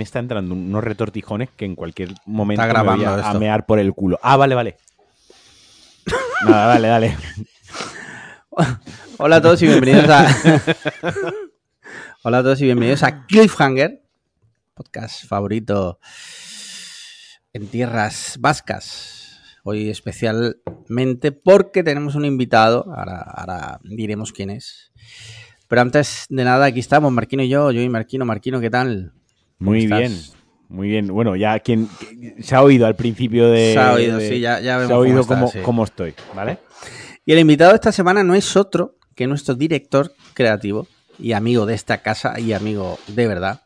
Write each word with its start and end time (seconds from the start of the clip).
me 0.00 0.04
está 0.04 0.18
entrando 0.18 0.54
unos 0.54 0.82
retortijones 0.82 1.50
que 1.50 1.66
en 1.66 1.76
cualquier 1.76 2.14
momento 2.24 2.64
Está 2.64 2.82
me 2.82 2.96
voy 2.96 3.04
a, 3.04 3.34
mear 3.34 3.66
por 3.66 3.78
el 3.78 3.92
culo. 3.92 4.18
Ah, 4.22 4.38
vale, 4.38 4.54
vale. 4.54 4.78
Nada, 6.42 6.68
dale, 6.68 6.88
dale. 6.88 7.16
Hola 9.18 9.36
a 9.36 9.42
todos 9.42 9.60
y 9.60 9.66
bienvenidos 9.66 10.08
a. 10.08 10.26
Hola 12.22 12.38
a 12.38 12.42
todos 12.42 12.62
y 12.62 12.64
bienvenidos 12.64 13.02
a 13.02 13.26
Cliffhanger, 13.26 14.02
podcast 14.72 15.26
favorito 15.26 16.00
en 17.52 17.68
tierras 17.68 18.38
vascas. 18.40 19.38
Hoy 19.64 19.90
especialmente 19.90 21.30
porque 21.30 21.82
tenemos 21.82 22.14
un 22.14 22.24
invitado, 22.24 22.86
ahora, 22.96 23.20
ahora 23.20 23.80
diremos 23.84 24.32
quién 24.32 24.48
es. 24.48 24.92
Pero 25.68 25.82
antes 25.82 26.24
de 26.30 26.42
nada, 26.42 26.64
aquí 26.64 26.80
estamos, 26.80 27.12
Marquino 27.12 27.42
y 27.42 27.50
yo, 27.50 27.70
yo 27.70 27.82
y 27.82 27.88
Marquino. 27.90 28.24
Marquino, 28.24 28.62
¿qué 28.62 28.70
tal? 28.70 29.12
Muy 29.60 29.86
¿Cómo 29.88 29.98
bien. 30.00 30.20
Muy 30.68 30.88
bien. 30.88 31.06
Bueno, 31.08 31.36
ya 31.36 31.58
quien 31.60 31.88
se 32.40 32.54
ha 32.54 32.62
oído 32.62 32.86
al 32.86 32.96
principio 32.96 33.48
de. 33.50 33.72
Se 33.74 33.78
ha 33.78 33.92
oído, 33.92 34.18
de- 34.18 34.28
sí, 34.28 34.40
ya, 34.40 34.60
ya 34.60 34.76
vemos 34.76 34.88
Se 34.88 34.94
ha 34.94 34.98
oído 34.98 35.26
cómo, 35.26 35.28
cómo, 35.36 35.46
está, 35.46 35.58
sí. 35.58 35.64
cómo 35.64 35.84
estoy, 35.84 36.14
¿vale? 36.34 36.58
Y 37.26 37.32
el 37.32 37.38
invitado 37.40 37.70
de 37.70 37.76
esta 37.76 37.92
semana 37.92 38.22
no 38.24 38.34
es 38.34 38.56
otro 38.56 38.96
que 39.14 39.26
nuestro 39.26 39.54
director 39.54 40.12
creativo 40.34 40.86
y 41.18 41.32
amigo 41.32 41.66
de 41.66 41.74
esta 41.74 41.98
casa 41.98 42.38
y 42.40 42.52
amigo 42.52 42.98
de 43.08 43.26
verdad, 43.28 43.62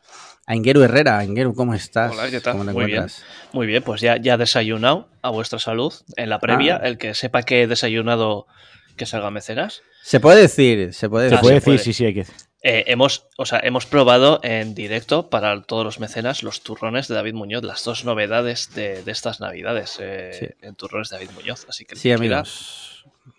Aingeru 0.47 0.81
Herrera. 0.81 1.19
Aingeru, 1.19 1.53
¿cómo 1.55 1.73
estás? 1.73 2.11
Hola, 2.11 2.29
¿qué 2.29 2.41
tal? 2.41 2.53
¿Cómo 2.53 2.65
te 2.65 2.73
Muy 2.73 2.85
bien. 2.85 2.97
encuentras? 2.97 3.23
Muy 3.53 3.67
bien, 3.67 3.81
pues 3.83 4.01
ya, 4.01 4.17
ya 4.17 4.37
desayunado 4.37 5.07
a 5.21 5.29
vuestra 5.29 5.59
salud 5.59 5.93
en 6.17 6.29
la 6.29 6.39
previa. 6.39 6.79
Ah. 6.83 6.87
El 6.87 6.97
que 6.97 7.13
sepa 7.13 7.43
que 7.43 7.61
he 7.61 7.67
desayunado, 7.67 8.47
que 8.97 9.05
salga 9.05 9.29
mecenas. 9.31 9.81
Se 10.03 10.19
puede 10.19 10.41
decir, 10.41 10.93
se 10.93 11.07
puede 11.09 11.29
Se 11.29 11.35
Ah, 11.35 11.37
decir. 11.37 11.41
puede 11.41 11.53
se 11.53 11.55
decir, 11.55 11.65
puede. 11.65 11.77
sí, 11.79 11.93
sí, 11.93 12.05
hay 12.05 12.13
que. 12.15 12.25
Eh, 12.67 12.85
hemos, 12.87 13.27
o 13.37 13.45
sea, 13.45 13.59
hemos 13.63 13.85
probado 13.85 14.39
en 14.41 14.73
directo 14.73 15.29
para 15.29 15.61
todos 15.61 15.85
los 15.85 15.99
mecenas 15.99 16.41
los 16.41 16.61
turrones 16.63 17.07
de 17.07 17.13
David 17.13 17.35
Muñoz, 17.35 17.63
las 17.63 17.83
dos 17.83 18.05
novedades 18.05 18.73
de, 18.73 19.03
de 19.03 19.11
estas 19.11 19.39
navidades 19.39 19.97
eh, 20.01 20.31
Sí. 20.39 20.47
en 20.63 20.73
turrones 20.73 21.09
de 21.09 21.17
David 21.17 21.29
Muñoz. 21.35 21.67
Así 21.69 21.85
que 21.85 21.95
Sí, 21.95 22.09
quien 22.09 22.17
quiera-. 22.17 22.43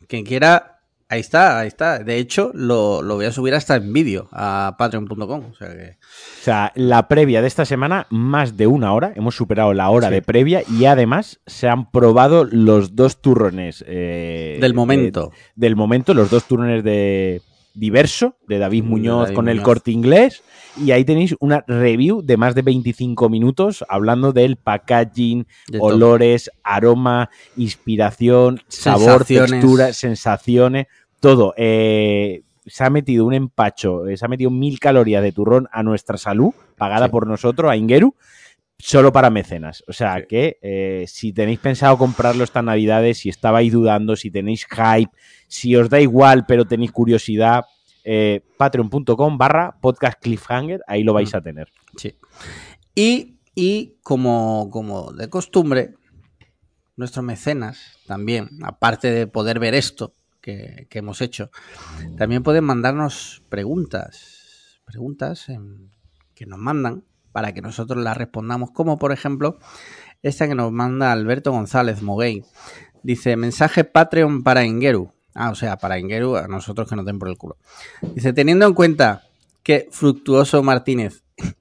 Quien 0.06 0.24
quiera, 0.24 0.78
ahí 1.08 1.18
está, 1.18 1.58
ahí 1.58 1.66
está. 1.66 1.98
De 1.98 2.18
hecho, 2.18 2.52
lo, 2.54 3.02
lo 3.02 3.16
voy 3.16 3.24
a 3.24 3.32
subir 3.32 3.54
hasta 3.54 3.74
en 3.74 3.92
vídeo 3.92 4.28
a 4.30 4.76
patreon.com. 4.78 5.50
O 5.50 5.54
sea 5.56 5.70
que. 5.74 5.96
O 5.98 6.42
sea, 6.44 6.70
la 6.76 7.08
previa 7.08 7.40
de 7.42 7.48
esta 7.48 7.64
semana, 7.64 8.06
más 8.10 8.56
de 8.56 8.68
una 8.68 8.92
hora. 8.92 9.12
Hemos 9.16 9.34
superado 9.34 9.74
la 9.74 9.90
hora 9.90 10.06
Sí. 10.06 10.14
de 10.14 10.22
previa 10.22 10.62
y 10.70 10.84
además 10.84 11.40
se 11.46 11.68
han 11.68 11.90
probado 11.90 12.44
los 12.44 12.94
dos 12.94 13.20
turrones. 13.20 13.84
eh, 13.88 14.58
Del 14.60 14.70
de- 14.70 14.76
momento. 14.76 15.32
del 15.56 15.74
momento, 15.74 16.14
los 16.14 16.30
dos 16.30 16.44
turrones 16.44 16.84
de 16.84 17.42
Diverso, 17.76 18.36
de 18.48 18.58
David 18.58 18.84
Muñoz 18.84 19.24
David 19.24 19.34
con 19.36 19.48
el 19.48 19.62
corte 19.62 19.90
inglés. 19.90 20.42
Y 20.82 20.90
ahí 20.90 21.04
tenéis 21.04 21.34
una 21.40 21.64
review 21.66 22.22
de 22.22 22.36
más 22.36 22.54
de 22.54 22.62
25 22.62 23.28
minutos 23.28 23.84
hablando 23.88 24.32
del 24.32 24.56
packaging, 24.56 25.46
De 25.68 25.78
olores, 25.80 26.50
aroma, 26.64 27.30
inspiración, 27.56 28.60
sabor, 28.68 29.24
Sensaciones. 29.24 29.50
textura, 29.52 29.92
sensaciones, 29.92 30.86
todo. 31.20 31.54
Eh, 31.56 32.42
se 32.66 32.84
ha 32.84 32.90
metido 32.90 33.24
un 33.26 33.34
empacho, 33.34 34.06
eh, 34.08 34.16
se 34.16 34.24
ha 34.24 34.28
metido 34.28 34.50
mil 34.50 34.80
calorías 34.80 35.22
de 35.22 35.32
turrón 35.32 35.68
a 35.70 35.82
nuestra 35.82 36.16
salud, 36.18 36.52
pagada 36.76 37.06
Sí. 37.06 37.12
por 37.12 37.26
nosotros, 37.26 37.70
a 37.70 37.76
Ingeru, 37.76 38.14
solo 38.78 39.12
para 39.12 39.30
mecenas. 39.30 39.84
O 39.86 39.92
sea 39.92 40.16
Sí. 40.18 40.24
que 40.28 40.58
eh, 40.62 41.04
si 41.06 41.32
tenéis 41.32 41.58
pensado 41.60 41.96
comprarlo 41.96 42.42
estas 42.44 42.64
navidades, 42.64 43.18
si 43.18 43.28
estabais 43.28 43.72
dudando, 43.72 44.16
si 44.16 44.30
tenéis 44.30 44.66
hype, 44.66 45.12
si 45.48 45.74
os 45.76 45.88
da 45.88 46.00
igual 46.00 46.44
pero 46.46 46.64
tenéis 46.64 46.92
curiosidad, 46.92 47.64
eh, 48.04 48.40
patreon.com 48.56 49.36
barra 49.38 49.76
podcast 49.80 50.20
cliffhanger, 50.20 50.80
ahí 50.86 51.02
lo 51.02 51.12
vais 51.12 51.32
Mm. 51.32 51.36
a 51.36 51.40
tener. 51.40 51.68
Sí. 51.96 52.14
Y, 52.94 53.36
y 53.54 53.94
como, 54.02 54.68
como 54.70 55.12
de 55.12 55.28
costumbre, 55.28 55.94
nuestros 56.96 57.24
mecenas 57.24 57.98
también, 58.06 58.48
aparte 58.62 59.10
de 59.10 59.26
poder 59.26 59.58
ver 59.58 59.74
esto 59.74 60.12
que, 60.40 60.86
que 60.88 61.00
hemos 61.00 61.20
hecho, 61.20 61.50
también 62.16 62.42
pueden 62.42 62.64
mandarnos 62.64 63.42
preguntas. 63.48 64.80
Preguntas 64.86 65.46
que 66.34 66.46
nos 66.46 66.58
mandan 66.60 67.02
para 67.32 67.52
que 67.52 67.60
nosotros 67.60 68.02
las 68.02 68.16
respondamos. 68.16 68.70
Como 68.70 68.98
por 68.98 69.10
ejemplo, 69.12 69.58
esta 70.22 70.46
que 70.46 70.54
nos 70.54 70.70
manda 70.70 71.10
Alberto 71.12 71.50
González 71.50 72.02
Moguey. 72.02 72.44
Dice, 73.02 73.36
mensaje 73.36 73.84
Patreon 73.84 74.42
para 74.44 74.64
Ingeru. 74.64 75.12
Ah, 75.36 75.50
o 75.50 75.54
sea, 75.54 75.76
para 75.76 75.98
Ingeru, 75.98 76.36
a 76.36 76.48
nosotros 76.48 76.88
que 76.88 76.96
nos 76.96 77.04
den 77.04 77.18
por 77.18 77.28
el 77.28 77.36
culo. 77.36 77.58
Dice, 78.14 78.32
teniendo 78.32 78.66
en 78.66 78.74
cuenta 78.74 79.22
que 79.62 79.88
Fructuoso 79.90 80.62
Martínez 80.62 81.22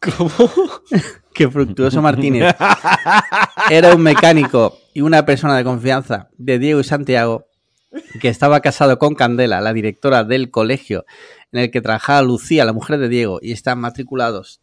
que 1.34 1.48
Fructuoso 1.48 2.02
Martínez 2.02 2.54
era 3.70 3.94
un 3.94 4.02
mecánico 4.02 4.78
y 4.92 5.00
una 5.00 5.24
persona 5.24 5.56
de 5.56 5.64
confianza 5.64 6.28
de 6.36 6.58
Diego 6.58 6.80
y 6.80 6.84
Santiago, 6.84 7.46
que 8.20 8.28
estaba 8.28 8.60
casado 8.60 8.98
con 8.98 9.14
Candela, 9.14 9.60
la 9.60 9.72
directora 9.72 10.24
del 10.24 10.50
colegio 10.50 11.04
en 11.52 11.60
el 11.60 11.70
que 11.70 11.80
trabajaba 11.80 12.22
Lucía, 12.22 12.64
la 12.64 12.72
mujer 12.72 12.98
de 12.98 13.08
Diego, 13.08 13.38
y 13.40 13.52
están 13.52 13.78
matriculados 13.80 14.60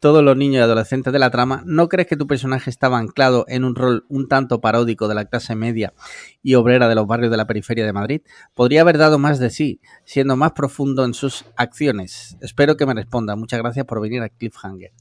todos 0.00 0.22
los 0.22 0.36
niños 0.36 0.56
y 0.56 0.62
adolescentes 0.62 1.12
de 1.12 1.18
la 1.18 1.30
trama, 1.30 1.62
¿no 1.66 1.88
crees 1.88 2.08
que 2.08 2.16
tu 2.16 2.26
personaje 2.26 2.70
estaba 2.70 2.98
anclado 2.98 3.44
en 3.48 3.64
un 3.64 3.74
rol 3.74 4.04
un 4.08 4.28
tanto 4.28 4.60
paródico 4.60 5.08
de 5.08 5.14
la 5.14 5.24
clase 5.24 5.54
media 5.54 5.94
y 6.42 6.54
obrera 6.54 6.88
de 6.88 6.94
los 6.94 7.06
barrios 7.06 7.30
de 7.30 7.36
la 7.36 7.46
periferia 7.46 7.84
de 7.84 7.92
Madrid? 7.92 8.22
Podría 8.54 8.82
haber 8.82 8.98
dado 8.98 9.18
más 9.18 9.38
de 9.38 9.50
sí, 9.50 9.80
siendo 10.04 10.36
más 10.36 10.52
profundo 10.52 11.04
en 11.04 11.14
sus 11.14 11.44
acciones. 11.56 12.36
Espero 12.40 12.76
que 12.76 12.86
me 12.86 12.94
responda. 12.94 13.36
Muchas 13.36 13.60
gracias 13.60 13.86
por 13.86 14.00
venir 14.00 14.22
a 14.22 14.28
Cliffhanger. 14.28 14.92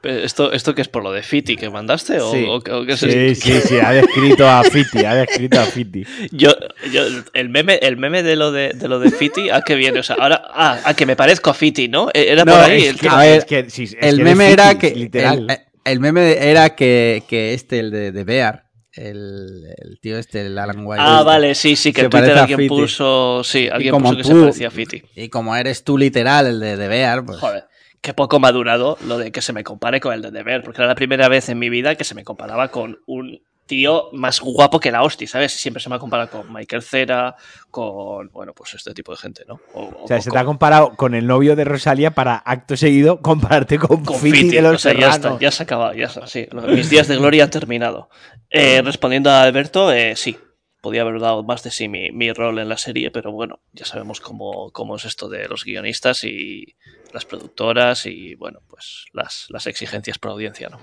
Pero 0.00 0.18
¿Esto, 0.20 0.52
¿Esto 0.52 0.74
qué 0.74 0.82
es 0.82 0.88
por 0.88 1.02
lo 1.02 1.10
de 1.12 1.22
Fiti 1.22 1.56
que 1.56 1.68
mandaste? 1.70 2.20
¿O, 2.20 2.30
Sí. 2.32 2.44
o- 2.44 2.56
o 2.56 2.84
qué 2.86 2.92
es 2.92 3.00
Sí, 3.00 3.34
sí, 3.34 3.60
sí, 3.60 3.78
ha 3.82 3.92
descrito 3.92 4.48
a 4.48 4.62
Fiti, 4.62 5.04
ha 5.04 5.14
descrito 5.14 5.58
a 5.60 5.64
Fiti. 5.64 6.04
Yo, 6.30 6.50
yo, 6.92 7.02
el 7.34 7.48
meme, 7.48 7.74
el 7.82 7.96
meme 7.96 8.22
de 8.22 8.36
lo 8.36 8.52
de, 8.52 8.70
de 8.74 8.88
lo 8.88 9.00
de 9.00 9.10
Fiti, 9.10 9.50
¿a 9.50 9.62
qué 9.62 9.74
viene? 9.74 9.98
O 10.00 10.02
sea, 10.02 10.16
ahora, 10.20 10.42
ah, 10.54 10.78
a 10.84 10.94
que 10.94 11.06
me 11.06 11.16
parezco 11.16 11.50
a 11.50 11.54
Fiti, 11.54 11.88
¿no? 11.88 12.08
Eh, 12.14 12.26
Era 12.28 12.44
No, 12.44 12.52
por 12.52 12.60
ahí. 12.62 12.82
es 12.82 12.88
el 12.90 12.94
que- 12.96 13.00
que- 13.00 13.08
a 13.08 13.16
ver, 13.18 13.38
es 13.38 13.44
que, 13.44 13.70
sí, 13.70 13.84
es 13.84 13.96
el 14.00 14.18
que 14.18 14.24
meme 14.24 14.50
era 14.52 14.68
Fiti, 14.70 14.78
que. 14.80 14.94
Literal. 14.94 15.46
El, 15.50 15.58
el 15.92 16.00
meme 16.00 16.36
era 16.50 16.74
que, 16.76 17.22
que 17.28 17.54
este, 17.54 17.80
el 17.80 17.90
de, 17.90 18.12
de 18.12 18.24
Bear, 18.24 18.64
el, 18.92 19.64
el 19.76 19.98
tío 20.00 20.18
este, 20.18 20.42
el 20.46 20.58
Alan 20.58 20.84
White. 20.86 21.02
Ah, 21.04 21.22
vale, 21.22 21.54
sí, 21.54 21.76
sí, 21.76 21.92
que 21.92 22.02
en 22.02 22.10
Twitter 22.10 22.38
alguien 22.38 22.66
puso. 22.68 23.42
Sí, 23.44 23.68
alguien 23.70 23.90
como 23.92 24.10
puso 24.10 24.16
que 24.16 24.22
tú- 24.22 24.28
se 24.28 24.40
parecía 24.40 24.68
a 24.68 24.70
Fiti. 24.70 25.02
Y 25.16 25.28
como 25.28 25.54
eres 25.56 25.84
tú 25.84 25.98
literal, 25.98 26.46
el 26.46 26.60
de, 26.60 26.76
de 26.76 26.88
Bear, 26.88 27.24
pues. 27.24 27.38
Joder, 27.38 27.64
qué 28.06 28.14
poco 28.14 28.38
madurado 28.38 28.96
lo 29.04 29.18
de 29.18 29.32
que 29.32 29.42
se 29.42 29.52
me 29.52 29.64
compare 29.64 29.98
con 29.98 30.14
el 30.14 30.22
de 30.22 30.30
Deber, 30.30 30.62
porque 30.62 30.80
era 30.80 30.86
la 30.86 30.94
primera 30.94 31.28
vez 31.28 31.48
en 31.48 31.58
mi 31.58 31.68
vida 31.68 31.96
que 31.96 32.04
se 32.04 32.14
me 32.14 32.22
comparaba 32.22 32.68
con 32.68 33.00
un 33.06 33.42
tío 33.66 34.10
más 34.12 34.38
guapo 34.38 34.78
que 34.78 34.92
la 34.92 35.02
hostia, 35.02 35.26
¿sabes? 35.26 35.50
Siempre 35.50 35.82
se 35.82 35.88
me 35.88 35.96
ha 35.96 35.98
comparado 35.98 36.30
con 36.30 36.52
Michael 36.52 36.82
Cera, 36.82 37.34
con, 37.68 38.28
bueno, 38.28 38.52
pues 38.54 38.74
este 38.74 38.94
tipo 38.94 39.10
de 39.10 39.18
gente, 39.18 39.42
¿no? 39.48 39.58
O, 39.74 40.04
O 40.04 40.06
sea, 40.06 40.20
se 40.20 40.30
te 40.30 40.38
ha 40.38 40.44
comparado 40.44 40.94
con 40.94 41.16
el 41.16 41.26
novio 41.26 41.56
de 41.56 41.64
Rosalía 41.64 42.12
para 42.12 42.36
acto 42.36 42.76
seguido 42.76 43.20
compararte 43.20 43.76
con, 43.76 44.04
con 44.04 44.20
Fiti, 44.20 44.38
Fiti, 44.38 44.54
de 44.54 44.62
los 44.62 44.74
o 44.74 44.78
sea, 44.78 44.92
ya 44.92 45.10
está, 45.10 45.36
ya 45.40 45.50
se 45.50 45.64
ha 45.64 45.64
acabado, 45.64 45.92
ya 45.94 46.06
está, 46.06 46.28
sí. 46.28 46.46
Mis 46.68 46.88
días 46.88 47.08
de 47.08 47.16
gloria 47.16 47.42
han 47.42 47.50
terminado. 47.50 48.08
Eh, 48.50 48.82
respondiendo 48.82 49.30
a 49.30 49.42
Alberto, 49.42 49.92
eh, 49.92 50.14
sí, 50.14 50.38
podía 50.86 51.02
haber 51.02 51.18
dado 51.18 51.42
más 51.42 51.64
de 51.64 51.72
sí 51.72 51.88
mi, 51.88 52.12
mi 52.12 52.32
rol 52.32 52.60
en 52.60 52.68
la 52.68 52.78
serie, 52.78 53.10
pero 53.10 53.32
bueno, 53.32 53.58
ya 53.72 53.84
sabemos 53.84 54.20
cómo, 54.20 54.70
cómo 54.70 54.94
es 54.94 55.04
esto 55.04 55.28
de 55.28 55.48
los 55.48 55.64
guionistas 55.64 56.22
y 56.22 56.76
las 57.12 57.24
productoras 57.24 58.06
y, 58.06 58.36
bueno, 58.36 58.60
pues 58.68 59.06
las, 59.12 59.46
las 59.48 59.66
exigencias 59.66 60.20
por 60.20 60.30
audiencia, 60.30 60.68
¿no? 60.68 60.78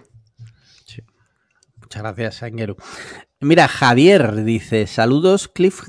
Muchas 1.78 2.02
gracias, 2.02 2.44
Angeru. 2.44 2.76
Mira, 3.40 3.70
Javier 3.70 4.44
dice: 4.44 4.88
Saludos, 4.88 5.48
cliff, 5.48 5.84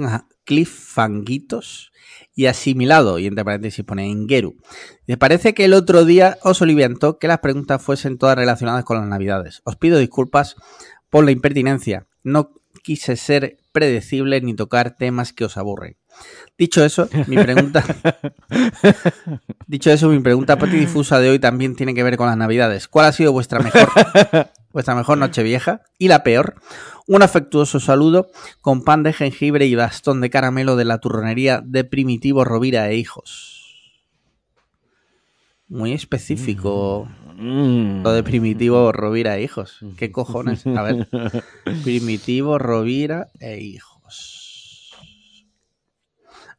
cliffanguitos 0.44 1.90
y 2.36 2.46
asimilado. 2.46 3.18
Y 3.18 3.26
entre 3.26 3.44
paréntesis 3.44 3.84
pone 3.84 4.06
Ingeru. 4.06 4.54
Me 5.08 5.16
parece 5.16 5.54
que 5.54 5.64
el 5.64 5.74
otro 5.74 6.04
día 6.04 6.38
os 6.44 6.62
oliviantó 6.62 7.18
que 7.18 7.26
las 7.26 7.40
preguntas 7.40 7.82
fuesen 7.82 8.16
todas 8.16 8.36
relacionadas 8.36 8.84
con 8.84 8.96
las 8.98 9.08
navidades. 9.08 9.60
Os 9.64 9.74
pido 9.74 9.98
disculpas 9.98 10.54
por 11.10 11.24
la 11.24 11.32
impertinencia. 11.32 12.06
No 12.22 12.52
quise 12.82 13.16
ser 13.16 13.58
predecible 13.72 14.40
ni 14.40 14.54
tocar 14.54 14.96
temas 14.96 15.32
que 15.32 15.44
os 15.44 15.56
aburren. 15.56 15.96
Dicho 16.56 16.84
eso, 16.84 17.08
mi 17.26 17.36
pregunta. 17.36 17.84
Dicho 19.66 19.90
eso, 19.90 20.08
mi 20.08 20.20
pregunta 20.20 20.58
patidifusa 20.58 21.18
de 21.18 21.30
hoy 21.30 21.38
también 21.38 21.74
tiene 21.74 21.94
que 21.94 22.02
ver 22.02 22.16
con 22.16 22.28
las 22.28 22.36
navidades. 22.36 22.86
¿Cuál 22.86 23.06
ha 23.06 23.12
sido 23.12 23.32
vuestra 23.32 23.58
mejor, 23.58 23.88
vuestra 24.72 24.94
mejor 24.94 25.18
noche 25.18 25.42
vieja? 25.42 25.82
Y 25.98 26.08
la 26.08 26.22
peor. 26.22 26.54
Un 27.06 27.22
afectuoso 27.22 27.80
saludo 27.80 28.30
con 28.60 28.84
pan 28.84 29.02
de 29.02 29.12
jengibre 29.12 29.66
y 29.66 29.74
bastón 29.74 30.20
de 30.20 30.30
caramelo 30.30 30.76
de 30.76 30.84
la 30.84 30.98
turronería 30.98 31.60
de 31.64 31.84
Primitivo 31.84 32.44
Rovira 32.44 32.88
e 32.88 32.96
Hijos. 32.96 33.52
Muy 35.68 35.92
específico 35.92 37.08
Mm. 37.08 37.23
Lo 37.38 38.12
de 38.12 38.22
Primitivo 38.22 38.92
Rovira 38.92 39.36
e 39.36 39.42
Hijos. 39.42 39.80
¿Qué 39.96 40.12
cojones? 40.12 40.66
A 40.66 40.82
ver. 40.82 41.08
Primitivo 41.84 42.58
Rovira 42.58 43.28
e 43.40 43.58
Hijos. 43.58 44.92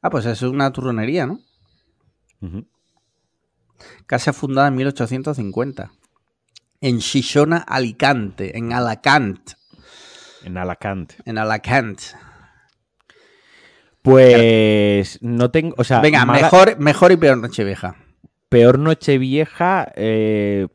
Ah, 0.02 0.10
pues 0.10 0.26
es 0.26 0.42
una 0.42 0.72
turronería, 0.72 1.26
¿no? 1.26 1.40
Ujú. 2.42 2.68
Casa 4.06 4.34
fundada 4.34 4.68
en 4.68 4.76
1850. 4.76 5.92
En 6.82 7.00
Shishona, 7.00 7.58
Alicante. 7.58 8.58
En 8.58 8.72
Alacant. 8.72 9.52
En 10.44 10.58
Alacant. 10.58 11.14
En 11.26 11.38
Alacant. 11.38 12.00
Pues 14.04 15.18
no 15.24 15.50
tengo. 15.50 15.74
O 15.80 15.84
sea, 15.84 16.02
Venga, 16.02 16.26
mejor, 16.26 16.78
mejor 16.78 17.12
y 17.12 17.18
peor 17.18 17.40
Nochevieja. 17.40 17.96
Peor 18.50 18.80
noche 18.80 19.18
vieja. 19.18 19.92
eh, 19.96 20.68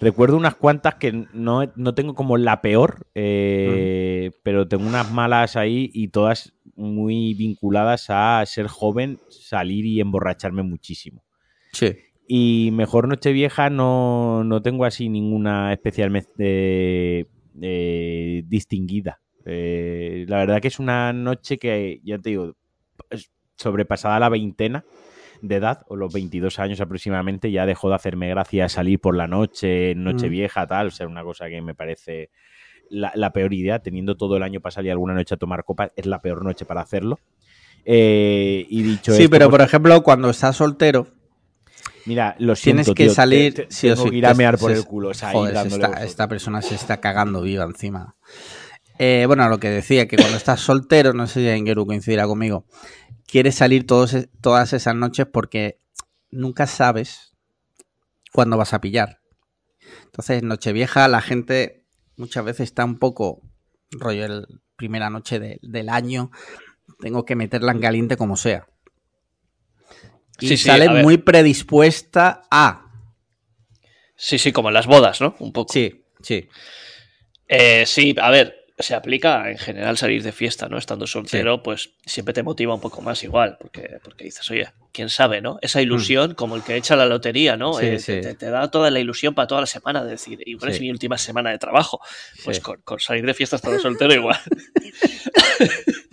recuerdo 0.00 0.36
unas 0.36 0.54
cuantas 0.54 0.96
que 0.96 1.26
no, 1.32 1.72
no 1.74 1.94
tengo 1.94 2.14
como 2.14 2.36
la 2.36 2.60
peor, 2.60 3.06
eh, 3.14 4.30
pero 4.42 4.68
tengo 4.68 4.86
unas 4.86 5.10
malas 5.12 5.56
ahí 5.56 5.90
y 5.92 6.08
todas 6.08 6.54
muy 6.76 7.34
vinculadas 7.34 8.06
a 8.08 8.42
ser 8.46 8.68
joven, 8.68 9.18
salir 9.28 9.84
y 9.86 10.00
emborracharme 10.00 10.62
muchísimo. 10.62 11.24
Sí. 11.72 11.96
Y 12.28 12.70
mejor 12.72 13.08
noche 13.08 13.32
vieja 13.32 13.70
no, 13.70 14.44
no 14.44 14.62
tengo 14.62 14.84
así 14.84 15.08
ninguna 15.08 15.72
especialmente 15.72 17.26
eh, 17.60 18.42
distinguida. 18.46 19.20
Eh, 19.44 20.26
la 20.28 20.36
verdad 20.38 20.60
que 20.60 20.68
es 20.68 20.78
una 20.78 21.12
noche 21.12 21.58
que, 21.58 22.00
ya 22.04 22.18
te 22.18 22.30
digo, 22.30 22.54
sobrepasada 23.56 24.20
la 24.20 24.28
veintena 24.28 24.84
de 25.42 25.56
edad, 25.56 25.82
o 25.88 25.96
los 25.96 26.12
22 26.12 26.58
años 26.58 26.80
aproximadamente, 26.80 27.50
ya 27.50 27.66
dejó 27.66 27.88
de 27.88 27.94
hacerme 27.94 28.28
gracia 28.28 28.68
salir 28.68 29.00
por 29.00 29.16
la 29.16 29.26
noche, 29.28 29.94
noche 29.94 30.26
Mm. 30.28 30.30
vieja, 30.30 30.66
tal. 30.66 30.88
O 30.88 30.90
sea, 30.90 31.06
una 31.06 31.22
cosa 31.22 31.48
que 31.48 31.60
me 31.62 31.74
parece 31.74 32.30
la, 32.90 33.12
la 33.14 33.32
peor 33.32 33.52
idea. 33.54 33.78
Teniendo 33.80 34.16
todo 34.16 34.36
el 34.36 34.42
año 34.42 34.60
para 34.60 34.72
salir 34.72 34.90
alguna 34.90 35.14
noche 35.14 35.34
a 35.34 35.38
tomar 35.38 35.64
copas, 35.64 35.90
es 35.96 36.06
la 36.06 36.18
peor 36.20 36.44
noche 36.44 36.64
para 36.64 36.80
hacerlo. 36.80 37.18
Eh, 37.84 38.66
y 38.68 38.82
dicho 38.82 39.12
Sí, 39.12 39.22
esto, 39.24 39.30
pero 39.30 39.46
pues, 39.48 39.58
por 39.58 39.66
ejemplo, 39.66 40.02
cuando 40.02 40.30
estás 40.30 40.56
soltero, 40.56 41.06
Mira, 42.06 42.34
lo 42.38 42.54
tienes 42.54 42.86
que 42.88 42.94
tío, 42.94 43.08
te- 43.08 43.14
salir. 43.14 43.54
te- 43.54 43.66
sí 43.70 43.88
o 43.88 43.94
tengo 43.94 44.04
sí. 44.06 44.10
que 44.12 44.16
ir 44.16 44.26
a 44.26 44.34
mear 44.34 44.58
por 44.58 44.72
el 44.72 44.84
culo. 44.84 45.08
O 45.10 45.14
sea, 45.14 45.30
Joder, 45.32 45.54
dándole 45.54 45.84
está- 45.84 46.04
esta 46.04 46.28
persona 46.28 46.62
se 46.62 46.74
está 46.74 46.98
cagando 47.00 47.42
viva 47.42 47.64
encima. 47.64 48.16
Eh, 48.98 49.24
bueno, 49.26 49.48
lo 49.48 49.58
que 49.60 49.70
decía, 49.70 50.08
que 50.08 50.16
cuando 50.16 50.36
estás 50.36 50.60
soltero, 50.60 51.12
no 51.12 51.26
sé 51.26 51.40
si 51.40 51.48
Ingeru 51.58 51.86
coincidirá 51.86 52.26
conmigo, 52.26 52.64
quieres 53.26 53.54
salir 53.54 53.86
todos, 53.86 54.16
todas 54.40 54.72
esas 54.72 54.94
noches 54.94 55.26
porque 55.32 55.78
nunca 56.30 56.66
sabes 56.66 57.32
cuándo 58.32 58.56
vas 58.56 58.74
a 58.74 58.80
pillar. 58.80 59.20
Entonces, 60.06 60.42
Nochevieja, 60.42 61.06
la 61.08 61.20
gente 61.20 61.84
muchas 62.16 62.44
veces 62.44 62.62
está 62.64 62.84
un 62.84 62.98
poco 62.98 63.40
rollo 63.92 64.24
el 64.24 64.46
primera 64.76 65.10
noche 65.10 65.38
de- 65.40 65.58
del 65.62 65.88
año, 65.88 66.30
tengo 67.00 67.24
que 67.24 67.36
meterla 67.36 67.72
en 67.72 67.80
caliente 67.80 68.16
como 68.16 68.36
sea. 68.36 68.66
Y 70.40 70.48
Sí, 70.48 70.56
sale 70.56 70.88
muy 71.02 71.18
predispuesta 71.18 72.42
a. 72.50 72.92
Sí, 74.16 74.38
sí, 74.38 74.52
como 74.52 74.68
en 74.68 74.74
las 74.74 74.86
bodas, 74.86 75.20
¿no? 75.20 75.34
Un 75.40 75.52
poco. 75.52 75.72
Sí, 75.72 76.04
sí. 76.22 76.48
Eh, 77.48 77.84
sí, 77.86 78.14
a 78.20 78.30
ver, 78.30 78.57
se 78.78 78.94
aplica 78.94 79.50
en 79.50 79.58
general 79.58 79.98
salir 79.98 80.22
de 80.22 80.32
fiesta, 80.32 80.68
¿no? 80.68 80.78
Estando 80.78 81.06
soltero, 81.06 81.62
pues 81.62 81.90
siempre 82.06 82.32
te 82.32 82.42
motiva 82.42 82.74
un 82.74 82.80
poco 82.80 83.02
más 83.02 83.22
igual, 83.24 83.56
porque, 83.60 83.98
porque 84.04 84.24
dices, 84.24 84.48
oye, 84.50 84.68
quién 84.92 85.08
sabe, 85.08 85.40
¿no? 85.40 85.58
Esa 85.62 85.82
ilusión, 85.82 86.34
como 86.34 86.54
el 86.54 86.62
que 86.62 86.76
echa 86.76 86.94
la 86.94 87.06
lotería, 87.06 87.56
¿no? 87.56 87.72
Mm. 87.72 87.80
Sí, 87.80 87.86
Eh, 87.86 87.98
sí. 87.98 88.20
Te, 88.20 88.34
te 88.34 88.50
da 88.50 88.70
toda 88.70 88.90
la 88.90 89.00
ilusión 89.00 89.34
para 89.34 89.48
toda 89.48 89.62
la 89.62 89.66
semana 89.66 90.04
de 90.04 90.10
decir, 90.12 90.38
igual 90.46 90.70
es 90.70 90.80
mi 90.80 90.90
última 90.90 91.18
semana 91.18 91.50
de 91.50 91.58
trabajo. 91.58 92.00
Pues 92.44 92.60
con, 92.60 92.80
con 92.82 93.00
salir 93.00 93.26
de 93.26 93.34
fiesta 93.34 93.56
estando 93.56 93.78
soltero 93.78 94.14
igual. 94.14 94.38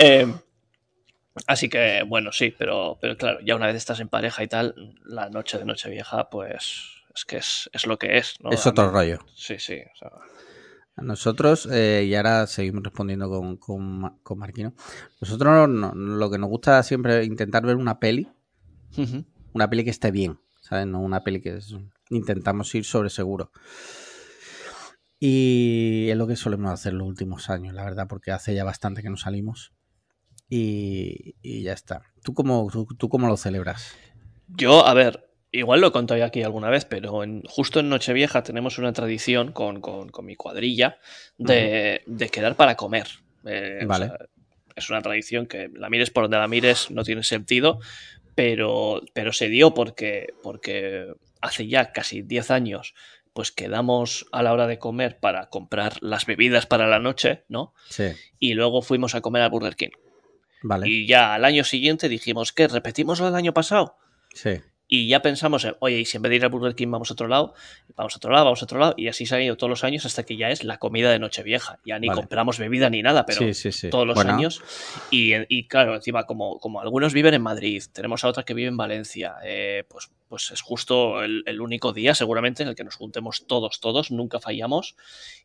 Eh, 0.00 0.32
así 1.46 1.68
que, 1.68 2.04
bueno, 2.06 2.30
sí, 2.32 2.54
pero, 2.56 2.98
pero 3.00 3.16
claro, 3.16 3.40
ya 3.44 3.56
una 3.56 3.66
vez 3.66 3.76
estás 3.76 3.98
en 4.00 4.08
pareja 4.08 4.42
y 4.44 4.48
tal, 4.48 4.74
la 5.04 5.28
noche 5.28 5.58
de 5.58 5.64
Nochevieja, 5.64 6.30
pues 6.30 7.02
es 7.14 7.24
que 7.24 7.38
es, 7.38 7.68
es 7.72 7.86
lo 7.86 7.98
que 7.98 8.16
es, 8.16 8.36
¿no? 8.40 8.50
Es 8.50 8.64
otro 8.66 8.90
rollo. 8.90 9.18
Sí, 9.34 9.58
sí. 9.58 9.74
o 9.74 9.96
sea, 9.96 10.10
Nosotros, 11.02 11.68
eh, 11.70 12.04
y 12.08 12.14
ahora 12.14 12.46
seguimos 12.46 12.82
respondiendo 12.82 13.28
con, 13.28 13.56
con, 13.56 14.18
con 14.22 14.38
Marquino, 14.38 14.74
nosotros 15.20 15.68
no- 15.68 15.94
lo 15.94 16.30
que 16.30 16.38
nos 16.38 16.48
gusta 16.48 16.82
siempre 16.82 17.20
es 17.20 17.26
intentar 17.26 17.64
ver 17.64 17.76
una 17.76 17.98
peli, 18.00 18.28
una 19.52 19.68
peli 19.70 19.84
que 19.84 19.90
esté 19.90 20.10
bien, 20.10 20.38
¿sabes? 20.60 20.86
No 20.86 21.00
una 21.00 21.22
peli 21.24 21.40
que 21.40 21.56
es- 21.58 21.74
intentamos 22.10 22.74
ir 22.74 22.84
sobre 22.84 23.10
seguro. 23.10 23.50
Y 25.20 26.08
es 26.10 26.16
lo 26.16 26.26
que 26.26 26.36
solemos 26.36 26.70
hacer 26.72 26.92
los 26.94 27.06
últimos 27.08 27.50
años, 27.50 27.74
la 27.74 27.84
verdad, 27.84 28.06
porque 28.08 28.30
hace 28.30 28.54
ya 28.54 28.64
bastante 28.64 29.02
que 29.02 29.10
no 29.10 29.16
salimos. 29.16 29.72
Y, 30.48 31.34
y 31.42 31.62
ya 31.62 31.72
está. 31.72 32.02
¿Tú 32.22 32.32
cómo, 32.34 32.68
tú, 32.72 32.86
tú 32.96 33.08
cómo 33.08 33.26
lo 33.26 33.36
celebras? 33.36 33.94
Yo, 34.48 34.86
a 34.86 34.94
ver, 34.94 35.27
igual 35.52 35.80
lo 35.80 35.88
he 35.88 35.92
contado 35.92 36.24
aquí 36.24 36.42
alguna 36.42 36.70
vez, 36.70 36.84
pero 36.84 37.22
en, 37.24 37.42
justo 37.48 37.80
en 37.80 37.88
Nochevieja 37.88 38.42
tenemos 38.42 38.78
una 38.78 38.92
tradición 38.92 39.52
con, 39.52 39.80
con- 39.80 40.08
con 40.10 40.26
mi 40.26 40.36
cuadrilla 40.36 40.98
de, 41.38 42.02
de 42.06 42.28
quedar 42.28 42.54
para 42.56 42.76
comer. 42.76 43.06
Eh, 43.44 43.80
o 43.84 43.86
Vale. 43.86 44.06
sea, 44.06 44.18
es 44.76 44.90
una 44.90 45.02
tradición 45.02 45.46
que 45.46 45.70
la 45.74 45.88
mires 45.90 46.10
por 46.10 46.24
donde 46.24 46.38
la 46.38 46.48
mires 46.48 46.90
no 46.90 47.02
tiene 47.04 47.22
sentido, 47.24 47.80
pero, 48.34 49.02
pero 49.12 49.32
se 49.32 49.48
dio 49.48 49.74
porque, 49.74 50.34
porque 50.42 51.12
hace 51.40 51.66
ya 51.66 51.92
casi 51.92 52.22
10 52.22 52.50
años 52.50 52.94
pues 53.32 53.52
quedamos 53.52 54.26
a 54.32 54.42
la 54.42 54.52
hora 54.52 54.66
de 54.66 54.78
comer 54.80 55.18
para 55.20 55.48
comprar 55.48 55.94
las 56.02 56.26
bebidas 56.26 56.66
para 56.66 56.88
la 56.88 56.98
noche, 56.98 57.44
¿no? 57.48 57.72
Sí, 57.88 58.04
Y 58.40 58.54
luego 58.54 58.82
fuimos 58.82 59.14
a 59.14 59.20
comer 59.20 59.42
al 59.42 59.50
Burger 59.50 59.76
King. 59.76 59.90
vale. 60.62 60.88
Y 60.88 61.06
ya 61.06 61.34
al 61.34 61.44
año 61.44 61.62
siguiente 61.62 62.08
dijimos, 62.08 62.52
¿qué? 62.52 62.66
¿Repetimos 62.66 63.20
lo 63.20 63.26
del 63.26 63.36
año 63.36 63.54
pasado? 63.54 63.96
Sí, 64.34 64.60
Y 64.90 65.06
ya 65.06 65.20
pensamos, 65.20 65.66
en, 65.66 65.76
oye, 65.80 66.00
y 66.00 66.04
si 66.06 66.16
en 66.16 66.22
vez 66.22 66.30
de 66.30 66.36
ir 66.36 66.44
al 66.44 66.50
Burger 66.50 66.74
King 66.74 66.90
vamos 66.90 67.10
a 67.10 67.12
otro 67.12 67.28
lado, 67.28 67.52
vamos 67.94 68.14
a 68.14 68.16
otro 68.16 68.32
lado, 68.32 68.46
vamos 68.46 68.62
a 68.62 68.64
otro 68.64 68.78
lado, 68.78 68.94
y 68.96 69.08
así 69.08 69.26
se 69.26 69.36
han 69.36 69.42
ido 69.42 69.56
todos 69.58 69.68
los 69.68 69.84
años 69.84 70.06
hasta 70.06 70.22
que 70.22 70.38
ya 70.38 70.48
es 70.48 70.64
la 70.64 70.78
comida 70.78 71.12
de 71.12 71.18
Nochevieja. 71.18 71.78
Ya 71.84 71.98
ni 71.98 72.08
Vale. 72.08 72.22
compramos 72.22 72.58
bebida 72.58 72.88
ni 72.88 73.02
nada, 73.02 73.26
pero 73.26 73.38
sí, 73.38 73.52
sí, 73.52 73.70
sí. 73.70 73.90
todos 73.90 74.06
los 74.06 74.14
Bueno, 74.14 74.32
años. 74.34 74.62
Y, 75.10 75.34
y 75.54 75.68
claro, 75.68 75.94
encima, 75.94 76.24
como, 76.24 76.58
como 76.58 76.80
algunos 76.80 77.12
viven 77.12 77.34
en 77.34 77.42
Madrid, 77.42 77.82
tenemos 77.92 78.24
a 78.24 78.28
otra 78.28 78.44
que 78.44 78.54
vive 78.54 78.68
en 78.68 78.78
Valencia, 78.78 79.34
eh, 79.44 79.84
pues, 79.88 80.10
pues 80.26 80.50
es 80.52 80.62
justo 80.62 81.22
el, 81.22 81.42
el 81.44 81.60
único 81.60 81.92
día, 81.92 82.14
seguramente, 82.14 82.62
en 82.62 82.70
el 82.70 82.74
que 82.74 82.84
nos 82.84 82.96
juntemos 82.96 83.46
todos, 83.46 83.80
todos, 83.80 84.10
nunca 84.10 84.40
fallamos. 84.40 84.96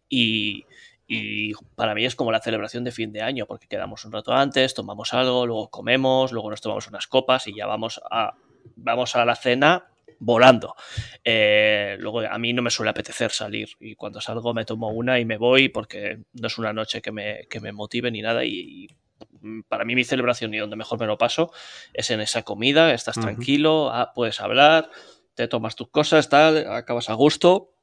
Y, 0.07 0.65
y 1.05 1.51
para 1.75 1.93
mí 1.93 2.05
es 2.05 2.15
como 2.15 2.31
la 2.31 2.39
celebración 2.39 2.83
de 2.85 2.91
fin 2.91 3.12
de 3.12 3.21
año, 3.21 3.45
porque 3.45 3.67
quedamos 3.67 4.05
un 4.05 4.13
rato 4.13 4.31
antes, 4.31 4.73
tomamos 4.73 5.13
algo, 5.13 5.45
luego 5.45 5.69
comemos, 5.69 6.31
luego 6.31 6.50
nos 6.50 6.62
tomamos 6.62 6.88
unas 6.88 7.07
copas 7.07 7.47
y 7.47 7.55
ya 7.55 7.67
vamos 7.67 8.00
a, 8.09 8.35
vamos 8.75 9.15
a 9.15 9.25
la 9.25 9.36
cena 9.36 9.88
volando. 10.20 10.75
Eh, 11.24 11.98
luego 12.00 12.22
a 12.22 12.38
mí 12.38 12.53
no 12.53 12.62
me 12.62 12.70
suele 12.70 12.91
apetecer 12.91 13.32
salir 13.32 13.70
y 13.79 13.96
cuando 13.96 14.22
salgo 14.22 14.53
me 14.53 14.65
tomo 14.65 14.89
una 14.89 15.20
y 15.20 15.25
me 15.25 15.38
voy 15.38 15.70
porque 15.70 16.20
no 16.34 16.48
es 16.48 16.58
una 16.58 16.74
noche 16.74 17.01
que 17.01 17.12
me, 17.12 17.46
que 17.50 17.60
me 17.60 17.72
motive 17.74 18.10
ni 18.10 18.22
nada 18.22 18.46
y, 18.46 18.51
y 18.51 19.63
para 19.67 19.84
mí 19.84 19.96
mi 19.96 20.03
celebración 20.03 20.53
y 20.53 20.58
donde 20.58 20.75
mejor 20.75 21.00
me 21.00 21.08
lo 21.08 21.17
paso 21.17 21.51
es 21.93 22.10
en 22.12 22.22
esa 22.22 22.43
comida, 22.43 22.93
estás 22.93 23.20
tranquilo, 23.20 23.91
ah, 23.91 24.13
puedes 24.15 24.39
hablar, 24.39 24.89
te 25.36 25.48
tomas 25.48 25.75
tus 25.75 25.89
cosas, 25.89 26.29
tal, 26.29 26.72
acabas 26.72 27.10
a 27.10 27.13
gusto 27.13 27.74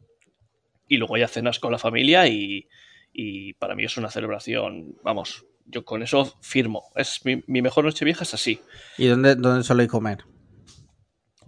y 0.89 0.97
luego 0.97 1.17
ya 1.19 1.29
cenas 1.29 1.59
con 1.59 1.73
la 1.73 1.79
familia 1.79 2.27
y, 2.27 2.69
y 3.13 3.55
para 3.55 3.75
mí 3.75 3.85
es 3.85 3.97
una 3.97 4.11
celebración, 4.11 4.97
vamos, 5.03 5.45
yo 5.67 5.85
con 5.85 6.03
eso 6.03 6.37
firmo. 6.41 6.91
Es 6.97 7.25
mi, 7.25 7.43
mi 7.47 7.63
mejor 7.63 7.85
noche 7.85 8.05
vieja 8.05 8.25
es 8.25 8.35
así. 8.35 8.61
¿Y 8.99 9.07
dónde, 9.07 9.37
dónde 9.37 9.63
soléis 9.63 9.91
comer? 9.91 10.25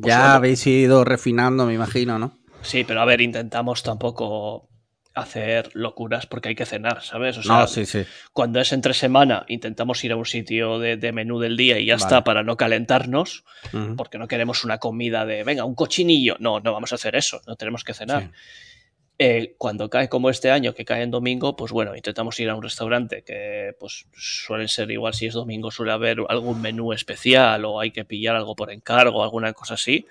Pues 0.03 0.15
ya 0.15 0.35
habéis 0.35 0.67
ido 0.67 1.05
refinando, 1.05 1.65
me 1.67 1.75
imagino, 1.75 2.19
¿no? 2.19 2.39
Sí, 2.63 2.85
pero 2.85 3.01
a 3.01 3.05
ver, 3.05 3.21
intentamos 3.21 3.83
tampoco 3.83 4.69
hacer 5.15 5.71
locuras 5.75 6.27
porque 6.27 6.51
hay 6.51 6.55
que 6.55 6.65
cenar, 6.65 7.03
¿sabes? 7.03 7.37
O 7.39 7.43
sea, 7.43 7.61
no, 7.61 7.67
sí, 7.67 7.85
sí. 7.85 8.05
cuando 8.33 8.61
es 8.61 8.73
entre 8.73 8.95
semana, 8.95 9.45
intentamos 9.49 10.03
ir 10.05 10.13
a 10.13 10.17
un 10.17 10.25
sitio 10.25 10.79
de, 10.79 10.97
de 10.97 11.13
menú 11.13 11.39
del 11.39 11.57
día 11.57 11.79
y 11.79 11.87
ya 11.87 11.95
Vale. 11.95 12.05
está 12.05 12.25
para 12.25 12.43
no 12.43 12.57
calentarnos, 12.57 13.45
porque 13.97 14.19
no 14.19 14.29
queremos 14.29 14.65
una 14.65 14.79
comida 14.79 15.27
de, 15.27 15.45
venga, 15.45 15.65
un 15.65 15.75
cochinillo. 15.75 16.37
No, 16.39 16.61
no 16.61 16.73
vamos 16.73 16.93
a 16.93 16.95
hacer 16.95 17.17
eso, 17.17 17.43
no 17.47 17.57
tenemos 17.57 17.85
que 17.85 17.95
cenar. 17.95 18.23
Sí. 18.23 18.29
Eh, 19.25 19.55
cuando 19.57 19.89
cae 19.89 20.09
como 20.09 20.31
este 20.31 20.51
año, 20.51 20.75
que 20.75 20.85
cae 20.85 21.05
en 21.05 21.13
domingo, 21.13 21.55
pues 21.55 21.71
bueno, 21.71 21.95
intentamos 21.95 22.41
ir 22.41 22.51
a 22.51 22.57
un 22.57 22.63
restaurante 22.65 23.23
que 23.23 23.73
pues 23.79 24.07
suelen 24.17 24.67
ser 24.67 24.91
igual 24.91 25.15
si 25.15 25.27
es 25.27 25.35
domingo, 25.35 25.71
suele 25.71 25.93
haber 25.93 26.19
algún 26.29 26.61
menú 26.61 26.93
especial 26.93 27.65
o 27.65 27.79
hay 27.79 27.93
que 27.93 28.05
pillar 28.05 28.35
algo 28.35 28.57
por 28.57 28.73
encargo, 28.73 29.23
alguna 29.23 29.53
cosa 29.53 29.75
así. 29.75 30.09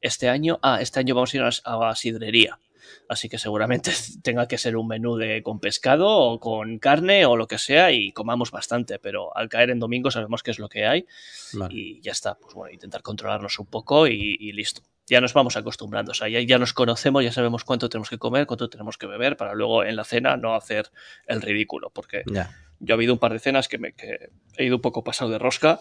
Este 0.00 0.30
año, 0.30 0.60
ah, 0.62 0.78
este 0.80 0.98
año 0.98 1.14
vamos 1.14 1.34
a 1.34 1.36
ir 1.36 1.42
a 1.42 1.76
la, 1.76 1.94
sidrería. 1.94 2.58
Así 3.06 3.28
que 3.28 3.36
seguramente 3.36 3.92
tenga 4.22 4.48
que 4.48 4.56
ser 4.56 4.78
un 4.78 4.88
menú 4.88 5.16
de 5.16 5.42
con 5.42 5.60
pescado 5.60 6.08
o 6.08 6.40
con 6.40 6.78
carne 6.78 7.26
o 7.26 7.36
lo 7.36 7.46
que 7.46 7.58
sea 7.58 7.92
y 7.92 8.12
comamos 8.12 8.50
bastante, 8.50 8.98
pero 8.98 9.36
al 9.36 9.50
caer 9.50 9.68
en 9.72 9.78
domingo 9.78 10.10
sabemos 10.10 10.42
qué 10.42 10.52
es 10.52 10.58
lo 10.58 10.70
que 10.70 10.86
hay 10.86 11.04
Vale. 11.52 11.74
y 11.74 12.00
ya 12.00 12.12
está. 12.12 12.38
Pues 12.38 12.54
bueno, 12.54 12.72
intentar 12.72 13.02
controlarnos 13.02 13.58
un 13.58 13.66
poco 13.66 14.06
y, 14.06 14.38
y 14.40 14.52
listo. 14.52 14.80
Ya 15.06 15.20
nos 15.20 15.34
vamos 15.34 15.56
acostumbrando, 15.56 16.12
o 16.12 16.14
sea, 16.14 16.28
ya, 16.28 16.40
ya 16.40 16.58
nos 16.58 16.72
conocemos, 16.72 17.22
ya 17.22 17.30
sabemos 17.32 17.62
cuánto 17.64 17.88
tenemos 17.90 18.08
que 18.08 18.16
comer, 18.18 18.46
cuánto 18.46 18.70
tenemos 18.70 18.96
que 18.96 19.06
beber 19.06 19.36
para 19.36 19.54
luego 19.54 19.84
en 19.84 19.96
la 19.96 20.04
cena 20.04 20.36
no 20.38 20.54
hacer 20.54 20.90
el 21.26 21.42
ridículo, 21.42 21.90
porque 21.90 22.22
Ya. 22.26 22.50
Yo 22.80 22.94
ha 22.94 22.96
habido 22.96 23.12
un 23.12 23.18
par 23.18 23.32
de 23.32 23.38
cenas 23.38 23.68
que, 23.68 23.78
me, 23.78 23.92
que 23.92 24.30
he 24.58 24.64
ido 24.64 24.76
un 24.76 24.82
poco 24.82 25.04
pasado 25.04 25.30
de 25.30 25.38
rosca 25.38 25.78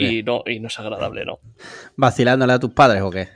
y 0.00 0.22
no, 0.22 0.42
y 0.46 0.60
no 0.60 0.68
es 0.68 0.78
agradable, 0.78 1.24
¿no. 1.24 1.40
¿Vacilándole 1.96 2.52
a 2.52 2.58
tus 2.58 2.72
padres 2.72 3.02
o 3.02 3.10
qué? 3.10 3.28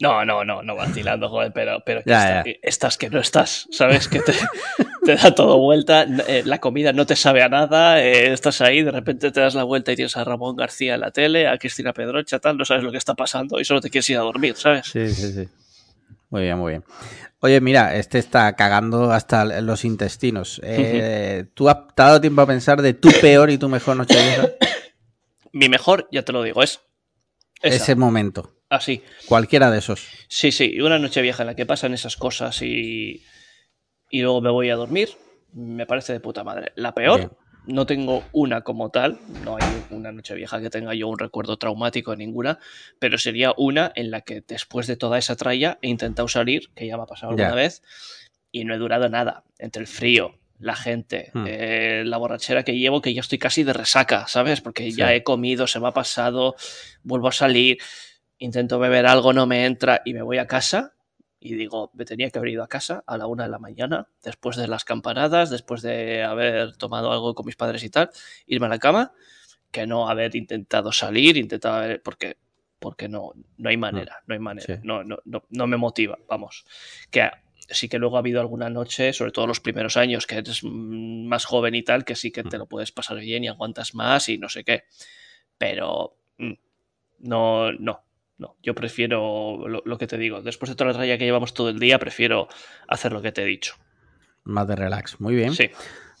No, 0.00 0.24
no, 0.24 0.44
no, 0.44 0.62
no 0.62 0.74
vacilando, 0.74 1.28
joder, 1.28 1.52
pero, 1.52 1.82
pero 1.84 2.02
que 2.02 2.10
está- 2.10 2.42
estás 2.62 2.98
que 2.98 3.10
no 3.10 3.20
estás, 3.20 3.68
¿sabes? 3.70 4.08
Que 4.08 4.20
te, 4.20 4.32
te 5.04 5.16
da 5.16 5.34
todo 5.34 5.58
vuelta, 5.58 6.06
eh, 6.28 6.42
la 6.44 6.58
comida 6.58 6.92
no 6.92 7.06
te 7.06 7.16
sabe 7.16 7.42
a 7.42 7.48
nada, 7.48 8.02
eh, 8.02 8.32
estás 8.32 8.60
ahí, 8.60 8.82
de 8.82 8.90
repente 8.90 9.30
te 9.30 9.40
das 9.40 9.54
la 9.54 9.64
vuelta 9.64 9.92
y 9.92 9.96
tienes 9.96 10.16
a 10.16 10.24
Ramón 10.24 10.56
García 10.56 10.94
en 10.94 11.00
la 11.00 11.10
tele, 11.10 11.48
a 11.48 11.58
Cristina 11.58 11.92
Pedrocha, 11.92 12.38
tal, 12.38 12.56
no 12.56 12.64
sabes 12.64 12.84
lo 12.84 12.92
que 12.92 12.98
está 12.98 13.14
pasando 13.14 13.60
y 13.60 13.64
solo 13.64 13.80
te 13.80 13.90
quieres 13.90 14.08
ir 14.10 14.18
a 14.18 14.20
dormir, 14.20 14.54
¿sabes? 14.56 14.86
Sí, 14.86 15.08
sí, 15.12 15.32
sí. 15.32 15.48
Muy 16.30 16.42
bien, 16.42 16.56
muy 16.56 16.72
bien. 16.72 16.84
Oye, 17.40 17.60
mira, 17.60 17.96
este 17.96 18.18
está 18.18 18.54
cagando 18.54 19.10
hasta 19.10 19.60
los 19.60 19.84
intestinos. 19.84 20.60
Eh, 20.64 21.44
¿Tú 21.54 21.68
has 21.68 21.78
dado 21.96 22.20
tiempo 22.20 22.40
a 22.40 22.46
pensar 22.46 22.80
de 22.80 22.94
tu 22.94 23.10
peor 23.20 23.50
y 23.50 23.58
tu 23.58 23.68
mejor 23.68 23.96
noche 23.96 24.14
vieja? 24.14 24.48
Mi 25.52 25.68
mejor, 25.68 26.08
ya 26.10 26.22
te 26.22 26.32
lo 26.32 26.42
digo, 26.42 26.62
es 26.62 26.80
esa, 27.60 27.76
Ese 27.76 27.94
momento. 27.96 28.54
así. 28.70 29.02
Cualquiera 29.26 29.70
de 29.70 29.78
esos. 29.80 30.06
Sí, 30.28 30.52
sí, 30.52 30.70
y 30.72 30.80
una 30.80 30.98
noche 30.98 31.20
vieja 31.20 31.42
en 31.42 31.48
la 31.48 31.56
que 31.56 31.66
pasan 31.66 31.92
esas 31.92 32.16
cosas 32.16 32.62
y, 32.62 33.22
y 34.12 34.20
luego 34.20 34.42
me 34.42 34.50
voy 34.50 34.68
a 34.68 34.76
dormir, 34.76 35.08
me 35.54 35.86
parece 35.86 36.12
de 36.12 36.20
puta 36.20 36.44
madre. 36.44 36.72
La 36.76 36.92
peor, 36.94 37.18
Bien. 37.18 37.30
no 37.64 37.86
tengo 37.86 38.28
una 38.32 38.60
como 38.60 38.90
tal, 38.90 39.18
no 39.26 39.56
hay 39.56 39.84
una 39.88 40.12
noche 40.12 40.34
vieja 40.34 40.60
que 40.60 40.68
tenga 40.68 40.94
yo 40.94 41.08
un 41.08 41.18
recuerdo 41.18 41.56
traumático 41.56 42.14
ninguna, 42.14 42.58
pero 42.98 43.16
sería 43.16 43.54
una 43.56 43.90
en 43.96 44.10
la 44.10 44.20
que 44.20 44.42
después 44.46 44.86
de 44.86 44.96
toda 44.96 45.16
esa 45.18 45.34
tralla 45.34 45.78
he 45.80 45.88
intentado 45.88 46.28
salir, 46.28 46.70
que 46.74 46.86
ya 46.86 46.96
me 46.98 47.04
ha 47.04 47.06
pasado 47.06 47.30
alguna 47.30 47.54
vez, 47.54 47.82
y 48.52 48.64
no 48.64 48.74
he 48.74 48.78
durado 48.78 49.08
nada. 49.08 49.44
Entre 49.58 49.80
el 49.80 49.86
frío, 49.88 50.34
la 50.58 50.76
gente, 50.76 51.30
Hmm. 51.32 51.44
eh, 51.48 52.02
la 52.04 52.18
borrachera 52.18 52.64
que 52.64 52.76
llevo, 52.76 53.00
que 53.00 53.14
ya 53.14 53.22
estoy 53.22 53.38
casi 53.38 53.64
de 53.64 53.72
resaca, 53.72 54.26
¿sabes? 54.28 54.60
Porque 54.60 54.90
ya 54.92 55.14
he 55.14 55.22
comido, 55.22 55.66
se 55.66 55.80
me 55.80 55.88
ha 55.88 55.92
pasado, 55.92 56.54
vuelvo 57.02 57.28
a 57.28 57.32
salir, 57.32 57.78
intento 58.36 58.78
beber 58.78 59.06
algo, 59.06 59.32
no 59.32 59.46
me 59.46 59.64
entra 59.64 60.02
y 60.04 60.12
me 60.12 60.20
voy 60.22 60.36
a 60.36 60.46
casa 60.46 60.92
y 61.42 61.54
digo, 61.54 61.90
me 61.94 62.04
tenía 62.04 62.30
que 62.30 62.38
haber 62.38 62.52
ido 62.52 62.62
a 62.62 62.68
casa 62.68 63.02
a 63.06 63.18
la 63.18 63.26
una 63.26 63.44
de 63.44 63.50
la 63.50 63.58
mañana, 63.58 64.08
después 64.22 64.56
de 64.56 64.68
las 64.68 64.84
campanadas, 64.84 65.50
después 65.50 65.82
de 65.82 66.22
haber 66.22 66.76
tomado 66.76 67.10
algo 67.10 67.34
con 67.34 67.46
mis 67.46 67.56
padres 67.56 67.82
y 67.82 67.90
tal, 67.90 68.10
irme 68.46 68.66
a 68.66 68.70
la 68.70 68.78
cama, 68.78 69.12
que 69.70 69.86
no 69.86 70.08
haber 70.08 70.36
intentado 70.36 70.92
salir, 70.92 71.36
intentado 71.36 71.76
haber, 71.76 72.02
porque, 72.02 72.36
porque 72.78 73.08
no, 73.08 73.32
no 73.56 73.68
hay 73.68 73.76
manera, 73.76 74.22
no 74.26 74.34
hay 74.34 74.40
manera, 74.40 74.66
Sí. 74.66 74.80
no, 74.84 75.02
no, 75.02 75.18
no, 75.24 75.42
no 75.50 75.66
me 75.66 75.76
motiva, 75.76 76.18
vamos. 76.28 76.64
Que 77.10 77.28
sí 77.70 77.88
que 77.88 77.98
luego 77.98 78.16
ha 78.16 78.20
habido 78.20 78.40
alguna 78.40 78.68
noche, 78.70 79.12
sobre 79.12 79.32
todo 79.32 79.46
los 79.46 79.60
primeros 79.60 79.96
años, 79.96 80.26
que 80.26 80.36
eres 80.36 80.62
mm, 80.62 81.26
más 81.26 81.44
joven 81.44 81.74
y 81.74 81.82
tal, 81.82 82.04
que 82.04 82.14
sí 82.14 82.30
que 82.30 82.44
te 82.44 82.58
lo 82.58 82.66
puedes 82.66 82.92
pasar 82.92 83.18
bien 83.18 83.44
y 83.44 83.48
aguantas 83.48 83.94
más 83.94 84.28
y 84.28 84.38
no 84.38 84.48
sé 84.48 84.62
qué. 84.62 84.84
Pero 85.58 86.16
mm, 86.38 86.52
no, 87.20 87.72
no, 87.72 88.04
no. 88.42 88.56
Yo 88.62 88.74
prefiero 88.74 89.66
lo, 89.66 89.82
lo 89.84 89.98
que 89.98 90.06
te 90.06 90.18
digo. 90.18 90.42
Después 90.42 90.68
de 90.68 90.76
toda 90.76 90.88
la 90.90 90.96
tralla 90.96 91.16
que 91.16 91.24
llevamos 91.24 91.54
todo 91.54 91.70
el 91.70 91.78
día, 91.78 91.98
prefiero 91.98 92.48
hacer 92.86 93.12
lo 93.12 93.22
que 93.22 93.32
te 93.32 93.42
he 93.42 93.46
dicho. 93.46 93.74
Más 94.44 94.68
de 94.68 94.76
relax. 94.76 95.20
Muy 95.20 95.34
bien. 95.34 95.54
Sí. 95.54 95.70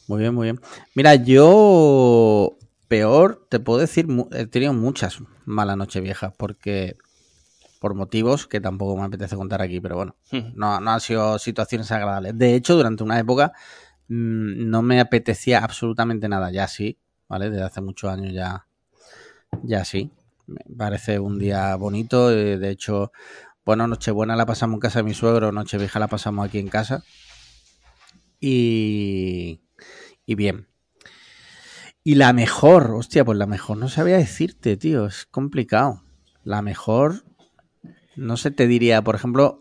Muy 0.08 0.20
bien, 0.20 0.34
muy 0.34 0.46
bien. 0.46 0.60
Mira, 0.94 1.14
yo 1.14 2.56
peor, 2.88 3.46
te 3.48 3.60
puedo 3.60 3.78
decir, 3.78 4.06
he 4.32 4.46
tenido 4.46 4.72
muchas 4.74 5.22
malas 5.44 5.76
noches 5.76 6.02
viejas, 6.02 6.34
porque 6.36 6.96
por 7.80 7.94
motivos 7.94 8.46
que 8.46 8.60
tampoco 8.60 8.96
me 8.96 9.06
apetece 9.06 9.34
contar 9.34 9.62
aquí, 9.62 9.80
pero 9.80 9.96
bueno, 9.96 10.16
no, 10.54 10.78
no 10.80 10.90
han 10.90 11.00
sido 11.00 11.38
situaciones 11.38 11.90
agradables. 11.90 12.36
De 12.36 12.54
hecho, 12.54 12.76
durante 12.76 13.02
una 13.02 13.18
época 13.18 13.52
mm, 14.08 14.68
no 14.68 14.82
me 14.82 15.00
apetecía 15.00 15.64
absolutamente 15.64 16.28
nada, 16.28 16.52
ya 16.52 16.68
sí, 16.68 16.98
¿vale? 17.28 17.50
Desde 17.50 17.64
hace 17.64 17.80
muchos 17.80 18.10
años 18.10 18.32
ya, 18.34 18.66
ya 19.62 19.84
sí. 19.84 20.10
Me 20.52 20.76
parece 20.76 21.18
un 21.18 21.38
día 21.38 21.74
bonito, 21.76 22.30
eh, 22.30 22.58
de 22.58 22.70
hecho, 22.70 23.12
bueno, 23.64 23.86
Nochebuena 23.86 24.36
la 24.36 24.46
pasamos 24.46 24.74
en 24.74 24.80
casa 24.80 24.98
de 25.00 25.04
mi 25.04 25.14
suegro, 25.14 25.52
Nochevieja 25.52 25.98
la 25.98 26.08
pasamos 26.08 26.46
aquí 26.46 26.58
en 26.58 26.68
casa. 26.68 27.04
Y, 28.40 29.60
y 30.26 30.34
bien. 30.34 30.66
Y 32.04 32.16
la 32.16 32.32
mejor, 32.32 32.90
hostia, 32.92 33.24
pues 33.24 33.38
la 33.38 33.46
mejor 33.46 33.76
no 33.78 33.88
sabía 33.88 34.16
decirte, 34.16 34.76
tío, 34.76 35.06
es 35.06 35.26
complicado. 35.26 36.02
La 36.42 36.60
mejor, 36.60 37.24
no 38.16 38.36
sé, 38.36 38.50
te 38.50 38.66
diría, 38.66 39.02
por 39.02 39.14
ejemplo, 39.14 39.60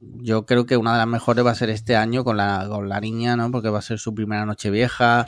yo 0.00 0.46
creo 0.46 0.64
que 0.64 0.78
una 0.78 0.92
de 0.92 0.98
las 0.98 1.06
mejores 1.06 1.44
va 1.44 1.50
a 1.50 1.54
ser 1.54 1.68
este 1.68 1.96
año 1.96 2.24
con 2.24 2.38
la, 2.38 2.66
con 2.68 2.88
la 2.88 3.00
niña, 3.00 3.36
¿no? 3.36 3.50
Porque 3.50 3.68
va 3.68 3.80
a 3.80 3.82
ser 3.82 3.98
su 3.98 4.14
primera 4.14 4.46
noche 4.46 4.70
vieja. 4.70 5.26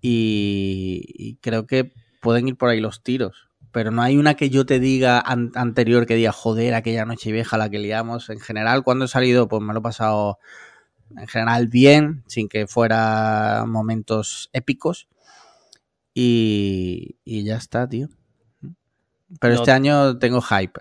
Y, 0.00 1.04
y 1.14 1.36
creo 1.36 1.66
que 1.66 1.92
pueden 2.22 2.48
ir 2.48 2.56
por 2.56 2.70
ahí 2.70 2.80
los 2.80 3.02
tiros. 3.02 3.51
Pero 3.72 3.90
no 3.90 4.02
hay 4.02 4.18
una 4.18 4.34
que 4.34 4.50
yo 4.50 4.66
te 4.66 4.78
diga 4.80 5.18
an- 5.20 5.50
anterior 5.54 6.06
que 6.06 6.14
diga, 6.14 6.30
joder, 6.32 6.74
aquella 6.74 7.04
noche 7.06 7.32
vieja 7.32 7.56
la 7.58 7.70
que 7.70 7.78
liamos. 7.78 8.28
En 8.30 8.38
general, 8.40 8.82
cuando 8.84 9.06
he 9.06 9.08
salido, 9.08 9.48
pues 9.48 9.62
me 9.62 9.72
lo 9.72 9.78
he 9.80 9.82
pasado 9.82 10.38
en 11.16 11.26
general 11.26 11.68
bien, 11.68 12.22
sin 12.26 12.48
que 12.48 12.66
fuera 12.66 13.64
momentos 13.66 14.50
épicos. 14.52 15.08
Y, 16.14 17.16
y 17.24 17.44
ya 17.44 17.56
está, 17.56 17.88
tío. 17.88 18.08
Pero 19.40 19.54
No- 19.54 19.60
este 19.62 19.72
año 19.72 20.18
tengo 20.18 20.42
hype 20.42 20.80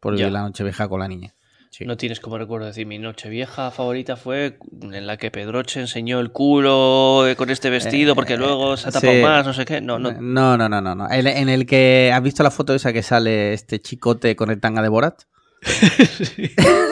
por 0.00 0.14
vivir 0.14 0.26
la 0.32 0.42
noche 0.42 0.62
vieja 0.64 0.88
con 0.88 1.00
la 1.00 1.08
niña. 1.08 1.34
Sí. 1.70 1.84
No 1.84 1.96
tienes 1.96 2.18
como 2.20 2.38
recuerdo 2.38 2.66
decir, 2.66 2.86
mi 2.86 2.98
noche 2.98 3.28
vieja 3.28 3.70
favorita 3.70 4.16
fue 4.16 4.58
en 4.82 5.06
la 5.06 5.16
que 5.16 5.30
Pedroche 5.30 5.80
enseñó 5.80 6.18
el 6.18 6.32
culo 6.32 7.28
eh, 7.28 7.36
con 7.36 7.50
este 7.50 7.70
vestido 7.70 8.14
porque 8.14 8.36
luego 8.36 8.76
se 8.76 8.88
ha 8.88 8.92
tapado 8.92 9.12
sí. 9.12 9.20
más, 9.22 9.46
no 9.46 9.52
sé 9.52 9.64
qué. 9.64 9.80
No, 9.80 9.98
no. 9.98 10.12
no, 10.12 10.56
no, 10.56 10.68
no, 10.68 10.80
no, 10.80 10.94
no. 10.94 11.10
En, 11.10 11.26
en 11.26 11.48
el 11.48 11.66
que 11.66 12.10
has 12.12 12.22
visto 12.22 12.42
la 12.42 12.50
foto 12.50 12.74
esa 12.74 12.92
que 12.92 13.02
sale 13.02 13.52
este 13.52 13.80
chicote 13.80 14.34
con 14.34 14.50
el 14.50 14.60
tanga 14.60 14.82
de 14.82 14.88
Borat. 14.88 15.22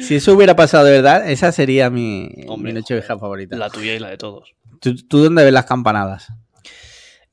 Si 0.00 0.14
eso 0.14 0.34
hubiera 0.34 0.54
pasado 0.54 0.84
de 0.84 0.92
verdad, 0.92 1.28
esa 1.28 1.50
sería 1.52 1.90
mi, 1.90 2.30
Hombre, 2.46 2.72
mi 2.72 2.78
noche 2.80 2.94
vieja 2.94 3.18
favorita. 3.18 3.56
La 3.56 3.68
tuya 3.68 3.94
y 3.94 3.98
la 3.98 4.08
de 4.08 4.16
todos. 4.16 4.54
¿Tú, 4.80 4.94
tú 4.94 5.24
dónde 5.24 5.42
ves 5.44 5.52
las 5.52 5.64
campanadas? 5.64 6.32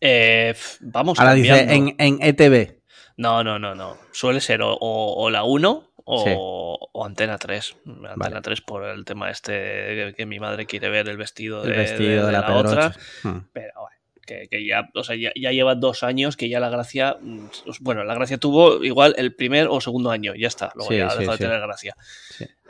Eh, 0.01 0.55
vamos 0.81 1.19
Ahora 1.19 1.33
dice 1.35 1.49
cambiando. 1.49 1.93
en, 1.99 2.17
en 2.17 2.21
E 2.21 2.29
ETV. 2.29 2.74
No, 3.17 3.43
no, 3.43 3.59
no, 3.59 3.75
no. 3.75 3.97
Suele 4.11 4.41
ser 4.41 4.61
o, 4.61 4.73
o- 4.73 5.23
o 5.23 5.29
la 5.29 5.43
1 5.43 5.91
o, 6.07 6.23
Sí. 6.23 6.31
o 6.37 7.05
Antena 7.05 7.37
3. 7.37 7.77
Antena 7.85 8.13
Vale. 8.15 8.41
3 8.41 8.61
por 8.61 8.83
el 8.85 9.05
tema 9.05 9.31
este 9.31 9.51
que, 9.53 10.13
que 10.17 10.25
mi 10.25 10.39
madre 10.39 10.65
quiere 10.65 10.89
ver 10.89 11.07
el 11.09 11.17
vestido 11.17 11.63
de, 11.63 11.71
El 11.71 11.77
vestido 11.77 12.21
de, 12.21 12.25
de 12.27 12.31
la, 12.31 12.41
la 12.41 12.55
otra. 12.57 12.95
Hmm. 13.23 13.39
Pero 13.53 13.71
bueno, 13.81 13.95
que, 14.25 14.47
que 14.49 14.65
ya, 14.65 14.89
o 14.93 15.03
sea, 15.03 15.15
ya, 15.15 15.31
ya 15.35 15.51
lleva 15.51 15.75
dos 15.75 16.03
años 16.03 16.35
que 16.35 16.49
ya 16.49 16.59
la 16.59 16.69
gracia. 16.69 17.17
mm, 17.21 17.47
Bueno, 17.81 18.03
la 18.03 18.13
gracia 18.15 18.37
tuvo 18.37 18.83
igual 18.83 19.15
el 19.17 19.33
primer 19.35 19.67
o 19.69 19.79
segundo 19.81 20.11
año, 20.11 20.33
ya 20.35 20.47
está. 20.47 20.71
Luego 20.75 20.91
Sí, 20.91 20.97
ya 20.97 21.07
ha 21.07 21.11
sí, 21.11 21.19
dejado 21.19 21.37
sí. 21.37 21.43
de 21.43 21.49
tener 21.49 21.61
gracia. 21.65 21.95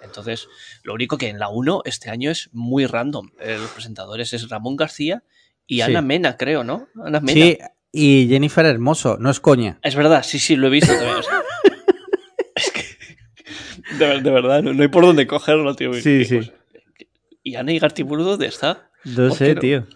Entonces, 0.04 0.48
lo 0.84 0.94
único 0.94 1.18
que 1.18 1.30
en 1.30 1.40
la 1.40 1.50
1 1.50 1.82
este 1.86 2.10
año 2.12 2.30
es 2.30 2.50
muy 2.54 2.86
random. 2.86 3.32
Eh, 3.40 3.58
Los 3.60 3.72
presentadores 3.72 4.34
es 4.34 4.48
Ramón 4.50 4.75
García 4.75 5.24
y. 5.66 5.82
Ana 5.82 6.02
Mena, 6.02 6.38
creo, 6.38 6.64
¿no? 6.64 6.88
Ana 7.04 7.20
Mena. 7.20 7.72
Y 7.98 8.28
Jennifer 8.28 8.66
Hermoso, 8.66 9.16
no 9.20 9.30
es 9.30 9.40
coña. 9.40 9.80
Es 9.82 9.96
verdad, 9.96 10.22
sí, 10.24 10.38
sí, 10.38 10.58
lo 10.58 10.68
he 10.68 10.70
visto 10.70 10.92
también. 10.94 11.16
o 11.16 11.24
sea. 11.24 11.42
es 12.56 12.72
que. 12.72 12.84
De, 13.98 14.06
ver- 14.08 14.22
de 14.22 14.32
verdad, 14.32 14.62
no, 14.64 14.74
no 14.74 14.82
hay 14.82 14.90
por 14.90 15.06
dónde 15.06 15.25
cogerlo, 15.28 15.75
tío. 15.75 15.94
Sí, 15.94 16.10
Y, 16.22 16.25
sí. 16.25 16.36
pues, 16.38 16.52
¿Y 17.44 17.56
Ana 17.56 17.72
Igartiburu 17.72 18.24
dónde 18.24 18.48
está? 18.48 18.90
No 19.06 19.30
¿Por 19.30 19.38
sé, 19.38 19.56
no? 19.56 19.62
tío. 19.62 19.88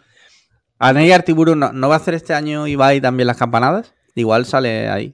Ana 0.78 1.06
y 1.06 1.12
Artiburu, 1.12 1.56
¿no, 1.56 1.74
¿no 1.74 1.90
va 1.90 1.96
a 1.96 1.98
hacer 1.98 2.14
este 2.14 2.34
año 2.34 2.66
Ibai 2.68 3.02
también 3.02 3.28
las 3.28 3.36
campanadas? 3.36 3.94
Igual 4.16 4.46
sale 4.46 4.88
ahí. 4.88 5.14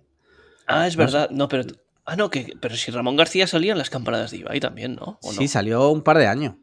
Ah, 0.68 0.86
es 0.86 0.96
verdad. 0.96 1.30
No, 1.32 1.48
pero. 1.48 1.64
Ah, 2.06 2.16
no, 2.16 2.30
que, 2.30 2.54
pero 2.62 2.76
si 2.76 2.92
Ramón 2.92 3.16
García 3.16 3.48
salía 3.48 3.72
en 3.72 3.80
las 3.80 3.90
campanadas 3.90 4.30
de 4.30 4.38
Ibai 4.38 4.60
también, 4.60 4.94
¿no? 4.96 5.18
Sí, 5.24 5.48
salió 5.48 5.90
un 5.90 6.04
par 6.04 6.20
de 6.20 6.28
años. 6.28 6.54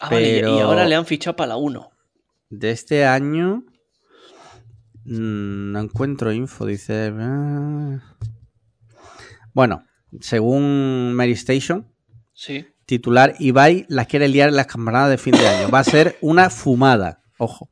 Ah, 0.00 0.10
vale, 0.10 0.28
y- 0.28 0.36
y 0.38 0.40
pero- 0.40 0.60
ahora 0.62 0.86
le 0.86 0.96
han 0.96 1.06
fichado 1.06 1.36
para 1.36 1.50
la 1.50 1.56
1. 1.56 1.88
De 2.50 2.70
este 2.72 3.04
año. 3.06 3.62
Mm, 5.04 5.72
No 5.72 5.80
encuentro 5.80 6.32
info, 6.32 6.66
dice. 6.66 7.12
ah. 7.18 8.00
Bueno, 9.52 9.84
según 10.20 11.14
Mary 11.14 11.32
Station, 11.32 11.92
Sí. 12.32 12.66
titular 12.86 13.34
Ibai 13.38 13.86
las 13.88 14.06
quiere 14.08 14.28
liar 14.28 14.48
en 14.48 14.56
las 14.56 14.66
campanadas 14.66 15.10
de 15.10 15.18
fin 15.18 15.32
de 15.34 15.46
año. 15.46 15.70
Va 15.70 15.78
a 15.80 15.84
ser 15.84 16.16
una 16.20 16.50
fumada. 16.50 17.20
Ojo. 17.38 17.70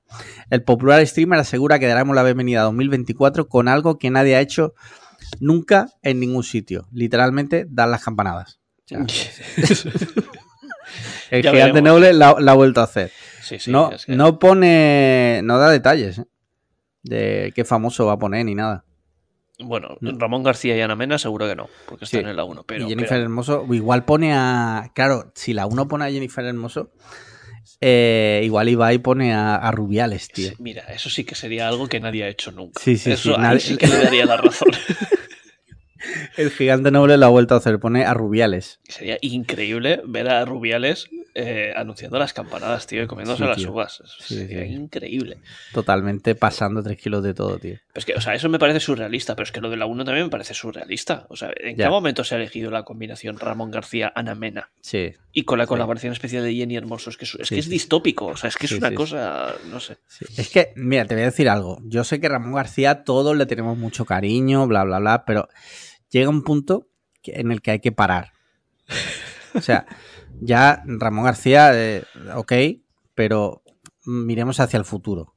El 0.51 0.63
popular 0.65 1.05
streamer 1.07 1.39
asegura 1.41 1.79
que 1.79 1.87
daremos 1.87 2.15
la 2.17 2.23
bienvenida 2.25 2.61
a 2.61 2.65
2024 2.65 3.49
con 3.49 3.69
algo 3.69 3.99
que 3.99 4.11
nadie 4.11 4.37
ha 4.37 4.41
hecho 4.41 4.75
nunca 5.41 5.87
en 6.03 6.21
ningún 6.21 6.43
sitio. 6.45 6.87
Literalmente, 6.93 7.67
dar 7.69 7.89
las 7.89 8.03
campanadas. 8.05 8.61
El 11.31 11.43
Ya 11.43 11.51
gigante 11.53 11.73
veremos. 11.81 11.83
noble 11.95 12.13
la, 12.13 12.37
la 12.39 12.53
ha 12.53 12.55
vuelto 12.55 12.81
a 12.81 12.85
hacer. 12.85 13.11
sí, 13.43 13.59
sí. 13.59 13.71
no, 13.71 13.91
es 13.93 14.05
que- 14.07 14.15
no 14.15 14.39
pone. 14.39 15.41
No 15.45 15.59
da 15.59 15.71
detalles 15.71 16.19
¿eh? 16.19 16.25
De 17.03 17.53
qué 17.55 17.65
famoso 17.65 18.07
va 18.07 18.13
a 18.15 18.19
poner 18.19 18.45
ni 18.47 18.55
nada. 18.55 18.85
Bueno, 19.59 19.97
No. 20.01 20.19
Ramón 20.19 20.43
García 20.43 20.77
y 20.77 20.81
Ana 20.81 20.97
Mena 20.97 21.19
seguro 21.19 21.47
que 21.47 21.55
no, 21.55 21.69
porque 21.87 22.05
están 22.07 22.23
Sí. 22.23 22.29
en 22.31 22.37
la 22.37 22.45
1. 22.45 22.65
Pero, 22.65 22.87
y 22.87 22.89
Jennifer 22.89 23.11
pero- 23.11 23.23
Hermoso, 23.23 23.67
igual 23.71 24.05
pone 24.05 24.33
a. 24.35 24.91
Claro, 24.95 25.31
si 25.35 25.53
la 25.53 25.67
uno 25.67 25.87
pone 25.89 26.05
a 26.07 26.11
Jennifer 26.11 26.45
Hermoso, 26.45 26.91
eh, 27.81 28.41
igual 28.45 28.69
Ibai 28.69 28.99
pone 28.99 29.35
a, 29.35 29.55
a 29.57 29.71
Rubiales, 29.71 30.29
tío. 30.29 30.51
Mira, 30.59 30.83
eso 30.93 31.11
sí 31.11 31.25
que 31.25 31.35
sería 31.35 31.69
algo 31.69 31.87
que 31.87 32.01
nadie 32.01 32.25
ha 32.25 32.29
hecho 32.29 32.51
nunca. 32.51 32.81
Sí, 32.81 32.97
sí, 32.97 33.13
eso 33.13 33.35
sí, 33.35 33.41
nadie- 33.41 33.61
sí 33.61 33.77
que 33.77 33.87
le 33.87 33.99
daría 34.03 34.25
la 34.27 34.37
razón. 34.39 34.69
El 36.37 36.51
gigante 36.51 36.91
noble 36.91 37.17
lo 37.17 37.27
ha 37.27 37.31
vuelto 37.31 37.55
a 37.55 37.59
hacer, 37.59 37.79
pone 37.79 38.05
a 38.05 38.15
Rubiales. 38.15 38.81
Sería 38.89 39.19
increíble 39.21 40.01
ver 40.07 40.29
a 40.29 40.45
Rubiales 40.45 41.09
eh, 41.35 41.73
anunciando 41.77 42.19
las 42.19 42.33
campanadas, 42.35 42.87
tío, 42.87 43.03
y 43.03 43.07
comiéndose 43.07 43.43
Sí, 43.43 43.49
las 43.49 43.57
tío. 43.57 43.73
uvas. 43.73 44.03
Sí, 44.21 44.35
sería 44.37 44.65
sí. 44.65 44.73
increíble. 44.73 45.39
Totalmente 45.73 46.35
pasando 46.35 46.83
tres 46.83 46.99
kilos 46.99 47.23
de 47.23 47.33
todo, 47.33 47.59
tío. 47.59 47.77
Pero 47.93 47.99
es 48.01 48.05
que, 48.05 48.15
o 48.15 48.21
sea, 48.21 48.35
eso 48.35 48.49
me 48.51 48.59
parece 48.59 48.81
surrealista, 48.81 49.35
pero 49.35 49.45
es 49.45 49.53
que 49.53 49.61
lo 49.63 49.71
de 49.71 49.77
la 49.79 49.87
1 49.87 50.05
también 50.05 50.27
me 50.27 50.31
parece 50.31 50.53
surrealista. 50.55 51.27
O 51.31 51.37
sea, 51.37 51.51
¿en 51.57 51.77
Ya. 51.77 51.87
qué 51.87 51.91
momento 51.91 52.23
se 52.25 52.35
ha 52.35 52.39
elegido 52.39 52.71
la 52.71 52.83
combinación 52.85 53.39
Ramón 53.39 53.71
García-Ana 53.71 54.35
Mena? 54.35 54.71
Sí, 54.83 55.15
Y 55.33 55.45
con 55.45 55.59
la 55.59 55.67
colaboración 55.67 56.13
especial 56.13 56.43
de 56.45 56.55
Jenny 56.55 56.77
Hermoso. 56.77 57.09
Es 57.09 57.17
que 57.17 57.25
es, 57.25 57.35
es, 57.41 57.49
que 57.49 57.59
es 57.59 57.69
distópico. 57.71 58.27
O 58.27 58.37
sea, 58.37 58.49
es 58.49 58.57
que 58.57 58.67
es 58.67 58.73
una 58.73 58.93
cosa. 58.95 59.55
No 59.71 59.81
sé. 59.81 59.97
Es 60.37 60.51
que, 60.51 60.73
mira, 60.77 61.07
te 61.07 61.15
voy 61.15 61.23
a 61.23 61.27
decir 61.27 61.49
algo. 61.49 61.79
Yo 61.85 62.05
sé 62.05 62.21
que 62.21 62.29
Ramón 62.29 62.53
García 62.53 63.05
todos 63.05 63.35
le 63.37 63.47
tenemos 63.47 63.79
mucho 63.79 64.05
cariño, 64.05 64.67
bla, 64.67 64.85
bla, 64.85 64.99
bla, 64.99 65.25
pero 65.25 65.49
llega 66.13 66.29
un 66.31 66.43
punto 66.45 66.89
en 67.25 67.51
el 67.51 67.61
que 67.63 67.73
hay 67.73 67.81
que 67.81 67.91
parar. 67.93 68.33
O 69.55 69.61
sea, 69.61 69.87
ya 70.41 70.83
Ramón 70.87 71.25
García, 71.25 71.71
eh, 71.75 72.05
ok, 72.35 72.53
pero 73.15 73.63
miremos 74.05 74.61
hacia 74.61 74.77
el 74.79 74.85
futuro. 74.85 75.35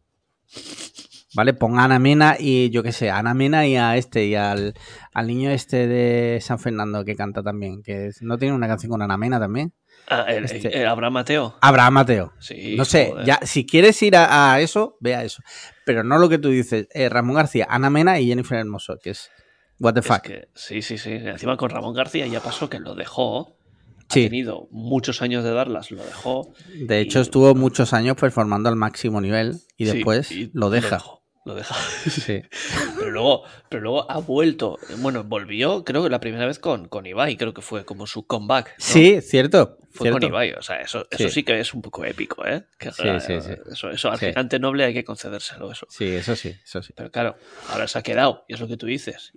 ¿Vale? 1.33 1.53
Pon 1.53 1.77
a 1.79 1.83
Ana 1.83 1.99
Mena 1.99 2.37
y 2.39 2.69
yo 2.69 2.81
qué 2.81 2.93
sé, 2.93 3.09
a 3.09 3.17
Ana 3.17 3.33
Mena 3.33 3.67
y 3.67 3.75
a 3.75 3.97
este, 3.97 4.25
y 4.25 4.35
al, 4.35 4.73
al 5.13 5.27
niño 5.27 5.49
este 5.51 5.85
de 5.85 6.39
San 6.41 6.59
Fernando 6.59 7.03
que 7.03 7.17
canta 7.17 7.43
también, 7.43 7.83
que 7.83 8.11
no 8.21 8.37
tiene 8.37 8.55
una 8.55 8.67
canción 8.69 8.89
con 8.91 9.01
Ana 9.01 9.17
Mena 9.17 9.37
también. 9.37 9.73
Ah, 10.07 10.21
el, 10.29 10.45
Este- 10.45 10.79
el 10.81 10.87
Abraham 10.87 11.11
Mateo. 11.13 11.57
Abraham 11.61 11.93
Mateo. 11.95 12.33
Sí. 12.39 12.75
No 12.77 12.85
sé, 12.85 13.07
joder. 13.09 13.25
ya, 13.25 13.39
si 13.43 13.65
quieres 13.65 14.01
ir 14.01 14.15
a, 14.15 14.53
a 14.53 14.61
eso, 14.61 14.95
ve 15.01 15.13
a 15.15 15.23
eso. 15.25 15.41
Pero 15.85 16.05
no 16.05 16.19
lo 16.19 16.29
que 16.29 16.37
tú 16.37 16.49
dices, 16.51 16.87
eh, 16.93 17.09
Ramón 17.09 17.35
García, 17.35 17.67
Ana 17.69 17.89
Mena 17.89 18.17
y 18.19 18.27
Jennifer 18.27 18.57
Hermoso, 18.59 18.97
que 19.03 19.09
es 19.09 19.29
what 19.79 19.93
the 19.93 19.99
Es 20.01 20.05
fuck. 20.07 20.21
que- 20.21 20.47
sí, 20.53 20.81
sí, 20.81 20.97
sí. 20.97 21.11
Encima 21.11 21.57
con 21.57 21.69
Ramón 21.69 21.93
García 21.93 22.25
ya 22.27 22.39
pasó 22.41 22.69
que 22.69 22.79
lo 22.79 22.95
dejó. 22.95 23.57
Sí. 24.09 24.25
Ha 24.25 24.29
tenido 24.29 24.67
muchos 24.71 25.21
años 25.23 25.43
de 25.43 25.51
darlas, 25.51 25.89
lo 25.91 26.03
dejó. 26.03 26.53
De 26.75 26.99
hecho, 26.99 27.19
y- 27.19 27.21
estuvo 27.23 27.55
muchos 27.55 27.91
años 27.93 28.15
performando 28.17 28.69
al 28.69 28.75
máximo 28.75 29.19
nivel 29.19 29.55
y 29.77 29.85
Sí, 29.87 29.91
después 29.93 30.31
y 30.31 30.51
lo 30.53 30.69
deja. 30.69 30.99
Lo 31.43 31.53
deja. 31.55 31.75
Sí. 32.09 32.41
Pero 32.97 33.11
luego, 33.11 33.43
pero 33.69 33.81
luego 33.83 34.11
ha 34.11 34.19
vuelto. 34.19 34.77
Bueno, 34.97 35.23
volvió, 35.23 35.83
creo 35.83 36.03
que 36.03 36.09
la 36.09 36.19
primera 36.19 36.45
vez 36.47 36.57
con, 36.59 36.87
con 36.87 37.05
Ibai, 37.05 37.35
creo 37.37 37.53
que 37.53 37.61
fue 37.61 37.83
como 37.85 38.05
su 38.07 38.25
comeback. 38.27 38.67
¿no? 38.69 38.73
Sí, 38.77 39.21
cierto. 39.21 39.77
Fue 39.91 40.05
cierto. 40.05 40.19
con 40.19 40.29
Ibai. 40.29 40.53
O 40.53 40.61
sea, 40.63 40.81
eso, 40.81 41.05
eso 41.11 41.23
Sí. 41.29 41.29
sí 41.29 41.43
que 41.43 41.59
es 41.59 41.73
un 41.73 41.81
poco 41.83 42.03
épico, 42.05 42.45
¿eh? 42.47 42.65
Que, 42.79 42.91
Sí, 42.91 43.03
sí, 43.19 43.41
sí. 43.41 43.51
Eso, 43.71 43.89
eso 43.91 44.11
al 44.11 44.19
gigante 44.19 44.57
noble 44.59 44.85
hay 44.85 44.93
que 44.93 45.03
concedérselo, 45.03 45.71
eso. 45.71 45.85
Sí, 45.89 46.05
eso 46.15 46.35
sí, 46.35 46.53
eso 46.63 46.81
sí. 46.83 46.93
Pero 46.95 47.09
claro, 47.11 47.35
ahora 47.71 47.87
se 47.87 47.97
ha 47.99 48.03
quedado, 48.03 48.43
y 48.47 48.53
es 48.55 48.59
lo 48.59 48.67
que 48.67 48.77
tú 48.77 48.85
dices. 48.87 49.33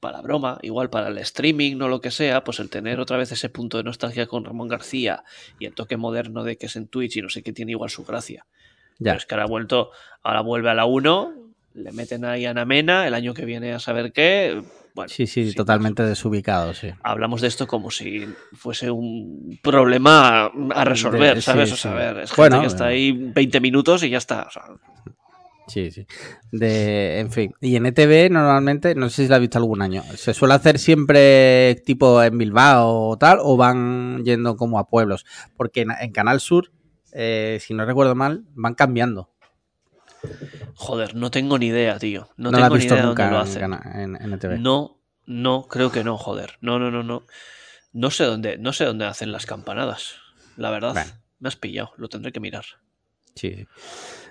Para 0.00 0.20
broma, 0.22 0.58
igual 0.62 0.90
para 0.90 1.08
el 1.08 1.18
streaming, 1.18 1.76
no 1.76 1.88
lo 1.88 2.00
que 2.00 2.10
sea, 2.12 2.44
pues 2.44 2.60
el 2.60 2.70
tener 2.70 3.00
otra 3.00 3.16
vez 3.16 3.32
ese 3.32 3.48
punto 3.48 3.78
de 3.78 3.82
nostalgia 3.84 4.26
con 4.28 4.44
Ramón 4.44 4.68
García 4.68 5.24
y 5.58 5.66
el 5.66 5.74
toque 5.74 5.96
moderno 5.96 6.44
de 6.44 6.56
que 6.56 6.66
es 6.66 6.76
en 6.76 6.86
Twitch 6.86 7.16
y 7.16 7.22
no 7.22 7.28
sé 7.28 7.42
qué 7.42 7.52
tiene 7.52 7.72
igual 7.72 7.90
su 7.90 8.04
gracia. 8.04 8.46
Ya. 9.00 9.12
Pero 9.12 9.16
es 9.18 9.26
que 9.26 9.34
ahora 9.34 9.44
ha 9.44 9.48
vuelto, 9.48 9.90
ahora 10.22 10.40
vuelve 10.42 10.70
a 10.70 10.74
la 10.74 10.84
1, 10.84 11.34
le 11.74 11.92
meten 11.92 12.24
ahí 12.24 12.46
a 12.46 12.50
Ana 12.50 12.64
Mena, 12.64 13.06
el 13.08 13.14
año 13.14 13.34
que 13.34 13.44
viene 13.44 13.72
a 13.72 13.80
saber 13.80 14.12
qué. 14.12 14.62
Bueno, 14.94 15.08
Sí, 15.10 15.26
sí, 15.28 15.52
totalmente 15.54 16.02
desubicado, 16.02 16.74
sí. 16.74 16.90
Hablamos 17.04 17.40
de 17.40 17.46
esto 17.48 17.66
como 17.68 17.90
si 17.92 18.26
fuese 18.54 18.90
un 18.90 19.58
problema 19.62 20.46
a 20.74 20.84
resolver, 20.84 21.36
De- 21.36 21.42
¿sabes? 21.42 21.68
sí, 21.68 21.74
o 21.74 21.76
sea, 21.76 21.90
sí. 21.92 21.96
a 21.96 22.00
ver, 22.12 22.18
es 22.24 22.34
Bueno, 22.36 22.56
gente 22.56 22.68
que 22.68 22.72
está 22.74 22.90
eh. 22.90 22.94
ahí 22.94 23.12
20 23.12 23.60
minutos 23.60 24.02
y 24.02 24.10
ya 24.10 24.18
está. 24.18 24.42
o 24.48 24.50
sea, 24.50 24.62
Sí, 25.68 25.90
sí. 25.90 26.06
De, 26.50 27.20
en 27.20 27.30
fin. 27.30 27.54
Y 27.60 27.76
en 27.76 27.86
ETV 27.86 28.30
normalmente, 28.30 28.94
no 28.94 29.08
sé 29.10 29.22
si 29.24 29.28
la 29.28 29.36
has 29.36 29.40
visto 29.40 29.58
algún 29.58 29.82
año, 29.82 30.02
¿se 30.16 30.32
suele 30.34 30.54
hacer 30.54 30.78
siempre 30.78 31.76
tipo 31.86 32.22
en 32.22 32.36
Bilbao 32.38 33.08
o 33.10 33.16
tal? 33.18 33.38
¿O 33.42 33.56
van 33.56 34.24
yendo 34.24 34.56
como 34.56 34.78
a 34.78 34.88
pueblos? 34.88 35.24
Porque 35.56 35.82
en, 35.82 35.90
en 36.00 36.10
Canal 36.12 36.40
Sur, 36.40 36.72
eh, 37.12 37.58
si 37.60 37.74
no 37.74 37.84
recuerdo 37.84 38.14
mal, 38.14 38.44
van 38.54 38.74
cambiando. 38.74 39.30
joder, 40.74 41.14
no 41.14 41.30
tengo 41.30 41.58
ni 41.58 41.66
idea, 41.66 41.98
tío. 41.98 42.28
No, 42.36 42.50
No, 42.50 42.58
la 42.58 42.66
has 42.66 42.70
tengo 42.70 42.76
ni 42.76 42.80
visto 42.80 42.94
idea 42.94 43.02
de 43.02 43.06
dónde 43.08 43.22
nunca 43.24 43.30
lo 43.30 43.36
en, 43.66 43.74
hacen. 43.74 44.00
En- 44.00 44.22
en 44.22 44.32
ETV. 44.32 44.58
No, 44.58 44.98
no, 45.26 45.66
creo 45.68 45.92
que 45.92 46.04
no, 46.04 46.16
joder. 46.16 46.54
No, 46.60 46.78
no, 46.78 46.90
no, 46.90 47.02
no. 47.02 47.24
No 47.92 48.10
sé 48.10 48.24
dónde, 48.24 48.58
no 48.58 48.72
sé 48.72 48.84
dónde 48.84 49.06
hacen 49.06 49.32
las 49.32 49.46
campanadas. 49.46 50.14
La 50.56 50.70
verdad. 50.70 50.92
Bueno. 50.94 51.10
Me 51.40 51.48
has 51.48 51.56
pillado, 51.56 51.92
lo 51.98 52.08
tendré 52.08 52.32
que 52.32 52.40
mirar. 52.40 52.64
Sí, 53.36 53.52
sí. 53.54 53.66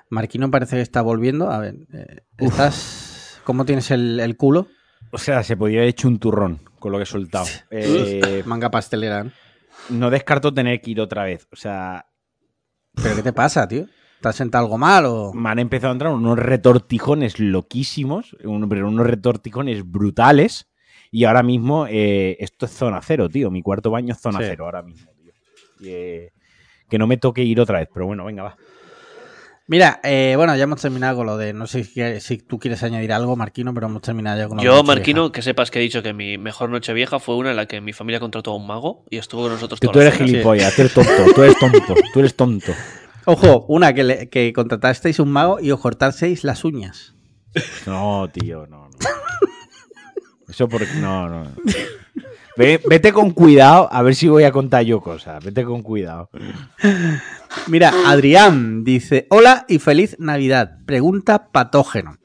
Marquino 0.10 0.50
parece 0.52 0.78
que 0.78 0.82
está 0.82 1.02
volviendo. 1.02 1.52
A 1.52 1.60
ver, 1.60 1.76
eh, 1.94 2.22
¿estás. 2.38 3.40
¿Cómo 3.44 3.66
tienes 3.66 3.92
el, 3.92 4.20
el 4.20 4.36
culo? 4.38 4.68
O 5.12 5.18
sea, 5.18 5.44
se 5.44 5.56
podía 5.56 5.80
haber 5.80 5.90
hecho 5.90 6.08
un 6.08 6.20
turrón 6.20 6.60
con 6.80 6.92
lo 6.92 6.98
que 6.98 7.04
he 7.04 7.08
soltado. 7.08 7.46
Eh, 7.72 8.44
Manga 8.46 8.70
pastelera. 8.72 9.24
¿no? 9.24 9.32
no 9.90 10.10
descarto 10.10 10.54
tener 10.54 10.82
que 10.82 10.92
ir 10.92 11.02
otra 11.02 11.24
vez. 11.24 11.48
O 11.52 11.56
sea, 11.56 12.06
¿Pero 13.02 13.16
qué 13.16 13.24
te 13.24 13.34
pasa, 13.34 13.68
tío? 13.68 13.86
¿Te 14.22 14.28
has 14.30 14.36
sentado 14.36 14.66
algo 14.66 14.78
mal 14.78 15.06
o.? 15.06 15.34
me 15.34 15.50
han 15.50 15.60
empezado 15.60 15.92
a 15.92 15.94
entrar 15.94 16.12
unos 16.12 16.40
retortijones 16.40 17.40
loquísimos, 17.40 18.36
pero 18.70 18.88
unos 18.88 19.06
retortijones 19.06 19.90
brutales. 19.90 20.68
Y 21.12 21.24
ahora 21.24 21.44
mismo 21.44 21.86
eh, 21.88 22.36
esto 22.40 22.66
es 22.66 22.72
zona 22.74 23.00
cero, 23.02 23.30
tío. 23.30 23.50
Mi 23.52 23.62
cuarto 23.62 23.92
baño 23.92 24.14
es 24.14 24.20
zona 24.20 24.40
Sí. 24.40 24.46
cero 24.50 24.66
ahora 24.66 24.82
mismo, 24.82 25.12
tío. 25.22 25.32
Y, 25.80 25.90
eh, 25.90 26.32
que 26.90 26.98
no 26.98 27.06
me 27.08 27.18
toque 27.18 27.44
ir 27.44 27.62
otra 27.62 27.80
vez, 27.80 27.90
pero 27.94 28.08
bueno, 28.08 28.26
venga, 28.26 28.44
va. 28.44 28.58
Mira, 29.70 30.00
eh, 30.04 30.34
bueno, 30.38 30.56
ya 30.56 30.64
hemos 30.64 30.80
terminado 30.82 31.18
con 31.18 31.26
lo 31.26 31.38
de. 31.38 31.52
No 31.52 31.68
sé 31.68 31.84
si, 31.84 32.02
si 32.22 32.38
tú 32.38 32.58
quieres 32.58 32.84
añadir 32.84 33.12
algo, 33.12 33.36
Marquino, 33.36 33.74
pero 33.74 33.88
hemos 33.88 34.02
terminado 34.02 34.38
ya 34.40 34.48
con 34.48 34.56
lo 34.58 34.64
de 34.64 34.66
Yo. 34.66 34.82
Marquino, 34.84 35.32
que 35.34 35.42
sepas 35.42 35.72
que 35.72 35.80
he 35.80 35.82
dicho 35.82 36.02
que 36.02 36.14
mi 36.14 36.38
mejor 36.38 36.70
noche 36.70 36.94
vieja 36.94 37.20
fue 37.20 37.36
una 37.36 37.50
en 37.52 37.58
la 37.58 37.66
que 37.66 37.82
mi 37.82 37.92
familia 37.92 38.22
contrató 38.22 38.52
a 38.52 38.56
un 38.56 38.66
mago 38.66 39.04
y 39.10 39.18
estuvo 39.18 39.42
con 39.44 39.52
nosotros 39.52 39.80
Que 39.82 39.88
todas 39.88 39.94
tú 39.94 40.00
eres 40.24 40.32
gilipollas, 40.32 40.74
tú 40.74 40.82
eres 40.84 40.94
tonto, 40.94 41.12
tú 41.36 41.44
eres 41.44 41.60
tonto, 41.60 41.96
tú 42.14 42.20
eres 42.20 42.36
tonto. 42.36 42.72
Ojo, 43.26 43.66
una 43.68 43.94
que, 43.94 44.04
le- 44.06 44.30
que 44.30 44.54
contratasteis 44.54 45.20
un 45.20 45.32
mago 45.32 45.60
y 45.60 45.70
os 45.72 45.82
cortasteis 45.82 46.46
las 46.46 46.64
uñas. 46.64 47.14
No, 47.86 48.30
tío, 48.32 48.68
no, 48.68 48.88
no. 48.88 48.98
Eso 50.48 50.70
porque. 50.70 50.88
No, 51.02 51.28
no. 51.28 51.52
Ve- 52.58 52.82
Vete 52.90 53.14
con 53.14 53.32
cuidado, 53.32 53.88
a 53.92 54.02
ver 54.02 54.16
si 54.16 54.28
voy 54.28 54.44
a 54.44 54.52
contar 54.52 54.84
yo 54.84 55.00
cosas. 55.02 55.44
Vete 55.44 55.64
con 55.64 55.84
cuidado. 55.84 56.30
Mira, 57.68 57.94
Adrián 58.08 58.84
dice: 58.84 59.28
Hola 59.30 59.66
y 59.68 59.80
feliz 59.80 60.16
Navidad. 60.20 60.78
Pregunta 60.86 61.50
patógeno. 61.52 62.18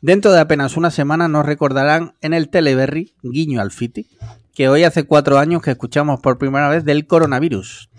Dentro 0.00 0.30
de 0.32 0.40
apenas 0.40 0.76
una 0.76 0.90
semana 0.90 1.26
nos 1.26 1.44
recordarán 1.44 2.14
en 2.20 2.32
el 2.32 2.50
Teleberry, 2.50 3.14
guiño 3.22 3.60
al 3.60 3.72
Fiti, 3.72 4.06
que 4.58 4.68
hoy 4.68 4.82
hace 4.82 5.04
cuatro 5.04 5.38
años 5.38 5.62
que 5.62 5.70
escuchamos 5.70 6.18
por 6.18 6.36
primera 6.36 6.68
vez 6.68 6.84
del 6.84 7.06
coronavirus. 7.06 7.90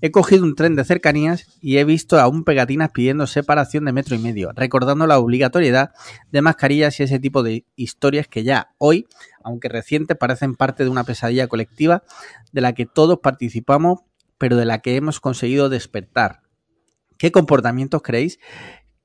He 0.00 0.12
cogido 0.12 0.44
un 0.44 0.54
tren 0.54 0.76
de 0.76 0.84
cercanías 0.84 1.48
y 1.60 1.78
he 1.78 1.84
visto 1.84 2.20
aún 2.20 2.44
pegatinas 2.44 2.90
pidiendo 2.92 3.26
separación 3.26 3.84
de 3.84 3.92
metro 3.92 4.14
y 4.14 4.20
medio, 4.20 4.52
recordando 4.54 5.08
la 5.08 5.18
obligatoriedad 5.18 5.90
de 6.30 6.40
mascarillas 6.40 7.00
y 7.00 7.02
ese 7.02 7.18
tipo 7.18 7.42
de 7.42 7.66
historias 7.74 8.28
que 8.28 8.44
ya 8.44 8.76
hoy, 8.78 9.08
aunque 9.42 9.68
recientes, 9.68 10.16
parecen 10.16 10.54
parte 10.54 10.84
de 10.84 10.90
una 10.90 11.02
pesadilla 11.02 11.48
colectiva 11.48 12.04
de 12.52 12.60
la 12.60 12.74
que 12.74 12.86
todos 12.86 13.18
participamos, 13.18 14.02
pero 14.38 14.56
de 14.56 14.66
la 14.66 14.82
que 14.82 14.94
hemos 14.94 15.18
conseguido 15.18 15.68
despertar. 15.68 16.42
¿Qué 17.18 17.32
comportamientos 17.32 18.02
creéis 18.02 18.38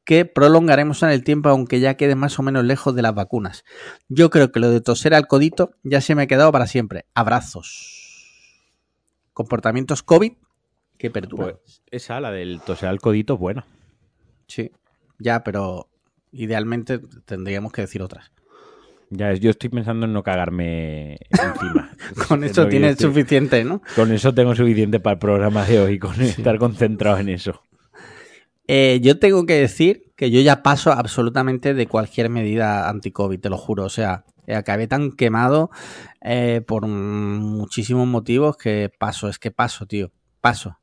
que 0.10 0.26
prolongaremos 0.26 1.04
en 1.04 1.10
el 1.12 1.24
tiempo 1.24 1.50
aunque 1.50 1.80
ya 1.80 1.94
quede 1.94 2.16
más 2.16 2.40
o 2.40 2.42
menos 2.42 2.66
lejos 2.66 2.96
de 2.96 3.04
las 3.04 3.14
vacunas? 3.14 3.64
Yo 4.08 4.32
creo 4.32 4.52
que 4.52 4.60
lo 4.60 4.72
de 4.72 4.82
toser 4.82 5.14
al 5.14 5.28
codito 5.28 5.70
ya 5.84 6.02
se 6.02 6.16
me 6.16 6.24
ha 6.24 6.28
quedado 6.28 6.52
para 6.52 6.66
siempre. 6.66 7.06
Abrazos. 7.14 8.66
Comportamientos 9.34 10.02
COVID 10.02 10.32
que 10.98 11.12
perturban. 11.12 11.58
Pues 11.64 11.84
esa, 11.92 12.20
la 12.20 12.32
del 12.32 12.60
toser 12.66 12.90
al 12.90 13.00
codito, 13.00 13.36
es 13.36 13.40
buena. 13.40 13.68
Sí, 14.48 14.72
ya, 15.20 15.44
pero 15.44 15.88
idealmente 16.32 17.00
tendríamos 17.26 17.72
que 17.72 17.82
decir 17.84 18.02
otras. 18.02 18.32
Ya, 19.12 19.32
yo 19.34 19.52
estoy 19.52 19.70
pensando 19.70 20.08
en 20.08 20.14
no 20.14 20.24
cagarme 20.24 21.20
encima. 21.30 21.92
Con 22.28 22.44
Es 22.44 22.52
eso 22.52 22.68
tienes 22.68 22.94
estoy- 22.94 23.10
suficiente, 23.10 23.64
¿no? 23.64 23.84
Con 23.96 24.12
eso 24.12 24.34
tengo 24.34 24.56
suficiente 24.56 25.00
para 25.00 25.14
el 25.14 25.20
programa 25.20 25.66
de 25.66 25.80
hoy, 25.80 26.00
con 26.00 26.20
estar 26.20 26.58
concentrado 26.58 27.20
en 27.20 27.30
eso. 27.30 27.62
Eh, 28.72 29.00
yo 29.02 29.18
tengo 29.18 29.48
que 29.48 29.56
decir 29.56 30.12
que 30.16 30.30
yo 30.30 30.42
ya 30.42 30.62
paso 30.62 30.92
absolutamente 30.92 31.74
de 31.74 31.88
cualquier 31.88 32.30
medida 32.30 32.88
anti-COVID, 32.88 33.40
te 33.40 33.50
lo 33.50 33.58
juro. 33.58 33.86
O 33.86 33.90
sea, 33.90 34.26
eh, 34.46 34.54
acabé 34.54 34.86
tan 34.88 35.12
quemado 35.12 35.72
eh, 36.22 36.62
por 36.68 36.86
muchísimos 36.86 38.08
motivos 38.08 38.58
que 38.58 38.92
paso, 38.96 39.28
es 39.28 39.40
que 39.40 39.50
paso, 39.50 39.88
tío. 39.88 40.12
Paso. 40.40 40.78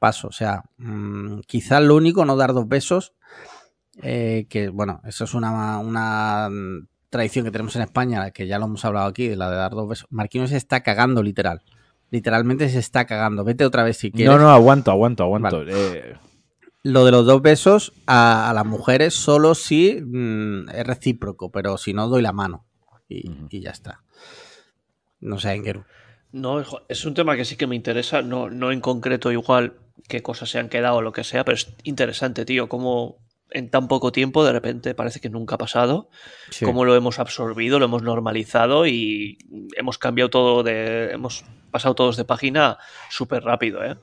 Paso. 0.00 0.26
O 0.26 0.32
sea, 0.32 0.64
mm, 0.78 1.40
quizás 1.46 1.80
lo 1.80 1.94
único, 1.94 2.24
no 2.24 2.34
dar 2.36 2.54
dos 2.54 2.66
besos. 2.66 3.12
eh, 4.02 4.46
que 4.48 4.68
bueno, 4.68 5.00
eso 5.04 5.24
es 5.24 5.34
una, 5.34 5.78
una 5.78 6.48
tradición 7.08 7.44
que 7.44 7.52
tenemos 7.52 7.76
en 7.76 7.82
España, 7.82 8.30
que 8.32 8.48
ya 8.48 8.58
lo 8.58 8.64
hemos 8.66 8.84
hablado 8.84 9.06
aquí, 9.06 9.28
de 9.28 9.36
la 9.36 9.48
de 9.48 9.56
dar 9.56 9.72
dos 9.72 9.88
besos. 9.88 10.06
Marquino 10.10 10.46
se 10.48 10.56
está 10.56 10.82
cagando 10.82 11.22
literal. 11.22 11.62
literalmente 12.10 12.68
se 12.68 12.80
está 12.80 13.04
cagando. 13.06 13.44
Vete 13.44 13.64
otra 13.64 13.84
vez 13.84 13.96
si 13.98 14.10
quieres. 14.10 14.34
No, 14.34 14.40
no, 14.40 14.50
aguanto, 14.50 14.90
aguanto, 14.90 15.22
aguanto. 15.22 15.62
Eh, 15.62 16.16
Lo 16.82 17.04
de 17.04 17.10
los 17.12 17.26
dos 17.26 17.42
besos 17.42 17.92
a, 18.06 18.48
a 18.48 18.54
las 18.54 18.64
mujeres 18.64 19.14
solo 19.14 19.54
si 19.54 20.00
mm, 20.00 20.70
es 20.70 20.86
recíproco, 20.86 21.50
pero 21.50 21.76
si 21.76 21.92
no 21.92 22.08
doy 22.08 22.22
la 22.22 22.32
mano. 22.32 22.64
Y, 23.08 23.60
ya 23.60 23.70
está. 23.70 24.02
No 25.20 25.38
sé, 25.38 25.52
Engeru. 25.52 25.84
No, 26.32 26.60
hijo, 26.60 26.82
es 26.88 27.04
un 27.04 27.14
tema 27.14 27.36
que 27.36 27.44
sí 27.44 27.56
que 27.56 27.66
me 27.66 27.74
interesa, 27.74 28.22
no, 28.22 28.48
no 28.50 28.70
en 28.70 28.80
concreto 28.80 29.32
igual 29.32 29.74
qué 30.08 30.22
cosas 30.22 30.48
se 30.48 30.58
han 30.60 30.68
quedado 30.68 30.96
o 30.96 31.02
lo 31.02 31.12
que 31.12 31.24
sea, 31.24 31.44
pero 31.44 31.56
es 31.56 31.74
interesante, 31.82 32.44
tío, 32.44 32.68
cómo 32.68 33.18
en 33.50 33.68
tan 33.68 33.88
poco 33.88 34.12
tiempo 34.12 34.44
de 34.44 34.52
repente 34.52 34.94
parece 34.94 35.18
que 35.18 35.28
nunca 35.28 35.56
ha 35.56 35.58
pasado, 35.58 36.08
Sí. 36.50 36.64
cómo 36.64 36.84
lo 36.84 36.94
hemos 36.94 37.18
absorbido, 37.18 37.80
lo 37.80 37.86
hemos 37.86 38.02
normalizado 38.02 38.86
y 38.86 39.38
hemos 39.76 39.98
cambiado 39.98 40.30
todo 40.30 40.62
de... 40.62 41.10
hemos 41.10 41.44
pasado 41.72 41.96
todos 41.96 42.16
de 42.16 42.24
página 42.24 42.78
súper 43.10 43.42
rápido, 43.42 43.84
¿eh? 43.84 43.96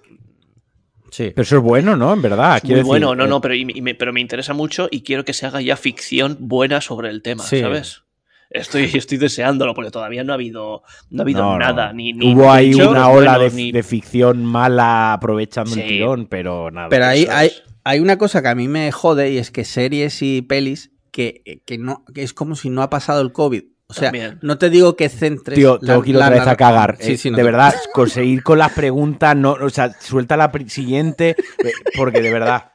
Sí. 1.11 1.31
pero 1.35 1.43
eso 1.43 1.57
es 1.57 1.63
bueno, 1.63 1.95
¿no? 1.95 2.13
En 2.13 2.21
verdad. 2.21 2.61
Muy 2.63 2.81
bueno, 2.81 3.07
decir, 3.09 3.17
no, 3.17 3.25
eh, 3.25 3.27
no, 3.29 3.41
pero, 3.41 3.55
y- 3.55 3.67
y 3.73 3.81
me, 3.81 3.95
pero 3.95 4.11
me 4.13 4.21
interesa 4.21 4.53
mucho 4.53 4.87
y 4.91 5.01
quiero 5.03 5.23
que 5.25 5.33
se 5.33 5.45
haga 5.45 5.61
ya 5.61 5.77
ficción 5.77 6.37
buena 6.39 6.81
sobre 6.81 7.09
el 7.09 7.21
tema, 7.21 7.43
Sí. 7.43 7.59
¿sabes? 7.61 8.03
Estoy, 8.49 8.83
estoy 8.93 9.17
deseándolo 9.17 9.73
porque 9.73 9.91
todavía 9.91 10.23
no 10.23 10.31
ha 10.33 10.35
habido, 10.35 10.83
no 11.09 11.21
ha 11.21 11.23
habido 11.23 11.41
no, 11.41 11.51
no. 11.53 11.59
nada. 11.59 11.91
Ni, 11.93 12.13
ni 12.13 12.33
Hubo 12.33 12.51
ahí 12.51 12.73
una 12.75 13.09
ola 13.09 13.37
de, 13.39 13.51
ni- 13.51 13.71
de 13.71 13.83
ficción 13.83 14.45
mala 14.45 15.13
aprovechando 15.13 15.75
el 15.75 15.87
tirón, 15.87 16.27
pero 16.27 16.71
nada. 16.71 16.89
Pero 16.89 17.05
ahí 17.05 17.27
hay, 17.29 17.51
hay 17.83 17.99
una 17.99 18.17
cosa 18.17 18.41
que 18.41 18.47
a 18.49 18.55
mí 18.55 18.67
me 18.67 18.91
jode 18.91 19.31
y 19.31 19.37
es 19.37 19.51
que 19.51 19.65
series 19.65 20.21
y 20.21 20.41
pelis 20.41 20.91
que, 21.11 21.61
que 21.65 21.77
no, 21.77 22.05
que 22.13 22.23
es 22.23 22.33
como 22.33 22.55
si 22.55 22.69
no 22.69 22.81
ha 22.83 22.89
pasado 22.89 23.21
el 23.21 23.31
COVID. 23.31 23.63
O 23.89 23.93
sea, 23.93 24.11
También. 24.11 24.37
no 24.41 24.57
te 24.57 24.69
digo 24.69 24.95
que 24.97 25.07
centres. 25.07 25.55
Tío, 25.57 25.79
la- 25.81 25.93
tengo 25.93 26.03
que 26.03 26.09
ir 26.09 26.15
la 26.17 26.25
otra 26.27 26.39
vez 26.39 26.47
a 26.47 26.55
cagar. 26.57 26.97
Sí, 26.99 27.13
Eh, 27.13 27.17
sí, 27.17 27.31
no 27.31 27.37
de 27.37 27.43
te- 27.43 27.45
verdad, 27.51 27.73
conseguir 27.93 28.43
con 28.43 28.57
las 28.59 28.73
preguntas, 28.73 29.35
no, 29.35 29.53
o 29.53 29.69
sea, 29.69 29.93
suelta 29.99 30.35
la 30.35 30.51
siguiente, 30.67 31.29
eh, 31.63 31.71
porque 31.95 32.21
de 32.21 32.31
verdad. 32.31 32.71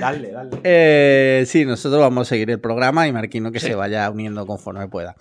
Dale, 0.00 0.30
dale. 0.32 0.50
Eh, 0.64 1.44
sí, 1.46 1.64
nosotros 1.64 2.00
vamos 2.00 2.26
a 2.26 2.28
seguir 2.30 2.50
el 2.50 2.60
programa 2.60 3.06
y 3.06 3.12
Marquino 3.12 3.52
que 3.52 3.60
Sí. 3.60 3.66
se 3.68 3.74
vaya 3.76 4.08
uniendo 4.10 4.44
conforme 4.46 4.88
pueda. 4.88 5.14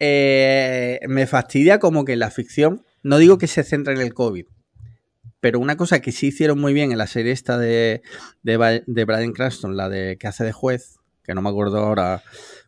Eh, 0.00 1.00
me 1.06 1.26
fastidia 1.26 1.78
como 1.78 2.04
que 2.04 2.16
la 2.16 2.30
ficción, 2.30 2.82
no 3.02 3.18
digo 3.18 3.38
que 3.38 3.46
se 3.46 3.62
centre 3.64 3.94
en 3.94 4.00
el 4.00 4.14
COVID, 4.14 4.46
pero 5.40 5.58
una 5.60 5.76
cosa 5.76 6.00
que 6.00 6.12
sí 6.12 6.28
hicieron 6.28 6.58
muy 6.60 6.72
bien 6.72 6.92
en 6.92 6.98
la 6.98 7.06
serie 7.06 7.32
esta 7.32 7.58
de, 7.58 8.02
de, 8.42 8.82
de 8.86 9.04
Brian 9.04 9.32
Cranston, 9.32 9.76
la 9.76 9.88
de 9.88 10.16
que 10.18 10.26
hace 10.28 10.44
de 10.44 10.52
juez, 10.52 10.96
que 11.24 11.34
no 11.34 11.42
me 11.42 11.50
acuerdo 11.50 11.78
ahora 11.78 12.22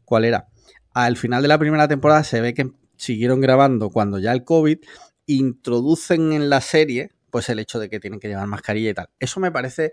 cuál 0.05 0.25
era, 0.25 0.47
al 0.95 1.17
final 1.17 1.43
de 1.43 1.49
la 1.49 1.59
primera 1.59 1.89
temporada 1.89 2.25
se 2.25 2.41
ve 2.41 2.55
que 2.55 2.71
siguieron 2.97 3.41
grabando 3.41 3.91
cuando 3.91 4.19
ya 4.19 4.33
el 4.33 4.45
COVID 4.45 4.79
introducen 5.27 6.33
en 6.33 6.49
la 6.49 6.61
serie 6.61 7.11
pues 7.31 7.49
el 7.49 7.59
hecho 7.59 7.81
de 7.81 7.91
que 7.91 7.99
tienen 7.99 8.21
que 8.21 8.29
llevar 8.29 8.47
mascarilla 8.47 8.91
y 8.91 8.95
tal. 8.95 9.11
Eso 9.19 9.41
me 9.41 9.51
parece 9.51 9.93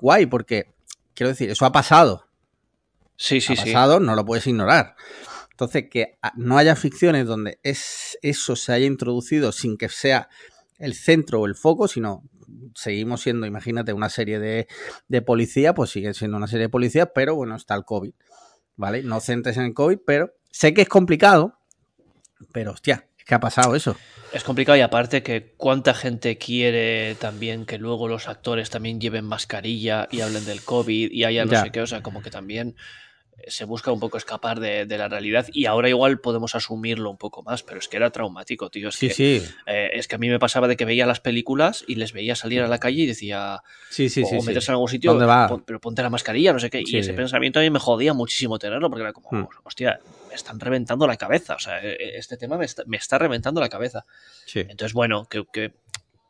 guay 0.00 0.26
porque, 0.26 0.74
quiero 1.14 1.30
decir, 1.30 1.48
eso 1.48 1.64
ha 1.64 1.70
pasado. 1.70 2.26
Sí, 3.16 3.40
sí, 3.40 3.52
ha 3.52 3.56
sí. 3.56 3.66
pasado, 3.66 4.00
no 4.00 4.16
lo 4.16 4.24
puedes 4.24 4.44
ignorar. 4.48 4.96
Entonces, 5.52 5.84
que 5.88 6.18
no 6.34 6.58
haya 6.58 6.74
ficciones 6.74 7.26
donde 7.26 7.60
es, 7.62 8.18
eso 8.22 8.56
se 8.56 8.72
haya 8.72 8.86
introducido 8.86 9.52
sin 9.52 9.76
que 9.76 9.88
sea 9.88 10.28
el 10.78 10.94
centro 10.94 11.42
o 11.42 11.46
el 11.46 11.54
foco, 11.54 11.86
sino 11.86 12.24
seguimos 12.74 13.20
siendo, 13.20 13.46
imagínate, 13.46 13.92
una 13.92 14.08
serie 14.08 14.40
de, 14.40 14.66
de 15.06 15.22
policía, 15.22 15.74
pues 15.74 15.90
sigue 15.90 16.12
siendo 16.12 16.38
una 16.38 16.48
serie 16.48 16.62
de 16.62 16.70
policía, 16.70 17.06
pero 17.12 17.36
bueno, 17.36 17.54
está 17.54 17.76
el 17.76 17.84
COVID. 17.84 18.14
¿Vale? 18.74 19.04
No 19.04 19.20
centres 19.20 19.58
en 19.58 19.66
el 19.66 19.74
COVID, 19.74 19.98
pero 20.04 20.34
sé 20.50 20.74
que 20.74 20.82
es 20.82 20.88
complicado, 20.88 21.58
pero 22.52 22.72
hostia, 22.72 23.06
es 23.18 23.24
que 23.24 23.34
ha 23.34 23.40
pasado 23.40 23.74
eso. 23.74 23.96
Es 24.32 24.44
complicado 24.44 24.78
y 24.78 24.80
aparte 24.80 25.22
que 25.24 25.54
cuánta 25.56 25.92
gente 25.92 26.38
quiere 26.38 27.16
también 27.16 27.66
que 27.66 27.78
luego 27.78 28.06
los 28.06 28.28
actores 28.28 28.70
también 28.70 29.00
lleven 29.00 29.24
mascarilla 29.24 30.06
y 30.10 30.20
hablen 30.20 30.44
del 30.44 30.62
COVID 30.62 31.10
y 31.10 31.24
haya 31.24 31.44
no 31.44 31.52
Ya. 31.52 31.62
sé 31.64 31.70
qué, 31.72 31.80
o 31.80 31.86
sea, 31.86 32.02
como 32.02 32.22
que 32.22 32.30
también 32.30 32.76
se 33.48 33.64
busca 33.64 33.90
un 33.92 34.00
poco 34.00 34.16
escapar 34.18 34.60
de, 34.60 34.86
de 34.86 34.98
la 34.98 35.08
realidad 35.08 35.46
y 35.52 35.66
ahora 35.66 35.88
igual 35.88 36.20
podemos 36.20 36.54
asumirlo 36.54 37.10
un 37.10 37.16
poco 37.18 37.42
más, 37.42 37.62
pero 37.62 37.78
es 37.78 37.88
que 37.88 37.96
era 37.96 38.10
traumático, 38.10 38.70
tío. 38.70 38.88
Es, 38.88 38.94
Sí, 38.96 39.08
que, 39.08 39.14
sí. 39.14 39.42
eh, 39.66 39.90
es 39.94 40.08
que 40.08 40.16
a 40.16 40.18
mí 40.18 40.28
me 40.28 40.38
pasaba 40.38 40.68
de 40.68 40.76
que 40.76 40.84
veía 40.84 41.06
las 41.06 41.20
películas 41.20 41.84
y 41.86 41.94
les 41.96 42.12
veía 42.12 42.34
salir 42.36 42.60
a 42.62 42.68
la 42.68 42.78
calle 42.78 43.02
y 43.02 43.06
decía, 43.06 43.62
Sí, 43.90 44.08
sí, 44.08 44.24
sí. 44.24 44.36
o 44.36 44.40
sí. 44.40 44.46
meterse 44.46 44.70
en 44.70 44.74
algún 44.74 44.88
sitio, 44.88 45.10
¿Dónde 45.12 45.26
va? 45.26 45.48
pon- 45.48 45.62
pero 45.66 45.80
ponte 45.80 46.02
la 46.02 46.10
mascarilla, 46.10 46.52
no 46.52 46.58
sé 46.58 46.70
qué. 46.70 46.82
Sí. 46.86 46.96
Y 46.96 46.98
ese 47.00 47.12
pensamiento 47.14 47.58
a 47.60 47.62
mí 47.62 47.70
me 47.70 47.78
jodía 47.78 48.12
muchísimo 48.14 48.58
tenerlo, 48.58 48.88
porque 48.90 49.02
era 49.02 49.12
como, 49.12 49.28
Hmm. 49.30 49.48
hostia, 49.64 50.00
me 50.28 50.34
están 50.34 50.60
reventando 50.60 51.06
la 51.06 51.16
cabeza. 51.16 51.54
O 51.54 51.58
sea, 51.58 51.78
eh, 51.82 51.96
este 52.16 52.36
tema 52.36 52.56
me 52.56 52.64
está, 52.64 52.82
me 52.86 52.96
está 52.96 53.18
reventando 53.18 53.60
la 53.60 53.68
cabeza. 53.68 54.04
Sí. 54.46 54.60
Entonces, 54.60 54.92
bueno, 54.92 55.24
que, 55.26 55.44
que 55.52 55.72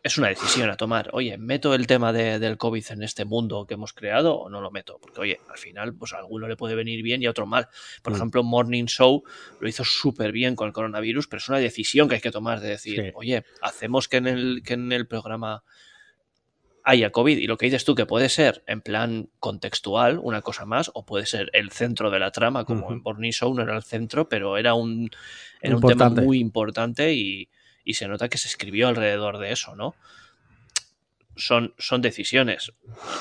es 0.03 0.17
una 0.17 0.29
decisión 0.29 0.71
a 0.71 0.77
tomar. 0.77 1.11
Oye, 1.13 1.37
¿meto 1.37 1.75
el 1.75 1.87
tema 1.87 2.13
de- 2.13 2.39
del 2.39 2.57
COVID 2.57 2.85
en 2.91 3.03
este 3.03 3.25
mundo 3.27 3.67
que 3.67 3.75
hemos 3.75 3.93
creado 3.93 4.35
o 4.39 4.49
no 4.49 4.61
lo 4.63 4.71
meto? 4.71 4.99
Porque, 5.01 5.21
oye, 5.21 5.41
al 5.51 5.59
final, 5.59 5.95
pues 5.95 6.13
a 6.15 6.19
alguno 6.19 6.49
le 6.49 6.57
puede 6.57 6.75
venir 6.75 7.03
bien 7.03 7.23
y 7.23 7.27
a 7.27 7.31
otro 7.31 7.45
mal. 7.47 7.69
Por 8.03 8.13
Mm. 8.13 8.17
ejemplo, 8.17 8.43
Morning 8.43 8.87
Show 8.87 9.23
lo 9.61 9.69
hizo 9.69 9.85
súper 9.85 10.33
bien 10.33 10.57
con 10.57 10.69
el 10.69 10.73
coronavirus, 10.73 11.27
pero 11.29 11.39
es 11.39 11.49
una 11.49 11.59
decisión 11.59 12.09
que 12.09 12.15
hay 12.15 12.21
que 12.23 12.31
tomar 12.31 12.61
de 12.61 12.69
decir, 12.69 13.01
Sí. 13.01 13.11
oye, 13.15 13.45
hacemos 13.61 14.09
que 14.09 14.17
en 14.19 14.27
el, 14.27 14.63
que 14.65 14.75
en 14.75 14.91
el 14.93 15.07
programa 15.07 15.63
haya 16.83 17.11
COVID 17.11 17.37
y 17.37 17.47
lo 17.47 17.59
que 17.59 17.67
dices 17.67 17.85
tú 17.85 17.95
que 17.95 18.07
puede 18.07 18.31
ser 18.31 18.65
en 18.67 18.81
plan 18.81 19.29
contextual 19.39 20.19
una 20.23 20.41
cosa 20.41 20.65
más 20.65 20.91
o 20.95 21.05
puede 21.05 21.27
ser 21.27 21.51
el 21.53 21.71
centro 21.71 22.11
de 22.11 22.19
la 22.19 22.31
trama 22.33 22.65
como 22.65 22.87
Ujú. 22.87 22.93
en 22.95 23.03
Morning 23.03 23.31
Show 23.33 23.53
no 23.55 23.63
era 23.63 23.77
el 23.77 23.83
centro 23.83 24.31
pero 24.31 24.57
era 24.57 24.73
un 24.73 25.11
era 25.61 25.77
un 25.77 25.83
tema 25.83 26.09
muy 26.09 26.39
importante 26.39 27.13
y, 27.13 27.51
y 27.85 27.95
se 27.95 28.09
nota 28.09 28.29
que 28.29 28.39
se 28.39 28.49
escribió 28.49 28.89
alrededor 28.89 29.39
de 29.39 29.53
eso 29.53 29.75
no 29.77 29.95
son, 31.37 31.75
son 31.79 32.03
decisiones. 32.03 32.73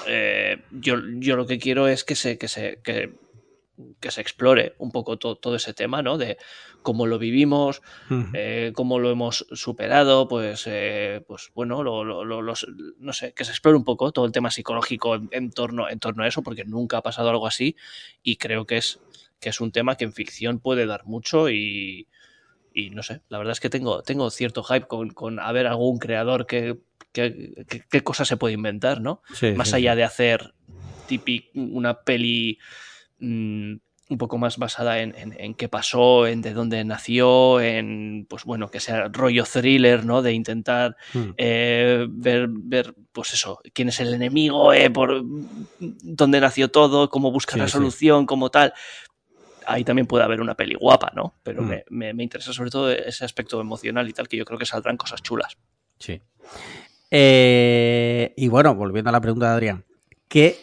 Eh, 0.08 0.62
yo, 0.72 0.98
yo 1.20 1.36
lo 1.38 1.46
que 1.46 1.60
quiero 1.60 1.88
es 1.88 2.04
que 2.04 2.16
se 2.16 2.38
que 2.38 2.48
se 2.48 2.80
que, 2.84 3.14
que 4.02 4.12
se 4.12 4.20
explore 4.20 4.74
un 4.78 4.92
poco 4.92 5.18
to- 5.18 5.36
todo 5.38 5.56
ese 5.56 5.74
tema 5.74 6.02
no 6.02 6.18
de 6.18 6.38
cómo 6.82 7.06
lo 7.08 7.18
vivimos 7.18 7.82
eh, 8.34 8.72
cómo 8.76 9.00
lo 9.00 9.10
hemos 9.12 9.46
superado, 9.52 10.28
pues, 10.28 10.64
eh, 10.68 11.24
pues 11.28 11.52
bueno, 11.56 11.82
lo- 11.84 12.04
lo- 12.04 12.26
lo- 12.26 12.42
los- 12.42 12.68
no 12.98 13.14
sé, 13.14 13.34
que 13.34 13.46
se 13.46 13.52
explore 13.52 13.78
un 13.78 13.86
poco 13.86 14.12
todo 14.12 14.26
el 14.26 14.32
tema 14.34 14.52
psicológico 14.52 15.16
en, 15.16 15.30
en 15.32 15.52
torno, 15.52 15.90
en 15.90 16.00
torno 16.00 16.24
a 16.24 16.28
eso, 16.28 16.42
porque 16.42 16.66
nunca 16.66 16.98
ha 16.98 17.04
pasado 17.04 17.30
algo 17.30 17.48
así 17.48 17.76
y 18.22 18.36
creo 18.36 18.66
que 18.66 18.78
es, 18.78 19.00
que 19.40 19.48
es 19.50 19.62
un 19.62 19.72
tema 19.72 19.96
que 19.96 20.04
en 20.06 20.14
ficción 20.14 20.60
puede 20.60 20.86
dar 20.86 21.06
mucho 21.06 21.50
y, 21.50 22.08
y 22.74 22.90
no 22.92 23.04
sé, 23.04 23.22
la 23.30 23.38
verdad 23.38 23.54
es 23.54 23.60
que 23.60 23.70
tengo, 23.70 24.02
tengo 24.04 24.30
cierto 24.30 24.64
hype 24.64 24.88
con, 24.88 25.10
con 25.12 25.40
a 25.40 25.52
ver 25.52 25.68
algún 25.68 25.98
creador 26.00 26.46
que, 26.46 26.78
que, 27.12 27.66
que- 27.90 28.02
cosas 28.04 28.28
se 28.28 28.38
puede 28.38 28.54
inventar, 28.54 29.02
¿no? 29.02 29.22
Sí, 29.34 29.52
Más 29.54 29.70
sí, 29.70 29.76
allá 29.76 29.92
sí. 29.94 29.98
de 29.98 30.04
hacer 30.04 30.54
típic, 31.06 31.50
una 31.56 32.02
peli 32.02 32.60
mm, 33.20 33.74
un 34.12 34.18
poco 34.18 34.40
más 34.40 34.58
basada 34.58 35.02
en, 35.02 35.14
en- 35.16 35.36
en 35.40 35.54
qué 35.54 35.70
pasó, 35.70 36.26
en 36.26 36.42
de 36.42 36.54
dónde 36.54 36.84
nació, 36.84 37.62
en, 37.62 38.26
pues 38.28 38.44
bueno, 38.44 38.72
que 38.72 38.80
sea 38.80 39.08
rollo 39.08 39.44
thriller, 39.44 40.04
¿no? 40.04 40.22
De 40.24 40.34
intentar 40.34 40.96
Mm. 41.14 41.30
eh, 41.38 42.08
ver, 42.10 42.48
ver, 42.50 42.96
pues 43.12 43.34
eso, 43.34 43.60
quién 43.74 43.90
es 43.90 44.00
el 44.00 44.14
enemigo, 44.14 44.74
eh, 44.74 44.90
por 44.90 45.22
dónde 45.80 46.42
nació 46.42 46.70
todo, 46.72 47.10
cómo 47.10 47.32
buscar 47.32 47.60
la 47.60 47.66
solución, 47.68 48.26
como 48.26 48.50
tal. 48.50 48.74
Ahí 49.72 49.84
también 49.84 50.08
puede 50.08 50.24
haber 50.24 50.42
una 50.42 50.56
peli 50.56 50.76
guapa, 50.76 51.12
¿no? 51.16 51.36
Pero 51.44 51.62
Mm. 51.62 51.68
me, 51.68 51.84
me- 51.90 52.14
me 52.14 52.24
interesa 52.24 52.54
sobre 52.54 52.70
todo 52.72 52.92
ese 52.92 53.24
aspecto 53.26 53.60
emocional 53.62 54.08
y 54.10 54.14
tal, 54.14 54.28
que 54.28 54.38
yo 54.38 54.46
creo 54.46 54.58
que 54.60 54.66
saldrán 54.66 54.98
cosas 54.98 55.22
chulas. 55.22 55.58
Sí. 56.00 56.22
Eh, 57.12 58.34
y 58.38 58.48
bueno, 58.48 58.76
volviendo 58.76 59.10
a 59.10 59.14
la 59.14 59.22
pregunta 59.22 59.48
de 59.48 59.54
Adrián, 59.54 59.86
¿qué 60.28 60.58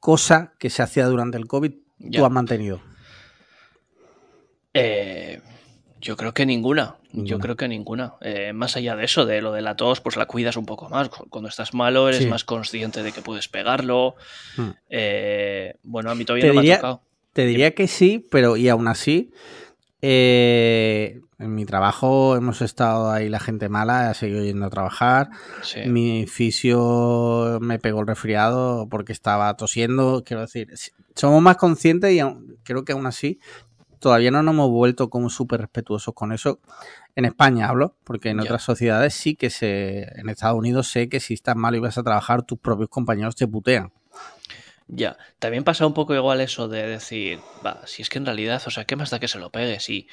cosa 0.00 0.54
que 0.58 0.70
se 0.70 0.82
hacía 0.82 1.06
durante 1.06 1.38
el 1.38 1.46
COVID 1.46 1.72
tú 2.12 2.24
has 2.24 2.30
mantenido? 2.32 2.80
Eh, 4.74 5.40
yo 6.00 6.16
creo 6.16 6.32
que 6.34 6.46
ninguna. 6.46 6.96
Yo 7.12 7.38
creo 7.38 7.56
que 7.56 7.68
ninguna. 7.68 8.14
Eh, 8.22 8.52
más 8.54 8.76
allá 8.76 8.96
de 8.96 9.04
eso, 9.04 9.26
de 9.26 9.42
lo 9.42 9.52
de 9.52 9.60
la 9.60 9.76
tos, 9.76 10.00
pues 10.00 10.16
la 10.16 10.24
cuidas 10.26 10.56
un 10.56 10.64
poco 10.64 10.88
más. 10.88 11.10
Cu- 11.10 11.28
Cuando 11.28 11.48
estás 11.48 11.74
malo, 11.74 12.08
eres 12.08 12.22
Sí. 12.22 12.26
más 12.26 12.42
consciente 12.44 13.02
de 13.02 13.12
que 13.12 13.20
puedes 13.20 13.48
pegarlo. 13.48 14.14
Hmm. 14.56 14.70
Eh, 14.88 15.74
bueno, 15.82 16.10
a 16.10 16.14
mí 16.14 16.24
todavía 16.24 16.48
Te 16.48 16.54
no 16.54 16.62
me 16.62 16.72
ha 16.72 16.76
tocado. 16.76 17.02
Te 17.32 17.46
diría 17.46 17.74
que 17.74 17.86
sí, 17.88 18.26
pero 18.30 18.56
y 18.56 18.68
aún 18.68 18.88
así, 18.88 19.32
eh, 20.02 21.20
en 21.38 21.54
mi 21.54 21.64
trabajo 21.64 22.36
hemos 22.36 22.60
estado 22.62 23.10
ahí 23.10 23.28
la 23.28 23.40
gente 23.40 23.68
mala, 23.68 24.10
ha 24.10 24.14
seguido 24.14 24.42
yendo 24.44 24.66
a 24.66 24.70
trabajar. 24.70 25.30
Sí. 25.62 25.80
Mi 25.86 26.26
fisio 26.26 27.58
me 27.60 27.78
pegó 27.78 28.00
el 28.00 28.06
resfriado 28.06 28.88
porque 28.90 29.12
estaba 29.12 29.54
tosiendo. 29.56 30.22
Quiero 30.24 30.42
decir, 30.42 30.68
somos 31.14 31.40
más 31.42 31.56
conscientes 31.56 32.12
y 32.12 32.20
aún- 32.20 32.58
creo 32.64 32.84
que 32.84 32.92
aún 32.92 33.06
así 33.06 33.38
todavía 33.98 34.30
no 34.32 34.42
nos 34.42 34.54
hemos 34.54 34.70
vuelto 34.70 35.08
como 35.08 35.30
súper 35.30 35.60
respetuosos 35.60 36.12
con 36.14 36.32
eso. 36.32 36.60
En 37.14 37.24
España 37.24 37.68
hablo, 37.68 37.94
porque 38.04 38.30
en 38.30 38.38
otras 38.44 38.62
sociedades 38.62 39.14
sí 39.14 39.34
que 39.36 39.50
se. 39.50 40.02
En 40.18 40.28
Estados 40.28 40.58
Unidos 40.58 40.88
sé 40.88 41.08
que 41.08 41.20
si 41.20 41.34
estás 41.34 41.54
mal 41.56 41.74
y 41.76 41.78
vas 41.78 41.98
a 41.98 42.02
trabajar, 42.02 42.42
tus 42.42 42.58
propios 42.58 42.88
compañeros 42.88 43.36
te 43.36 43.46
putean. 43.46 43.92
Ya, 44.94 45.16
también 45.38 45.64
pasa 45.64 45.86
un 45.86 45.94
poco 45.94 46.14
igual 46.14 46.42
eso 46.42 46.68
de 46.68 46.86
decir, 46.86 47.46
va, 47.64 47.80
si 47.86 48.02
es 48.02 48.10
que 48.10 48.18
en 48.18 48.26
realidad, 48.26 48.62
o 48.66 48.70
sea, 48.70 48.84
¿qué 48.84 48.94
más 48.94 49.08
da 49.08 49.18
que 49.20 49.26
se 49.28 49.38
lo 49.38 49.50
pegue? 49.50 49.80
Si, 49.80 50.06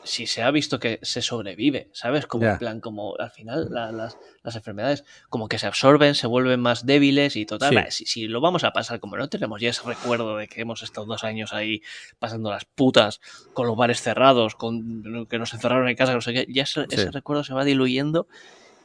si 0.00 0.28
se 0.28 0.42
ha 0.44 0.52
visto 0.52 0.78
que 0.78 1.00
se 1.02 1.22
sobrevive, 1.22 1.90
¿sabes? 1.92 2.26
Como 2.28 2.44
en 2.52 2.58
plan, 2.58 2.80
como 2.80 3.16
al 3.18 3.32
final 3.32 3.66
la- 3.68 3.90
las, 3.90 4.18
las 4.44 4.54
enfermedades 4.54 5.02
como 5.28 5.48
que 5.48 5.58
se 5.58 5.66
absorben, 5.66 6.14
se 6.14 6.28
vuelven 6.28 6.60
más 6.60 6.86
débiles 6.86 7.34
y 7.34 7.46
total, 7.46 7.70
Sí. 7.70 7.74
va, 7.74 7.90
si, 7.90 8.06
si 8.06 8.28
lo 8.28 8.40
vamos 8.40 8.62
a 8.62 8.70
pasar, 8.72 9.00
como 9.00 9.16
no 9.16 9.28
tenemos 9.28 9.60
ya 9.60 9.70
ese 9.70 9.82
recuerdo 9.84 10.36
de 10.36 10.46
que 10.46 10.60
hemos 10.60 10.84
estado 10.84 11.08
dos 11.08 11.24
años 11.24 11.52
ahí 11.52 11.82
pasando 12.20 12.52
las 12.52 12.64
putas 12.64 13.20
con 13.52 13.66
los 13.66 13.76
bares 13.76 14.00
cerrados, 14.02 14.54
con 14.54 15.26
que 15.28 15.38
nos 15.40 15.52
encerraron 15.52 15.88
en 15.88 15.96
casa, 15.96 16.14
no 16.14 16.20
sé 16.20 16.32
qué, 16.32 16.46
ya 16.48 16.62
ese, 16.62 16.82
ese 16.90 17.10
recuerdo 17.10 17.42
se 17.42 17.54
va 17.54 17.64
diluyendo 17.64 18.28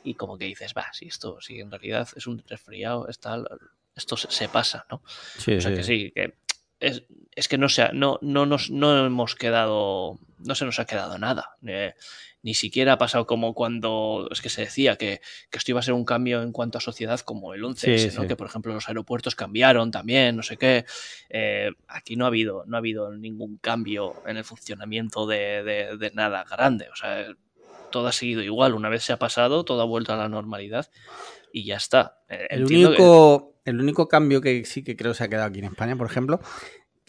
y 0.01 0.15
como 0.15 0.39
que 0.39 0.45
dices, 0.45 0.73
va, 0.75 0.88
si 0.93 1.05
esto, 1.05 1.39
si 1.41 1.60
en 1.60 1.69
realidad 1.69 2.07
es 2.15 2.25
un 2.25 2.39
resfriado, 2.47 3.07
está, 3.07 3.38
esto 3.95 4.17
se, 4.17 4.47
pasa, 4.49 4.86
¿no? 4.89 5.01
Sí, 5.38 5.54
O 5.56 5.62
sea 5.62 5.73
que 5.73 5.84
sí, 5.84 6.12
que 6.15 6.36
es, 6.80 7.04
es 7.36 7.47
que 7.47 7.58
no, 7.58 7.69
se 7.69 7.84
ha- 7.84 7.91
no, 7.93 8.17
no, 8.21 8.45
nos, 8.45 8.69
no 8.71 9.06
hemos 9.06 9.36
quedado, 9.36 10.17
no 10.39 10.56
se 10.56 10.65
nos 10.65 10.80
ha 10.80 10.86
quedado 10.86 11.17
nada. 11.17 11.58
Eh, 11.67 11.93
ni 12.43 12.56
siquiera 12.56 12.93
ha 12.93 12.97
pasado 12.97 13.27
como 13.27 13.54
cuando, 13.54 14.27
es 14.32 14.41
que 14.41 14.49
se 14.49 14.62
decía 14.62 14.95
que, 14.95 15.21
que 15.51 15.58
esto 15.60 15.69
iba 15.71 15.80
a 15.80 15.84
ser 15.84 15.93
un 15.93 16.06
cambio 16.06 16.41
en 16.41 16.51
cuanto 16.51 16.80
a 16.80 16.82
sociedad 16.82 17.19
como 17.19 17.54
el 17.54 17.62
11S, 17.63 17.97
Sí, 18.10 18.15
¿no? 18.15 18.23
sí. 18.23 18.27
que 18.27 18.36
por 18.36 18.47
ejemplo 18.47 18.73
los 18.73 18.88
aeropuertos 18.88 19.36
cambiaron 19.36 19.91
también, 19.91 20.36
no 20.38 20.41
sé 20.41 20.58
qué. 20.58 20.86
Eh, 21.30 21.69
aquí 21.88 22.15
no 22.15 22.25
ha, 22.25 22.30
habido, 22.30 22.63
no 22.65 22.77
ha 22.77 22.80
habido 22.80 23.12
ningún 23.15 23.58
cambio 23.58 24.15
en 24.25 24.38
el 24.38 24.43
funcionamiento 24.43 25.27
de, 25.27 25.62
de- 25.63 25.97
de 25.97 26.12
nada 26.15 26.43
grande. 26.49 26.89
O 26.91 26.95
sea, 26.95 27.27
todo 27.91 28.08
ha 28.08 28.12
seguido 28.12 28.41
igual. 28.41 28.73
Una 28.73 28.89
vez 28.89 29.04
se 29.04 29.13
ha 29.13 29.19
pasado, 29.19 29.63
todo 29.63 29.80
ha 29.82 29.86
vuelto 29.86 30.12
a 30.13 30.17
la 30.17 30.27
normalidad 30.27 30.89
y 31.53 31.65
ya 31.65 31.75
está. 31.77 32.19
Eh, 32.29 32.47
El 32.49 32.61
entiendo 32.61 32.89
que- 32.91 33.01
único, 33.01 33.53
el 33.65 33.79
único 33.79 34.07
cambio 34.07 34.41
que 34.41 34.65
sí 34.65 34.83
que 34.83 34.95
creo 34.95 35.13
se 35.13 35.23
ha 35.23 35.27
quedado 35.29 35.47
aquí 35.47 35.59
en 35.59 35.65
España, 35.65 35.95
por 35.95 36.07
ejemplo, 36.07 36.39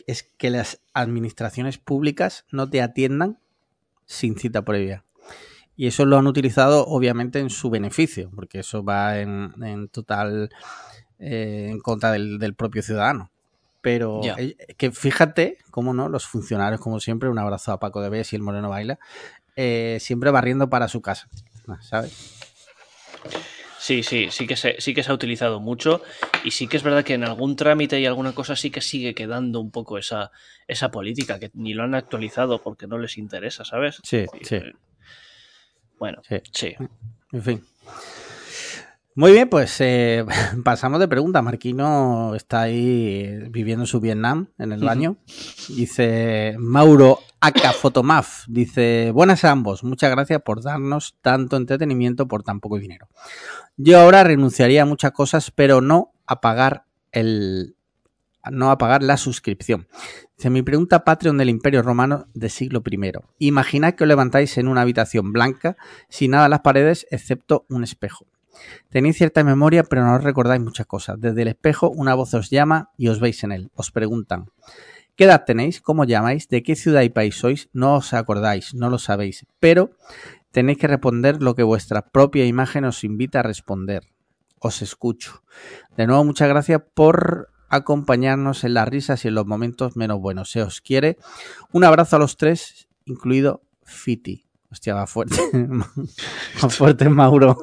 es 0.06 0.22
que 0.22 0.50
las 0.50 0.80
administraciones 0.94 1.78
públicas 1.78 2.44
no 2.50 2.68
te 2.68 2.82
atiendan 2.82 3.38
sin 4.06 4.36
cita 4.36 4.62
previa. 4.64 5.04
Y 5.76 5.86
eso 5.86 6.04
lo 6.04 6.18
han 6.18 6.26
utilizado 6.26 6.84
obviamente 6.86 7.38
en 7.38 7.48
su 7.50 7.70
beneficio, 7.70 8.30
porque 8.34 8.60
eso 8.60 8.84
va 8.84 9.18
en, 9.20 9.54
en 9.62 9.88
total 9.88 10.50
eh, 11.18 11.68
en 11.70 11.78
contra 11.80 12.10
del, 12.12 12.38
del 12.38 12.54
propio 12.54 12.82
ciudadano. 12.82 13.30
Pero 13.80 14.20
eh, 14.38 14.56
que 14.76 14.92
fíjate, 14.92 15.58
cómo 15.70 15.94
no, 15.94 16.08
los 16.08 16.26
funcionarios, 16.26 16.80
como 16.80 17.00
siempre, 17.00 17.28
un 17.30 17.38
abrazo 17.38 17.72
a 17.72 17.80
Paco 17.80 18.00
de 18.02 18.10
Bes 18.10 18.32
y 18.32 18.36
el 18.36 18.42
Moreno 18.42 18.68
Baila, 18.68 18.98
eh, 19.56 19.98
siempre 20.00 20.30
barriendo 20.30 20.68
para 20.68 20.88
su 20.88 21.00
casa, 21.00 21.28
¿sabes? 21.80 22.38
Sí, 23.82 24.04
sí, 24.04 24.28
sí 24.30 24.46
que, 24.46 24.54
se, 24.54 24.80
sí 24.80 24.94
que 24.94 25.02
se 25.02 25.10
ha 25.10 25.14
utilizado 25.14 25.58
mucho 25.58 26.02
y 26.44 26.52
sí 26.52 26.68
que 26.68 26.76
es 26.76 26.84
verdad 26.84 27.02
que 27.02 27.14
en 27.14 27.24
algún 27.24 27.56
trámite 27.56 27.98
y 27.98 28.06
alguna 28.06 28.32
cosa 28.32 28.54
sí 28.54 28.70
que 28.70 28.80
sigue 28.80 29.12
quedando 29.12 29.58
un 29.58 29.72
poco 29.72 29.98
esa, 29.98 30.30
esa 30.68 30.92
política, 30.92 31.40
que 31.40 31.50
ni 31.54 31.74
lo 31.74 31.82
han 31.82 31.96
actualizado 31.96 32.62
porque 32.62 32.86
no 32.86 32.96
les 32.96 33.18
interesa, 33.18 33.64
¿sabes? 33.64 33.98
Sí, 34.04 34.26
sí. 34.42 34.60
Bueno, 35.98 36.22
Sí. 36.28 36.36
sí. 36.52 36.76
En 37.32 37.42
fin. 37.42 37.64
Muy 39.14 39.32
bien, 39.32 39.50
pues 39.50 39.78
eh, 39.80 40.24
pasamos 40.64 40.98
de 40.98 41.06
pregunta. 41.06 41.42
Marquino 41.42 42.34
está 42.34 42.62
ahí 42.62 43.46
viviendo 43.50 43.84
su 43.84 44.00
Vietnam 44.00 44.48
en 44.58 44.72
el 44.72 44.82
baño. 44.82 45.18
Dice 45.68 46.56
Mauro 46.58 47.18
Aka 47.40 47.72
Fotomaf. 47.72 48.44
Dice, 48.48 49.10
buenas 49.12 49.44
a 49.44 49.50
ambos. 49.50 49.84
Muchas 49.84 50.10
gracias 50.10 50.40
por 50.40 50.62
darnos 50.62 51.18
tanto 51.20 51.58
entretenimiento 51.58 52.26
por 52.26 52.42
tan 52.42 52.60
poco 52.60 52.78
dinero. 52.78 53.08
Yo 53.76 54.00
ahora 54.00 54.24
renunciaría 54.24 54.82
a 54.82 54.86
muchas 54.86 55.12
cosas, 55.12 55.50
pero 55.50 55.82
no 55.82 56.14
a 56.26 56.40
pagar 56.40 56.86
el 57.10 57.76
no 58.50 58.70
a 58.70 58.78
pagar 58.78 59.02
la 59.02 59.18
suscripción. 59.18 59.88
Dice, 60.36 60.48
mi 60.48 60.62
pregunta 60.62 61.04
Patreon 61.04 61.36
del 61.36 61.50
Imperio 61.50 61.82
Romano 61.82 62.26
de 62.32 62.48
siglo 62.48 62.82
I. 62.84 63.12
Imaginad 63.38 63.94
que 63.94 64.04
os 64.04 64.08
levantáis 64.08 64.56
en 64.56 64.68
una 64.68 64.80
habitación 64.80 65.32
blanca 65.32 65.76
sin 66.08 66.32
nada 66.32 66.46
en 66.46 66.50
las 66.50 66.60
paredes 66.60 67.06
excepto 67.10 67.66
un 67.68 67.84
espejo. 67.84 68.26
Tenéis 68.90 69.16
cierta 69.16 69.44
memoria, 69.44 69.84
pero 69.84 70.04
no 70.04 70.14
os 70.14 70.24
recordáis 70.24 70.62
muchas 70.62 70.86
cosas. 70.86 71.20
Desde 71.20 71.42
el 71.42 71.48
espejo 71.48 71.90
una 71.90 72.14
voz 72.14 72.34
os 72.34 72.50
llama 72.50 72.90
y 72.96 73.08
os 73.08 73.20
veis 73.20 73.42
en 73.44 73.52
él. 73.52 73.70
Os 73.74 73.90
preguntan, 73.90 74.50
¿qué 75.16 75.24
edad 75.24 75.44
tenéis? 75.44 75.80
¿Cómo 75.80 76.04
llamáis? 76.04 76.48
¿De 76.48 76.62
qué 76.62 76.76
ciudad 76.76 77.02
y 77.02 77.08
país 77.08 77.36
sois? 77.36 77.68
No 77.72 77.96
os 77.96 78.12
acordáis, 78.14 78.74
no 78.74 78.90
lo 78.90 78.98
sabéis, 78.98 79.46
pero 79.60 79.90
tenéis 80.50 80.78
que 80.78 80.86
responder 80.86 81.42
lo 81.42 81.54
que 81.54 81.62
vuestra 81.62 82.02
propia 82.02 82.46
imagen 82.46 82.84
os 82.84 83.04
invita 83.04 83.40
a 83.40 83.42
responder. 83.42 84.04
Os 84.58 84.82
escucho. 84.82 85.42
De 85.96 86.06
nuevo, 86.06 86.24
muchas 86.24 86.48
gracias 86.48 86.82
por 86.94 87.48
acompañarnos 87.68 88.64
en 88.64 88.74
las 88.74 88.86
risas 88.86 89.24
y 89.24 89.28
en 89.28 89.34
los 89.34 89.46
momentos 89.46 89.96
menos 89.96 90.20
buenos. 90.20 90.50
Se 90.50 90.62
os 90.62 90.80
quiere. 90.80 91.16
Un 91.72 91.84
abrazo 91.84 92.16
a 92.16 92.18
los 92.18 92.36
tres, 92.36 92.86
incluido 93.06 93.62
Fiti. 93.82 94.46
Hostia, 94.70 94.94
va 94.94 95.06
fuerte. 95.06 95.36
va 96.62 96.68
fuerte, 96.68 97.08
Mauro. 97.08 97.58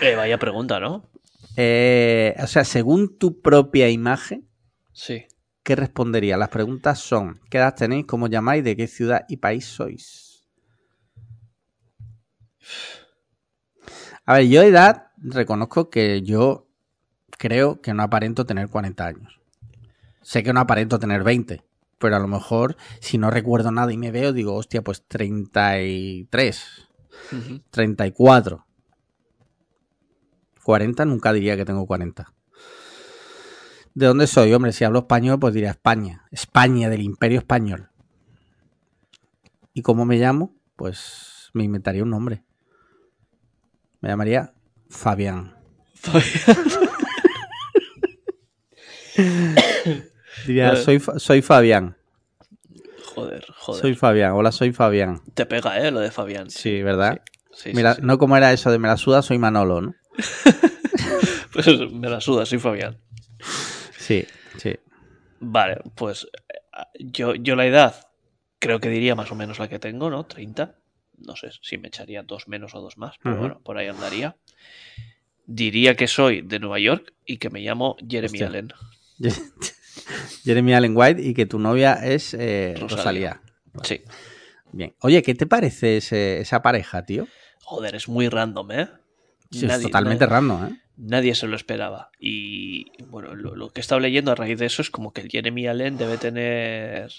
Eh, 0.00 0.14
vaya 0.14 0.38
pregunta, 0.38 0.78
¿no? 0.80 1.08
Eh, 1.56 2.34
o 2.42 2.46
sea, 2.46 2.64
según 2.64 3.18
tu 3.18 3.40
propia 3.40 3.88
imagen, 3.90 4.46
Sí. 4.92 5.26
¿qué 5.62 5.76
respondería? 5.76 6.36
Las 6.36 6.48
preguntas 6.50 6.98
son: 7.00 7.40
¿qué 7.50 7.58
edad 7.58 7.74
tenéis? 7.74 8.06
¿Cómo 8.06 8.26
llamáis? 8.28 8.64
¿De 8.64 8.76
qué 8.76 8.86
ciudad 8.86 9.24
y 9.28 9.38
país 9.38 9.64
sois? 9.66 10.44
A 14.24 14.34
ver, 14.34 14.48
yo 14.48 14.62
edad 14.62 15.08
reconozco 15.16 15.88
que 15.90 16.22
yo 16.22 16.68
creo 17.38 17.80
que 17.80 17.94
no 17.94 18.02
aparento 18.02 18.44
tener 18.44 18.68
40 18.68 19.06
años. 19.06 19.40
Sé 20.22 20.42
que 20.42 20.52
no 20.52 20.60
aparento 20.60 20.98
tener 20.98 21.22
20, 21.24 21.62
pero 21.98 22.16
a 22.16 22.18
lo 22.18 22.28
mejor 22.28 22.76
si 23.00 23.16
no 23.16 23.30
recuerdo 23.30 23.70
nada 23.72 23.92
y 23.92 23.96
me 23.96 24.10
veo, 24.10 24.32
digo, 24.32 24.54
hostia, 24.54 24.82
pues 24.82 25.02
33, 25.08 26.64
Ujú. 27.32 27.62
34. 27.70 28.66
40 30.68 31.06
nunca 31.06 31.32
diría 31.32 31.56
que 31.56 31.64
tengo 31.64 31.86
40. 31.86 32.30
¿De 33.94 34.04
dónde 34.04 34.26
soy? 34.26 34.52
Hombre, 34.52 34.72
si 34.72 34.84
hablo 34.84 34.98
español, 34.98 35.38
pues 35.40 35.54
diría 35.54 35.70
España. 35.70 36.26
España, 36.30 36.90
del 36.90 37.00
Imperio 37.00 37.38
Español. 37.38 37.88
¿Y 39.72 39.80
cómo 39.80 40.04
me 40.04 40.18
llamo? 40.18 40.54
Pues 40.76 41.48
me 41.54 41.64
inventaría 41.64 42.02
un 42.02 42.10
nombre. 42.10 42.44
Me 44.02 44.10
llamaría 44.10 44.52
Fabián. 44.90 45.56
Diría, 50.46 50.68
Vale. 50.68 50.82
soy, 50.82 51.02
soy 51.16 51.40
Fabián. 51.40 51.96
Joder, 53.14 53.46
joder. 53.56 53.80
Soy 53.80 53.94
Fabián. 53.94 54.32
Hola, 54.32 54.52
soy 54.52 54.74
Fabián. 54.74 55.22
Te 55.32 55.46
pega, 55.46 55.80
¿eh? 55.80 55.90
Lo 55.90 56.00
de 56.00 56.10
Fabián. 56.10 56.50
Sí, 56.50 56.82
¿verdad? 56.82 57.22
Sí, 57.52 57.70
sí, 57.70 57.72
Mira, 57.74 57.94
sí. 57.94 58.02
no 58.04 58.18
como 58.18 58.36
era 58.36 58.52
eso 58.52 58.70
de 58.70 58.78
me 58.78 58.88
la 58.88 58.98
suda, 58.98 59.22
soy 59.22 59.38
Manolo, 59.38 59.80
¿no? 59.80 59.94
Pues 61.52 61.66
me 61.92 62.08
la 62.08 62.20
suda, 62.20 62.44
soy 62.46 62.58
Fabián. 62.58 62.98
Sí, 63.96 64.24
sí. 64.58 64.74
Vale, 65.40 65.78
pues 65.94 66.26
eh, 66.52 66.82
yo, 66.98 67.34
yo 67.34 67.56
la 67.56 67.66
edad 67.66 67.94
creo 68.58 68.80
que 68.80 68.88
diría 68.88 69.14
más 69.14 69.30
o 69.32 69.34
menos 69.34 69.58
la 69.58 69.68
que 69.68 69.78
tengo, 69.78 70.10
¿no? 70.10 70.26
30. 70.26 70.76
No 71.18 71.34
sé 71.36 71.50
si 71.62 71.78
me 71.78 71.88
echaría 71.88 72.22
dos 72.22 72.48
menos 72.48 72.74
o 72.74 72.80
dos 72.80 72.96
más, 72.98 73.16
pero 73.22 73.36
bueno, 73.36 73.60
por 73.64 73.78
ahí 73.78 73.88
andaría. 73.88 74.36
Diría 75.46 75.96
que 75.96 76.06
soy 76.06 76.42
de 76.42 76.58
Nueva 76.58 76.78
York 76.78 77.14
y 77.24 77.38
que 77.38 77.50
me 77.50 77.60
llamo 77.60 77.96
Jeremy 78.06 78.42
Hostia. 78.42 78.46
Allen. 78.46 78.72
Jeremy 80.44 80.74
Allen 80.74 80.96
White 80.96 81.22
y 81.22 81.34
que 81.34 81.46
tu 81.46 81.58
novia 81.58 81.94
es 82.04 82.34
eh, 82.34 82.74
Rosalía. 82.78 83.40
Rosalía. 83.74 83.82
Sí. 83.84 84.02
Bien. 84.72 84.94
Oye, 85.00 85.22
¿qué 85.22 85.34
te 85.34 85.46
parece 85.46 85.96
ese- 85.96 86.40
esa 86.40 86.62
pareja, 86.62 87.04
tío? 87.04 87.26
Joder, 87.64 87.94
es 87.94 88.08
muy 88.08 88.28
random, 88.28 88.70
¿eh? 88.72 88.88
Sí, 89.50 89.66
es 89.66 89.80
totalmente 89.82 90.24
nadie- 90.26 90.30
random, 90.30 90.64
¿eh? 90.66 90.76
Nadie 90.96 91.34
se 91.34 91.46
lo 91.46 91.54
esperaba. 91.56 92.10
Y 92.18 92.86
bueno, 93.06 93.34
lo, 93.34 93.54
lo 93.54 93.70
que 93.70 93.80
he 93.80 93.82
estado 93.82 94.00
leyendo 94.00 94.32
a 94.32 94.34
raíz 94.34 94.58
de 94.58 94.66
eso 94.66 94.82
es 94.82 94.90
como 94.90 95.12
que 95.12 95.20
el 95.20 95.28
Jeremy 95.30 95.66
Allen 95.68 95.96
debe 95.96 96.18
tener 96.18 97.10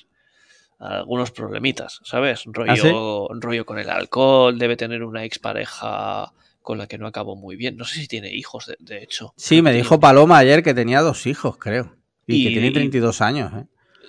algunos 0.80 1.32
problemitas, 1.32 2.00
¿sabes? 2.04 2.44
Rollo, 2.46 2.72
¿Ah, 2.72 2.76
sí? 2.76 3.40
rollo 3.42 3.66
con 3.66 3.80
el 3.80 3.90
alcohol, 3.90 4.58
debe 4.60 4.78
tener 4.78 5.04
una 5.04 5.24
expareja 5.26 6.32
con 6.62 6.78
la 6.78 6.88
que 6.88 6.98
no 6.98 7.08
acabó 7.08 7.36
muy 7.36 7.56
bien. 7.56 7.78
No 7.78 7.86
sé 7.86 8.00
si 8.02 8.08
tiene 8.08 8.34
hijos, 8.34 8.68
de, 8.68 8.76
de 8.80 9.04
hecho. 9.04 9.34
Sí, 9.38 9.62
me 9.62 9.74
dijo 9.74 10.00
Paloma 10.00 10.38
ayer 10.38 10.62
que 10.64 10.74
tenía 10.74 11.02
dos 11.02 11.26
hijos, 11.26 11.58
creo. 11.58 11.96
Y, 12.28 12.44
que 12.44 12.50
tiene 12.52 12.68
y- 12.68 12.74
32 12.74 13.22
años, 13.22 13.52
¿eh? 13.54 13.66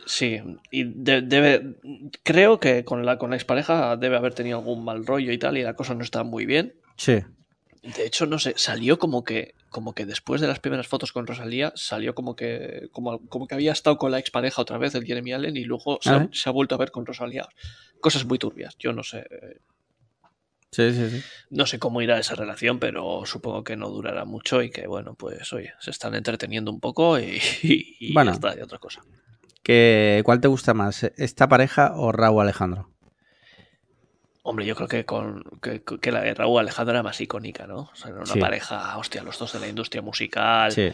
Sí, 0.06 0.40
y 0.70 0.84
de- 0.84 1.22
debe. 1.22 1.76
Creo 2.24 2.58
que 2.58 2.84
con 2.84 3.06
la, 3.06 3.18
con 3.18 3.30
la 3.30 3.36
expareja 3.36 3.96
debe 3.96 4.16
haber 4.16 4.34
tenido 4.34 4.58
algún 4.58 4.84
mal 4.84 5.06
rollo 5.06 5.30
y 5.32 5.38
tal, 5.38 5.56
y 5.58 5.62
la 5.62 5.74
cosa 5.74 5.94
no 5.94 6.02
está 6.02 6.22
muy 6.24 6.44
bien. 6.46 6.74
Sí. 6.96 7.20
De 7.82 8.04
hecho, 8.04 8.26
no 8.26 8.38
sé, 8.38 8.54
salió 8.56 8.98
como 8.98 9.24
que, 9.24 9.54
como 9.70 9.94
que 9.94 10.04
después 10.04 10.40
de 10.40 10.46
las 10.46 10.60
primeras 10.60 10.86
fotos 10.86 11.12
con 11.12 11.26
Rosalía, 11.26 11.72
salió 11.76 12.14
como 12.14 12.36
que, 12.36 12.88
como, 12.92 13.26
como 13.28 13.46
que 13.46 13.54
había 13.54 13.72
estado 13.72 13.96
con 13.96 14.10
la 14.10 14.18
expareja 14.18 14.60
otra 14.60 14.76
vez, 14.78 14.94
el 14.94 15.04
Jeremy 15.06 15.32
Allen, 15.32 15.56
y 15.56 15.64
luego 15.64 15.98
se, 16.02 16.10
Ah, 16.10 16.16
ha, 16.16 16.22
¿eh? 16.24 16.28
se 16.32 16.48
ha 16.48 16.52
vuelto 16.52 16.74
a 16.74 16.78
ver 16.78 16.90
con 16.90 17.06
Rosalía. 17.06 17.48
Cosas 18.00 18.26
muy 18.26 18.38
turbias. 18.38 18.76
Yo 18.78 18.92
no 18.92 19.02
sé, 19.02 19.26
Sí, 20.72 20.92
sí, 20.92 21.10
sí. 21.10 21.22
no 21.50 21.66
sé 21.66 21.78
cómo 21.80 22.00
irá 22.00 22.18
esa 22.18 22.36
relación, 22.36 22.78
pero 22.78 23.26
supongo 23.26 23.64
que 23.64 23.76
no 23.76 23.88
durará 23.88 24.24
mucho 24.24 24.62
y 24.62 24.70
que, 24.70 24.86
bueno, 24.86 25.14
pues 25.14 25.52
oye, 25.52 25.72
se 25.80 25.90
están 25.90 26.14
entreteniendo 26.14 26.70
un 26.70 26.78
poco 26.80 27.18
y, 27.18 27.40
y, 27.62 27.96
y 27.98 28.12
Bueno. 28.14 28.30
ya 28.30 28.34
está, 28.34 28.56
y 28.58 28.62
otra 28.62 28.78
cosa. 28.78 29.02
¿Qué- 29.62 30.22
¿Cuál 30.24 30.40
te 30.40 30.48
gusta 30.48 30.72
más? 30.74 31.02
¿Esta 31.02 31.48
pareja 31.48 31.94
o 31.96 32.12
Raúl 32.12 32.42
Alejandro? 32.42 32.89
Hombre, 34.50 34.66
yo 34.66 34.74
creo 34.74 34.88
que 34.88 35.04
con 35.04 35.44
que, 35.62 35.80
que 36.00 36.10
la 36.10 36.22
de 36.22 36.34
Raúl 36.34 36.58
Alejandro 36.58 36.92
era 36.92 37.04
más 37.04 37.20
icónica, 37.20 37.68
¿no? 37.68 37.82
O 37.82 37.94
sea, 37.94 38.10
era 38.10 38.16
una 38.18 38.26
Sí. 38.26 38.40
pareja, 38.40 38.98
hostia, 38.98 39.22
los 39.22 39.38
dos 39.38 39.52
de 39.52 39.60
la 39.60 39.68
industria 39.68 40.02
musical. 40.02 40.72
Sí. 40.72 40.90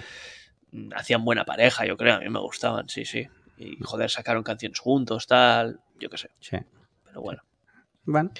mm, 0.72 0.90
Hacían 0.94 1.24
buena 1.24 1.44
pareja, 1.46 1.86
yo 1.86 1.96
creo, 1.96 2.16
a 2.16 2.20
mí 2.20 2.28
me 2.28 2.38
gustaban, 2.40 2.86
sí, 2.90 3.06
sí. 3.06 3.26
Y 3.56 3.78
joder, 3.82 4.10
sacaron 4.10 4.42
canciones 4.42 4.78
juntos, 4.78 5.26
tal, 5.26 5.80
yo 5.98 6.10
qué 6.10 6.18
sé. 6.18 6.28
sí. 6.38 6.58
Pero 7.04 7.22
bueno. 7.22 7.42
Bueno. 8.04 8.30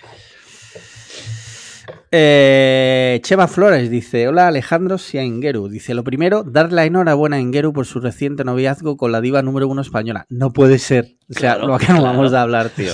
Eh, 2.11 3.21
Chema 3.23 3.49
Flores 3.49 3.89
dice: 3.91 4.29
Hola 4.29 4.49
Alejandro 4.49 4.97
Ingeru. 5.15 5.69
Dice: 5.69 5.95
Lo 5.95 6.05
primero, 6.05 6.43
dar 6.43 6.73
la 6.73 6.85
enhorabuena 6.85 7.37
a 7.37 7.41
Ingeru 7.41 7.73
por 7.73 7.87
su 7.87 8.01
reciente 8.01 8.45
noviazgo 8.45 8.97
con 8.97 9.13
la 9.13 9.21
diva 9.21 9.41
número 9.43 9.67
uno 9.69 9.81
española. 9.83 10.27
No 10.29 10.53
puede 10.53 10.79
ser. 10.79 11.17
O 11.31 11.33
sea, 11.33 11.55
Claro, 11.55 11.67
lo 11.69 11.79
que 11.79 11.85
acabamos 11.85 12.13
claro. 12.15 12.31
de 12.31 12.39
hablar, 12.39 12.69
tío. 12.71 12.93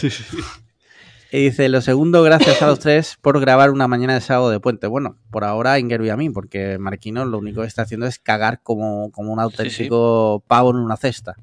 Y 1.35 1.45
dice: 1.45 1.71
Lo 1.71 1.81
segundo, 1.81 2.23
gracias 2.23 2.61
a 2.61 2.67
los 2.67 2.79
tres 2.79 3.17
por 3.23 3.41
grabar 3.41 3.71
una 3.71 3.89
mañana 3.89 4.13
de 4.13 4.21
sábado 4.21 4.51
de 4.51 4.61
puente. 4.61 4.87
Bueno, 4.87 5.17
por 5.31 5.45
ahora 5.45 5.73
a 5.73 5.79
Ingeru 5.79 6.05
y 6.05 6.11
a 6.11 6.17
mí, 6.17 6.29
porque 6.29 6.77
Marquino 6.79 7.25
lo 7.25 7.39
único 7.39 7.63
que 7.63 7.67
está 7.67 7.83
haciendo 7.83 8.07
es 8.07 8.19
cagar 8.19 8.61
como, 8.63 9.11
como 9.13 9.33
un 9.33 9.41
auténtico 9.41 10.45
pavo 10.47 10.73
en 10.73 10.77
una 10.77 10.99
cesta. 10.99 11.37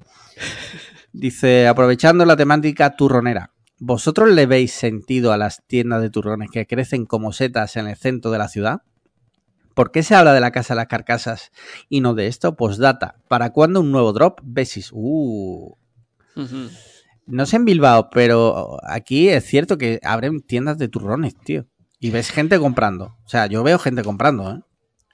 Dice: 1.12 1.68
Aprovechando 1.68 2.24
la 2.26 2.38
temática 2.38 2.96
turronera. 2.96 3.52
¿Vosotros 3.80 4.30
le 4.30 4.46
veis 4.46 4.74
sentido 4.74 5.34
a 5.34 5.38
las 5.38 5.64
tiendas 5.66 6.04
de 6.04 6.12
turrones 6.12 6.52
que 6.52 6.68
crecen 6.68 7.08
como 7.08 7.34
setas 7.34 7.76
en 7.76 7.88
el 7.88 7.96
centro 7.96 8.30
de 8.30 8.38
la 8.38 8.48
ciudad? 8.48 8.84
¿Por 9.74 9.92
qué 9.92 10.04
se 10.04 10.14
habla 10.14 10.34
de 10.34 10.42
la 10.42 10.52
casa 10.52 10.76
de 10.76 10.82
las 10.82 10.88
carcasas 10.88 11.52
y 11.88 12.02
no 12.02 12.14
de 12.14 12.28
esto? 12.28 12.56
Postdata. 12.56 13.16
¿Para 13.28 13.54
cuándo 13.54 13.80
un 13.80 13.92
nuevo 13.92 14.14
drop? 14.14 14.40
Besis. 14.44 14.92
Uh. 14.94 15.74
No 17.30 17.46
sé 17.46 17.58
en 17.58 17.66
Bilbao, 17.66 18.10
pero 18.10 18.78
aquí 18.84 19.30
es 19.30 19.46
cierto 19.46 19.78
que 19.78 20.00
abren 20.04 20.42
tiendas 20.42 20.78
de 20.78 20.88
turrones, 20.88 21.36
tío. 21.38 21.66
Y 22.00 22.12
ves 22.12 22.32
gente 22.32 22.58
comprando. 22.60 23.18
O 23.26 23.30
sea, 23.30 23.48
yo 23.48 23.62
veo 23.64 23.78
gente 23.80 24.04
comprando, 24.04 24.52
¿eh? 24.52 24.60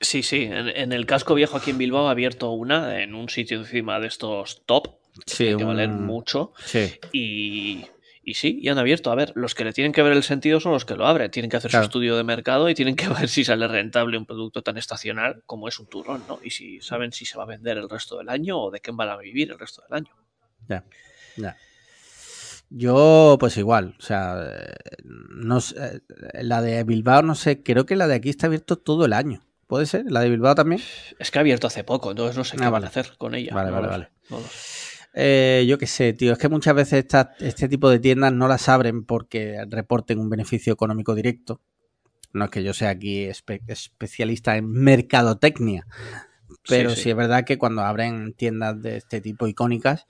Sí, 0.02 0.24
sí, 0.24 0.44
en, 0.44 0.68
en 0.70 0.92
el 0.92 1.06
casco 1.06 1.34
viejo 1.36 1.58
aquí 1.58 1.72
en 1.72 1.78
Bilbao 1.78 2.08
ha 2.08 2.12
abierto 2.12 2.52
una 2.52 3.02
en 3.02 3.16
un 3.16 3.30
sitio 3.30 3.58
encima 3.60 4.00
de 4.00 4.08
estos 4.08 4.64
top, 4.66 4.88
Sí, 5.26 5.56
que 5.58 5.64
valer 5.64 5.90
un- 5.90 6.06
mucho. 6.06 6.52
Sí. 6.64 6.94
Y, 7.14 7.86
y 8.22 8.34
sí, 8.34 8.60
y 8.62 8.68
han 8.68 8.78
abierto. 8.78 9.10
A 9.12 9.16
ver, 9.16 9.32
los 9.36 9.56
que 9.56 9.64
le 9.64 9.72
tienen 9.74 9.94
que 9.94 10.02
ver 10.04 10.12
el 10.14 10.24
sentido 10.24 10.60
son 10.60 10.74
los 10.74 10.84
que 10.86 10.96
lo 10.96 11.08
abren. 11.08 11.32
Tienen 11.32 11.50
que 11.50 11.58
hacer 11.58 11.72
Claro. 11.72 11.86
su 11.86 11.88
estudio 11.90 12.18
de 12.18 12.24
mercado 12.26 12.70
y 12.70 12.76
tienen 12.76 12.96
que 12.98 13.08
ver 13.10 13.30
si 13.30 13.44
sale 13.46 13.68
rentable 13.68 14.18
un 14.18 14.26
producto 14.26 14.62
tan 14.62 14.78
estacional 14.78 15.42
como 15.46 15.68
es 15.70 15.80
un 15.80 15.88
turrón, 15.88 16.24
¿no? 16.28 16.40
Y 16.44 16.50
si 16.52 16.82
saben 16.82 17.12
si 17.14 17.26
se 17.26 17.38
va 17.38 17.44
a 17.44 17.48
vender 17.48 17.78
el 17.78 17.90
resto 17.90 18.18
del 18.18 18.30
año 18.30 18.60
o 18.60 18.72
de 18.72 18.80
qué 18.82 18.92
van 18.92 19.10
a 19.10 19.18
vivir 19.18 19.52
el 19.52 19.58
resto 19.60 19.82
del 19.90 19.98
año. 19.98 20.12
Ya, 20.68 20.84
ya. 21.38 21.58
Yo, 22.70 23.38
pues 23.40 23.58
igual, 23.58 23.96
o 24.00 24.02
sea, 24.02 24.44
no 25.04 25.62
sé, 25.62 26.02
la 26.34 26.62
de 26.62 26.84
Bilbao, 26.84 27.22
no 27.22 27.36
sé, 27.36 27.62
creo 27.64 27.86
que 27.86 27.96
la 27.96 28.08
de 28.08 28.16
aquí 28.16 28.30
está 28.30 28.48
abierto 28.48 28.78
todo 28.78 29.06
el 29.06 29.14
año. 29.14 29.42
¿Puede 29.68 29.86
ser? 29.86 30.06
¿La 30.12 30.20
de 30.22 30.30
Bilbao 30.30 30.54
también? 30.56 30.82
Es 31.20 31.32
que 31.32 31.40
ha 31.40 31.42
abierto 31.42 31.68
hace 31.68 31.84
poco, 31.84 32.12
entonces 32.12 32.38
no 32.38 32.44
sé 32.44 32.56
Ah, 32.60 32.64
qué 32.66 32.70
van 32.70 32.84
a 32.84 32.88
hacer 32.88 33.14
con 33.18 33.34
ella. 33.36 33.54
Vale, 33.54 33.70
No 33.70 33.76
vale, 33.76 33.88
vale. 33.88 34.10
no. 34.30 34.40
Eh, 35.14 35.66
yo 35.68 35.78
qué 35.78 35.88
sé, 35.88 36.14
tío, 36.14 36.34
es 36.34 36.38
que 36.38 36.50
muchas 36.50 36.76
veces 36.76 37.00
esta- 37.00 37.34
este 37.40 37.70
tipo 37.70 37.90
de 37.90 38.00
tiendas 38.00 38.34
no 38.34 38.48
las 38.48 38.68
abren 38.68 39.06
porque 39.06 39.64
reporten 39.70 40.20
un 40.20 40.30
beneficio 40.30 40.74
económico 40.74 41.16
directo. 41.16 41.62
No 42.34 42.46
es 42.46 42.52
que 42.52 42.64
yo 42.64 42.74
sea 42.74 42.90
aquí 42.90 43.24
espe- 43.26 43.62
especialista 43.68 44.58
en 44.58 44.70
mercadotecnia, 44.72 45.88
pero 46.68 46.90
sí, 46.90 46.96
Sí, 46.98 47.02
sí. 47.04 47.10
es 47.12 47.16
verdad 47.16 47.46
que 47.46 47.58
cuando 47.58 47.82
abren 47.84 48.34
tiendas 48.34 48.82
de 48.82 48.98
este 48.98 49.22
tipo 49.22 49.48
icónicas 49.48 50.06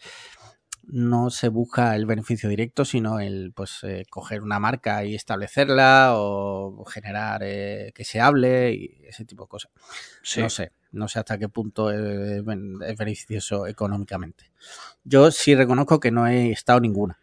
no 0.88 1.30
se 1.30 1.48
busca 1.50 1.96
el 1.96 2.06
beneficio 2.06 2.48
directo, 2.50 2.86
sino 2.86 3.20
el 3.20 3.52
pues 3.56 3.80
eh, 3.84 4.06
coger 4.10 4.42
una 4.42 4.60
marca 4.60 5.04
y 5.06 5.16
establecerla 5.16 6.14
o 6.16 6.86
generar 6.86 7.42
eh, 7.44 7.92
que 7.96 8.04
se 8.04 8.20
hable 8.22 8.74
y 8.74 9.02
ese 9.08 9.26
tipo 9.26 9.44
de 9.44 9.50
cosas. 9.50 9.72
Sí. 10.22 10.42
No 10.42 10.50
sé, 10.50 10.72
no 10.92 11.08
sé 11.08 11.20
hasta 11.20 11.38
qué 11.38 11.50
punto 11.50 11.92
es, 11.92 12.44
ben- 12.46 12.80
es 12.86 12.98
beneficioso 12.98 13.68
económicamente. 13.68 14.52
Yo 15.04 15.32
sí 15.32 15.56
reconozco 15.56 16.00
que 16.00 16.12
no 16.12 16.28
he 16.28 16.52
estado 16.52 16.80
ninguna. 16.80 17.18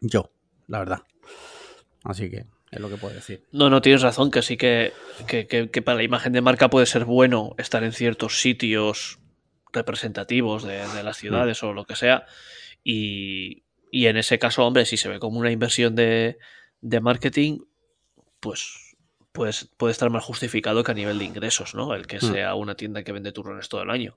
Yo, 0.00 0.30
la 0.68 0.78
verdad. 0.78 1.02
Así 2.04 2.30
que 2.30 2.46
es 2.70 2.80
lo 2.80 2.88
que 2.88 2.96
puedo 2.96 3.14
decir. 3.14 3.44
No, 3.52 3.70
no, 3.70 3.80
tienes 3.80 4.02
razón, 4.02 4.30
que 4.30 4.42
sí 4.42 4.56
que, 4.56 4.92
que, 5.26 5.46
que- 5.46 5.70
que 5.70 5.82
para 5.82 5.96
la 5.96 6.02
imagen 6.04 6.32
de 6.32 6.40
marca 6.42 6.68
puede 6.70 6.86
ser 6.86 7.04
bueno 7.04 7.54
estar 7.58 7.82
en 7.84 7.92
ciertos 7.92 8.40
sitios 8.40 9.18
representativos 9.72 10.62
de, 10.64 10.86
de 10.88 11.02
las 11.02 11.16
ciudades 11.16 11.62
o 11.62 11.72
lo 11.72 11.84
que 11.84 11.96
sea. 11.96 12.26
Y, 12.84 13.64
y 13.90 14.06
en 14.06 14.16
ese 14.16 14.38
caso, 14.38 14.64
hombre, 14.66 14.84
si 14.86 14.96
se 14.96 15.08
ve 15.08 15.18
como 15.18 15.38
una 15.38 15.50
inversión 15.50 15.94
de, 15.94 16.38
de 16.80 17.00
marketing, 17.00 17.60
pues, 18.40 18.96
pues 19.32 19.70
puede 19.76 19.92
estar 19.92 20.08
más 20.10 20.24
justificado 20.24 20.82
que 20.84 20.92
a 20.92 20.94
nivel 20.94 21.18
de 21.18 21.24
ingresos, 21.24 21.74
¿no? 21.74 21.94
El 21.94 22.06
que 22.06 22.16
Mm. 22.18 22.32
sea 22.32 22.54
una 22.54 22.74
tienda 22.74 23.02
que 23.02 23.12
vende 23.12 23.32
turrones 23.32 23.68
todo 23.68 23.82
el 23.82 23.90
año. 23.90 24.16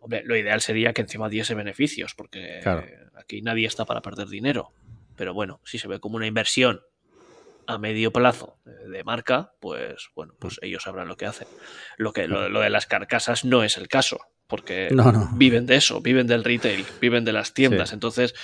Hombre, 0.00 0.22
lo 0.24 0.36
ideal 0.36 0.60
sería 0.60 0.92
que 0.92 1.02
encima 1.02 1.28
diese 1.28 1.54
beneficios, 1.54 2.14
porque 2.14 2.60
Claro. 2.62 2.84
aquí 3.16 3.42
nadie 3.42 3.66
está 3.66 3.84
para 3.84 4.00
perder 4.02 4.28
dinero. 4.28 4.72
Pero 5.16 5.34
bueno, 5.34 5.60
si 5.64 5.78
se 5.78 5.88
ve 5.88 6.00
como 6.00 6.16
una 6.16 6.26
inversión 6.26 6.80
a 7.66 7.76
medio 7.78 8.10
plazo 8.12 8.58
de, 8.64 9.04
marca, 9.04 9.52
pues 9.60 10.08
bueno, 10.14 10.34
pues 10.38 10.54
Mm. 10.54 10.64
ellos 10.66 10.82
sabrán 10.84 11.08
lo 11.08 11.16
que 11.16 11.26
hacen. 11.26 11.46
Lo, 11.98 12.12
que, 12.12 12.26
lo, 12.26 12.48
lo 12.48 12.60
de 12.60 12.70
las 12.70 12.86
carcasas 12.86 13.44
no 13.44 13.62
es 13.62 13.76
el 13.76 13.88
caso, 13.88 14.18
porque 14.50 14.88
No, 14.90 15.10
no. 15.12 15.30
viven 15.34 15.64
de 15.64 15.76
eso, 15.76 16.00
viven 16.02 16.26
del 16.26 16.44
retail, 16.44 16.84
viven 17.00 17.24
de 17.24 17.32
las 17.32 17.54
tiendas. 17.54 17.88
Sí. 17.90 17.94
Entonces, 17.94 18.34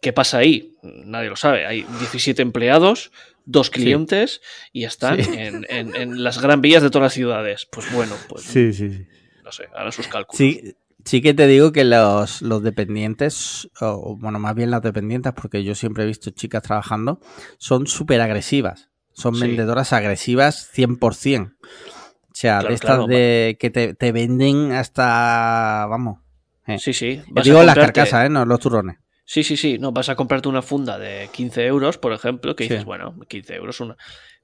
¿qué 0.00 0.12
pasa 0.12 0.38
ahí? 0.38 0.76
Nadie 0.82 1.28
lo 1.28 1.36
sabe. 1.36 1.66
Hay 1.66 1.82
17 1.98 2.40
empleados, 2.40 3.12
dos 3.44 3.68
clientes 3.70 4.40
y 4.72 4.84
están 4.84 5.22
Sí. 5.22 5.30
en, 5.36 5.66
en- 5.68 5.94
en 5.96 6.22
las 6.22 6.40
gran 6.40 6.60
vías 6.62 6.82
de 6.82 6.90
todas 6.90 7.06
las 7.06 7.14
ciudades. 7.14 7.66
Pues 7.70 7.92
bueno, 7.92 8.14
pues 8.28 8.44
sí, 8.44 8.72
sí. 8.72 9.04
no 9.44 9.52
sé, 9.52 9.64
harán 9.74 9.92
sus 9.92 10.06
cálculos. 10.08 10.38
Sí, 10.38 10.76
sí 11.04 11.20
que 11.20 11.34
te 11.34 11.46
digo 11.48 11.72
que 11.72 11.84
los, 11.84 12.40
los 12.42 12.62
dependientes, 12.62 13.68
o 13.80 14.16
bueno, 14.16 14.38
más 14.38 14.54
bien 14.54 14.70
las 14.70 14.82
dependientes, 14.82 15.32
porque 15.34 15.64
yo 15.64 15.74
siempre 15.74 16.04
he 16.04 16.06
visto 16.06 16.30
chicas 16.30 16.62
trabajando, 16.62 17.20
son 17.58 17.86
súper 17.88 18.20
agresivas. 18.20 18.88
Son 19.14 19.38
vendedoras 19.38 19.92
agresivas 19.92 20.70
100%. 20.74 21.54
O 22.42 22.44
sea, 22.44 22.54
Claro, 22.58 22.68
de 22.70 22.74
estas 22.74 22.90
claro. 22.96 23.06
de 23.06 23.56
que 23.60 23.70
te, 23.70 23.94
te 23.94 24.10
venden 24.10 24.72
hasta, 24.72 25.86
vamos. 25.88 26.18
eh. 26.66 26.76
Sí, 26.80 26.92
sí. 26.92 27.22
Vas 27.28 27.46
a 27.46 27.48
digo 27.48 27.62
las 27.62 27.76
carcasas, 27.76 28.26
¿eh? 28.26 28.28
No 28.28 28.44
los 28.44 28.58
turrones. 28.58 28.96
Sí, 29.24 29.44
sí, 29.44 29.56
sí. 29.56 29.78
No, 29.78 29.92
vas 29.92 30.08
a 30.08 30.16
comprarte 30.16 30.48
una 30.48 30.60
funda 30.60 30.98
de 30.98 31.28
15 31.32 31.64
euros, 31.66 31.98
por 31.98 32.12
ejemplo, 32.12 32.56
que 32.56 32.64
Sí. 32.64 32.70
dices, 32.70 32.84
bueno, 32.84 33.14
15 33.28 33.54
euros 33.54 33.78
una. 33.80 33.96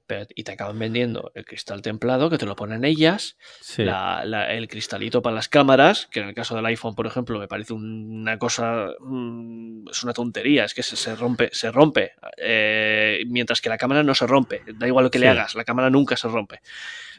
Pero, 0.09 0.25
y 0.33 0.43
te 0.43 0.53
acaban 0.53 0.79
vendiendo 0.79 1.31
el 1.35 1.45
cristal 1.45 1.83
templado, 1.83 2.31
que 2.31 2.39
te 2.39 2.47
lo 2.47 2.55
ponen 2.55 2.83
ellas, 2.83 3.37
Sí. 3.61 3.83
la- 3.83 4.25
la- 4.25 4.51
el 4.51 4.67
cristalito 4.67 5.21
para 5.21 5.35
las 5.35 5.47
cámaras, 5.49 6.07
que 6.07 6.19
en 6.21 6.29
el 6.29 6.33
caso 6.33 6.55
del 6.55 6.65
iPhone, 6.65 6.95
por 6.95 7.05
ejemplo, 7.05 7.37
me 7.37 7.47
parece 7.47 7.73
una 7.73 8.39
cosa, 8.39 8.87
mm, 9.01 9.87
es 9.91 10.01
una 10.03 10.13
tontería, 10.13 10.65
es 10.65 10.73
que 10.73 10.81
se, 10.81 10.95
se 10.95 11.15
rompe, 11.15 11.49
se 11.53 11.71
rompe, 11.71 12.13
eh, 12.37 13.21
mientras 13.27 13.61
que 13.61 13.69
la 13.69 13.77
cámara 13.77 14.01
no 14.01 14.15
se 14.15 14.25
rompe, 14.25 14.63
da 14.73 14.87
igual 14.87 15.03
lo 15.05 15.11
que 15.11 15.19
le 15.19 15.27
hagas, 15.27 15.53
la 15.53 15.63
cámara 15.63 15.91
nunca 15.91 16.17
se 16.17 16.27
rompe. 16.27 16.59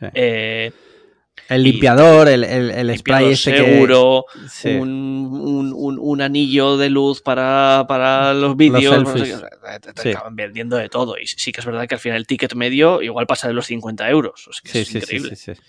Sí. 0.01 0.07
Eh, 0.13 0.73
El 1.49 1.67
y- 1.67 1.73
limpiador, 1.73 2.29
el, 2.29 2.45
el, 2.45 2.71
el 2.71 2.99
spray 2.99 3.25
limpiador 3.27 3.31
que- 3.31 3.37
seguro, 3.37 4.25
Sí. 4.49 4.69
un, 4.71 4.89
un- 4.91 5.73
un- 5.75 5.99
un 6.01 6.23
anillo 6.23 6.77
de 6.77 6.91
luz 6.91 7.23
para, 7.23 7.85
para 7.89 8.33
los 8.35 8.57
vídeos. 8.57 9.03
no 9.03 9.17
sé 9.17 9.25
qué, 9.25 9.81
te, 9.81 9.93
te 9.93 10.03
Sí. 10.03 10.09
acaban 10.11 10.37
vendiendo 10.37 10.77
de 10.77 10.89
todo. 10.89 11.17
Y 11.19 11.27
sí 11.27 11.51
que 11.53 11.61
es 11.61 11.67
verdad 11.67 11.87
que 11.89 11.95
al 11.97 12.01
final 12.01 12.19
el 12.19 12.27
ticket 12.27 12.55
medio 12.55 13.03
igual 13.03 13.27
pasa 13.27 13.49
de 13.49 13.55
los 13.55 13.67
50 13.67 14.09
euros. 14.11 14.49
Es 14.51 14.61
que 14.61 14.71
Sí, 14.71 14.79
es 14.81 14.87
sí, 14.89 14.93
sí, 14.93 14.99
increíble. 14.99 15.37
sí, 15.37 15.55
sí. 15.55 15.61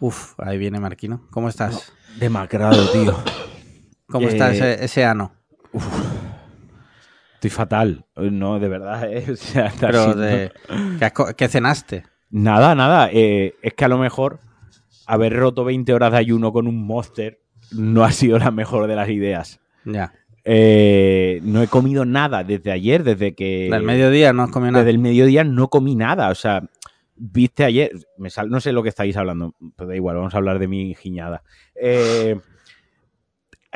Uf, 0.00 0.34
ahí 0.38 0.58
viene 0.58 0.80
Marquino. 0.80 1.26
¿Cómo 1.30 1.48
estás? 1.48 1.92
Demacrado, 2.16 2.90
tío. 2.92 3.16
¿Cómo 4.08 4.28
Eh, 4.28 4.30
está 4.32 4.52
ese, 4.52 4.84
ese 4.84 5.04
ano? 5.04 5.34
Estoy 7.34 7.50
fatal. 7.50 8.04
No, 8.16 8.58
de 8.58 8.68
verdad, 8.68 9.10
¿eh? 9.12 9.24
O 9.32 9.36
sea, 9.36 9.66
está 9.66 9.86
Pero 9.88 10.14
de, 10.14 10.52
¿qué, 10.98 11.04
has 11.04 11.12
co- 11.12 11.34
qué 11.36 11.48
cenaste? 11.48 12.04
Nada, 12.34 12.74
nada. 12.74 13.08
eh, 13.12 13.54
es 13.62 13.74
que 13.74 13.84
a 13.84 13.88
lo 13.88 13.98
mejor 13.98 14.40
haber 15.06 15.34
roto 15.34 15.64
20 15.64 15.92
horas 15.94 16.10
de 16.12 16.18
ayuno 16.18 16.52
con 16.52 16.66
un 16.66 16.84
monster 16.86 17.38
no 17.72 18.04
ha 18.04 18.10
sido 18.12 18.38
la 18.38 18.50
mejor 18.50 18.86
de 18.88 18.96
las 18.96 19.08
ideas. 19.08 19.60
Ya. 19.84 20.12
Eh, 20.44 21.40
no 21.42 21.62
he 21.62 21.68
comido 21.68 22.04
nada 22.04 22.42
desde 22.44 22.70
ayer, 22.72 23.04
desde 23.04 23.34
que... 23.34 23.68
Del 23.70 23.82
mediodía 23.82 24.32
no 24.32 24.42
has 24.42 24.50
comido 24.50 24.72
nada. 24.72 24.84
Desde 24.84 24.90
el 24.90 24.98
mediodía 24.98 25.44
no 25.44 25.68
comí 25.68 25.94
nada. 25.94 26.28
O 26.30 26.34
sea, 26.34 26.62
viste 27.16 27.64
ayer... 27.64 27.92
Me 28.18 28.30
sal- 28.30 28.50
no 28.50 28.60
sé 28.60 28.72
lo 28.72 28.82
que 28.82 28.88
estáis 28.90 29.16
hablando, 29.16 29.54
pero 29.76 29.88
da 29.88 29.96
igual, 29.96 30.16
vamos 30.16 30.34
a 30.34 30.38
hablar 30.38 30.58
de 30.58 30.68
mi 30.68 30.94
giñada. 30.94 31.42
Eh, 31.80 32.36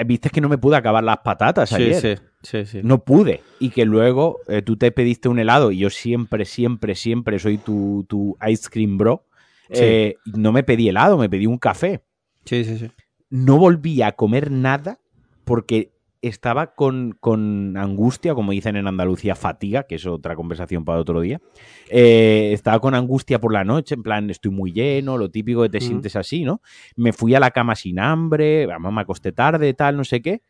viste 0.06 0.30
que 0.30 0.40
no 0.40 0.48
me 0.48 0.58
pude 0.58 0.76
acabar 0.76 1.02
las 1.04 1.18
patatas 1.18 1.70
Sí, 1.70 1.76
ayer. 1.76 2.00
sí, 2.00 2.14
sí, 2.42 2.66
sí. 2.66 2.80
No 2.82 3.04
pude. 3.04 3.42
Y 3.58 3.70
que 3.70 3.84
luego 3.84 4.38
eh, 4.48 4.62
tú 4.62 4.76
te 4.76 4.90
pediste 4.92 5.28
un 5.28 5.38
helado 5.38 5.70
y 5.72 5.78
yo 5.78 5.90
siempre, 5.90 6.44
siempre, 6.44 6.94
siempre 6.94 7.38
soy 7.38 7.58
tu, 7.58 8.04
tu 8.08 8.36
ice 8.48 8.68
cream 8.70 8.96
bro. 8.98 9.24
Sí. 9.70 9.80
Eh, 9.84 10.16
no 10.34 10.52
me 10.52 10.62
pedí 10.62 10.88
helado, 10.88 11.18
me 11.18 11.28
pedí 11.28 11.46
un 11.46 11.58
café. 11.58 12.02
Sí, 12.44 12.64
sí, 12.64 12.78
sí. 12.78 12.90
No 13.30 13.58
volví 13.58 14.00
a 14.02 14.12
comer 14.12 14.50
nada 14.50 14.98
porque 15.44 15.90
estaba 16.22 16.74
con, 16.74 17.16
con 17.20 17.76
angustia, 17.76 18.34
como 18.34 18.52
dicen 18.52 18.76
en 18.76 18.86
Andalucía, 18.88 19.34
fatiga, 19.34 19.84
que 19.84 19.94
es 19.96 20.06
otra 20.06 20.34
conversación 20.36 20.84
para 20.84 20.98
otro 20.98 21.20
día. 21.20 21.40
Eh, 21.88 22.50
estaba 22.52 22.80
con 22.80 22.94
angustia 22.94 23.40
por 23.40 23.52
la 23.52 23.64
noche, 23.64 23.94
en 23.94 24.02
plan, 24.02 24.30
estoy 24.30 24.50
muy 24.50 24.72
lleno, 24.72 25.16
lo 25.18 25.30
típico 25.30 25.62
que 25.62 25.68
te 25.68 25.80
sientes 25.80 26.16
así, 26.16 26.44
¿no? 26.44 26.60
Me 26.96 27.12
fui 27.12 27.34
a 27.34 27.40
la 27.40 27.50
cama 27.50 27.74
sin 27.76 28.00
hambre, 28.00 28.66
vamos, 28.66 28.92
me 28.92 29.00
acosté 29.00 29.32
tarde, 29.32 29.74
tal, 29.74 29.96
no 29.96 30.04
sé 30.04 30.20
qué. 30.20 30.42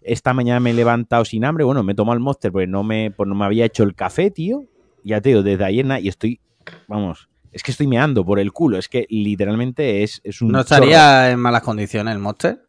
Esta 0.00 0.32
mañana 0.34 0.60
me 0.60 0.70
he 0.70 0.74
levantado 0.74 1.24
sin 1.24 1.44
hambre, 1.44 1.64
bueno, 1.64 1.82
me 1.82 1.92
he 1.92 1.96
tomado 1.96 2.14
el 2.14 2.20
monster 2.20 2.52
porque 2.52 2.66
no 2.66 2.84
me, 2.84 3.10
pues 3.10 3.28
no 3.28 3.34
me 3.34 3.44
había 3.44 3.64
hecho 3.64 3.82
el 3.82 3.94
café, 3.94 4.30
tío. 4.30 4.64
Ya 5.02 5.20
te 5.20 5.30
digo, 5.30 5.42
desde 5.42 5.64
ayer 5.64 5.84
nada, 5.84 6.00
y 6.00 6.08
estoy, 6.08 6.40
vamos, 6.86 7.28
es 7.52 7.62
que 7.62 7.70
estoy 7.70 7.86
meando 7.86 8.24
por 8.24 8.38
el 8.38 8.52
culo, 8.52 8.78
es 8.78 8.88
que 8.88 9.06
literalmente 9.08 10.02
es, 10.02 10.20
es 10.22 10.42
un 10.42 10.48
¿No 10.48 10.62
chorro. 10.62 10.84
estaría 10.84 11.30
en 11.30 11.40
malas 11.40 11.62
condiciones 11.62 12.14
el 12.14 12.20
Monster? 12.20 12.60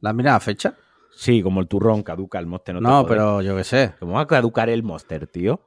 ¿La 0.00 0.12
la 0.12 0.40
fecha? 0.40 0.74
Sí, 1.16 1.42
como 1.42 1.60
el 1.60 1.68
turrón 1.68 2.02
caduca 2.02 2.38
el 2.38 2.46
monster. 2.46 2.80
No, 2.80 3.06
pero 3.06 3.40
yo 3.42 3.56
qué 3.56 3.64
sé. 3.64 3.94
¿Cómo 4.00 4.14
va 4.14 4.22
a 4.22 4.26
caducar 4.26 4.68
el 4.68 4.82
monster, 4.82 5.26
tío? 5.26 5.60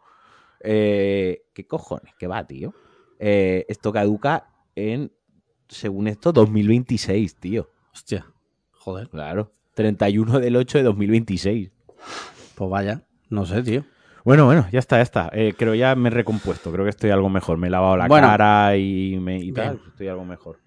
Eh, 0.60 1.44
¿Qué 1.54 1.66
cojones? 1.66 2.14
¿Qué 2.18 2.28
va, 2.28 2.46
tío? 2.46 2.74
Eh, 3.20 3.66
esto 3.70 3.92
caduca 3.94 4.48
en, 4.76 5.12
según 5.68 6.08
esto, 6.08 6.32
2026, 6.34 7.36
tío. 7.38 7.70
Hostia. 7.94 8.26
Joder. 8.72 9.10
Claro. 9.10 9.52
31 9.76 10.40
del 10.40 10.56
8 10.56 10.80
de 10.80 10.84
2026. 10.84 11.72
Pues 12.56 12.70
vaya. 12.70 13.04
No 13.30 13.46
sé, 13.46 13.62
tío. 13.64 13.86
Bueno, 14.24 14.46
bueno, 14.46 14.68
ya 14.72 14.80
está, 14.80 14.98
ya 14.98 15.04
está. 15.04 15.30
Eh, 15.32 15.54
creo 15.58 15.74
ya 15.76 15.96
me 15.96 16.10
he 16.10 16.12
recompuesto. 16.12 16.72
Creo 16.72 16.84
que 16.84 16.90
estoy 16.90 17.12
algo 17.12 17.30
mejor. 17.30 17.58
Me 17.58 17.68
he 17.68 17.70
lavado 17.70 17.96
la 17.96 18.08
Bueno. 18.08 18.28
cara 18.28 18.76
y, 18.76 19.18
me, 19.22 19.38
y 19.40 19.52
tal. 19.54 19.80
Estoy 19.88 20.08
algo 20.10 20.26
mejor. 20.26 20.60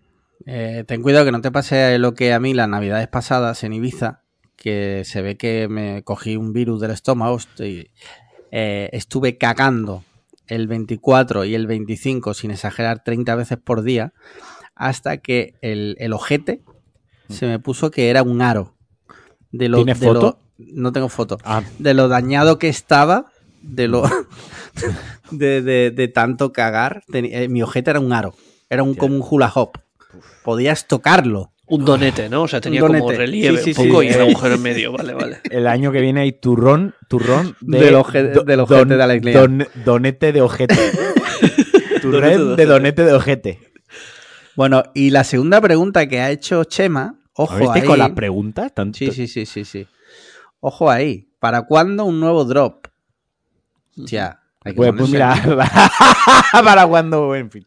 Eh, 0.46 0.84
ten 0.86 1.02
cuidado 1.02 1.26
que 1.26 1.32
no 1.32 1.42
te 1.42 1.50
pase 1.50 1.98
lo 1.98 2.14
que 2.14 2.32
a 2.32 2.40
mí 2.40 2.54
las 2.54 2.68
navidades 2.68 3.08
pasadas 3.08 3.62
en 3.64 3.74
Ibiza, 3.74 4.22
que 4.60 5.04
se 5.06 5.22
ve 5.22 5.38
que 5.38 5.68
me 5.68 6.02
cogí 6.04 6.36
un 6.36 6.52
virus 6.52 6.82
del 6.82 6.90
estómago. 6.90 7.38
Estoy, 7.38 7.90
eh, 8.52 8.90
estuve 8.92 9.38
cagando 9.38 10.04
el 10.46 10.66
24 10.68 11.46
y 11.46 11.54
el 11.54 11.66
25, 11.66 12.34
sin 12.34 12.50
exagerar, 12.50 13.02
30 13.02 13.34
veces 13.36 13.56
por 13.56 13.82
día, 13.82 14.12
hasta 14.74 15.16
que 15.16 15.54
el, 15.62 15.96
el 15.98 16.12
ojete 16.12 16.62
se 17.30 17.46
me 17.46 17.58
puso 17.58 17.90
que 17.90 18.10
era 18.10 18.22
un 18.22 18.42
aro. 18.42 18.74
De 19.50 19.68
lo, 19.70 19.78
¿Tienes 19.78 19.98
de 19.98 20.06
lo- 20.08 20.20
foto? 20.20 20.38
no 20.58 20.92
tengo 20.92 21.08
foto. 21.08 21.38
Ah, 21.42 21.62
De 21.78 21.94
lo 21.94 22.08
dañado 22.08 22.58
que 22.58 22.68
estaba, 22.68 23.32
de 23.62 23.88
lo 23.88 24.02
de, 25.30 25.62
de- 25.62 25.90
de 25.90 26.08
tanto 26.08 26.52
cagar. 26.52 27.02
Eh, 27.14 27.48
mi 27.48 27.62
ojete 27.62 27.90
era 27.90 28.00
un 28.00 28.12
aro. 28.12 28.34
Era 28.68 28.82
un, 28.82 28.94
como 28.94 29.16
un 29.16 29.24
hula 29.28 29.50
hop. 29.54 29.78
Podías 30.44 30.86
tocarlo. 30.86 31.52
Un 31.70 31.84
donete, 31.84 32.28
¿no? 32.28 32.42
O 32.42 32.48
sea, 32.48 32.60
tenía 32.60 32.80
como 32.80 33.10
relieve 33.10 33.58
Sí, 33.62 33.72
sí, 33.74 33.80
un 33.80 33.88
poco 33.88 34.02
sí. 34.02 34.08
y 34.08 34.12
un 34.14 34.20
agujero 34.22 34.54
en 34.56 34.62
medio. 34.62 34.92
Vale, 34.92 35.14
vale. 35.14 35.38
el 35.50 35.66
año 35.66 35.92
que 35.92 36.00
viene 36.00 36.20
hay 36.22 36.32
turrón, 36.32 36.94
turrón 37.08 37.56
de, 37.60 37.78
Del 37.78 37.94
oje- 37.94 38.22
del 38.44 38.60
ojete 38.60 38.96
de 38.96 39.02
alegría. 39.02 39.40
don- 39.40 39.66
donete 39.84 40.32
de 40.32 40.40
ojete. 40.40 40.74
turrón 42.02 42.56
de 42.56 42.66
donete 42.66 43.04
de 43.04 43.12
ojete. 43.12 43.58
Bueno, 44.56 44.82
y 44.94 45.10
la 45.10 45.24
segunda 45.24 45.60
pregunta 45.60 46.06
que 46.06 46.20
ha 46.20 46.30
hecho 46.30 46.64
Chema, 46.64 47.14
ojo 47.34 47.56
¿Viste 47.58 47.80
ahí. 47.80 47.86
con 47.86 47.98
las 47.98 48.10
preguntas? 48.10 48.74
Tanto- 48.74 48.98
Sí, 48.98 49.10
sí, 49.12 49.26
sí, 49.28 49.46
sí, 49.46 49.64
sí. 49.64 49.86
Ojo 50.60 50.90
ahí. 50.90 51.28
¿Para 51.38 51.62
cuándo 51.62 52.04
un 52.04 52.20
nuevo 52.20 52.44
drop? 52.44 52.88
Ya. 53.96 54.39
Hay 54.64 54.72
que 54.72 54.76
Pues, 54.76 54.92
pues 54.96 55.10
mira, 55.10 55.34
para 56.52 56.86
cuando, 56.86 57.34
en 57.34 57.50
fin. 57.50 57.64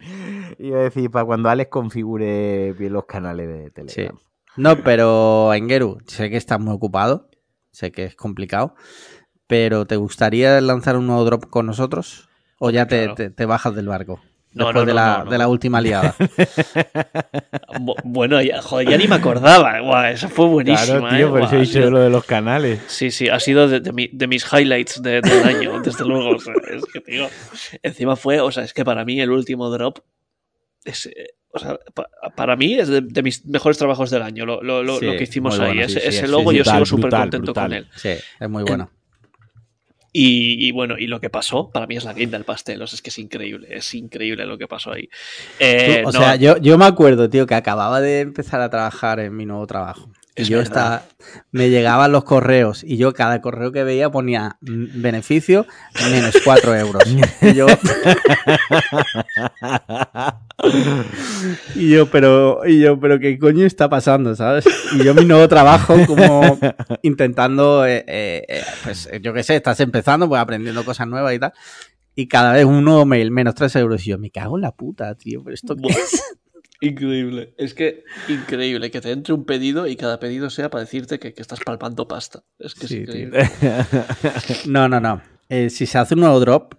Iba 0.60 0.80
a 0.80 0.84
decir, 0.84 1.10
para 1.10 1.26
cuando 1.26 1.50
Alex 1.50 1.70
configure 1.72 2.74
bien 2.74 2.94
los 2.94 3.06
canales 3.06 3.48
de 3.48 3.70
Telegram. 3.72 4.18
No, 4.56 4.78
pero 4.84 5.54
Engeru, 5.54 5.98
sé 6.06 6.30
que 6.30 6.38
estás 6.38 6.60
muy 6.60 6.74
ocupado. 6.76 7.30
Sé 7.72 7.92
que 7.92 8.04
es 8.06 8.16
complicado. 8.16 8.76
Pero 9.48 9.86
¿te 9.86 9.96
gustaría 9.96 10.62
lanzar 10.62 10.96
un 10.96 11.08
nuevo 11.08 11.26
drop 11.26 11.50
con 11.50 11.66
nosotros? 11.66 12.30
¿O 12.60 12.70
ya 12.70 12.88
te, 12.88 13.00
Claro. 13.00 13.16
te- 13.16 13.30
te 13.32 13.46
bajas 13.46 13.76
del 13.76 13.88
barco? 13.88 14.22
No, 14.56 14.66
Después 14.66 14.76
no, 14.76 14.86
de, 14.86 14.94
la, 14.94 15.26
de 15.30 15.38
la 15.40 15.48
última 15.48 15.82
liada. 15.82 16.16
Bu- 17.80 17.96
Bueno, 18.04 18.42
ya, 18.42 18.62
joder, 18.62 18.88
ya 18.90 18.98
ni 18.98 19.08
me 19.08 19.16
acordaba. 19.16 19.80
Guau, 19.80 20.06
esa 20.06 20.30
fue 20.30 20.46
buenísima. 20.48 21.00
Claro, 21.00 21.16
tío, 21.18 21.28
¿eh? 21.28 21.30
por 21.32 21.42
eso 21.42 21.56
he 21.56 21.60
dicho 21.62 21.90
lo 21.90 22.00
de 22.00 22.10
los 22.10 22.24
canales. 22.26 22.80
Sí, 22.88 23.12
sí, 23.12 23.30
ha 23.30 23.40
sido 23.40 23.68
de, 23.68 23.80
de 23.80 23.92
mi- 23.92 24.10
de 24.12 24.28
mis 24.28 24.46
highlights 24.52 25.02
de- 25.02 25.22
del 25.22 25.44
año, 25.44 25.82
desde 25.84 26.06
luego. 26.06 26.36
o 26.36 26.40
sea, 26.40 26.54
es 26.72 26.84
que, 26.86 27.00
tío, 27.02 27.28
encima 27.82 28.16
fue, 28.16 28.40
o 28.42 28.52
sea, 28.52 28.64
es 28.64 28.74
que 28.74 28.86
para 28.86 29.04
mí 29.06 29.20
el 29.20 29.32
último 29.32 29.70
drop 29.70 30.00
es, 30.86 31.08
eh, 31.08 31.30
o 31.52 31.60
sea, 31.60 31.80
pa- 31.94 32.10
para 32.36 32.56
mí 32.56 32.76
es 32.76 32.88
de, 32.90 33.02
de 33.02 33.24
mis 33.24 33.46
mejores 33.46 33.78
trabajos 33.78 34.10
del 34.12 34.22
año, 34.22 34.46
lo, 34.46 34.62
lo- 34.62 34.84
lo- 34.84 35.00
Sí, 35.00 35.06
lo 35.06 35.14
que 35.14 35.24
hicimos 35.24 35.60
ahí. 35.60 35.68
bueno, 35.68 35.82
ese 35.84 36.00
sí, 36.00 36.08
ese 36.10 36.26
sí, 36.26 36.32
logo 36.32 36.52
yo 36.52 36.60
brutal, 36.64 36.74
sigo 36.76 36.86
súper 36.86 37.10
contento 37.10 37.46
brutal. 37.54 37.64
con 37.64 37.74
él. 37.74 37.88
Sí, 37.96 38.10
es 38.40 38.50
muy 38.50 38.64
bueno. 38.64 38.90
Y, 40.16 40.68
y 40.68 40.72
bueno, 40.72 40.96
y 40.98 41.08
lo 41.08 41.20
que 41.20 41.32
pasó, 41.32 41.72
para 41.72 41.88
mí 41.88 41.98
es 41.98 42.06
la 42.06 42.14
guinda 42.14 42.38
del 42.38 42.46
pastel. 42.46 42.82
O 42.82 42.88
sea, 42.88 42.96
es 42.96 43.02
que 43.02 43.10
es 43.10 43.18
increíble, 43.18 43.68
es 43.72 43.94
increíble 43.96 44.46
lo 44.46 44.60
que 44.60 44.68
pasó 44.68 44.94
ahí. 44.94 45.10
Eh, 45.60 46.04
o 46.06 46.12
no, 46.12 46.20
sea, 46.20 46.36
yo, 46.36 46.58
yo 46.58 46.78
me 46.78 46.86
acuerdo, 46.86 47.30
tío, 47.30 47.48
que 47.48 47.56
acababa 47.56 48.00
de 48.00 48.20
empezar 48.22 48.62
a 48.62 48.70
trabajar 48.70 49.20
en 49.20 49.36
mi 49.36 49.46
nuevo 49.46 49.66
trabajo. 49.66 50.10
Y 50.36 50.42
Es 50.42 50.48
yo 50.48 50.62
estaba, 50.62 51.04
me 51.52 51.70
llegaban 51.70 52.12
los 52.12 52.24
correos 52.24 52.84
y 52.84 52.98
yo 52.98 53.14
cada 53.14 53.40
correo 53.40 53.72
que 53.72 53.84
veía 53.84 54.10
ponía 54.10 54.58
mm, 54.62 55.02
beneficio 55.02 55.68
menos 56.10 56.36
4 56.44 56.76
euros. 56.76 57.04
Y 57.42 57.54
yo, 57.54 57.68
y 61.76 61.90
yo, 61.90 62.10
pero, 62.10 62.62
y 62.66 62.80
yo, 62.80 63.00
pero 63.00 63.20
qué 63.20 63.38
coño 63.38 63.66
está 63.66 63.90
pasando, 63.90 64.36
¿sabes? 64.36 64.66
Y 64.94 65.04
yo 65.04 65.14
mi 65.14 65.26
nuevo 65.26 65.48
trabajo 65.48 65.96
como 66.08 66.58
intentando, 67.04 67.86
eh, 67.86 68.04
eh, 68.08 68.44
eh, 68.48 68.64
pues 68.84 69.10
yo 69.22 69.34
qué 69.34 69.44
sé, 69.44 69.58
estás 69.58 69.80
empezando, 69.82 70.28
pues 70.28 70.42
aprendiendo 70.42 70.84
cosas 70.84 71.08
nuevas 71.08 71.34
y 71.36 71.40
tal. 71.40 71.54
Y 72.16 72.28
cada 72.28 72.54
vez 72.54 72.66
un 72.66 72.84
nuevo 72.84 73.06
mail, 73.06 73.32
menos 73.32 73.56
3 73.56 73.76
euros. 73.78 74.06
Y 74.06 74.12
yo, 74.12 74.20
me 74.20 74.30
cago 74.32 74.58
en 74.58 74.62
la 74.62 74.72
puta, 74.72 75.14
tío, 75.16 75.44
pero 75.44 75.54
esto 75.54 75.76
qué 75.76 75.82
Buah. 75.82 75.94
es? 75.94 76.38
Increíble. 76.88 77.54
Es 77.58 77.74
que 77.74 78.04
increíble 78.28 78.92
que 78.92 79.00
te 79.00 79.12
entre 79.12 79.34
un 79.34 79.46
pedido 79.46 79.88
y 79.88 79.96
cada 79.96 80.20
pedido 80.20 80.50
sea 80.50 80.70
para 80.70 80.84
decirte 80.84 81.18
que, 81.20 81.34
que 81.34 81.42
estás 81.42 81.60
palpando 81.62 82.08
pasta. 82.08 82.44
Es 82.60 82.76
que 82.76 82.88
Sí, 82.88 82.96
es 82.96 83.02
increíble. 83.02 83.50
No, 84.68 84.90
no, 84.90 85.00
no. 85.00 85.22
Eh, 85.50 85.70
si 85.70 85.86
se 85.86 85.98
hace 85.98 86.16
un 86.16 86.22
nuevo 86.22 86.40
drop, 86.40 86.74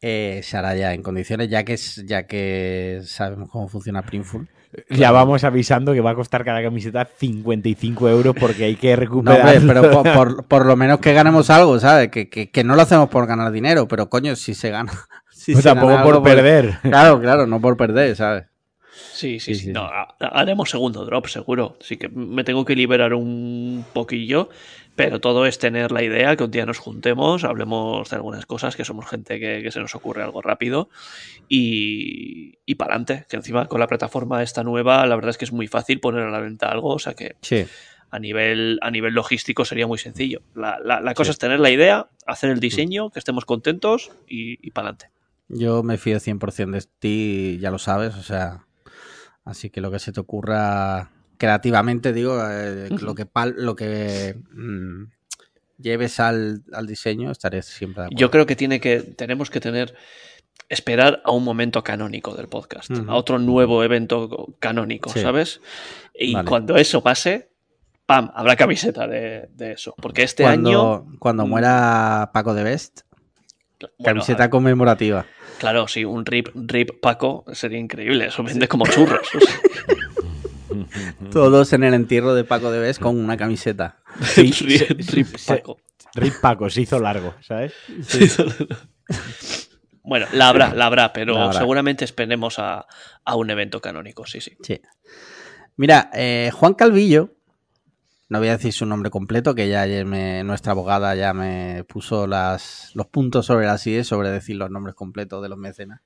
eh, 0.00 0.40
se 0.42 0.56
hará 0.56 0.76
ya 0.76 0.92
en 0.92 1.02
condiciones, 1.02 1.48
ya 1.48 1.64
que 1.64 1.72
es, 1.74 2.04
ya 2.06 2.26
que 2.26 3.00
sabemos 3.04 3.48
cómo 3.50 3.68
funciona 3.68 4.02
Printful. 4.02 4.48
Ya 4.90 5.10
vamos 5.10 5.42
avisando 5.44 5.94
que 5.94 6.00
va 6.02 6.10
a 6.10 6.14
costar 6.14 6.44
cada 6.44 6.62
camiseta 6.62 7.06
55 7.06 8.10
euros 8.10 8.34
porque 8.38 8.64
hay 8.64 8.76
que 8.76 8.90
No, 8.90 8.96
recuperar. 8.96 9.56
hombre, 9.56 9.60
pero 9.74 9.90
por, 9.90 10.12
por- 10.12 10.44
por 10.48 10.66
lo 10.66 10.76
menos 10.76 10.98
que 10.98 11.14
ganemos 11.14 11.48
algo, 11.48 11.78
¿sabes? 11.80 12.10
Que, 12.10 12.28
que- 12.28 12.50
que 12.50 12.62
no 12.64 12.74
lo 12.76 12.82
hacemos 12.82 13.08
por 13.08 13.26
ganar 13.26 13.50
dinero, 13.52 13.88
pero 13.88 14.10
coño, 14.10 14.36
si 14.36 14.52
se 14.54 14.70
gana. 14.70 14.92
Si 15.30 15.52
Pues 15.52 15.62
se 15.62 15.68
tampoco 15.68 15.92
gana 15.92 16.02
por 16.02 16.14
algo, 16.14 16.24
perder. 16.24 16.78
Claro, 16.82 17.20
claro, 17.20 17.46
no 17.46 17.60
por 17.60 17.76
perder, 17.76 18.16
¿sabes? 18.16 18.46
Sí, 19.12 19.38
sí, 19.40 19.54
Sí, 19.54 19.54
sí. 19.54 19.64
sí, 19.66 19.72
No, 19.72 19.82
ha- 19.82 20.14
haremos 20.20 20.70
segundo 20.70 21.04
drop, 21.04 21.26
seguro. 21.26 21.76
Así 21.80 21.96
que 21.96 22.08
me 22.08 22.44
tengo 22.44 22.64
que 22.64 22.74
liberar 22.76 23.14
un 23.14 23.84
poquillo. 23.92 24.48
Pero 24.94 25.20
todo 25.20 25.44
es 25.44 25.58
tener 25.58 25.92
la 25.92 26.02
idea 26.02 26.34
que 26.36 26.44
un 26.44 26.50
día 26.50 26.64
nos 26.64 26.78
juntemos, 26.78 27.44
hablemos 27.44 28.08
de 28.08 28.16
algunas 28.16 28.46
cosas, 28.46 28.76
que 28.76 28.84
somos 28.86 29.06
gente 29.06 29.38
que, 29.38 29.60
que 29.62 29.70
se 29.70 29.78
nos 29.78 29.94
ocurre 29.94 30.22
algo 30.22 30.40
rápido 30.40 30.88
y, 31.48 32.58
y 32.64 32.74
para 32.76 32.94
adelante. 32.94 33.26
Que 33.28 33.36
encima 33.36 33.66
con 33.66 33.80
la 33.80 33.86
plataforma 33.86 34.42
esta 34.42 34.62
nueva, 34.64 35.06
la 35.06 35.14
verdad 35.16 35.30
es 35.30 35.38
que 35.38 35.44
es 35.44 35.52
muy 35.52 35.66
fácil 35.68 36.00
poner 36.00 36.22
a 36.22 36.30
la 36.30 36.40
venta 36.40 36.70
algo. 36.70 36.94
O 36.94 36.98
sea 36.98 37.14
que 37.14 37.36
Sí. 37.42 37.64
a 38.10 38.18
nivel, 38.18 38.78
a 38.82 38.90
nivel 38.90 39.14
logístico 39.14 39.64
sería 39.64 39.86
muy 39.86 39.98
sencillo. 39.98 40.40
La, 40.54 40.78
la- 40.82 41.00
la 41.00 41.14
cosa 41.14 41.28
Sí. 41.28 41.30
es 41.32 41.38
tener 41.38 41.60
la 41.60 41.70
idea, 41.70 42.08
hacer 42.26 42.50
el 42.50 42.60
diseño, 42.60 43.10
que 43.10 43.18
estemos 43.18 43.44
contentos 43.44 44.10
y, 44.28 44.66
y 44.66 44.70
para 44.70 44.88
adelante. 44.88 45.10
Yo 45.48 45.82
me 45.82 45.96
fío 45.98 46.18
100% 46.18 46.70
de 46.72 46.82
ti, 46.98 47.58
ya 47.60 47.70
lo 47.70 47.78
sabes, 47.78 48.16
o 48.16 48.22
sea, 48.22 48.65
así 49.46 49.70
que 49.70 49.80
lo 49.80 49.90
que 49.90 49.98
se 49.98 50.12
te 50.12 50.20
ocurra 50.20 51.10
creativamente, 51.38 52.12
digo, 52.12 52.38
eh, 52.46 52.88
lo 53.00 53.14
que 53.14 53.24
pal- 53.26 53.54
lo 53.56 53.74
que 53.76 54.36
mm, 54.52 55.04
lleves 55.78 56.20
al, 56.20 56.62
al 56.72 56.86
diseño, 56.86 57.30
estaré 57.30 57.62
siempre 57.62 58.02
de 58.02 58.06
acuerdo. 58.08 58.20
Yo 58.20 58.30
creo 58.30 58.44
que 58.46 58.56
tiene 58.56 58.80
que 58.80 59.00
tenemos 59.00 59.48
que 59.48 59.60
tener 59.60 59.94
esperar 60.68 61.22
a 61.24 61.30
un 61.30 61.44
momento 61.44 61.82
canónico 61.84 62.34
del 62.34 62.48
podcast, 62.48 62.90
a 63.06 63.14
otro 63.14 63.38
nuevo 63.38 63.84
evento 63.84 64.54
canónico, 64.58 65.10
Sí. 65.10 65.20
¿sabes? 65.20 65.60
Y 66.12 66.34
Vale. 66.34 66.48
cuando 66.48 66.76
eso 66.76 67.02
pase, 67.02 67.50
pam, 68.06 68.32
habrá 68.34 68.56
camiseta 68.56 69.06
de, 69.06 69.48
de 69.54 69.72
eso, 69.72 69.94
porque 70.00 70.22
este 70.24 70.42
cuando, 70.42 70.70
año 71.04 71.18
cuando 71.20 71.46
mm, 71.46 71.48
muera 71.48 72.30
Paco 72.32 72.52
de 72.54 72.64
Best, 72.64 73.02
bueno, 73.78 73.94
camiseta 74.04 74.50
conmemorativa. 74.50 75.26
Claro, 75.58 75.88
sí, 75.88 76.04
un 76.04 76.24
rip 76.26 76.48
rip 76.54 77.00
Paco 77.00 77.44
sería 77.52 77.78
increíble, 77.78 78.26
eso 78.26 78.42
vende 78.42 78.68
como 78.68 78.86
churros. 78.86 79.28
o 79.34 79.40
sea. 79.40 79.56
Todos 81.30 81.72
en 81.72 81.84
el 81.84 81.94
entierro 81.94 82.34
de 82.34 82.44
Paco 82.44 82.70
de 82.70 82.78
Best 82.80 83.00
con 83.00 83.18
una 83.18 83.36
camiseta. 83.36 83.98
Sí, 84.22 84.50
Rip- 84.52 85.00
se- 85.02 85.12
rip 85.14 85.36
se- 85.36 85.56
Paco. 85.56 85.78
Rip 86.14 86.34
Paco, 86.40 86.70
se 86.70 86.82
hizo 86.82 86.98
largo, 86.98 87.34
¿sabes? 87.40 87.72
Bueno, 90.02 90.26
la 90.32 90.48
habrá, 90.48 90.72
la 90.74 90.86
habrá, 90.86 91.12
pero 91.12 91.34
La 91.34 91.44
habrá. 91.46 91.58
seguramente 91.58 92.04
esperemos 92.04 92.58
a, 92.58 92.86
a 93.24 93.36
un 93.36 93.50
evento 93.50 93.80
canónico, 93.80 94.24
sí, 94.24 94.40
sí. 94.40 94.56
Sí. 94.62 94.80
Mira, 95.76 96.10
eh, 96.14 96.50
Juan 96.54 96.74
Calvillo 96.74 97.35
No 98.28 98.38
voy 98.40 98.48
a 98.48 98.56
decir 98.56 98.72
su 98.72 98.86
nombre 98.86 99.10
completo, 99.10 99.54
que 99.54 99.68
ya 99.68 99.86
me- 100.04 100.42
nuestra 100.42 100.72
abogada 100.72 101.14
ya 101.14 101.32
me 101.32 101.84
puso 101.84 102.26
las, 102.26 102.90
los 102.94 103.06
puntos 103.06 103.46
sobre 103.46 103.66
las 103.66 103.86
IE 103.86 104.02
sobre 104.04 104.30
decir 104.30 104.56
los 104.56 104.70
nombres 104.70 104.94
completos 104.96 105.42
de 105.42 105.48
los 105.48 105.58
mecenas. 105.58 106.00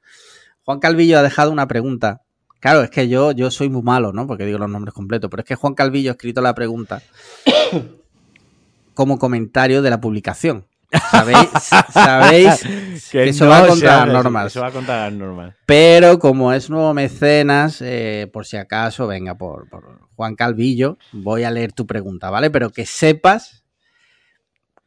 Juan 0.64 0.80
Calvillo 0.80 1.18
ha 1.18 1.22
dejado 1.22 1.50
una 1.50 1.66
pregunta. 1.66 2.20
Claro, 2.60 2.82
es 2.82 2.90
que 2.90 3.08
yo, 3.08 3.32
yo 3.32 3.50
soy 3.50 3.70
muy 3.70 3.80
malo, 3.82 4.12
¿no? 4.12 4.26
Porque 4.26 4.44
digo 4.44 4.58
los 4.58 4.68
nombres 4.68 4.92
completos. 4.92 5.30
Pero 5.30 5.40
es 5.40 5.46
que 5.48 5.54
Juan 5.54 5.72
Calvillo 5.74 6.10
ha 6.10 6.12
escrito 6.12 6.42
la 6.42 6.54
pregunta 6.54 7.00
como 8.94 9.18
comentario 9.18 9.80
de 9.80 9.88
la 9.90 10.00
publicación. 10.00 10.66
¿Sabéis, 11.10 11.48
sabéis 11.92 13.08
que 13.10 13.28
eso 13.28 13.48
va 13.48 13.66
contra 13.66 14.06
las 14.06 14.08
normas? 14.08 14.46
Eso 14.46 14.60
va 14.60 14.72
contra 14.72 15.04
las 15.04 15.12
normas. 15.12 15.54
Pero 15.66 16.18
como 16.18 16.52
es 16.52 16.68
nuevo 16.68 16.92
mecenas, 16.94 17.80
eh, 17.80 18.28
por 18.32 18.46
si 18.46 18.56
acaso, 18.56 19.06
venga, 19.06 19.36
por, 19.36 19.68
por 19.68 20.08
Juan 20.16 20.34
Calvillo, 20.34 20.98
voy 21.12 21.44
a 21.44 21.50
leer 21.50 21.72
tu 21.72 21.86
pregunta, 21.86 22.30
¿vale? 22.30 22.50
Pero 22.50 22.70
que 22.70 22.86
sepas 22.86 23.64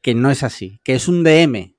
que 0.02 0.14
no 0.14 0.30
es 0.30 0.44
así, 0.44 0.80
que 0.84 0.96
es 0.96 1.08
un 1.08 1.24
DM. 1.24 1.76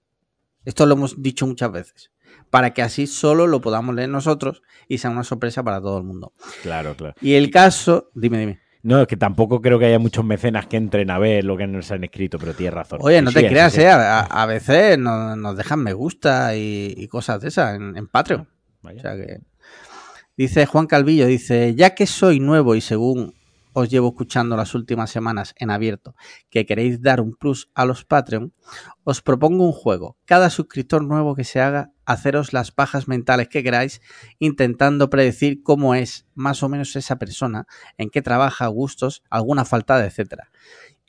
Esto 0.65 0.87
lo 0.87 0.95
hemos 0.95 1.23
dicho 1.23 1.47
muchas 1.47 1.71
veces. 1.71 2.11
Para 2.51 2.73
que 2.73 2.83
así 2.83 3.07
solo 3.07 3.47
lo 3.47 3.61
podamos 3.61 3.95
leer 3.95 4.09
nosotros 4.09 4.63
y 4.89 4.99
sea 4.99 5.11
una 5.11 5.25
sorpresa 5.25 5.63
para 5.63 5.81
todo 5.81 5.99
el 5.99 6.05
mundo. 6.05 6.33
Claro, 6.63 6.97
claro. 6.97 7.15
Y 7.21 7.35
el 7.35 7.51
caso, 7.51 8.11
dime, 8.15 8.39
dime. 8.39 8.64
No, 8.85 9.01
es 9.01 9.07
que 9.09 9.17
tampoco 9.17 9.63
creo 9.63 9.79
que 9.79 9.87
haya 9.87 9.99
muchos 9.99 10.25
mecenas 10.27 10.67
que 10.67 10.77
entren 10.77 11.11
a 11.11 11.19
ver 11.19 11.43
lo 11.43 11.57
que 11.57 11.67
nos 11.67 11.91
han 11.91 12.05
escrito, 12.05 12.39
pero 12.39 12.53
tienes 12.53 12.75
razón. 12.75 12.99
Oye, 13.03 13.23
no 13.23 13.31
Sí, 13.31 13.37
te 13.37 13.41
sí, 13.41 13.47
creas, 13.49 13.73
sí. 13.73 13.81
¿eh? 13.81 13.89
A, 13.89 14.21
a 14.21 14.45
veces 14.47 14.99
nos, 14.99 15.39
nos 15.39 15.57
dejan 15.57 15.81
me 15.83 15.95
gusta 15.95 16.55
y, 16.55 16.93
y 16.95 17.09
cosas 17.09 17.41
de 17.41 17.49
esas 17.49 17.77
en, 17.77 17.97
en 17.97 18.07
Patreon. 18.07 18.47
Vaya. 18.83 18.99
O 18.99 19.01
sea 19.01 19.17
que. 19.17 19.39
Dice 20.37 20.67
Juan 20.67 20.87
Calvillo, 20.87 21.27
dice, 21.27 21.75
ya 21.75 21.95
que 21.95 22.07
soy 22.07 22.41
nuevo 22.41 22.75
y 22.75 22.83
según 22.83 23.33
os 23.73 23.89
llevo 23.89 24.09
escuchando 24.09 24.55
las 24.57 24.75
últimas 24.75 25.11
semanas 25.11 25.55
en 25.57 25.71
abierto, 25.71 26.15
que 26.51 26.67
queréis 26.67 27.01
dar 27.01 27.21
un 27.23 27.35
plus 27.35 27.71
a 27.75 27.87
los 27.87 28.05
Patreon, 28.05 28.53
os 29.03 29.23
propongo 29.23 29.65
un 29.65 29.73
juego. 29.73 30.19
Cada 30.27 30.51
suscriptor 30.51 31.03
nuevo 31.05 31.35
que 31.35 31.45
se 31.45 31.61
haga, 31.61 31.91
haceros 32.07 32.53
las 32.53 32.71
pajas 32.71 33.09
mentales 33.09 33.49
que 33.49 33.63
queráis, 33.63 34.01
intentando 34.39 35.11
predecir 35.11 35.63
cómo 35.63 35.95
es 35.95 36.27
más 36.35 36.63
o 36.63 36.69
menos 36.69 36.97
esa 36.97 37.17
persona, 37.17 37.67
en 37.99 38.11
qué 38.11 38.23
trabaja, 38.23 38.67
gustos, 38.67 39.23
alguna 39.31 39.65
faltada, 39.65 40.07
etcétera. 40.07 40.51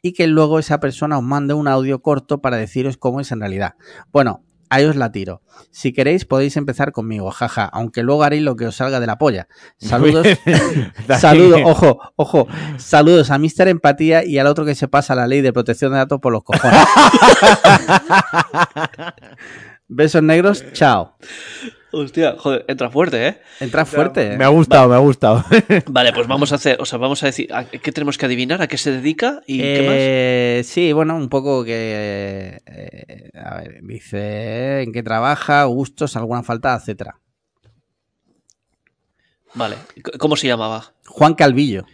Y 0.01 0.13
que 0.13 0.27
luego 0.27 0.59
esa 0.59 0.79
persona 0.79 1.17
os 1.17 1.23
mande 1.23 1.53
un 1.53 1.67
audio 1.67 2.01
corto 2.01 2.41
para 2.41 2.57
deciros 2.57 2.97
cómo 2.97 3.21
es 3.21 3.31
en 3.31 3.39
realidad. 3.39 3.75
Bueno, 4.11 4.43
ahí 4.69 4.85
os 4.85 4.95
la 4.95 5.11
tiro. 5.11 5.41
Si 5.71 5.93
queréis 5.93 6.25
podéis 6.25 6.57
empezar 6.57 6.91
conmigo, 6.91 7.31
jaja, 7.31 7.65
aunque 7.65 8.03
luego 8.03 8.23
haréis 8.23 8.43
lo 8.43 8.55
que 8.55 8.67
os 8.67 8.75
salga 8.75 8.99
de 8.99 9.07
la 9.07 9.17
polla. 9.17 9.47
Saludos. 9.77 10.27
Saludos, 11.19 11.61
ojo, 11.65 11.99
ojo. 12.15 12.47
Saludos 12.77 13.31
a 13.31 13.37
Mr. 13.37 13.67
Empatía 13.67 14.25
y 14.25 14.37
al 14.37 14.47
otro 14.47 14.65
que 14.65 14.75
se 14.75 14.87
pasa 14.87 15.15
la 15.15 15.27
ley 15.27 15.41
de 15.41 15.53
protección 15.53 15.91
de 15.91 15.99
datos 15.99 16.19
por 16.19 16.33
los 16.33 16.43
cojones. 16.43 16.79
Besos 19.87 20.23
negros, 20.23 20.65
chao. 20.73 21.15
Hostia, 21.91 22.35
joder, 22.37 22.65
entra 22.67 22.89
fuerte, 22.89 23.27
¿eh? 23.27 23.41
Entra 23.59 23.85
fuerte. 23.85 24.35
Me 24.35 24.43
ha 24.43 24.49
gustado, 24.49 24.89
me 24.89 24.95
ha 24.95 24.99
gustado. 24.99 25.45
Vale, 25.87 26.11
pues 26.11 26.27
vamos 26.27 26.51
a 26.51 26.55
hacer, 26.55 26.81
o 26.81 26.85
sea, 26.85 26.97
vamos 26.97 27.23
a 27.23 27.27
decir, 27.27 27.53
¿a 27.53 27.65
¿qué 27.65 27.91
tenemos 27.91 28.17
que 28.17 28.25
adivinar? 28.25 28.61
¿A 28.61 28.67
qué 28.67 28.77
se 28.77 28.91
dedica? 28.91 29.41
¿Y 29.47 29.59
qué 29.59 30.59
Eh, 30.59 30.63
Sí, 30.65 30.91
bueno, 30.91 31.15
un 31.15 31.29
poco 31.29 31.63
que. 31.63 32.59
eh, 32.65 33.29
a 33.37 33.57
ver, 33.61 33.79
dice 33.83 34.81
en 34.81 34.91
qué 34.91 35.03
trabaja, 35.03 35.63
gustos, 35.65 36.15
alguna 36.17 36.43
falta, 36.43 36.75
etcétera. 36.75 37.19
más? 39.53 39.69
Vale, 39.69 39.75
¿cómo 40.19 40.35
se 40.35 40.47
llamaba? 40.47 40.93
Juan 41.05 41.33
Calvillo. 41.35 41.85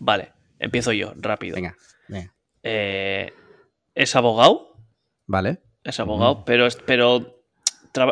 Vale, 0.00 0.32
empiezo 0.58 0.92
yo, 0.92 1.14
rápido. 1.16 1.54
Venga, 1.54 1.76
venga. 2.08 2.34
Eh, 2.62 3.32
es 3.94 4.14
abogado, 4.16 4.76
Vale. 5.26 5.62
es 5.82 5.98
abogado, 5.98 6.44
pero, 6.44 6.66
es- 6.66 6.76
pero 6.84 7.20
traba- 7.20 7.35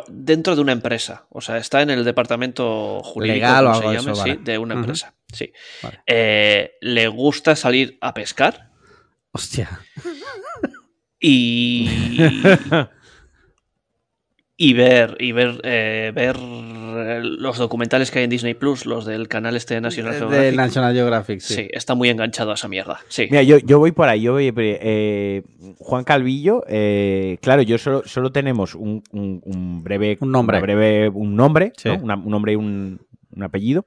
dentro 0.09 0.55
de 0.55 0.63
una 0.63 0.73
empresa. 0.73 1.27
O 1.31 1.41
sea, 1.41 1.57
está 1.59 1.83
en 1.83 1.91
el 1.91 2.05
departamento 2.05 3.01
jurídico, 3.03 3.35
Legal 3.35 3.67
o 3.67 3.73
como 3.73 3.75
se 3.75 3.79
algo 3.79 3.91
de 3.91 3.97
llame, 3.97 4.13
eso, 4.13 4.23
sí, 4.23 4.31
vale. 4.31 4.43
de 4.45 4.59
una 4.59 4.75
empresa. 4.75 5.15
Sí. 5.33 5.53
Vale. 5.83 6.01
Eh, 6.07 6.73
le 6.81 7.09
gusta 7.09 7.57
salir 7.57 7.99
a 8.01 8.15
pescar 8.15 8.71
Hostia. 9.33 9.81
y. 11.21 11.89
y 14.57 14.73
ver, 14.75 15.17
y 15.19 15.33
ver, 15.33 15.61
eh, 15.65 16.13
ver 16.15 16.37
eh, 16.39 17.21
los 17.23 17.59
documentales 17.59 18.11
que 18.13 18.21
hay 18.21 18.25
en 18.25 18.31
Disney 18.31 18.55
Plus, 18.55 18.87
los 18.87 19.05
del 19.05 19.27
canal 19.27 19.57
este 19.57 19.75
de 19.75 19.81
National 19.81 20.13
De 20.13 20.19
Geographic. 20.21 20.55
National 20.57 20.95
Geographic, 20.95 21.41
Sí. 21.41 21.55
sí. 21.55 21.69
está 21.73 21.95
muy 21.97 22.09
enganchado 22.09 22.53
a 22.53 22.55
esa 22.55 22.69
mierda. 22.69 23.01
Sí. 23.09 23.27
Mira, 23.31 23.43
yo, 23.43 23.59
yo 23.59 23.81
voy 23.81 23.91
por 23.93 24.09
ahí, 24.09 24.23
yo 24.23 24.33
voy 24.33 24.53
por 24.53 24.63
ahí. 24.63 24.77
Eh, 24.81 25.43
Juan 25.79 26.05
Calvillo, 26.05 26.63
eh, 26.69 27.39
claro, 27.43 27.63
yo 27.63 27.79
solo, 27.79 28.03
solo 28.07 28.31
tenemos 28.31 28.75
un, 28.77 29.03
un- 29.11 29.41
un 29.45 29.83
breve 29.83 30.19
Un 30.21 30.31
nombre. 30.31 30.59
una 30.59 30.63
breve, 30.67 31.09
un 31.09 31.35
nombre, 31.35 31.73
Sí. 31.77 31.89
¿no? 31.89 31.97
Una- 31.99 32.15
un 32.17 32.31
nombre 32.31 32.53
y 32.53 32.57
un, 32.57 33.01
un 33.35 33.43
apellido. 33.43 33.87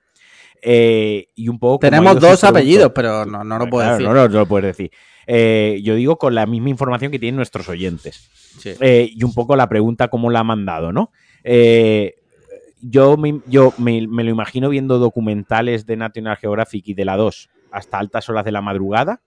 Eh, 0.61 1.29
y 1.35 1.47
un 1.49 1.59
poco. 1.59 1.79
Tenemos 1.79 2.19
dos 2.19 2.43
apellidos, 2.43 2.91
pero 2.93 3.25
no, 3.25 3.43
no 3.43 3.57
lo 3.59 3.69
puedo 3.69 3.83
claro, 3.85 3.97
decir. 3.99 4.07
No, 4.07 4.13
no, 4.13 4.27
no 4.27 4.39
lo 4.39 4.45
puedes 4.47 4.75
decir. 4.75 4.91
Eh, 5.27 5.81
yo 5.83 5.95
digo 5.95 6.17
con 6.17 6.33
la 6.33 6.45
misma 6.45 6.69
información 6.69 7.11
que 7.11 7.19
tienen 7.19 7.35
nuestros 7.35 7.67
oyentes. 7.67 8.29
Sí. 8.59 8.71
Eh, 8.79 9.09
y 9.13 9.23
un 9.23 9.33
poco 9.33 9.55
la 9.55 9.67
pregunta 9.67 10.07
cómo 10.07 10.31
la 10.31 10.39
ha 10.39 10.43
mandado, 10.43 10.93
¿no? 10.93 11.11
Eh, 11.43 12.15
yo 12.81 13.17
me, 13.17 13.41
yo 13.45 13.73
me, 13.77 14.07
me 14.07 14.23
lo 14.23 14.31
imagino 14.31 14.69
viendo 14.69 14.99
documentales 14.99 15.85
de 15.85 15.97
National 15.97 16.37
Geographic 16.37 16.87
y 16.87 16.93
de 16.93 17.05
la 17.05 17.17
2 17.17 17.49
hasta 17.71 17.99
altas 17.99 18.29
horas 18.29 18.45
de 18.45 18.51
la 18.51 18.61
madrugada. 18.61 19.21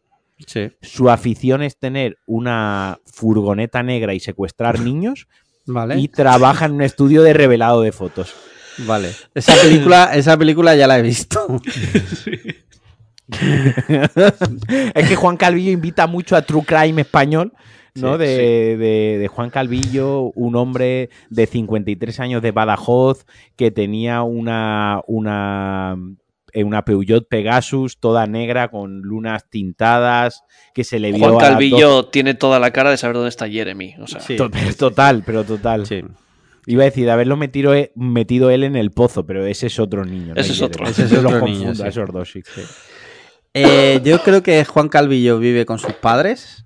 Sí. 0.46 0.70
Su 0.80 1.10
afición 1.10 1.62
es 1.62 1.76
tener 1.76 2.16
una 2.26 2.98
furgoneta 3.04 3.82
negra 3.82 4.14
y 4.14 4.20
secuestrar 4.20 4.80
niños 4.80 5.28
Vale. 5.66 5.98
y 5.98 6.08
trabaja 6.08 6.64
en 6.64 6.72
un 6.72 6.82
estudio 6.82 7.22
de 7.22 7.34
revelado 7.34 7.82
de 7.82 7.92
fotos. 7.92 8.34
Vale. 8.78 9.10
Esa 9.34 9.54
película, 9.56 10.10
esa 10.14 10.38
película 10.38 10.74
ya 10.74 10.86
la 10.86 10.98
he 10.98 11.02
visto. 11.02 11.46
es 14.94 15.08
que 15.08 15.16
Juan 15.16 15.36
Calvillo 15.36 15.70
invita 15.70 16.06
mucho 16.06 16.36
a 16.36 16.42
True 16.42 16.62
Crime 16.64 17.02
español, 17.02 17.52
¿no? 17.94 18.14
Sí, 18.14 18.18
de, 18.18 18.76
de- 18.76 19.18
de 19.18 19.28
Juan 19.28 19.50
Calvillo, 19.50 20.30
un 20.34 20.56
hombre 20.56 21.10
de 21.28 21.46
53 21.46 22.20
años 22.20 22.42
de 22.42 22.50
Badajoz 22.52 23.24
que 23.56 23.70
tenía 23.70 24.22
una, 24.22 25.00
una, 25.06 25.96
eh, 26.52 26.64
una 26.64 26.84
Peugeot 26.84 27.28
Pegasus 27.28 27.98
toda 27.98 28.26
negra 28.26 28.68
con 28.68 29.00
lunas 29.02 29.48
tintadas 29.50 30.42
que 30.74 30.84
se 30.84 30.98
le 31.00 31.12
vio 31.12 31.30
Juan 31.30 31.38
Calvillo 31.38 32.06
tiene 32.06 32.34
toda 32.34 32.58
la 32.60 32.70
cara 32.70 32.90
de 32.90 32.96
saber 32.96 33.16
dónde 33.16 33.28
está 33.30 33.48
Jeremy. 33.48 33.94
O 34.00 34.06
sea, 34.06 34.20
Sí. 34.20 34.36
Total, 34.78 35.22
pero 35.24 35.44
total. 35.44 35.86
Sí. 35.86 36.02
Iba 36.66 36.82
a 36.82 36.84
decir, 36.84 37.06
de 37.06 37.10
haberlo 37.10 37.36
metido, 37.38 37.74
eh, 37.74 37.90
metido 37.96 38.50
él 38.50 38.64
en 38.64 38.76
el 38.76 38.90
pozo, 38.90 39.24
pero 39.26 39.44
ese 39.46 39.66
es 39.66 39.80
otro 39.80 40.04
niño. 40.04 40.34
Ese 40.36 40.52
es 40.52 40.60
otro. 40.62 40.86
Ese 40.86 41.04
es 41.04 41.12
los 41.12 41.24
niño, 41.24 41.40
confundo, 41.40 41.84
esos 41.86 42.12
dos, 42.12 42.30
sí. 42.30 42.42
sí. 42.44 42.60
Eh, 43.54 44.00
yo 44.04 44.22
creo 44.22 44.42
que 44.42 44.64
Juan 44.64 44.88
Calvillo 44.88 45.38
vive 45.38 45.66
con 45.66 45.78
sus 45.78 45.94
padres, 45.94 46.64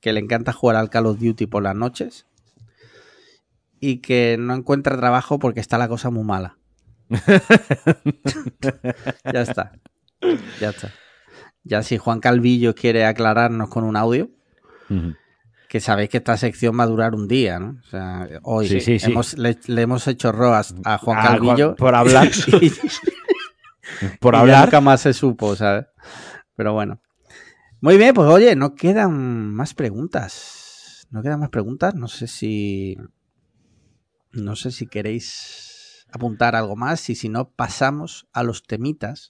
que 0.00 0.12
le 0.12 0.20
encanta 0.20 0.52
jugar 0.52 0.76
al 0.76 0.90
Call 0.90 1.06
of 1.06 1.18
Duty 1.20 1.46
por 1.46 1.62
las 1.62 1.74
noches 1.76 2.26
y 3.80 3.98
que 3.98 4.36
no 4.38 4.54
encuentra 4.54 4.96
trabajo 4.96 5.38
porque 5.38 5.60
está 5.60 5.78
la 5.78 5.88
cosa 5.88 6.10
muy 6.10 6.24
mala. 6.24 6.56
ya 9.32 9.42
está. 9.42 9.72
Ya 10.60 10.70
está. 10.70 10.90
Ya 11.64 11.82
si 11.82 11.98
Juan 11.98 12.20
Calvillo 12.20 12.74
quiere 12.74 13.04
aclararnos 13.04 13.68
con 13.68 13.84
un 13.84 13.96
audio, 13.96 14.30
que 15.68 15.80
sabéis 15.80 16.10
que 16.10 16.18
esta 16.18 16.36
sección 16.36 16.78
va 16.78 16.84
a 16.84 16.86
durar 16.88 17.14
un 17.14 17.26
día, 17.28 17.58
¿no? 17.58 17.80
O 17.84 17.88
sea, 17.90 18.28
hoy 18.42 18.68
Sí, 18.68 18.80
sí, 18.80 18.98
sí. 18.98 19.10
hemos- 19.10 19.36
le, 19.36 19.58
le 19.66 19.82
hemos 19.82 20.06
hecho 20.06 20.30
roas 20.32 20.74
a 20.84 20.98
Juan 20.98 21.18
Ah, 21.20 21.22
Calvillo 21.26 21.74
por 21.76 21.94
hablar. 21.94 22.28
y- 22.60 22.72
Por 24.20 24.34
y 24.34 24.38
hablar. 24.38 24.66
nunca 24.66 24.80
más 24.80 25.00
se 25.00 25.12
supo, 25.12 25.56
¿sabes? 25.56 25.86
Pero 26.54 26.72
bueno. 26.72 27.00
Muy 27.80 27.98
bien, 27.98 28.14
pues 28.14 28.28
oye, 28.28 28.56
no 28.56 28.74
quedan 28.74 29.52
más 29.54 29.74
preguntas. 29.74 31.06
No 31.10 31.22
quedan 31.22 31.40
más 31.40 31.50
preguntas. 31.50 31.94
No 31.94 32.08
sé 32.08 32.26
si. 32.26 32.96
No 34.32 34.56
sé 34.56 34.70
si 34.70 34.86
queréis 34.86 36.06
apuntar 36.10 36.56
algo 36.56 36.76
más. 36.76 37.08
Y 37.10 37.14
si 37.14 37.28
no, 37.28 37.50
pasamos 37.50 38.28
a 38.32 38.42
los 38.42 38.62
temitas. 38.62 39.28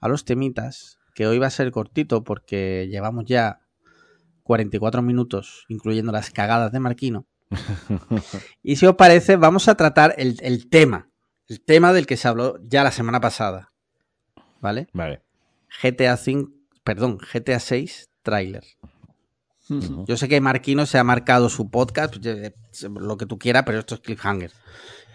A 0.00 0.08
los 0.08 0.24
temitas. 0.24 0.98
Que 1.14 1.26
hoy 1.26 1.38
va 1.38 1.46
a 1.46 1.50
ser 1.50 1.70
cortito 1.70 2.24
porque 2.24 2.88
llevamos 2.90 3.24
ya 3.24 3.60
44 4.42 5.02
minutos, 5.02 5.64
incluyendo 5.68 6.12
las 6.12 6.30
cagadas 6.30 6.72
de 6.72 6.80
Marquino. 6.80 7.26
Y 8.62 8.76
si 8.76 8.86
os 8.86 8.96
parece, 8.96 9.36
vamos 9.36 9.68
a 9.68 9.76
tratar 9.76 10.14
el, 10.18 10.36
el 10.42 10.68
tema. 10.68 11.08
El 11.48 11.60
tema 11.60 11.92
del 11.92 12.06
que 12.06 12.16
se 12.16 12.28
habló 12.28 12.58
ya 12.62 12.82
la 12.82 12.90
semana 12.90 13.20
pasada. 13.20 13.72
¿Vale? 14.60 14.88
Vale. 14.92 15.22
GTA 15.82 16.16
5, 16.16 16.50
perdón, 16.82 17.18
GTA 17.18 17.60
6 17.60 18.10
tráiler. 18.22 18.64
Ujú. 19.68 20.04
Yo 20.06 20.16
sé 20.16 20.28
que 20.28 20.40
Marquino 20.40 20.86
se 20.86 20.98
ha 20.98 21.04
marcado 21.04 21.48
su 21.48 21.70
podcast, 21.70 22.14
eh, 22.24 22.54
lo 22.82 23.16
que 23.16 23.26
tú 23.26 23.38
quieras, 23.38 23.64
pero 23.64 23.80
esto 23.80 23.96
es 23.96 24.00
cliffhanger. 24.00 24.52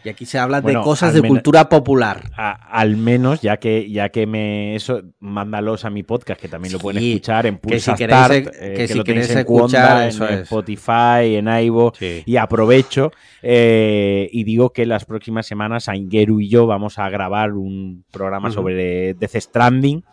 Y 0.03 0.09
aquí 0.09 0.25
se 0.25 0.39
habla 0.39 0.61
Bueno, 0.61 0.79
de 0.79 0.83
cosas 0.83 1.13
de 1.13 1.21
cultura 1.21 1.69
popular. 1.69 2.23
A- 2.35 2.53
al 2.79 2.97
menos, 2.97 3.41
ya 3.41 3.57
que, 3.57 3.87
ya 3.89 4.09
que 4.09 4.25
me 4.25 4.75
eso, 4.75 5.01
mándalos 5.19 5.85
a 5.85 5.89
mi 5.91 6.01
podcast, 6.03 6.41
que 6.41 6.47
también 6.47 6.73
lo 6.73 6.79
pueden 6.79 7.03
escuchar 7.03 7.45
en 7.45 7.57
que 7.59 7.79
si 7.79 7.93
queréis 7.93 8.17
Start, 8.19 8.33
ec- 8.33 8.51
eh, 8.59 8.73
que 8.75 8.87
si 8.87 8.93
lo 8.95 9.03
tenéis 9.03 9.29
en 9.29 10.33
es. 10.33 10.41
Spotify, 10.41 11.35
en 11.35 11.47
iVo, 11.47 11.93
Sí. 11.97 12.23
y 12.25 12.37
aprovecho 12.37 13.11
eh, 13.43 14.27
y 14.31 14.43
digo 14.43 14.71
que 14.71 14.85
las 14.85 15.05
próximas 15.05 15.45
semanas 15.45 15.87
Aingeru 15.87 16.39
y 16.41 16.49
yo 16.49 16.65
vamos 16.65 16.97
a 16.99 17.09
grabar 17.09 17.53
un 17.53 18.03
programa 18.11 18.49
sobre 18.51 19.13
Death 19.13 19.35
Stranding. 19.35 20.03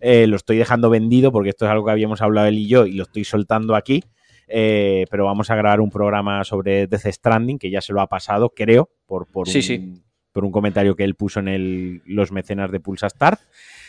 Eh, 0.00 0.26
lo 0.26 0.36
estoy 0.36 0.56
dejando 0.58 0.90
vendido 0.90 1.32
porque 1.32 1.50
esto 1.50 1.64
es 1.64 1.70
algo 1.70 1.86
que 1.86 1.92
habíamos 1.92 2.20
hablado 2.22 2.46
él 2.48 2.58
y 2.58 2.66
yo 2.68 2.86
y 2.86 2.92
lo 2.92 3.04
estoy 3.04 3.24
soltando 3.24 3.74
aquí. 3.74 4.04
Eh, 4.48 5.06
pero 5.10 5.24
vamos 5.24 5.50
a 5.50 5.56
grabar 5.56 5.80
un 5.80 5.90
programa 5.90 6.44
sobre 6.44 6.86
Death 6.86 7.06
Stranding 7.06 7.58
que 7.58 7.70
ya 7.70 7.80
se 7.80 7.92
lo 7.92 8.00
ha 8.00 8.06
pasado, 8.08 8.50
creo, 8.50 8.90
por, 9.06 9.26
por, 9.26 9.48
Sí, 9.48 9.58
un, 9.58 9.62
sí. 9.62 10.02
por 10.32 10.44
un 10.44 10.52
comentario 10.52 10.94
que 10.96 11.04
él 11.04 11.14
puso 11.14 11.40
en 11.40 11.48
el, 11.48 12.02
los 12.06 12.32
mecenas 12.32 12.70
de 12.70 12.80
Pulsa 12.80 13.08
Start. 13.08 13.40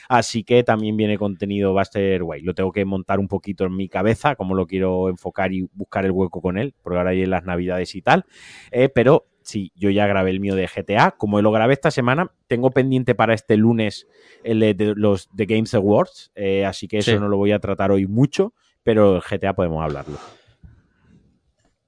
Así 0.08 0.43
que 0.43 0.64
también 0.64 0.95
viene 0.97 1.18
contenido, 1.18 1.74
va 1.74 1.82
a 1.82 1.86
ser 1.86 2.22
guay. 2.24 2.41
Lo 2.41 2.53
tengo 2.53 2.72
que 2.72 2.86
montar 2.86 3.20
un 3.20 3.28
poquito 3.28 3.66
en 3.66 3.76
mi 3.76 3.89
cabeza, 3.89 4.36
cómo 4.36 4.53
lo 4.53 4.68
quiero 4.68 5.10
enfocar 5.10 5.51
y 5.51 5.68
buscar 5.74 6.06
el 6.06 6.12
hueco 6.12 6.41
con 6.41 6.60
él, 6.60 6.76
porque 6.84 6.97
ahora 6.99 7.10
hay 7.10 7.24
en 7.24 7.32
las 7.32 7.43
navidades 7.43 7.95
y 7.95 8.03
tal. 8.03 8.24
Eh, 8.70 8.88
pero 8.89 9.26
sí, 9.41 9.72
yo 9.76 9.89
ya 9.89 10.06
grabé 10.06 10.30
el 10.30 10.39
mío 10.39 10.53
de 10.56 10.68
GTA. 10.68 11.16
Como 11.18 11.41
lo 11.41 11.51
grabé 11.51 11.74
esta 11.74 11.89
semana, 11.89 12.32
tengo 12.47 12.70
pendiente 12.70 13.16
para 13.16 13.34
este 13.34 13.58
lunes 13.58 14.06
el 14.43 14.60
de, 14.60 14.74
de 14.76 14.93
los 14.95 15.28
The 15.36 15.45
Games 15.47 15.74
Awards, 15.74 16.32
eh, 16.36 16.66
así 16.66 16.88
que 16.88 16.99
eso 16.99 17.12
Sí. 17.12 17.18
no 17.20 17.28
lo 17.28 17.38
voy 17.38 17.51
a 17.51 17.58
tratar 17.60 17.89
hoy 17.91 18.06
mucho, 18.06 18.53
pero 18.84 19.16
el 19.16 19.22
GTA 19.24 19.53
podemos 19.56 19.84
hablarlo. 19.84 20.20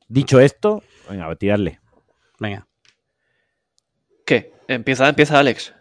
Dicho 0.08 0.39
esto, 0.39 0.84
venga, 1.10 1.30
a 1.30 1.36
tirarle. 1.36 1.80
Venga. 2.39 2.68
¿Qué? 4.26 4.53
Empieza, 4.68 5.08
empieza 5.10 5.39
Alex. 5.39 5.74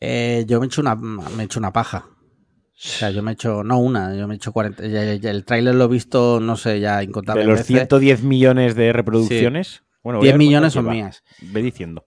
Eh, 0.00 0.44
yo 0.46 0.60
me 0.60 0.66
he 0.66 0.68
hecho 0.68 0.80
una, 0.80 0.94
me 0.94 1.42
he 1.42 1.46
hecho 1.46 1.58
una 1.58 1.72
paja. 1.72 2.06
O 2.08 2.78
sea, 2.78 3.10
yo 3.10 3.22
me 3.22 3.30
he 3.30 3.34
hecho, 3.34 3.64
no 3.64 3.78
una, 3.78 4.14
yo 4.14 4.28
me 4.28 4.34
he 4.34 4.36
hecho 4.36 4.52
40. 4.52 4.86
ya- 4.86 5.14
ya- 5.14 5.30
el 5.30 5.44
tráiler 5.44 5.74
lo 5.74 5.84
he 5.84 5.88
visto, 5.88 6.40
no 6.40 6.56
sé, 6.56 6.78
ya 6.80 6.98
De 6.98 7.04
incontables 7.04 7.46
los 7.46 7.54
veces. 7.60 7.66
110 7.68 8.22
millones 8.22 8.74
de 8.74 8.92
reproducciones, 8.92 9.82
bueno, 10.02 10.18
a 10.18 10.22
10 10.22 10.32
ver 10.34 10.38
millones 10.38 10.72
son 10.74 10.84
lleva. 10.84 10.94
mías. 10.94 11.22
Ve 11.40 11.62
diciendo. 11.62 12.04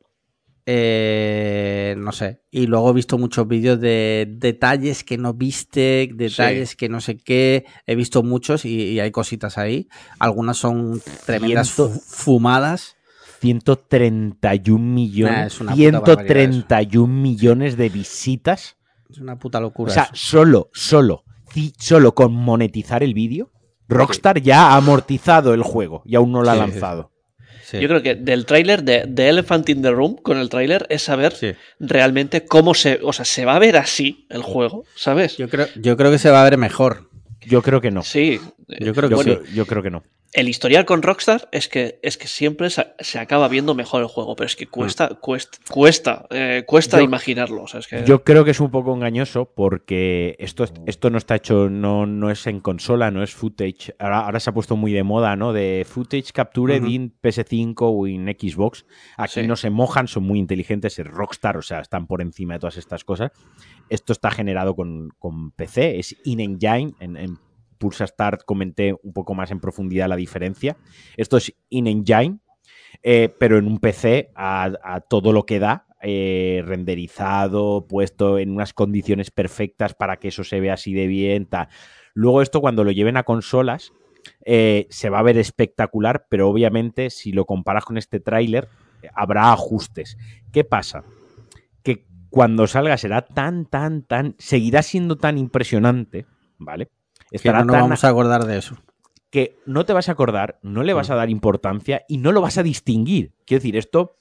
Eh, 0.72 1.95
no 1.97 2.11
sé. 2.11 2.41
Y 2.51 2.67
luego 2.67 2.91
he 2.91 2.93
visto 2.93 3.17
muchos 3.17 3.47
vídeos 3.47 3.80
de 3.80 4.28
detalles 4.30 5.03
que 5.03 5.17
no 5.17 5.34
viste, 5.34 6.09
detalles 6.13 6.76
que 6.76 6.89
no 6.89 7.01
sé 7.01 7.17
qué. 7.17 7.65
He 7.88 7.95
visto 7.95 8.22
muchos 8.22 8.65
y, 8.65 8.84
y 8.91 8.99
hay 8.99 9.09
cositas 9.09 9.57
ahí. 9.57 9.88
Algunas 10.20 10.57
son 10.57 11.01
tremendas 11.26 11.70
Ciento- 11.76 11.89
fumadas. 12.05 12.95
131 13.41 14.80
millones. 14.84 15.38
Nah, 15.38 15.45
es 15.47 15.61
una 15.61 15.72
puta 15.72 16.15
barbaridad 16.15 16.51
131 16.51 17.13
millones 17.22 17.78
de 17.78 17.89
visitas. 17.89 18.78
Es 19.09 19.17
una 19.20 19.39
puta 19.39 19.57
O 19.57 19.61
locura. 19.61 19.91
sea, 19.93 20.03
eso. 20.03 20.11
solo, 20.15 20.70
solo, 20.74 21.24
solo 21.80 22.13
con 22.13 22.34
monetizar 22.34 23.01
el 23.01 23.13
vídeo, 23.13 23.51
Rockstar 23.88 24.39
ya 24.41 24.67
ha 24.72 24.76
amortizado 24.76 25.53
el 25.55 25.63
juego 25.63 26.03
y 26.05 26.15
aún 26.15 26.32
no 26.32 26.43
lo 26.43 26.51
ha 26.51 26.53
Sí, 26.53 26.59
lanzado. 26.59 27.11
Sí. 27.70 27.80
Yo 27.80 27.88
creo 27.88 28.01
que 28.01 28.15
del 28.15 28.45
tráiler 28.45 28.84
de, 28.84 29.03
de 29.07 29.30
Elephant 29.30 29.67
in 29.70 29.82
the 29.82 29.91
Room, 29.91 30.15
con 30.15 30.38
el 30.39 30.49
tráiler, 30.49 30.88
es 30.89 31.03
saber 31.03 31.34
Sí. 31.34 31.51
realmente 31.80 32.45
cómo 32.45 32.74
se... 32.74 32.99
O 33.03 33.13
sea, 33.13 33.26
se 33.26 33.45
va 33.45 33.55
a 33.55 33.59
ver 33.59 33.78
así 33.78 34.26
el 34.30 34.41
juego, 34.41 34.86
¿sabes? 34.95 35.38
Yo 35.38 35.49
creo, 35.49 35.67
yo 35.76 35.95
creo 35.97 36.09
que 36.11 36.17
se 36.17 36.32
va 36.32 36.41
a 36.41 36.43
ver 36.45 36.57
mejor. 36.57 37.09
Yo 37.41 37.61
creo 37.61 37.81
que 37.81 37.91
no. 37.91 38.01
Sí. 38.03 38.39
Yo 38.79 38.93
creo 38.93 39.09
que 39.09 39.15
Yo, 39.15 39.23
sí. 39.23 39.35
creo, 39.35 39.43
yo 39.53 39.65
creo 39.65 39.83
que 39.83 39.89
no. 39.91 40.03
El 40.31 40.47
historial 40.47 40.85
con 40.85 41.01
Rockstar 41.01 41.49
es 41.51 41.67
que, 41.67 41.99
es 42.03 42.15
que 42.19 42.27
siempre 42.27 42.69
se, 42.69 42.85
se 42.99 43.17
acaba 43.17 43.47
viendo 43.47 43.73
mejor 43.73 44.03
el 44.03 44.07
juego, 44.07 44.35
pero 44.35 44.45
es 44.45 44.55
que 44.55 44.67
cuesta, 44.67 45.09
cuesta, 45.19 45.57
cuesta, 45.71 46.27
eh, 46.29 46.65
cuesta 46.67 46.97
Yo- 46.99 47.03
imaginarlo. 47.03 47.63
o 47.63 47.67
sea, 47.67 47.79
es 47.79 47.87
que- 47.87 48.03
Yo 48.05 48.23
creo 48.23 48.45
que 48.45 48.51
es 48.51 48.59
un 48.59 48.69
poco 48.69 48.93
engañoso 48.93 49.51
porque 49.55 50.35
esto, 50.37 50.63
es- 50.65 50.73
esto 50.85 51.09
no 51.09 51.17
está 51.17 51.33
hecho, 51.35 51.67
no, 51.71 52.05
no 52.05 52.29
es 52.29 52.45
en 52.45 52.59
consola, 52.59 53.09
no 53.09 53.23
es 53.23 53.33
footage. 53.33 53.95
Ahora, 53.97 54.19
ahora 54.19 54.39
se 54.39 54.51
ha 54.51 54.53
puesto 54.53 54.75
muy 54.75 54.93
de 54.93 55.01
moda, 55.01 55.35
¿no? 55.35 55.51
De 55.51 55.83
footage 55.89 56.31
captured 56.31 56.83
Ujú. 56.83 56.91
in 56.91 57.15
PS5 57.23 57.89
o 57.89 58.05
en 58.05 58.27
Xbox. 58.27 58.85
Aquí 59.17 59.41
Sí. 59.41 59.47
no 59.47 59.55
se 59.55 59.71
mojan, 59.71 60.07
son 60.07 60.25
muy 60.25 60.37
inteligentes, 60.37 60.99
es 60.99 61.07
Rockstar, 61.07 61.57
o 61.57 61.63
sea, 61.63 61.79
están 61.79 62.05
por 62.05 62.21
encima 62.21 62.53
de 62.53 62.59
todas 62.59 62.77
estas 62.77 63.03
cosas. 63.03 63.31
Esto 63.89 64.13
está 64.13 64.29
generado 64.29 64.75
con, 64.75 65.09
con 65.17 65.49
PC, 65.49 65.97
es 65.97 66.15
in-engine, 66.23 66.93
en, 66.99 67.17
en 67.17 67.38
Pulsa 67.80 68.05
Start 68.05 68.43
comenté 68.45 68.93
un 69.01 69.13
poco 69.13 69.34
más 69.34 69.49
en 69.49 69.59
profundidad 69.59 70.07
la 70.07 70.15
diferencia. 70.15 70.77
Esto 71.17 71.38
es 71.38 71.55
in-engine, 71.69 72.39
eh, 73.01 73.34
pero 73.39 73.57
en 73.57 73.65
un 73.65 73.80
PC 73.80 74.32
a, 74.36 75.01
todo 75.09 75.34
lo 75.34 75.45
que 75.45 75.59
da, 75.59 75.88
eh, 76.01 76.61
renderizado, 76.65 77.88
puesto 77.88 78.38
en 78.38 78.51
unas 78.51 78.73
condiciones 78.73 79.32
perfectas 79.32 79.95
para 79.95 80.17
que 80.17 80.27
eso 80.27 80.43
se 80.43 80.59
vea 80.59 80.73
así 80.73 80.93
de 80.93 81.07
bien. 81.07 81.47
Luego 82.13 82.41
esto 82.41 82.61
cuando 82.61 82.84
lo 82.84 82.91
lleven 82.91 83.17
a 83.17 83.23
consolas 83.23 83.93
eh, 84.45 84.88
se 84.89 85.09
va 85.09 85.19
a 85.19 85.23
ver 85.23 85.38
espectacular, 85.38 86.27
pero 86.30 86.49
obviamente 86.49 87.09
si 87.09 87.32
lo 87.32 87.45
comparas 87.45 87.86
con 87.86 87.97
este 87.97 88.19
tráiler 88.19 88.67
habrá 89.13 89.51
ajustes. 89.53 90.17
¿Qué 90.51 90.63
pasa? 90.63 91.03
Que 91.84 92.05
cuando 92.30 92.67
salga 92.67 92.97
será 92.97 93.21
tan, 93.21 93.65
tan, 93.65 94.03
tan, 94.03 94.36
seguirá 94.38 94.82
siendo 94.84 95.15
tan 95.15 95.38
impresionante, 95.38 96.25
¿vale? 96.57 96.89
Que 97.30 97.38
Estará 97.38 97.63
no 97.63 97.73
tan 97.73 97.82
vamos 97.84 98.03
a 98.03 98.09
acordar 98.09 98.45
de 98.45 98.57
eso. 98.57 98.75
que 99.30 99.57
no 99.65 99.86
te 99.86 99.93
vas 99.93 100.09
a 100.09 100.13
acordar, 100.13 100.57
no 100.63 100.84
le 100.84 100.93
vas 100.93 101.09
a 101.11 101.15
dar 101.15 101.30
importancia 101.30 102.03
y 102.07 102.17
no 102.17 102.32
lo 102.32 102.41
vas 102.41 102.57
a 102.57 102.63
distinguir. 102.63 103.32
Quiero 103.45 103.59
decir, 103.59 103.77
esto, 103.77 104.15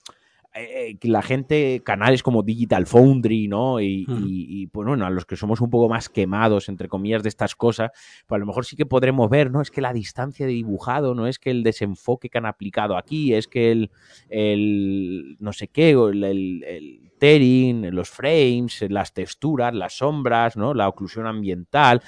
eh, 0.54 0.96
que 1.00 1.09
la 1.09 1.22
gente, 1.22 1.80
canales 1.84 2.22
como 2.22 2.42
Digital 2.42 2.86
Foundry, 2.86 3.48
¿no? 3.48 3.80
Y, 3.80 4.04
Ujú. 4.09 4.26
y- 4.26 4.46
y, 4.62 4.66
pues 4.66 4.86
bueno, 4.88 5.06
a 5.06 5.11
los 5.11 5.24
que 5.24 5.36
somos 5.36 5.61
un 5.61 5.70
poco 5.70 5.88
más 5.88 6.09
quemados, 6.09 6.68
entre 6.68 6.88
comillas, 6.88 7.22
de 7.22 7.28
estas 7.30 7.54
cosas, 7.54 7.90
pues 8.26 8.36
a 8.36 8.40
lo 8.40 8.46
mejor 8.46 8.66
sí 8.66 8.74
que 8.76 8.84
podremos 8.84 9.30
ver, 9.30 9.50
¿no? 9.50 9.62
Es 9.62 9.70
que 9.70 9.80
la 9.80 9.92
distancia 9.94 10.46
de 10.46 10.52
dibujado, 10.52 11.14
no 11.14 11.26
es 11.26 11.38
que 11.38 11.50
el 11.50 11.62
desenfoque 11.62 12.28
que 12.28 12.38
han 12.38 12.46
aplicado 12.46 12.96
aquí, 12.98 13.32
es 13.34 13.46
que 13.46 13.70
el, 13.72 13.90
el 14.48 15.36
no 15.40 15.52
sé 15.52 15.68
qué, 15.68 15.90
el, 15.90 16.24
el, 16.24 16.64
el 16.64 17.00
tearing, 17.18 17.90
los 17.94 18.11
frames, 18.11 18.84
las 18.88 19.12
texturas, 19.12 19.74
las 19.74 19.98
sombras, 19.98 20.56
¿no? 20.56 20.72
La 20.74 20.88
oclusión 20.88 21.26
ambiental. 21.26 22.00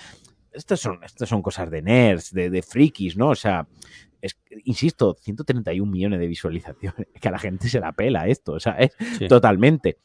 Estas 0.53 0.81
son, 0.81 1.03
estas 1.05 1.29
son 1.29 1.43
cosas 1.43 1.71
de 1.71 1.83
nerds, 1.83 2.33
de, 2.33 2.51
de 2.51 2.63
frikis, 2.63 3.17
¿no? 3.17 3.29
O 3.31 3.35
sea, 3.35 3.67
es, 4.21 4.37
insisto, 4.65 5.17
131 5.21 5.91
millones 5.91 6.19
de 6.21 6.27
visualizaciones. 6.27 7.07
Que 7.21 7.29
a 7.29 7.33
la 7.33 7.39
gente 7.39 7.69
se 7.69 7.81
la 7.81 7.93
pela 7.93 8.27
esto, 8.29 8.53
o 8.53 8.61
sea, 8.61 8.73
es 8.73 8.93
Sí. 9.19 9.29
totalmente. 9.29 9.99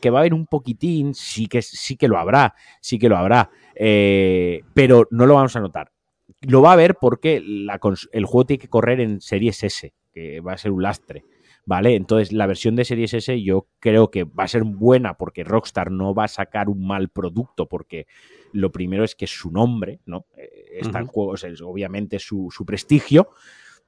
Que 0.00 0.10
va 0.10 0.18
a 0.18 0.22
haber 0.22 0.34
un 0.34 0.46
poquitín, 0.46 1.14
sí 1.14 1.46
que, 1.46 1.62
sí 1.62 1.96
que 1.96 2.08
lo 2.08 2.18
habrá, 2.18 2.54
sí 2.80 2.98
que 2.98 3.08
lo 3.08 3.16
habrá, 3.16 3.50
eh, 3.76 4.62
pero 4.74 5.06
no 5.10 5.26
lo 5.26 5.34
vamos 5.34 5.54
a 5.54 5.60
notar. 5.60 5.92
Lo 6.40 6.60
va 6.60 6.70
a 6.70 6.72
haber 6.72 6.96
porque 6.96 7.40
la 7.44 7.78
el 8.12 8.24
juego 8.26 8.46
tiene 8.46 8.60
que 8.60 8.68
correr 8.68 9.00
en 9.00 9.20
Series 9.20 9.62
S, 9.62 9.94
que 10.12 10.40
va 10.40 10.54
a 10.54 10.58
ser 10.58 10.72
un 10.72 10.82
lastre. 10.82 11.24
¿Vale? 11.64 11.94
Entonces, 11.94 12.32
la 12.32 12.46
versión 12.48 12.74
de 12.74 12.84
Series 12.84 13.14
S 13.14 13.40
yo 13.40 13.68
creo 13.78 14.10
que 14.10 14.24
va 14.24 14.42
a 14.42 14.48
ser 14.48 14.64
buena 14.64 15.14
porque 15.14 15.44
Rockstar 15.44 15.92
no 15.92 16.12
va 16.12 16.24
a 16.24 16.28
sacar 16.28 16.68
un 16.68 16.84
mal 16.84 17.08
producto 17.08 17.68
porque 17.68 18.08
lo 18.52 18.70
primero 18.70 19.04
es 19.04 19.14
que 19.14 19.26
su 19.26 19.50
nombre, 19.50 20.00
¿no? 20.06 20.26
Eh, 20.36 20.78
Está 20.80 20.98
en 20.98 21.04
Ujú. 21.04 21.12
juegos, 21.12 21.44
es 21.44 21.60
obviamente 21.60 22.18
su, 22.18 22.48
su 22.50 22.64
prestigio, 22.64 23.28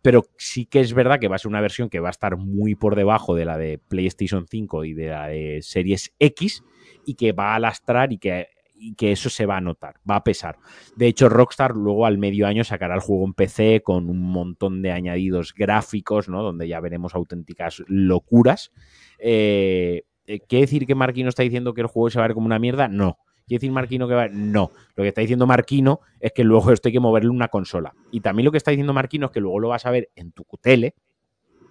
pero 0.03 0.27
sí 0.37 0.67
que 0.67 0.81
es 0.81 0.93
verdad 0.93 1.19
que 1.19 1.29
va 1.29 1.37
a 1.37 1.39
ser 1.39 1.49
una 1.49 1.63
versión 1.63 1.89
que 1.89 1.99
va 2.01 2.09
a 2.09 2.11
estar 2.11 2.37
muy 2.37 2.75
por 2.75 2.95
debajo 2.95 3.35
de 3.35 3.47
la 3.47 3.57
de 3.57 3.79
PlayStation 3.79 4.47
5 4.47 4.85
y 4.85 4.93
de 4.93 5.09
la 5.09 5.29
de 5.29 5.61
Series 5.63 6.13
X 6.19 6.63
y 7.07 7.15
que 7.15 7.33
va 7.33 7.55
a 7.55 7.59
lastrar 7.59 8.13
y 8.13 8.19
que, 8.19 8.49
y 8.75 8.95
que 8.97 9.13
eso 9.13 9.31
se 9.31 9.47
va 9.47 9.57
a 9.57 9.61
notar, 9.63 9.95
va 10.09 10.17
a 10.17 10.25
pesar. 10.25 10.59
De 10.95 11.07
hecho, 11.07 11.31
Rockstar 11.31 11.75
luego 11.75 12.05
al 12.05 12.19
medio 12.19 12.47
año 12.47 12.65
sacará 12.65 12.95
el 12.95 13.01
juego 13.01 13.25
en 13.25 13.33
PC 13.33 13.81
con 13.83 14.11
un 14.11 14.21
montón 14.21 14.83
de 14.83 14.93
añadidos 14.93 15.55
gráficos, 15.55 16.29
¿no? 16.29 16.43
Donde 16.43 16.69
ya 16.69 16.81
veremos 16.81 17.15
auténticas 17.15 17.83
locuras. 17.87 18.73
Eh, 19.19 20.03
eh, 20.27 20.41
¿Quiere 20.41 20.67
decir 20.67 20.87
que 20.87 20.95
Marquino 20.95 21.29
está 21.31 21.43
diciendo 21.43 21.73
que 21.73 21.81
el 21.81 21.87
juego 21.87 22.11
se 22.11 22.19
va 22.19 22.27
a 22.27 22.29
ver 22.29 22.35
como 22.35 22.47
una 22.47 22.59
mierda? 22.59 22.89
No. 22.89 23.17
¿Quiere 23.47 23.61
decir 23.61 23.73
Marquino 23.73 24.09
que 24.09 24.15
va? 24.15 24.29
No. 24.29 24.71
Lo 24.97 25.03
que 25.03 25.09
está 25.09 25.21
diciendo 25.21 25.47
Marquino 25.47 26.01
es 26.19 26.33
que 26.33 26.45
luego 26.45 26.73
esto 26.73 26.89
hay 26.89 26.93
que 26.93 27.01
moverle 27.01 27.31
una 27.31 27.49
consola. 27.49 27.95
Y 28.11 28.21
también 28.21 28.45
lo 28.45 28.51
que 28.51 28.59
está 28.59 28.71
diciendo 28.71 28.95
Marquino 28.95 29.27
es 29.27 29.33
que 29.33 29.41
luego 29.41 29.61
lo 29.61 29.69
vas 29.69 29.85
a 29.85 29.91
ver 29.91 30.11
en 30.17 30.33
tu 30.33 30.45
tele, 30.61 30.95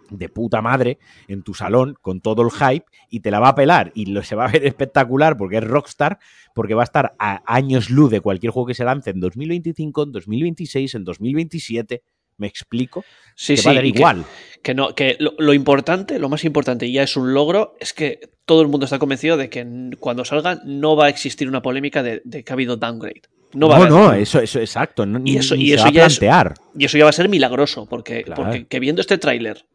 de 0.10 0.30
puta 0.30 0.62
madre, 0.62 1.00
en 1.28 1.42
tu 1.42 1.54
salón, 1.54 1.96
con 2.00 2.22
todo 2.22 2.44
el 2.44 2.52
hype, 2.52 2.86
y 3.10 3.22
te 3.22 3.32
la 3.32 3.40
va 3.40 3.50
a 3.50 3.56
pelar. 3.56 3.92
Y 3.96 4.06
lo, 4.08 4.22
se 4.22 4.36
va 4.36 4.46
a 4.46 4.52
ver 4.52 4.66
espectacular 4.68 5.36
porque 5.36 5.58
es 5.58 5.64
Rockstar, 5.64 6.20
porque 6.54 6.76
va 6.76 6.84
a 6.84 6.86
estar 6.86 7.16
a 7.18 7.42
años 7.52 7.90
luz 7.90 8.12
de 8.12 8.22
cualquier 8.22 8.52
juego 8.52 8.68
que 8.68 8.76
se 8.76 8.84
lance 8.84 9.10
en 9.10 9.20
2025, 9.20 10.04
en 10.04 10.12
2026, 10.12 10.96
en 10.96 11.04
2027. 11.04 12.04
¿Me 12.38 12.48
explico? 12.48 13.04
sí, 13.36 13.56
Te 13.56 13.62
sí, 13.62 13.66
va 13.66 13.72
a 13.72 13.76
dar 13.76 13.84
que- 13.84 13.90
igual. 13.90 14.26
Que 14.62 14.74
no, 14.74 14.96
que 14.96 15.18
lo, 15.20 15.34
lo 15.40 15.54
importante, 15.54 16.20
lo 16.20 16.30
más 16.30 16.44
importante, 16.46 16.86
y 16.86 16.94
ya 16.94 17.04
es 17.04 17.18
un 17.18 17.34
logro, 17.34 17.76
es 17.82 17.92
que 17.94 18.20
todo 18.46 18.62
el 18.62 18.68
mundo 18.70 18.86
está 18.86 18.98
convencido 19.00 19.36
de 19.38 19.50
que 19.50 19.66
cuando 20.00 20.24
salga 20.24 20.62
no 20.64 20.96
va 20.96 21.06
a 21.06 21.10
existir 21.10 21.48
una 21.50 21.62
polémica 21.62 22.02
de, 22.02 22.22
de 22.24 22.44
que 22.44 22.52
ha 22.52 22.56
habido 22.56 22.78
downgrade. 22.78 23.24
No 23.54 23.68
va 23.68 23.76
a 23.76 23.80
No, 23.80 23.84
haber. 23.86 23.92
no, 23.92 24.14
eso, 24.14 24.40
eso 24.40 24.60
exacto. 24.60 25.06
no- 25.06 25.22
Y 25.26 25.38
eso- 25.38 25.56
ni 25.56 25.66
y 25.66 25.68
se 25.70 25.74
eso 25.76 25.84
va 25.84 25.90
a 25.90 25.94
ya 25.94 26.06
es- 26.06 26.18
plantear. 26.20 26.54
Y 26.78 26.86
eso 26.86 26.98
ya 26.98 27.04
va 27.04 27.10
a 27.10 27.14
ser 27.14 27.28
milagroso, 27.30 27.86
porque, 27.88 28.24
Claro. 28.24 28.42
porque 28.44 28.66
que 28.66 28.80
viendo 28.80 29.02
este 29.02 29.18
tráiler 29.18 29.66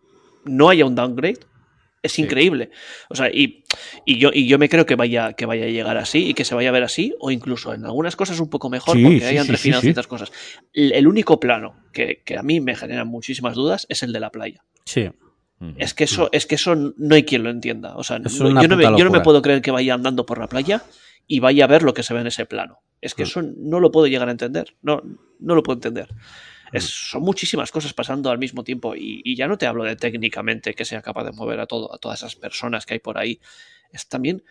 no 0.45 0.69
haya 0.71 0.87
un 0.87 0.95
downgrade, 0.95 1.39
Es 2.03 2.13
Sí. 2.13 2.23
increíble. 2.23 2.71
O 3.09 3.15
sea, 3.17 3.29
y, 3.29 3.65
y 4.05 4.19
yo, 4.19 4.31
y 4.33 4.47
yo 4.47 4.59
me 4.59 4.69
creo 4.69 4.87
que 4.87 4.95
vaya, 4.95 5.33
que 5.33 5.47
vaya 5.47 5.65
a 5.65 5.69
llegar 5.69 5.97
así 5.97 6.29
y 6.31 6.35
que 6.35 6.45
se 6.45 6.55
vaya 6.55 6.69
a 6.69 6.73
ver 6.73 6.85
así, 6.85 7.15
o 7.19 7.31
incluso 7.31 7.75
en 7.75 7.85
algunas 7.85 8.15
cosas 8.17 8.39
un 8.41 8.49
poco 8.49 8.71
mejor, 8.71 8.97
Sí, 8.97 9.03
porque 9.03 9.21
sí, 9.21 9.27
hayan 9.27 9.47
sí, 9.47 9.53
refinado 9.53 9.81
sí, 9.81 9.87
sí. 9.87 9.89
ciertas 9.89 10.07
cosas. 10.07 10.33
El, 10.73 10.93
el 10.93 11.07
único 11.09 11.41
plano 11.41 11.75
que, 11.93 12.23
que 12.25 12.37
a 12.39 12.43
mí 12.43 12.61
me 12.61 12.77
genera 12.77 13.05
muchísimas 13.05 13.55
dudas 13.55 13.87
es 13.89 14.03
el 14.03 14.13
de 14.13 14.21
la 14.21 14.31
playa. 14.31 14.63
Sí. 14.85 15.09
Es 15.77 15.93
que 15.93 16.05
eso, 16.05 16.29
es 16.31 16.47
que 16.47 16.55
eso 16.55 16.77
no 16.77 17.15
hay 17.17 17.25
quien 17.25 17.43
lo 17.43 17.51
entienda. 17.51 17.97
O 17.97 18.05
sea, 18.05 18.21
no- 18.21 18.29
yo, 18.31 18.45
no 18.69 18.77
me, 18.77 18.85
yo 18.85 19.05
no 19.05 19.11
me 19.11 19.21
puedo 19.21 19.43
creer 19.43 19.61
que 19.61 19.73
vaya 19.73 19.95
andando 19.95 20.25
por 20.25 20.39
la 20.39 20.47
playa 20.49 20.85
y 21.27 21.41
vaya 21.41 21.65
a 21.65 21.67
ver 21.67 21.83
lo 21.83 21.95
que 21.95 22.05
se 22.05 22.15
ve 22.15 22.21
en 22.21 22.29
ese 22.29 22.47
plano. 22.47 22.79
Es 23.01 23.15
que 23.17 23.25
Mm. 23.25 23.27
eso 23.27 23.43
no 23.43 23.81
lo 23.81 23.91
puedo 23.91 24.07
llegar 24.07 24.29
a 24.29 24.31
entender. 24.31 24.77
No, 24.83 25.03
no 25.41 25.55
lo 25.57 25.65
puedo 25.65 25.77
entender. 25.79 26.09
Es- 26.73 26.85
Mm. 26.85 26.89
son 27.11 27.23
muchísimas 27.23 27.71
cosas 27.71 27.93
pasando 27.95 28.31
al 28.31 28.39
mismo 28.39 28.63
tiempo 28.65 28.95
y, 28.95 29.21
y 29.25 29.37
ya 29.37 29.47
no 29.49 29.57
te 29.59 29.67
hablo 29.67 29.85
de 29.85 29.97
técnicamente 29.97 30.75
que 30.75 30.85
sea 30.85 31.03
capaz 31.03 31.25
de 31.25 31.33
mover 31.33 31.61
a 31.61 31.67
todo, 31.67 31.95
a 31.95 31.99
todas 31.99 32.21
esas 32.21 32.37
personas 32.37 32.85
que 32.87 32.95
hay 32.95 33.01
por 33.01 33.19
ahí. 33.19 33.41
Es 33.93 34.09
también 34.09 34.43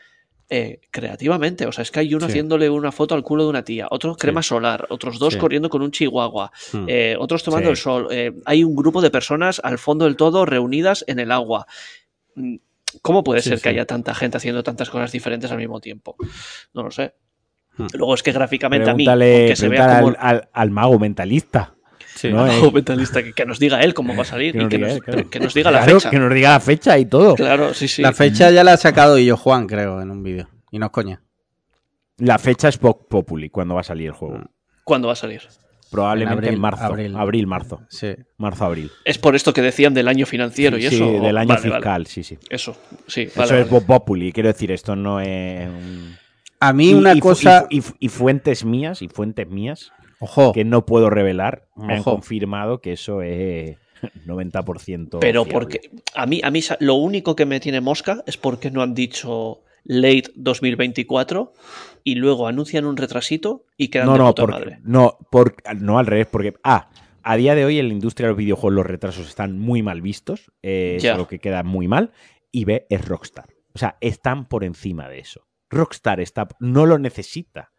eh, 0.50 0.80
creativamente. 0.92 1.66
O 1.66 1.74
sea, 1.74 1.82
es 1.82 1.92
que 1.92 2.00
hay 2.00 2.14
uno 2.16 2.26
Sí. 2.26 2.32
haciéndole 2.32 2.70
una 2.70 2.94
foto 2.94 3.16
al 3.16 3.22
culo 3.22 3.44
de 3.44 3.50
una 3.50 3.64
tía, 3.66 3.88
otro 3.92 4.16
crema 4.16 4.42
solar, 4.42 4.88
otros 4.90 5.20
dos 5.20 5.34
Sí. 5.34 5.40
corriendo 5.40 5.70
con 5.70 5.82
un 5.82 5.92
chihuahua, 5.92 6.54
Mm. 6.72 6.86
eh, 6.88 7.16
otros 7.20 7.44
tomando 7.44 7.70
el 7.70 7.76
sol. 7.76 8.08
eh, 8.12 8.32
hay 8.46 8.64
un 8.64 8.74
grupo 8.74 9.02
de 9.02 9.12
personas 9.12 9.60
al 9.62 9.78
fondo 9.78 10.06
del 10.06 10.16
todo 10.16 10.46
reunidas 10.46 11.04
en 11.08 11.20
el 11.20 11.34
agua. 11.34 11.68
Mm, 12.36 12.56
¿Cómo 13.02 13.26
puede 13.26 13.42
ser 13.42 13.60
que 13.60 13.68
haya 13.68 13.86
tanta 13.86 14.16
gente 14.16 14.38
haciendo 14.38 14.64
tantas 14.64 14.90
cosas 14.90 15.12
diferentes 15.12 15.52
al 15.52 15.58
mismo 15.58 15.82
tiempo? 15.82 16.16
No 16.74 16.84
lo 16.84 16.92
sé. 16.92 17.14
Hmm. 17.76 17.88
Luego 17.94 18.14
es 18.16 18.24
que 18.24 18.32
gráficamente 18.32 18.90
a 18.90 18.94
mí, 18.96 19.06
aunque 19.06 19.54
se 19.58 19.68
vea 19.68 19.98
como 20.00 20.08
al, 20.08 20.18
al- 20.18 20.50
al 20.54 20.72
mago 20.72 20.98
mentalista. 20.98 21.76
Sí. 22.18 22.32
¿no? 22.34 22.48
Eh, 22.48 22.72
mentalista, 22.74 23.24
que, 23.24 23.32
que 23.34 23.46
nos 23.46 23.60
diga 23.60 23.80
él 23.82 23.94
cómo 23.94 24.16
va 24.16 24.24
a 24.24 24.26
salir 24.26 24.54
que 24.54 24.58
y 24.58 24.62
nos 24.62 24.70
que 24.70 24.76
diga 24.78 24.88
nos, 24.88 24.98
él, 24.98 25.04
claro. 25.04 25.30
que 25.30 25.40
nos 25.40 25.54
diga 25.54 25.72
la 25.72 25.84
fecha. 25.84 26.10
Que 26.10 26.20
nos 26.20 26.34
diga 26.34 26.50
la 26.52 26.60
fecha 26.60 26.98
y 26.98 27.06
todo. 27.06 27.36
Claro, 27.36 27.74
sí, 27.74 27.88
sí. 27.88 28.02
La 28.02 28.12
fecha 28.14 28.50
ya 28.52 28.64
la 28.64 28.74
ha 28.74 28.78
sacado 28.78 29.18
yo 29.18 29.38
Juan, 29.38 29.68
creo, 29.68 30.02
en 30.02 30.12
un 30.12 30.24
vídeo. 30.24 30.48
Y 30.72 30.80
no 30.80 30.88
es 30.88 30.92
coña. 30.92 31.22
La 32.18 32.40
fecha 32.40 32.68
es 32.70 32.78
Pop 32.78 33.08
Populi, 33.08 33.50
cuando 33.50 33.76
va 33.76 33.82
a 33.82 33.84
salir 33.84 34.08
el 34.08 34.14
juego. 34.14 34.40
Mm. 34.40 34.46
¿Cuándo 34.84 35.08
va 35.08 35.14
a 35.14 35.18
salir? 35.18 35.42
Probablemente 35.92 36.50
En 36.50 36.60
marzo. 36.60 36.84
abril. 36.84 37.16
Abril. 37.16 37.48
marzo. 37.48 37.82
Sí. 37.90 38.14
Marzo, 38.38 38.66
abril. 38.66 38.92
Es 39.06 39.18
por 39.18 39.36
esto 39.36 39.54
que 39.54 39.62
decían 39.62 39.94
del 39.94 40.08
año 40.10 40.26
financiero 40.26 40.78
y 40.78 40.82
Sí, 40.90 40.96
eso. 40.96 41.06
del 41.22 41.38
año 41.38 41.48
Vale, 41.48 41.62
vale. 41.62 41.74
fiscal, 41.76 42.08
sí, 42.08 42.24
sí. 42.24 42.38
Eso, 42.50 42.76
sí. 43.08 43.22
Eso 43.22 43.40
vale, 43.40 43.62
es 43.62 43.70
vale. 43.70 43.82
Pop 43.86 43.86
Populi, 43.86 44.32
quiero 44.34 44.48
decir, 44.50 44.72
esto 44.72 44.96
no 44.96 45.22
es 45.22 45.68
un... 45.68 46.16
A 46.60 46.74
mí 46.74 46.90
Y- 46.90 46.94
una 46.94 47.14
y 47.14 47.20
cosa... 47.20 47.68
Y, 47.70 47.82
y 48.00 48.10
fuentes 48.10 48.66
mías, 48.66 49.02
y 49.02 49.08
fuentes 49.08 49.48
mías, 49.48 49.92
Ojo, 50.20 50.52
que 50.54 50.66
no 50.66 50.86
puedo 50.86 51.10
revelar, 51.10 51.68
me 51.76 51.96
han 51.96 52.04
confirmado 52.04 52.82
que 52.82 52.94
eso 52.94 53.22
es 53.22 53.78
90% 54.26 55.20
Pero 55.20 55.44
fiable. 55.46 55.54
porque 55.54 55.92
a 56.16 56.26
mí, 56.26 56.42
a 56.44 56.52
mí 56.52 56.62
lo 56.80 56.96
único 56.96 57.36
que 57.36 57.46
me 57.46 57.60
tiene 57.60 57.82
mosca 57.82 58.24
es 58.26 58.38
porque 58.38 58.72
no 58.72 58.82
han 58.82 58.94
dicho 58.94 59.62
late 59.84 60.32
2024 60.36 61.54
y 62.04 62.16
luego 62.16 62.48
anuncian 62.48 62.86
un 62.86 62.98
retrasito 62.98 63.66
y 63.78 63.90
quedan 63.90 64.08
No, 64.08 64.14
de 64.14 64.20
no, 64.20 64.26
puta 64.30 64.42
porque, 64.44 64.60
madre. 64.60 64.80
no, 64.84 65.18
por, 65.32 65.56
no, 65.80 66.00
al 66.00 66.06
revés, 66.06 66.28
porque... 66.32 66.54
Ah, 66.64 66.90
a 67.24 67.36
día 67.36 67.56
de 67.56 67.66
hoy 67.66 67.78
en 67.78 67.90
la 67.90 67.94
industria 67.94 68.28
de 68.28 68.32
los 68.32 68.38
videojuegos 68.38 68.74
los 68.74 68.86
retrasos 68.86 69.28
están 69.28 69.60
muy 69.60 69.82
mal 69.84 70.02
vistos, 70.02 70.52
eh, 70.64 70.94
es 70.98 71.04
Ya. 71.04 71.14
algo 71.14 71.28
que 71.28 71.40
queda 71.40 71.62
muy 71.64 71.88
mal, 71.88 72.12
y 72.54 72.64
B 72.64 72.86
es 72.90 73.06
Rockstar. 73.06 73.50
O 73.74 73.78
sea, 73.78 73.98
están 74.00 74.48
por 74.48 74.64
encima 74.64 75.10
de 75.10 75.20
eso. 75.20 75.46
Rockstar 75.70 76.22
está, 76.22 76.48
no 76.62 76.86
lo 76.86 76.98
necesita. 76.98 77.74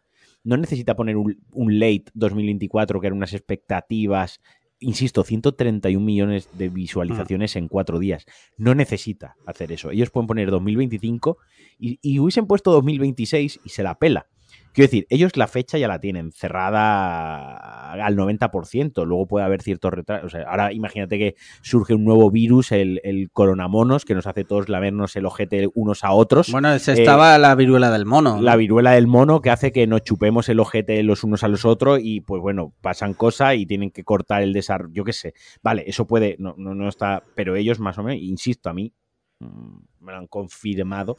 No 0.49 0.57
necesita 0.57 0.95
poner 0.95 1.15
un, 1.15 1.37
un 1.51 1.79
late 1.79 2.05
2024 2.15 2.99
que 2.99 3.05
eran 3.05 3.17
unas 3.17 3.33
expectativas. 3.33 4.41
Insisto, 4.79 5.23
131 5.23 6.03
millones 6.03 6.49
de 6.57 6.69
visualizaciones 6.69 7.55
en 7.55 7.67
cuatro 7.67 7.99
días. 7.99 8.25
No 8.57 8.73
necesita 8.73 9.35
hacer 9.45 9.71
eso. 9.71 9.91
Ellos 9.91 10.09
pueden 10.09 10.25
poner 10.25 10.49
2025 10.49 11.37
y, 11.77 11.99
y 12.01 12.17
hubiesen 12.17 12.47
puesto 12.47 12.71
2026 12.71 13.59
y 13.63 13.69
se 13.69 13.83
la 13.83 13.99
pela. 13.99 14.25
Quiero 14.73 14.87
decir, 14.87 15.07
ellos 15.09 15.35
la 15.35 15.47
fecha 15.47 15.77
ya 15.77 15.87
la 15.87 15.99
tienen 15.99 16.31
cerrada 16.31 17.91
al 17.91 18.15
90%, 18.15 19.05
luego 19.05 19.25
puede 19.27 19.45
haber 19.45 19.61
ciertos 19.61 19.91
retrasos. 19.91 20.25
O 20.27 20.29
sea, 20.29 20.47
ahora 20.49 20.71
imagínate 20.71 21.17
que 21.17 21.35
surge 21.61 21.95
un 21.95 22.05
nuevo 22.05 22.29
virus, 22.29 22.71
el, 22.71 23.01
el 23.03 23.31
coronamonos, 23.31 24.05
que 24.05 24.13
nos 24.13 24.27
hace 24.27 24.43
todos 24.43 24.69
lamernos 24.69 25.15
el 25.15 25.25
ojete 25.25 25.69
unos 25.73 26.03
a 26.03 26.11
otros. 26.11 26.51
bueno, 26.51 26.71
ese 26.71 26.93
estaba 26.93 27.37
la 27.39 27.55
viruela 27.55 27.91
del 27.91 28.05
mono. 28.05 28.35
¿no? 28.35 28.41
La 28.41 28.55
viruela 28.55 28.91
del 28.91 29.07
mono 29.07 29.41
que 29.41 29.49
hace 29.49 29.71
que 29.71 29.87
nos 29.87 30.03
chupemos 30.03 30.47
el 30.49 30.59
ojete 30.59 31.01
los 31.03 31.23
unos 31.23 31.43
a 31.43 31.47
los 31.47 31.65
otros 31.65 31.99
y 32.01 32.21
pues 32.21 32.41
bueno, 32.41 32.73
pasan 32.81 33.13
cosas 33.13 33.55
y 33.55 33.65
tienen 33.65 33.91
que 33.91 34.03
cortar 34.03 34.43
el 34.43 34.53
desarrollo, 34.53 34.93
yo 34.93 35.03
qué 35.03 35.13
sé. 35.13 35.33
Vale, 35.63 35.83
eso 35.87 36.05
puede, 36.05 36.35
no, 36.39 36.53
no, 36.57 36.75
no 36.75 36.87
está, 36.87 37.23
pero 37.35 37.55
ellos 37.55 37.79
más 37.79 37.97
o 37.97 38.03
menos, 38.03 38.21
insisto, 38.21 38.69
a 38.69 38.73
mí 38.73 38.93
mm, 39.39 39.77
me 40.01 40.11
lo 40.11 40.17
han 40.19 40.27
confirmado 40.27 41.17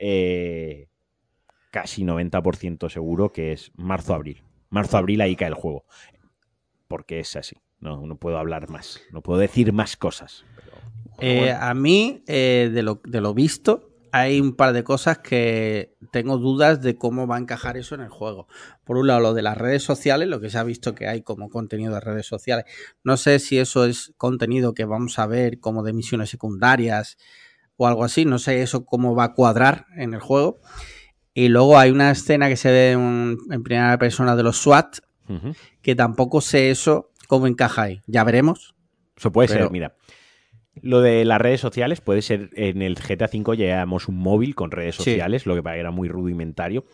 eh, 0.00 0.88
casi 1.70 2.04
90% 2.04 2.88
seguro 2.90 3.32
que 3.32 3.52
es 3.52 3.70
marzo-abril. 3.76 4.42
Marzo-abril 4.70 5.20
ahí 5.20 5.36
cae 5.36 5.48
el 5.48 5.54
juego. 5.54 5.84
Porque 6.88 7.20
es 7.20 7.36
así. 7.36 7.56
No, 7.80 8.04
no 8.06 8.16
puedo 8.16 8.38
hablar 8.38 8.68
más. 8.68 9.00
No 9.12 9.22
puedo 9.22 9.38
decir 9.40 9.72
más 9.72 9.96
cosas. 9.96 10.44
pero- 11.18 11.46
Eh, 11.46 11.52
a 11.52 11.74
mí, 11.74 12.22
eh, 12.26 12.70
de, 12.72 12.82
lo, 12.82 13.00
de 13.04 13.20
lo 13.20 13.34
visto, 13.34 13.90
hay 14.12 14.40
un 14.40 14.56
par 14.56 14.72
de 14.72 14.82
cosas 14.84 15.18
que 15.18 15.94
tengo 16.10 16.38
dudas 16.38 16.82
de 16.82 16.96
cómo 16.96 17.26
va 17.26 17.36
a 17.36 17.38
encajar 17.40 17.76
eso 17.76 17.94
en 17.94 18.00
el 18.00 18.08
juego. 18.08 18.48
Por 18.84 18.96
un 18.96 19.06
lado, 19.06 19.20
lo 19.20 19.34
de 19.34 19.42
las 19.42 19.56
redes 19.56 19.82
sociales, 19.84 20.28
lo 20.28 20.40
que 20.40 20.50
se 20.50 20.58
ha 20.58 20.64
visto 20.64 20.94
que 20.94 21.06
hay 21.08 21.22
como 21.22 21.48
contenido 21.48 21.94
de 21.94 22.00
redes 22.00 22.26
sociales. 22.26 22.64
No 23.04 23.16
sé 23.16 23.38
si 23.38 23.58
eso 23.58 23.84
es 23.84 24.12
contenido 24.16 24.74
que 24.74 24.84
vamos 24.84 25.18
a 25.18 25.26
ver 25.26 25.60
como 25.60 25.82
de 25.84 25.92
misiones 25.92 26.30
secundarias 26.30 27.16
o 27.76 27.86
algo 27.86 28.02
así. 28.04 28.24
No 28.24 28.38
sé 28.38 28.62
eso 28.62 28.84
cómo 28.84 29.14
va 29.14 29.24
a 29.24 29.34
cuadrar 29.34 29.86
en 29.96 30.14
el 30.14 30.20
juego. 30.20 30.58
Y 31.40 31.48
luego 31.48 31.78
hay 31.78 31.90
una 31.90 32.10
escena 32.10 32.48
que 32.50 32.56
se 32.56 32.70
ve 32.70 32.92
en, 32.92 33.38
en 33.50 33.62
primera 33.62 33.96
persona 33.98 34.36
de 34.36 34.42
los 34.42 34.58
SWAT, 34.58 34.98
que 35.80 35.94
tampoco 35.94 36.40
sé 36.42 36.70
eso 36.70 37.10
cómo 37.28 37.46
encaja 37.46 37.82
ahí. 37.82 38.00
Ya 38.06 38.24
veremos. 38.24 38.74
Eso 39.16 39.32
puede 39.32 39.48
Pero- 39.48 39.62
ser, 39.64 39.70
mira. 39.72 39.94
Lo 40.82 41.00
de 41.00 41.24
las 41.24 41.40
redes 41.40 41.60
sociales 41.60 42.00
puede 42.00 42.20
ser 42.22 42.50
en 42.54 42.82
el 42.82 42.94
GTA 42.96 43.28
V 43.32 43.56
llevamos 43.56 44.06
un 44.08 44.16
móvil 44.18 44.54
con 44.54 44.70
redes 44.70 44.96
Sí. 44.96 45.04
sociales, 45.04 45.46
lo 45.46 45.54
que 45.54 45.62
para 45.62 45.76
que 45.76 45.80
era 45.80 45.90
muy 45.90 46.08
rudimentario. 46.08 46.84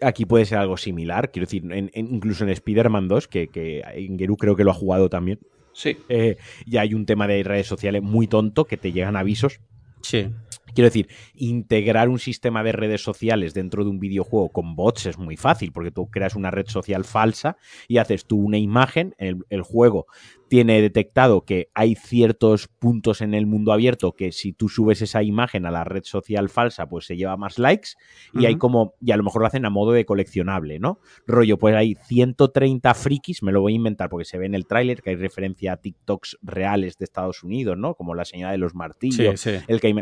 Aquí 0.00 0.24
puede 0.24 0.44
ser 0.44 0.58
algo 0.58 0.76
similar, 0.76 1.30
quiero 1.30 1.46
decir, 1.46 1.62
en- 1.72 1.90
en- 1.94 2.14
incluso 2.14 2.42
en 2.44 2.50
Spider-Man 2.50 3.06
2, 3.08 3.28
que, 3.28 3.46
que 3.48 3.82
en 3.94 4.18
Geru 4.18 4.36
creo 4.36 4.56
que 4.56 4.64
lo 4.64 4.72
ha 4.72 4.74
jugado 4.74 5.08
también, 5.08 5.38
Sí. 5.72 5.96
eh, 6.08 6.36
ya 6.66 6.80
hay 6.80 6.94
un 6.94 7.06
tema 7.06 7.28
de 7.28 7.42
redes 7.44 7.66
sociales 7.68 8.02
muy 8.02 8.26
tonto 8.26 8.64
que 8.64 8.76
te 8.76 8.90
llegan 8.92 9.16
avisos. 9.16 9.60
Sí. 10.02 10.28
Quiero 10.74 10.88
decir, 10.88 11.08
integrar 11.34 12.08
un 12.08 12.18
sistema 12.18 12.62
de 12.62 12.72
redes 12.72 13.02
sociales 13.02 13.54
dentro 13.54 13.84
de 13.84 13.90
un 13.90 13.98
videojuego 13.98 14.50
con 14.50 14.74
bots 14.74 15.06
es 15.06 15.18
muy 15.18 15.36
fácil, 15.36 15.72
porque 15.72 15.90
tú 15.90 16.08
creas 16.10 16.34
una 16.34 16.50
red 16.50 16.66
social 16.66 17.04
falsa 17.04 17.56
y 17.88 17.98
haces 17.98 18.26
tú 18.26 18.38
una 18.38 18.58
imagen, 18.58 19.14
el, 19.18 19.44
el 19.50 19.62
juego 19.62 20.06
tiene 20.52 20.82
detectado 20.82 21.46
que 21.46 21.70
hay 21.72 21.94
ciertos 21.94 22.68
puntos 22.68 23.22
en 23.22 23.32
el 23.32 23.46
mundo 23.46 23.72
abierto 23.72 24.12
que 24.12 24.32
si 24.32 24.52
tú 24.52 24.68
subes 24.68 25.00
esa 25.00 25.22
imagen 25.22 25.64
a 25.64 25.70
la 25.70 25.82
red 25.82 26.02
social 26.04 26.50
falsa, 26.50 26.86
pues 26.90 27.06
se 27.06 27.16
lleva 27.16 27.38
más 27.38 27.58
likes 27.58 27.92
y 28.34 28.44
hay 28.44 28.56
como, 28.58 28.92
y 29.00 29.12
a 29.12 29.16
lo 29.16 29.22
mejor 29.22 29.40
lo 29.40 29.46
hacen 29.46 29.64
a 29.64 29.70
modo 29.70 29.92
de 29.92 30.04
coleccionable, 30.04 30.78
¿no? 30.78 30.98
Rollo, 31.26 31.56
pues 31.58 31.74
hay 31.74 31.94
130 32.04 32.92
frikis, 32.92 33.42
me 33.42 33.50
lo 33.50 33.62
voy 33.62 33.72
a 33.72 33.76
inventar 33.76 34.10
porque 34.10 34.26
se 34.26 34.36
ve 34.36 34.44
en 34.44 34.54
el 34.54 34.66
tráiler 34.66 35.00
que 35.00 35.08
hay 35.08 35.16
referencia 35.16 35.72
a 35.72 35.76
TikToks 35.78 36.36
reales 36.42 36.98
de 36.98 37.04
Estados 37.06 37.42
Unidos, 37.42 37.78
¿no? 37.78 37.94
Como 37.94 38.14
la 38.14 38.26
señora 38.26 38.52
de 38.52 38.58
los 38.58 38.74
martillos, 38.74 39.40
sí. 39.40 39.52
el 39.68 39.80
que 39.80 39.86
hay- 39.86 39.94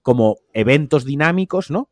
como 0.00 0.38
eventos 0.54 1.04
dinámicos, 1.04 1.70
¿no? 1.70 1.90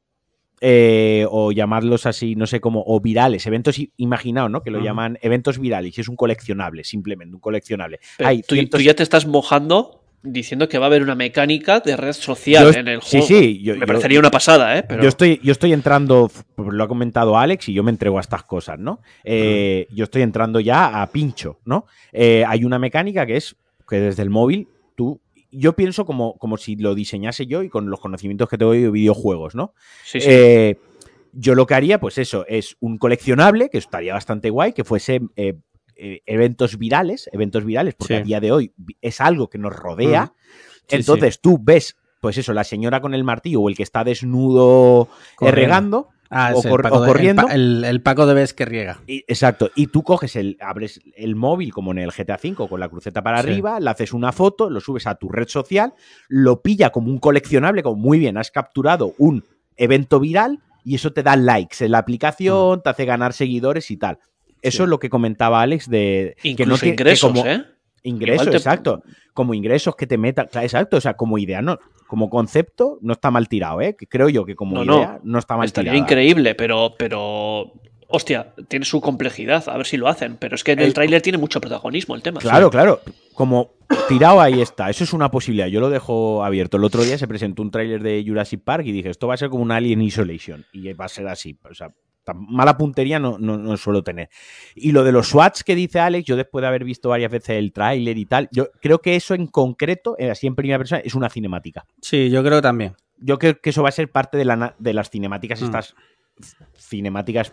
Eh, 0.60 1.26
o 1.30 1.52
llamarlos 1.52 2.06
así, 2.06 2.34
no 2.34 2.46
sé 2.46 2.60
cómo, 2.60 2.82
o 2.86 2.98
virales, 3.00 3.46
eventos 3.46 3.78
i- 3.78 3.92
imaginados, 3.98 4.50
¿no? 4.50 4.62
Que 4.62 4.70
lo 4.70 4.80
llaman 4.80 5.18
eventos 5.20 5.58
virales 5.58 5.96
y 5.98 6.00
es 6.00 6.08
un 6.08 6.16
coleccionable, 6.16 6.82
simplemente, 6.82 7.34
un 7.34 7.40
coleccionable. 7.40 8.00
Pero 8.16 8.28
Hay 8.30 8.40
tú, 8.42 8.54
cientos- 8.54 8.78
tú 8.80 8.84
ya 8.84 8.94
te 8.94 9.02
estás 9.02 9.26
mojando 9.26 10.02
diciendo 10.22 10.66
que 10.68 10.78
va 10.78 10.86
a 10.86 10.88
haber 10.88 11.02
una 11.02 11.14
mecánica 11.14 11.80
de 11.80 11.94
red 11.96 12.14
social 12.14 12.72
Yo- 12.72 12.78
en 12.80 12.88
el 12.88 13.02
sí, 13.02 13.18
juego. 13.20 13.26
sí, 13.26 13.62
yo- 13.62 13.74
Me 13.74 13.80
yo- 13.80 13.86
parecería 13.86 14.18
una 14.18 14.30
pasada, 14.30 14.78
¿eh? 14.78 14.82
Pero 14.82 15.02
Yo, 15.02 15.08
estoy, 15.10 15.40
yo 15.42 15.52
estoy 15.52 15.72
entrando, 15.74 16.30
lo 16.56 16.82
ha 16.84 16.88
comentado 16.88 17.36
Alex 17.38 17.68
y 17.68 17.74
yo 17.74 17.84
me 17.84 17.90
entrego 17.90 18.16
a 18.16 18.22
estas 18.22 18.42
cosas, 18.42 18.78
¿no? 18.78 19.00
Eh, 19.24 19.86
Yo 19.92 20.04
estoy 20.04 20.22
entrando 20.22 20.58
ya 20.58 21.02
a 21.02 21.06
pincho, 21.12 21.60
¿no? 21.66 21.84
Eh, 22.12 22.44
hay 22.48 22.64
una 22.64 22.78
mecánica 22.78 23.26
que 23.26 23.36
es 23.36 23.56
que 23.88 24.00
desde 24.00 24.22
el 24.22 24.30
móvil 24.30 24.68
tú... 24.96 25.20
Yo 25.50 25.74
pienso 25.74 26.04
como, 26.04 26.36
como 26.38 26.56
si 26.56 26.76
lo 26.76 26.94
diseñase 26.94 27.46
yo 27.46 27.62
y 27.62 27.68
con 27.68 27.88
los 27.90 28.00
conocimientos 28.00 28.48
que 28.48 28.58
tengo 28.58 28.72
de 28.72 28.90
videojuegos, 28.90 29.54
¿no? 29.54 29.74
sí, 30.04 30.20
sí. 30.20 30.28
Eh, 30.30 30.78
yo 31.38 31.54
lo 31.54 31.66
que 31.66 31.74
haría, 31.74 32.00
pues 32.00 32.16
eso, 32.18 32.46
es 32.48 32.76
un 32.80 32.96
coleccionable, 32.96 33.68
que 33.68 33.76
estaría 33.78 34.14
bastante 34.14 34.48
guay, 34.48 34.72
que 34.72 34.84
fuese 34.84 35.20
eh, 35.36 35.54
eh, 35.94 36.22
eventos 36.24 36.78
virales, 36.78 37.28
eventos 37.32 37.64
virales, 37.64 37.94
porque 37.94 38.14
Sí. 38.14 38.20
a 38.20 38.24
día 38.24 38.40
de 38.40 38.52
hoy 38.52 38.72
es 39.02 39.20
algo 39.20 39.48
que 39.50 39.58
nos 39.58 39.74
rodea. 39.74 40.24
Mm. 40.24 40.94
Entonces 40.94 41.40
tú 41.40 41.58
ves, 41.60 41.96
pues 42.20 42.38
eso, 42.38 42.52
la 42.52 42.64
señora 42.64 43.00
con 43.00 43.12
el 43.12 43.22
martillo 43.24 43.60
o 43.60 43.68
el 43.68 43.76
que 43.76 43.82
está 43.82 44.02
desnudo 44.02 45.08
regando, 45.40 46.08
Ah, 46.30 46.52
o, 46.54 46.58
es 46.58 46.64
el 46.64 46.76
Paco 46.82 46.96
o 46.96 47.00
de- 47.02 47.06
corriendo. 47.06 47.48
El, 47.48 47.78
el- 47.78 47.84
el 47.84 48.00
Paco 48.02 48.26
de 48.26 48.34
Bes 48.34 48.52
que 48.54 48.64
riega. 48.64 49.00
Y- 49.06 49.24
exacto. 49.28 49.70
Y 49.74 49.86
tú 49.88 50.02
coges 50.02 50.36
el, 50.36 50.56
abres 50.60 51.00
el 51.16 51.36
móvil 51.36 51.72
como 51.72 51.92
en 51.92 51.98
el 51.98 52.10
GTA 52.10 52.38
V 52.42 52.68
con 52.68 52.80
la 52.80 52.88
cruceta 52.88 53.22
para 53.22 53.42
Sí. 53.42 53.48
arriba, 53.48 53.78
le 53.80 53.90
haces 53.90 54.12
una 54.12 54.32
foto, 54.32 54.68
lo 54.70 54.80
subes 54.80 55.06
a 55.06 55.14
tu 55.14 55.28
red 55.28 55.48
social, 55.48 55.94
lo 56.28 56.62
pilla 56.62 56.90
como 56.90 57.10
un 57.10 57.18
coleccionable, 57.18 57.82
como 57.82 57.96
muy 57.96 58.18
bien, 58.18 58.36
has 58.38 58.50
capturado 58.50 59.14
un 59.18 59.44
evento 59.76 60.20
viral 60.20 60.60
y 60.84 60.94
eso 60.94 61.12
te 61.12 61.22
da 61.22 61.36
likes 61.36 61.84
en 61.84 61.92
la 61.92 61.98
aplicación, 61.98 62.82
te 62.82 62.90
hace 62.90 63.04
ganar 63.04 63.32
seguidores 63.32 63.90
y 63.90 63.96
tal. 63.96 64.18
Eso 64.62 64.78
Sí. 64.78 64.82
es 64.84 64.88
lo 64.88 64.98
que 64.98 65.10
comentaba 65.10 65.60
Alex 65.60 65.88
de 65.90 66.36
que 66.42 66.48
Incluso 66.48 66.70
no 66.70 66.78
tiene- 66.78 66.96
que 66.96 67.02
ingresos, 67.02 67.30
como- 67.30 67.46
¿eh? 67.46 67.64
Ingresos, 68.08 68.50
te- 68.50 68.56
exacto. 68.56 69.02
Como 69.34 69.52
ingresos 69.54 69.94
que 69.96 70.06
te 70.06 70.16
metan. 70.18 70.46
claro, 70.50 70.64
exacto. 70.66 70.96
O 70.96 71.00
sea, 71.00 71.14
como 71.14 71.38
idea, 71.38 71.60
no. 71.62 71.78
Como 72.06 72.30
concepto, 72.30 72.98
no 73.02 73.12
está 73.14 73.30
mal 73.30 73.48
tirado, 73.48 73.80
¿eh? 73.80 73.96
Creo 74.08 74.28
yo 74.28 74.44
que 74.44 74.54
como 74.54 74.84
No, 74.84 74.98
idea 74.98 75.20
no, 75.24 75.38
está 75.38 75.56
mal 75.56 75.72
tirado. 75.72 75.96
increíble, 75.98 76.54
pero, 76.54 76.94
pero. 76.98 77.72
Hostia, 78.08 78.54
tiene 78.68 78.84
su 78.84 79.00
complejidad, 79.00 79.68
a 79.68 79.76
ver 79.76 79.84
si 79.84 79.96
lo 79.96 80.06
hacen. 80.06 80.36
Pero 80.36 80.54
es 80.54 80.62
que 80.62 80.72
en 80.72 80.78
el 80.78 80.84
El- 80.86 80.94
tráiler 80.94 81.20
tiene 81.22 81.38
mucho 81.38 81.60
protagonismo 81.60 82.14
el 82.14 82.22
tema. 82.22 82.38
Claro, 82.40 82.70
claro. 82.70 83.00
Como 83.34 83.70
tirado 84.08 84.40
ahí 84.40 84.60
está. 84.60 84.88
Eso 84.88 85.02
es 85.02 85.12
una 85.12 85.28
posibilidad. 85.32 85.66
Yo 85.66 85.80
lo 85.80 85.90
dejo 85.90 86.44
abierto. 86.44 86.76
El 86.76 86.84
otro 86.84 87.02
día 87.02 87.18
se 87.18 87.26
presentó 87.26 87.62
un 87.62 87.72
tráiler 87.72 88.04
de 88.04 88.22
Jurassic 88.24 88.62
Park 88.62 88.86
y 88.86 88.92
dije, 88.92 89.10
esto 89.10 89.26
va 89.26 89.34
a 89.34 89.36
ser 89.36 89.48
como 89.50 89.64
un 89.64 89.72
Alien 89.72 90.00
Isolation. 90.02 90.64
Y 90.72 90.92
va 90.92 91.06
a 91.06 91.08
ser 91.08 91.26
así. 91.26 91.58
O 91.68 91.74
sea, 91.74 91.90
tan 92.26 92.44
mala 92.44 92.76
puntería 92.76 93.18
no, 93.18 93.38
no, 93.38 93.56
no 93.56 93.76
suelo 93.76 94.02
tener. 94.02 94.28
Y 94.74 94.90
lo 94.92 95.04
de 95.04 95.12
los 95.12 95.28
SWATs 95.28 95.62
que 95.64 95.74
dice 95.76 96.00
Alex, 96.00 96.26
yo 96.26 96.36
después 96.36 96.60
de 96.62 96.66
haber 96.68 96.84
visto 96.84 97.08
varias 97.08 97.30
veces 97.30 97.50
el 97.50 97.72
tráiler 97.72 98.18
y 98.18 98.26
tal, 98.26 98.48
yo 98.50 98.68
creo 98.82 98.98
que 98.98 99.14
eso 99.16 99.34
en 99.34 99.46
concreto, 99.46 100.16
eh, 100.18 100.30
así 100.30 100.46
en 100.46 100.56
primera 100.56 100.76
persona, 100.78 101.00
es 101.04 101.14
una 101.14 101.30
cinemática. 101.30 101.86
Sí, 102.02 102.28
yo 102.28 102.42
creo 102.42 102.60
también. 102.60 102.94
Yo 103.18 103.38
creo 103.38 103.58
que 103.60 103.70
eso 103.70 103.82
va 103.82 103.88
a 103.88 103.92
ser 103.92 104.10
parte 104.10 104.36
de, 104.36 104.44
la, 104.44 104.74
de 104.78 104.92
las 104.92 105.08
cinemáticas, 105.08 105.62
Mm. 105.62 105.64
estas 105.64 105.94
cinemáticas 106.76 107.52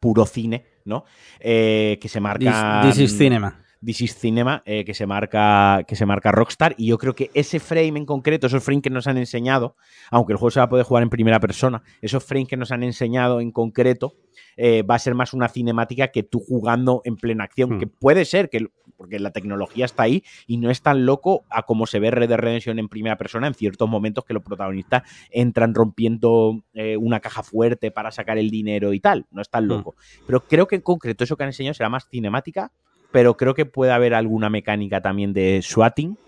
puro 0.00 0.24
cine, 0.24 0.64
¿no? 0.84 1.04
Eh, 1.40 1.98
que 2.00 2.08
se 2.08 2.18
This, 2.18 2.22
marcan... 2.22 2.88
this 2.90 2.98
is 3.00 3.18
cinema. 3.18 3.62
This 3.84 4.00
is 4.00 4.16
Cinema, 4.16 4.62
eh, 4.64 4.84
que, 4.84 4.94
se 4.94 5.06
marca, 5.06 5.84
que 5.86 5.96
se 5.96 6.06
marca 6.06 6.32
Rockstar. 6.32 6.74
Y 6.78 6.86
yo 6.86 6.98
creo 6.98 7.14
que 7.14 7.30
ese 7.34 7.60
frame 7.60 7.98
en 7.98 8.06
concreto, 8.06 8.46
esos 8.46 8.62
frames 8.62 8.82
que 8.82 8.90
nos 8.90 9.06
han 9.06 9.18
enseñado, 9.18 9.76
aunque 10.10 10.32
el 10.32 10.38
juego 10.38 10.50
se 10.50 10.60
va 10.60 10.64
a 10.64 10.68
poder 10.68 10.84
jugar 10.84 11.02
en 11.02 11.10
primera 11.10 11.40
persona, 11.40 11.82
esos 12.00 12.24
frames 12.24 12.48
que 12.48 12.56
nos 12.56 12.72
han 12.72 12.82
enseñado 12.82 13.40
en 13.40 13.50
concreto, 13.50 14.14
eh, 14.56 14.82
va 14.82 14.94
a 14.94 14.98
ser 14.98 15.14
más 15.14 15.34
una 15.34 15.48
cinemática 15.48 16.08
que 16.08 16.22
tú 16.22 16.40
jugando 16.40 17.02
en 17.04 17.16
plena 17.16 17.44
acción. 17.44 17.76
Hmm. 17.76 17.78
Que 17.78 17.86
puede 17.86 18.24
ser, 18.24 18.48
que 18.48 18.66
porque 18.96 19.18
la 19.18 19.30
tecnología 19.30 19.84
está 19.84 20.04
ahí 20.04 20.24
y 20.46 20.56
no 20.56 20.70
es 20.70 20.82
tan 20.82 21.04
loco 21.04 21.44
a 21.50 21.62
como 21.62 21.86
se 21.86 22.00
ve 22.00 22.10
Red 22.10 22.30
Dead 22.30 22.38
Redemption 22.38 22.78
en 22.78 22.88
primera 22.88 23.18
persona 23.18 23.46
en 23.46 23.54
ciertos 23.54 23.88
momentos 23.88 24.24
que 24.24 24.32
los 24.32 24.42
protagonistas 24.42 25.02
entran 25.30 25.74
rompiendo 25.74 26.62
eh, 26.72 26.96
una 26.96 27.20
caja 27.20 27.42
fuerte 27.42 27.90
para 27.90 28.10
sacar 28.10 28.38
el 28.38 28.50
dinero 28.50 28.92
y 28.92 29.00
tal. 29.00 29.26
No 29.30 29.42
es 29.42 29.50
tan 29.50 29.68
loco. 29.68 29.96
Pero 30.26 30.40
creo 30.40 30.66
que 30.66 30.76
en 30.76 30.82
concreto 30.82 31.24
eso 31.24 31.36
que 31.36 31.44
han 31.44 31.50
enseñado 31.50 31.74
será 31.74 31.88
más 31.88 32.08
cinemática 32.08 32.72
pero 33.16 33.34
creo 33.34 33.54
que 33.54 33.64
puede 33.64 33.92
haber 33.92 34.12
alguna 34.12 34.50
mecánica 34.50 35.00
también 35.00 35.32
de 35.32 35.62
swatting. 35.62 36.18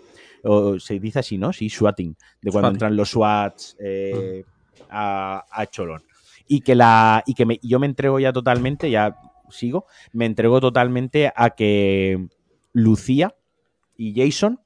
O 0.42 0.78
se 0.80 0.98
dice 0.98 1.18
así, 1.18 1.36
¿no? 1.36 1.52
Sí, 1.52 1.68
swatting. 1.68 2.16
De 2.40 2.50
cuando 2.50 2.68
Swatting. 2.68 2.74
entran 2.76 2.96
los 2.96 3.10
SWATs 3.10 3.76
eh, 3.78 4.42
a, 4.88 5.44
a 5.50 5.66
Cholón. 5.66 6.00
Y 6.46 6.62
que, 6.62 6.74
la, 6.74 7.22
y 7.26 7.34
que 7.34 7.44
me- 7.44 7.60
yo 7.62 7.78
me 7.78 7.84
entrego 7.84 8.18
ya 8.18 8.32
totalmente, 8.32 8.90
ya 8.90 9.18
sigo, 9.50 9.84
me 10.14 10.24
entrego 10.24 10.62
totalmente 10.62 11.30
a 11.36 11.50
que 11.50 12.26
Lucía 12.72 13.34
y 13.98 14.14
Jason 14.18 14.58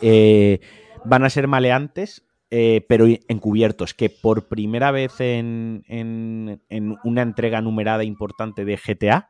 eh, 0.00 0.58
van 1.04 1.22
a 1.22 1.30
ser 1.30 1.46
maleantes, 1.46 2.24
eh, 2.50 2.84
pero 2.88 3.06
encubiertos. 3.28 3.94
Que 3.94 4.10
por 4.10 4.48
primera 4.48 4.90
vez 4.90 5.20
en, 5.20 5.84
en- 5.86 6.60
en 6.68 6.96
una 7.04 7.22
entrega 7.22 7.60
numerada 7.60 8.02
importante 8.02 8.64
de 8.64 8.76
GTA, 8.76 9.28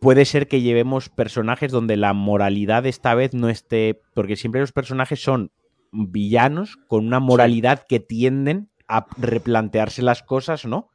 puede 0.00 0.24
ser 0.24 0.48
que 0.48 0.60
llevemos 0.60 1.08
personajes 1.08 1.72
donde 1.72 1.96
la 1.96 2.12
moralidad 2.12 2.86
esta 2.86 3.14
vez 3.14 3.34
no 3.34 3.48
esté. 3.48 4.00
Porque 4.14 4.36
siempre 4.36 4.60
los 4.60 4.72
personajes 4.72 5.22
son 5.22 5.50
villanos 5.92 6.76
con 6.88 7.06
una 7.06 7.20
moralidad 7.20 7.84
que 7.88 8.00
tienden 8.00 8.68
a 8.88 9.06
replantearse 9.16 10.02
las 10.02 10.22
cosas, 10.22 10.64
¿no? 10.66 10.90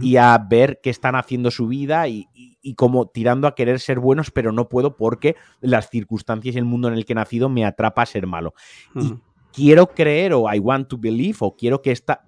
y 0.00 0.16
a 0.16 0.38
ver 0.38 0.78
qué 0.80 0.90
están 0.90 1.16
haciendo 1.16 1.50
su 1.50 1.66
vida 1.66 2.06
y, 2.06 2.28
y- 2.34 2.56
y 2.62 2.74
como 2.74 3.06
tirando 3.08 3.48
a 3.48 3.56
querer 3.56 3.80
ser 3.80 3.98
buenos, 3.98 4.30
pero 4.30 4.52
no 4.52 4.68
puedo 4.68 4.96
porque 4.96 5.34
las 5.60 5.90
circunstancias 5.90 6.54
y 6.54 6.58
el 6.58 6.64
mundo 6.64 6.86
en 6.86 6.94
el 6.94 7.04
que 7.04 7.14
he 7.14 7.16
nacido 7.16 7.48
me 7.48 7.64
atrapa 7.64 8.02
a 8.02 8.06
ser 8.06 8.28
malo. 8.28 8.54
Ujú. 8.94 9.20
Quiero 9.52 9.88
creer 9.88 10.34
o 10.34 10.44
I 10.54 10.60
want 10.60 10.86
to 10.86 10.98
believe 10.98 11.38
o 11.40 11.56
quiero 11.56 11.82
que 11.82 11.90
esta... 11.90 12.24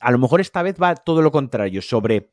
A 0.00 0.10
lo 0.10 0.18
mejor 0.18 0.42
esta 0.42 0.62
vez 0.62 0.76
va 0.80 0.94
todo 0.96 1.22
lo 1.22 1.32
contrario, 1.32 1.80
sobre 1.80 2.32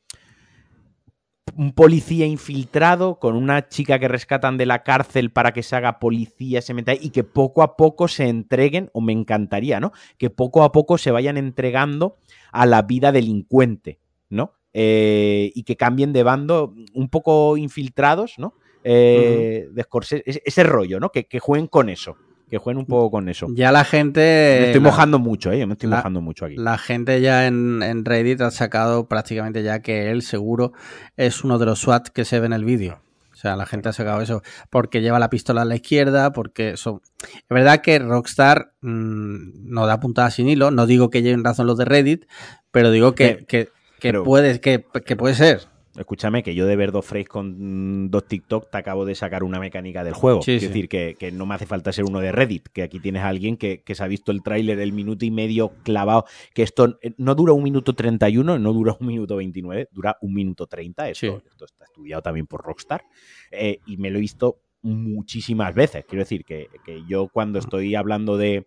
un 1.55 1.73
policía 1.73 2.25
infiltrado 2.25 3.19
con 3.19 3.35
una 3.35 3.67
chica 3.67 3.99
que 3.99 4.07
rescatan 4.07 4.57
de 4.57 4.65
la 4.65 4.83
cárcel 4.83 5.31
para 5.31 5.53
que 5.53 5.63
se 5.63 5.75
haga 5.75 5.99
policía 5.99 6.61
se 6.61 6.73
meta 6.73 6.93
y 6.93 7.09
que 7.09 7.23
poco 7.23 7.61
a 7.61 7.75
poco 7.75 8.07
se 8.07 8.27
entreguen, 8.27 8.89
o 8.93 9.01
me 9.01 9.13
encantaría, 9.13 9.79
¿no? 9.79 9.91
Que 10.17 10.29
poco 10.29 10.63
a 10.63 10.71
poco 10.71 10.97
se 10.97 11.11
vayan 11.11 11.37
entregando 11.37 12.17
a 12.51 12.65
la 12.65 12.81
vida 12.81 13.11
delincuente, 13.11 13.99
¿no? 14.29 14.53
Eh, 14.73 15.51
y 15.53 15.63
que 15.63 15.77
cambien 15.77 16.13
de 16.13 16.23
bando 16.23 16.73
un 16.93 17.09
poco 17.09 17.57
infiltrados, 17.57 18.35
¿no? 18.39 18.55
Eh, 18.83 19.69
de 19.71 19.83
Scorsese, 19.83 20.23
ese, 20.25 20.41
ese 20.45 20.63
rollo, 20.63 20.99
¿no? 20.99 21.09
Que, 21.09 21.25
que 21.25 21.39
jueguen 21.39 21.67
con 21.67 21.89
eso, 21.89 22.17
que 22.53 22.59
jueguen 22.59 22.79
un 22.79 22.85
poco 22.85 23.09
con 23.11 23.29
eso. 23.29 23.47
Ya 23.53 23.71
la 23.71 23.83
gente. 23.83 24.19
Me 24.61 24.65
estoy 24.67 24.81
la- 24.81 24.87
mojando 24.89 25.17
mucho, 25.19 25.51
¿eh? 25.51 25.59
Yo 25.59 25.67
me 25.67 25.73
estoy 25.73 25.89
la- 25.89 25.97
mojando 25.97 26.21
mucho 26.21 26.45
aquí. 26.45 26.55
La 26.55 26.77
gente 26.77 27.19
ya 27.19 27.47
en, 27.47 27.81
en 27.81 28.05
Reddit 28.05 28.41
ha 28.41 28.51
sacado 28.51 29.07
prácticamente 29.07 29.63
ya 29.63 29.81
que 29.81 30.11
él 30.11 30.21
seguro 30.21 30.73
es 31.17 31.43
uno 31.43 31.57
de 31.57 31.65
los 31.65 31.79
SWAT 31.79 32.09
que 32.09 32.25
se 32.25 32.39
ve 32.39 32.45
en 32.45 32.53
el 32.53 32.63
vídeo. 32.65 32.99
O 33.31 33.35
sea, 33.35 33.55
la 33.55 33.65
gente 33.65 33.89
ha 33.89 33.93
sacado 33.93 34.21
eso 34.21 34.41
porque 34.69 35.01
lleva 35.01 35.19
la 35.19 35.29
pistola 35.29 35.63
a 35.63 35.65
la 35.65 35.75
izquierda, 35.75 36.31
porque 36.31 36.77
son... 36.77 37.01
Es 37.23 37.43
verdad 37.49 37.81
que 37.81 37.99
Rockstar 37.99 38.71
mm, 38.81 39.69
no 39.73 39.85
da 39.87 39.99
puntada 39.99 40.29
sin 40.31 40.47
hilo, 40.47 40.71
no 40.71 40.85
digo 40.85 41.09
que 41.09 41.23
lleven 41.23 41.43
razón 41.43 41.67
los 41.67 41.77
de 41.77 41.85
Reddit, 41.85 42.25
pero 42.71 42.89
digo 42.91 43.15
que, 43.15 43.37
Sí, 43.39 43.45
que, 43.45 43.65
que 43.65 44.11
pero- 44.11 44.23
puede, 44.23 44.61
que, 44.61 44.85
que 45.05 45.15
puede 45.17 45.35
ser. 45.35 45.61
Escúchame, 45.95 46.41
que 46.41 46.55
yo 46.55 46.65
de 46.65 46.75
ver 46.75 46.91
dos 46.91 47.05
frames 47.05 47.27
con 47.29 48.05
mm, 48.05 48.09
dos 48.09 48.25
TikTok 48.27 48.69
te 48.71 48.77
acabo 48.79 49.05
de 49.05 49.13
sacar 49.13 49.43
una 49.43 49.59
mecánica 49.59 50.03
del 50.03 50.13
juego. 50.15 50.41
Sí, 50.41 50.53
es 50.53 50.61
sí. 50.61 50.67
decir, 50.67 50.89
que, 50.89 51.15
que 51.19 51.31
no 51.31 51.45
me 51.45 51.53
hace 51.53 51.67
falta 51.67 51.93
ser 51.93 52.05
uno 52.05 52.19
de 52.19 52.31
Reddit, 52.31 52.67
que 52.69 52.81
aquí 52.81 52.99
tienes 52.99 53.21
a 53.21 53.27
alguien 53.27 53.57
que, 53.57 53.81
que 53.83 53.93
se 53.93 54.03
ha 54.03 54.07
visto 54.07 54.31
el 54.31 54.41
tráiler 54.41 54.79
el 54.79 54.91
minuto 54.91 55.23
y 55.23 55.29
medio 55.31 55.69
clavado, 55.83 56.25
que 56.55 56.63
esto 56.63 56.97
eh, 57.03 57.13
no 57.17 57.35
dura 57.35 57.53
un 57.53 57.61
minuto 57.63 57.93
31, 57.93 58.57
no 58.57 58.73
dura 58.73 58.97
un 58.99 59.05
minuto 59.05 59.35
29, 59.35 59.89
dura 59.91 60.17
un 60.21 60.33
minuto 60.33 60.65
30. 60.65 61.09
Esto, 61.09 61.19
Sí. 61.39 61.47
esto 61.47 61.65
está 61.65 61.85
estudiado 61.85 62.21
también 62.23 62.47
por 62.47 62.61
Rockstar. 62.63 63.03
eh, 63.51 63.79
y 63.85 63.97
me 63.97 64.09
lo 64.09 64.17
he 64.17 64.21
visto 64.21 64.57
muchísimas 64.81 65.75
veces. 65.75 66.05
Quiero 66.05 66.23
decir 66.23 66.43
que, 66.43 66.67
que 66.83 67.03
yo 67.07 67.27
cuando 67.27 67.59
estoy 67.59 67.93
hablando 67.95 68.35
de 68.35 68.65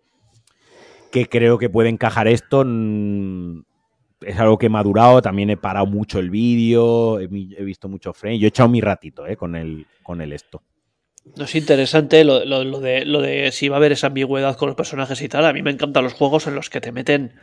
que 1.11 1.27
creo 1.27 1.59
que 1.59 1.69
puede 1.71 1.89
encajar 1.89 2.29
esto, 2.29 2.63
mm, 2.65 3.63
es 4.21 4.39
algo 4.39 4.59
que 4.59 4.67
he 4.67 4.71
madurado, 4.71 5.21
también 5.23 5.51
he 5.51 5.57
parado 5.57 5.87
mucho 5.87 6.19
el 6.19 6.31
vídeo, 6.31 7.21
he, 7.21 7.27
visto 7.27 7.89
muchos 7.89 8.17
frames, 8.17 8.41
yo 8.41 8.47
he 8.47 8.49
echado 8.49 8.69
mi 8.69 8.81
ratito 8.81 9.27
eh, 9.27 9.37
con, 9.37 9.57
el, 9.57 9.87
con 10.03 10.21
el 10.21 10.33
esto. 10.33 10.63
No 11.37 11.45
es 11.45 11.55
interesante 11.57 12.23
lo, 12.25 12.45
lo- 12.45 12.63
lo 12.65 12.79
de, 12.81 13.05
lo 13.05 13.21
de 13.21 13.51
si 13.53 13.69
va 13.69 13.77
a 13.77 13.79
haber 13.79 13.93
esa 13.93 14.07
ambigüedad 14.09 14.57
con 14.57 14.69
los 14.69 14.77
personajes 14.77 15.21
y 15.23 15.29
tal. 15.29 15.45
A 15.45 15.53
mí 15.53 15.61
me 15.63 15.73
encantan 15.73 16.05
los 16.05 16.13
juegos 16.15 16.47
en 16.47 16.55
los 16.55 16.71
que 16.71 16.81
te 16.81 16.93
meten 16.93 17.35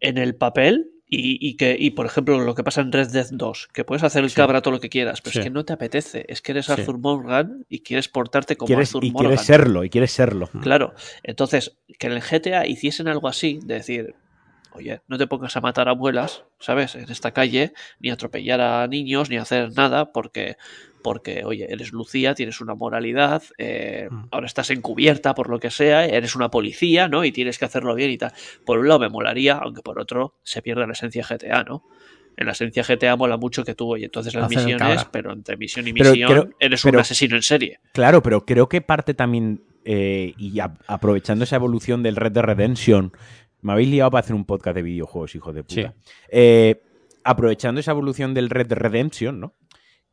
en 0.00 0.16
el 0.16 0.34
papel 0.34 0.92
y, 1.10 1.38
y 1.46 1.56
que, 1.56 1.76
y 1.78 1.90
por 1.90 2.06
ejemplo, 2.06 2.38
lo 2.40 2.54
que 2.54 2.64
pasa 2.64 2.80
en 2.80 2.90
Red 2.90 3.08
Dead 3.10 3.26
2, 3.30 3.68
que 3.72 3.84
puedes 3.84 4.02
hacer 4.02 4.24
el 4.24 4.30
Sí. 4.30 4.36
cabra 4.36 4.62
todo 4.62 4.72
lo 4.72 4.80
que 4.80 4.88
quieras, 4.88 5.20
pero 5.20 5.32
Sí. 5.34 5.38
es 5.40 5.44
que 5.44 5.50
no 5.50 5.64
te 5.66 5.74
apetece. 5.74 6.24
Es 6.28 6.40
que 6.40 6.52
eres 6.52 6.66
Sí. 6.66 6.72
Arthur 6.72 6.98
Morgan 6.98 7.66
y 7.68 7.80
quieres 7.80 8.08
portarte 8.08 8.56
como 8.56 8.66
Quieres, 8.66 8.88
Arthur 8.90 9.04
y 9.04 9.10
Morgan. 9.10 9.30
quieres 9.30 9.46
serlo, 9.46 9.84
y 9.84 9.90
quieres 9.90 10.10
serlo. 10.10 10.48
Claro. 10.62 10.94
Entonces, 11.22 11.76
que 11.98 12.06
en 12.06 12.14
el 12.14 12.22
GTA 12.22 12.66
hiciesen 12.66 13.08
algo 13.08 13.28
así, 13.28 13.60
de 13.64 13.74
decir, 13.74 14.14
oye, 14.78 15.00
no 15.08 15.18
te 15.18 15.26
pongas 15.26 15.56
a 15.56 15.60
matar 15.60 15.88
abuelas, 15.88 16.44
¿sabes? 16.58 16.94
En 16.94 17.10
esta 17.10 17.32
calle, 17.32 17.72
ni 18.00 18.10
atropellar 18.10 18.60
a 18.60 18.86
niños, 18.86 19.28
ni 19.30 19.36
a 19.36 19.42
hacer 19.42 19.72
nada, 19.76 20.12
porque, 20.12 20.56
porque 21.02 21.44
oye, 21.44 21.66
eres 21.70 21.92
Lucía, 21.92 22.34
tienes 22.34 22.60
una 22.60 22.74
moralidad, 22.74 23.42
eh, 23.58 24.08
Mm. 24.10 24.24
ahora 24.30 24.46
estás 24.46 24.70
encubierta 24.70 25.34
por 25.34 25.48
lo 25.50 25.58
que 25.60 25.70
sea, 25.70 26.06
eres 26.06 26.34
una 26.34 26.50
policía, 26.50 27.08
¿no? 27.08 27.24
Y 27.24 27.32
tienes 27.32 27.58
que 27.58 27.64
hacerlo 27.66 27.94
bien 27.94 28.10
y 28.10 28.18
tal. 28.18 28.32
Por 28.64 28.78
un 28.78 28.88
lado 28.88 29.00
me 29.00 29.08
molaría, 29.08 29.54
aunque 29.58 29.82
por 29.82 30.00
otro 30.00 30.34
se 30.42 30.62
pierde 30.62 30.86
la 30.86 30.92
esencia 30.92 31.22
GTA, 31.22 31.64
¿no? 31.64 31.84
En 32.36 32.46
la 32.46 32.52
esencia 32.52 32.84
GTA 32.84 33.16
mola 33.16 33.36
mucho 33.36 33.64
que 33.64 33.74
tú, 33.74 33.88
oye, 33.94 34.04
entonces 34.04 34.32
las 34.34 34.44
Hacer 34.44 34.58
misiones, 34.58 35.04
pero 35.10 35.32
entre 35.32 35.56
misión 35.56 35.88
y 35.88 35.92
misión, 35.92 36.30
creo- 36.30 36.48
eres 36.60 36.82
pero- 36.82 36.98
un 36.98 37.00
asesino 37.00 37.34
en 37.36 37.42
serie. 37.42 37.80
Claro, 37.92 38.22
pero 38.22 38.44
creo 38.46 38.68
que 38.68 38.80
parte 38.80 39.12
también, 39.14 39.62
eh, 39.84 40.34
y 40.38 40.60
a- 40.60 40.74
aprovechando 40.86 41.42
esa 41.44 41.56
evolución 41.56 42.02
del 42.04 42.14
Red 42.14 42.32
Dead 42.32 42.44
Redemption, 42.44 43.12
me 43.60 43.72
habéis 43.72 43.88
liado 43.88 44.10
para 44.10 44.20
hacer 44.20 44.34
un 44.34 44.44
podcast 44.44 44.74
de 44.74 44.82
videojuegos, 44.82 45.34
hijos 45.34 45.54
de 45.54 45.62
puta. 45.62 45.94
Sí. 45.96 46.10
Eh, 46.30 46.82
aprovechando 47.24 47.80
esa 47.80 47.90
evolución 47.90 48.34
del 48.34 48.50
Red 48.50 48.72
Redemption, 48.72 49.40
¿no? 49.40 49.54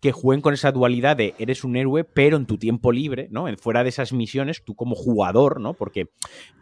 que 0.06 0.12
jueguen 0.12 0.42
con 0.42 0.54
esa 0.54 0.72
dualidad 0.72 1.18
de 1.18 1.34
eres 1.40 1.64
un 1.64 1.76
héroe, 1.76 2.04
pero 2.04 2.38
en 2.38 2.46
tu 2.46 2.60
tiempo 2.60 2.92
libre, 2.92 3.28
¿no? 3.32 3.48
En 3.48 3.58
fuera 3.58 3.82
de 3.82 3.90
esas 3.90 4.14
misiones, 4.14 4.64
tú 4.64 4.76
como 4.76 4.94
jugador, 4.94 5.60
¿no? 5.60 5.74
Porque 5.74 6.10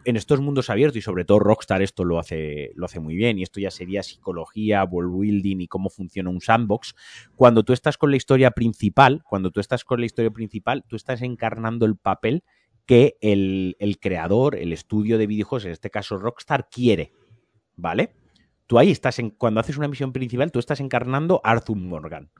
en 0.06 0.16
estos 0.16 0.40
mundos 0.40 0.70
abiertos, 0.70 0.96
y 0.96 1.02
sobre 1.02 1.26
todo 1.26 1.40
Rockstar 1.40 1.82
esto 1.82 2.04
lo 2.04 2.18
hace, 2.18 2.70
lo 2.74 2.86
hace 2.86 3.00
muy 3.00 3.14
bien, 3.16 3.38
y 3.38 3.42
esto 3.42 3.60
ya 3.60 3.70
sería 3.70 4.02
psicología, 4.02 4.84
world 4.84 5.20
building 5.20 5.60
y 5.60 5.68
cómo 5.68 5.90
funciona 5.90 6.30
un 6.30 6.40
sandbox. 6.40 6.94
Cuando 7.36 7.64
tú 7.64 7.74
estás 7.74 7.98
con 7.98 8.10
la 8.10 8.16
historia 8.16 8.52
principal, 8.52 9.22
cuando 9.28 9.50
tú 9.50 9.60
estás 9.60 9.84
con 9.84 10.00
la 10.00 10.06
historia 10.06 10.30
principal, 10.30 10.84
tú 10.88 10.96
estás 10.96 11.20
encarnando 11.20 11.84
el 11.84 11.96
papel 11.96 12.44
que 12.86 13.16
el, 13.20 13.76
el 13.78 13.98
creador, 13.98 14.56
el 14.56 14.72
estudio 14.72 15.18
de 15.18 15.26
videojuegos, 15.26 15.64
en 15.64 15.72
este 15.72 15.90
caso 15.90 16.18
Rockstar, 16.18 16.68
quiere, 16.68 17.12
¿vale? 17.76 18.14
Tú 18.66 18.78
ahí 18.78 18.90
estás, 18.90 19.18
en, 19.18 19.30
cuando 19.30 19.60
haces 19.60 19.76
una 19.76 19.88
misión 19.88 20.12
principal, 20.12 20.52
tú 20.52 20.58
estás 20.58 20.80
encarnando 20.80 21.40
a 21.44 21.50
Arthur 21.50 21.76
Morgan. 21.76 22.30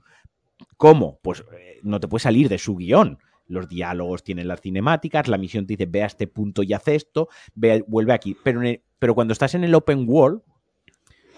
¿Cómo? 0.77 1.19
Pues 1.23 1.45
eh, 1.59 1.81
no 1.83 2.01
te 2.01 2.09
puedes 2.09 2.23
salir 2.23 2.49
de 2.49 2.59
su 2.59 2.77
guion. 2.77 3.19
Los 3.47 3.69
diálogos 3.69 4.25
tienen 4.25 4.49
las 4.49 4.61
cinemáticas, 4.61 5.29
la 5.29 5.37
misión 5.37 5.67
te 5.67 5.75
dice 5.75 5.87
ve 5.87 6.03
a 6.03 6.07
este 6.07 6.27
punto 6.27 6.63
y 6.63 6.73
haz 6.73 6.89
esto, 6.89 7.29
ve, 7.55 7.85
vuelve 7.87 8.15
aquí. 8.15 8.37
Pero, 8.43 8.63
pero 8.99 9.15
cuando 9.15 9.33
estás 9.33 9.55
en 9.55 9.65
el 9.65 9.75
open 9.75 10.05
world, 10.09 10.41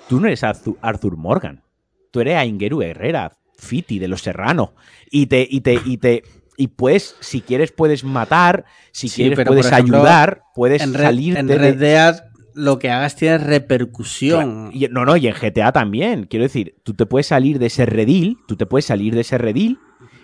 tú 0.08 0.20
no 0.20 0.28
eres 0.28 0.44
Arthur, 0.44 1.16
Morgan. 1.16 1.64
Tú 2.12 2.20
eres 2.20 2.36
Aingeru 2.36 2.82
Herrera, 2.82 3.36
Fiti 3.58 3.98
de 3.98 4.08
los 4.08 4.22
Serrano. 4.22 4.74
Y 5.10 5.26
te, 5.26 5.46
y 5.48 5.60
te, 5.60 5.80
y 5.84 5.98
te. 5.98 6.22
Y 6.56 6.68
pues, 6.68 7.16
si 7.20 7.40
quieres, 7.42 7.72
puedes 7.72 8.02
matar, 8.04 8.64
si 8.92 9.08
Sí, 9.08 9.22
quieres, 9.22 9.44
puedes 9.46 9.66
ejemplo, 9.66 9.98
ayudar, 9.98 10.42
puedes 10.54 10.82
En, 10.82 10.92
salirte 10.94 11.40
en 11.40 11.48
Red 11.48 11.76
Dead 11.78 12.24
lo 12.54 12.78
que 12.78 12.90
hagas 12.90 13.16
tiene 13.16 13.36
repercusión. 13.38 14.70
y- 14.72 14.88
no, 14.90 15.04
no, 15.04 15.16
y 15.16 15.26
en 15.26 15.34
GTA 15.34 15.72
también. 15.72 16.24
Quiero 16.24 16.44
decir, 16.44 16.76
tú 16.82 16.94
te 16.94 17.06
puedes 17.06 17.26
salir 17.26 17.58
de 17.58 17.66
ese 17.66 17.86
redil, 17.86 18.38
tú 18.46 18.56
te 18.56 18.66
puedes 18.66 18.84
salir 18.86 19.14
de 19.14 19.20
ese 19.20 19.38
redil. 19.38 19.78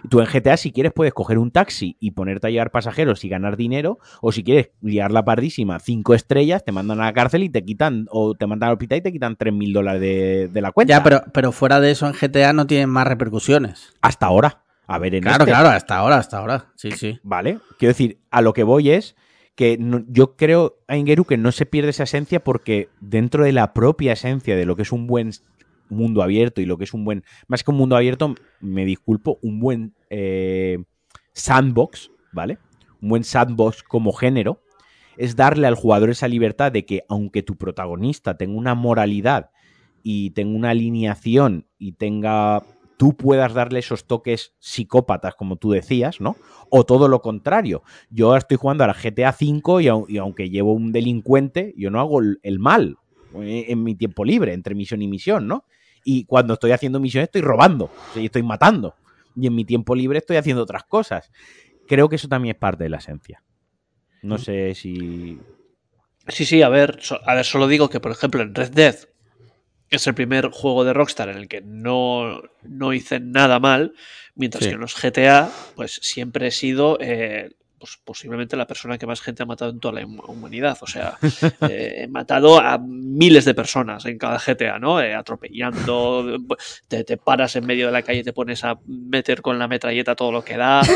Y 0.04 0.08
tú 0.08 0.20
en 0.20 0.26
GTA, 0.26 0.56
si 0.56 0.72
quieres, 0.72 0.92
puedes 0.92 1.14
coger 1.14 1.38
un 1.38 1.50
taxi 1.52 1.96
y 2.00 2.10
ponerte 2.10 2.48
a 2.48 2.50
llevar 2.50 2.72
pasajeros 2.72 3.24
y 3.24 3.28
ganar 3.28 3.56
dinero. 3.56 3.98
O 4.20 4.32
si 4.32 4.42
quieres 4.42 4.70
liar 4.80 5.12
la 5.12 5.24
pardísima, 5.24 5.78
cinco 5.78 6.14
estrellas, 6.14 6.64
te 6.64 6.72
mandan 6.72 7.00
a 7.00 7.04
la 7.04 7.12
cárcel 7.12 7.44
y 7.44 7.48
te 7.50 7.64
quitan, 7.64 8.06
o 8.10 8.34
te 8.34 8.46
mandan 8.46 8.68
al 8.70 8.72
hospital 8.74 8.98
y 8.98 9.02
te 9.02 9.12
quitan 9.12 9.36
3.000 9.36 9.72
dólares 9.72 10.00
de, 10.00 10.48
de 10.48 10.60
la 10.60 10.72
cuenta. 10.72 10.94
Ya, 10.96 11.02
pero, 11.04 11.22
pero 11.32 11.52
fuera 11.52 11.78
de 11.80 11.92
eso 11.92 12.06
en 12.08 12.14
GTA 12.14 12.52
no 12.52 12.66
tienen 12.66 12.88
más 12.90 13.06
repercusiones. 13.06 13.92
Hasta 14.02 14.26
ahora. 14.26 14.61
A 14.86 14.98
ver, 14.98 15.14
en 15.14 15.22
Claro, 15.22 15.44
este- 15.44 15.52
claro, 15.52 15.68
hasta 15.68 15.96
ahora, 15.96 16.16
hasta 16.18 16.38
ahora. 16.38 16.72
Sí, 16.76 16.90
sí. 16.92 17.18
¿Vale? 17.22 17.58
Quiero 17.78 17.90
decir, 17.92 18.18
a 18.30 18.42
lo 18.42 18.52
que 18.52 18.62
voy 18.64 18.90
es 18.90 19.16
que 19.54 19.76
no- 19.78 20.04
yo 20.08 20.36
creo, 20.36 20.78
Aingeru, 20.88 21.24
que 21.24 21.36
no 21.36 21.52
se 21.52 21.66
pierde 21.66 21.90
esa 21.90 22.04
esencia 22.04 22.42
porque 22.42 22.88
dentro 23.00 23.44
de 23.44 23.52
la 23.52 23.72
propia 23.74 24.12
esencia 24.14 24.56
de 24.56 24.64
lo 24.66 24.76
que 24.76 24.82
es 24.82 24.92
un 24.92 25.06
buen 25.06 25.30
mundo 25.88 26.22
abierto 26.22 26.60
y 26.60 26.66
lo 26.66 26.78
que 26.78 26.84
es 26.84 26.94
un 26.94 27.04
buen, 27.04 27.22
más 27.48 27.62
que 27.62 27.70
un 27.70 27.76
mundo 27.76 27.96
abierto, 27.96 28.34
me 28.60 28.84
disculpo, 28.86 29.38
un 29.42 29.60
buen 29.60 29.94
eh, 30.10 30.78
sandbox, 31.32 32.10
¿vale? 32.32 32.58
Un 33.00 33.08
buen 33.10 33.24
sandbox 33.24 33.82
como 33.82 34.12
género, 34.12 34.62
es 35.16 35.36
darle 35.36 35.66
al 35.66 35.74
jugador 35.74 36.10
esa 36.10 36.28
libertad 36.28 36.72
de 36.72 36.86
que 36.86 37.02
aunque 37.08 37.42
tu 37.42 37.56
protagonista 37.56 38.36
tenga 38.38 38.56
una 38.56 38.74
moralidad 38.74 39.50
y 40.02 40.30
tenga 40.30 40.56
una 40.56 40.70
alineación 40.70 41.66
y 41.78 41.92
tenga 41.92 42.62
tú 43.02 43.16
puedas 43.16 43.52
darle 43.52 43.80
esos 43.80 44.06
toques 44.06 44.54
psicópatas, 44.60 45.34
como 45.34 45.56
tú 45.56 45.72
decías, 45.72 46.20
¿no? 46.20 46.36
O 46.70 46.86
todo 46.86 47.08
lo 47.08 47.20
contrario. 47.20 47.82
Yo 48.10 48.28
ahora 48.28 48.38
estoy 48.38 48.58
jugando 48.58 48.84
a 48.84 48.86
la 48.86 48.94
GTA 48.94 49.30
V 49.30 49.82
y, 49.82 50.14
y 50.14 50.18
aunque 50.18 50.50
llevo 50.50 50.72
un 50.72 50.92
delincuente, 50.92 51.74
yo 51.76 51.90
no 51.90 51.98
hago 51.98 52.20
el, 52.20 52.58
mal 52.60 52.98
eh, 53.40 53.64
en 53.70 53.82
mi 53.82 53.96
tiempo 53.96 54.24
libre, 54.24 54.52
entre 54.52 54.76
misión 54.76 55.02
y 55.02 55.08
misión, 55.08 55.48
¿no? 55.48 55.64
Y 56.04 56.26
cuando 56.26 56.54
estoy 56.54 56.70
haciendo 56.70 57.00
misiones 57.00 57.26
estoy 57.26 57.40
robando, 57.40 57.90
estoy 58.14 58.44
matando. 58.44 58.94
Y 59.34 59.48
en 59.48 59.56
mi 59.56 59.64
tiempo 59.64 59.96
libre 59.96 60.18
estoy 60.18 60.36
haciendo 60.36 60.62
otras 60.62 60.84
cosas. 60.84 61.32
Creo 61.88 62.08
que 62.08 62.14
eso 62.14 62.28
también 62.28 62.54
es 62.54 62.60
parte 62.60 62.84
de 62.84 62.90
la 62.90 62.98
esencia. 62.98 63.42
No 64.22 64.38
sé 64.38 64.76
si... 64.76 65.40
Sí, 66.28 66.44
sí, 66.44 66.62
a 66.62 66.68
ver, 66.68 66.98
so- 67.00 67.18
a 67.28 67.34
ver, 67.34 67.44
solo 67.44 67.66
digo 67.66 67.88
que, 67.90 67.98
por 67.98 68.12
ejemplo, 68.12 68.42
en 68.42 68.54
Red 68.54 68.70
Dead 68.70 68.94
es 69.96 70.06
el 70.06 70.14
primer 70.14 70.48
juego 70.50 70.84
de 70.84 70.92
Rockstar 70.92 71.28
en 71.28 71.36
el 71.38 71.48
que 71.48 71.60
no, 71.60 72.42
no 72.62 72.92
hice 72.92 73.20
nada 73.20 73.58
mal, 73.60 73.94
mientras 74.34 74.64
Sí. 74.64 74.70
que 74.70 74.74
en 74.74 74.80
los 74.80 74.94
GTA, 75.00 75.50
pues 75.76 75.98
siempre 76.02 76.46
he 76.48 76.50
sido 76.50 76.98
eh, 77.00 77.50
pues, 77.78 77.98
posiblemente 78.04 78.56
la 78.56 78.66
persona 78.66 78.96
que 78.96 79.06
más 79.06 79.20
gente 79.20 79.42
ha 79.42 79.46
matado 79.46 79.72
en 79.72 79.80
toda 79.80 79.94
la 79.94 80.06
hum- 80.06 80.22
humanidad. 80.28 80.78
O 80.80 80.86
sea, 80.86 81.18
eh, 81.68 82.02
he 82.04 82.08
matado 82.08 82.60
a 82.60 82.78
miles 82.78 83.44
de 83.44 83.54
personas 83.54 84.04
en 84.06 84.18
cada 84.18 84.38
GTA, 84.38 84.78
¿no? 84.78 85.00
Eh, 85.00 85.14
atropellando, 85.14 86.38
te, 86.88 87.02
te 87.04 87.16
paras 87.16 87.56
en 87.56 87.66
medio 87.66 87.86
de 87.86 87.92
la 87.92 88.02
calle 88.02 88.20
y 88.20 88.24
te 88.24 88.32
pones 88.32 88.62
a 88.64 88.78
meter 88.86 89.42
con 89.42 89.58
la 89.58 89.66
metralleta 89.68 90.14
todo 90.14 90.32
lo 90.32 90.44
que 90.44 90.56
da. 90.56 90.82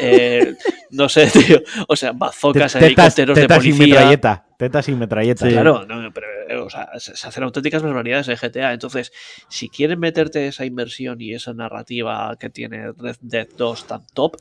Eh, 0.00 0.54
no 0.90 1.08
sé, 1.08 1.28
tío. 1.28 1.62
O 1.88 1.94
sea, 1.94 2.12
bazocas, 2.12 2.72
Tetas, 2.72 2.82
helicópteros 2.82 3.38
de 3.38 3.46
policía. 3.48 4.20
Tetas 4.64 4.88
y 4.88 4.94
metralleta. 4.94 5.46
Claro, 5.46 5.84
no, 5.84 6.10
pero 6.10 6.26
eh, 6.48 6.56
o 6.56 6.70
sea, 6.70 6.88
se, 6.96 7.12
hacen 7.12 7.42
auténticas 7.42 7.82
barbaridades 7.82 8.28
en 8.28 8.36
GTA. 8.36 8.72
Entonces, 8.72 9.12
si 9.50 9.68
quieren 9.68 10.00
meterte 10.00 10.46
esa 10.46 10.64
inversión 10.64 11.20
y 11.20 11.34
esa 11.34 11.52
narrativa 11.52 12.34
que 12.40 12.48
tiene 12.48 12.92
Red 12.92 13.16
Dead 13.20 13.46
2 13.58 13.86
tan 13.86 14.06
top, 14.14 14.36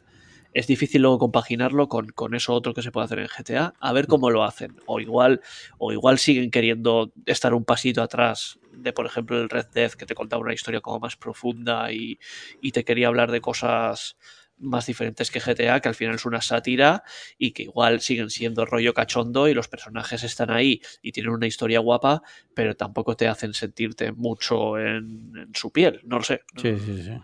es 0.53 0.65
difícil 0.65 1.01
luego 1.01 1.19
compaginarlo 1.19 1.89
con, 1.89 2.07
con 2.07 2.35
eso 2.35 2.53
otro 2.53 2.73
que 2.73 2.81
se 2.81 2.91
puede 2.91 3.03
hacer 3.03 3.19
en 3.19 3.27
GTA. 3.27 3.73
A 3.77 3.91
ver 3.91 4.07
cómo 4.07 4.29
lo 4.29 4.45
hacen. 4.45 4.77
O 4.85 5.01
igual, 5.01 5.41
o 5.77 5.91
igual 5.91 6.17
siguen 6.19 6.51
queriendo 6.51 7.11
estar 7.25 7.53
un 7.53 7.65
pasito 7.65 8.01
atrás 8.01 8.59
de, 8.71 8.93
por 8.93 9.05
ejemplo, 9.05 9.41
el 9.41 9.49
Red 9.49 9.67
Dead, 9.73 9.91
que 9.91 10.05
te 10.05 10.15
contaba 10.15 10.41
una 10.41 10.53
historia 10.53 10.79
como 10.79 11.01
más 11.01 11.17
profunda 11.17 11.91
y, 11.91 12.17
y 12.61 12.71
te 12.71 12.85
quería 12.85 13.09
hablar 13.09 13.29
de 13.29 13.41
cosas 13.41 14.15
más 14.57 14.85
diferentes 14.85 15.31
que 15.31 15.39
GTA, 15.39 15.79
que 15.79 15.89
al 15.89 15.95
final 15.95 16.15
es 16.15 16.25
una 16.25 16.41
sátira 16.41 17.03
y 17.37 17.51
que 17.51 17.63
igual 17.63 18.01
siguen 18.01 18.29
siendo 18.29 18.65
rollo 18.65 18.93
cachondo 18.93 19.47
y 19.47 19.53
los 19.53 19.67
personajes 19.67 20.23
están 20.23 20.51
ahí 20.51 20.81
y 21.01 21.11
tienen 21.11 21.33
una 21.33 21.47
historia 21.47 21.79
guapa, 21.79 22.21
pero 22.53 22.75
tampoco 22.75 23.15
te 23.15 23.27
hacen 23.27 23.53
sentirte 23.53 24.11
mucho 24.11 24.77
en, 24.79 25.31
en 25.35 25.49
su 25.53 25.71
piel, 25.71 26.01
no 26.05 26.17
lo 26.17 26.23
sé. 26.23 26.41
Sí, 26.61 26.77
sí, 26.79 27.03
sí. 27.03 27.17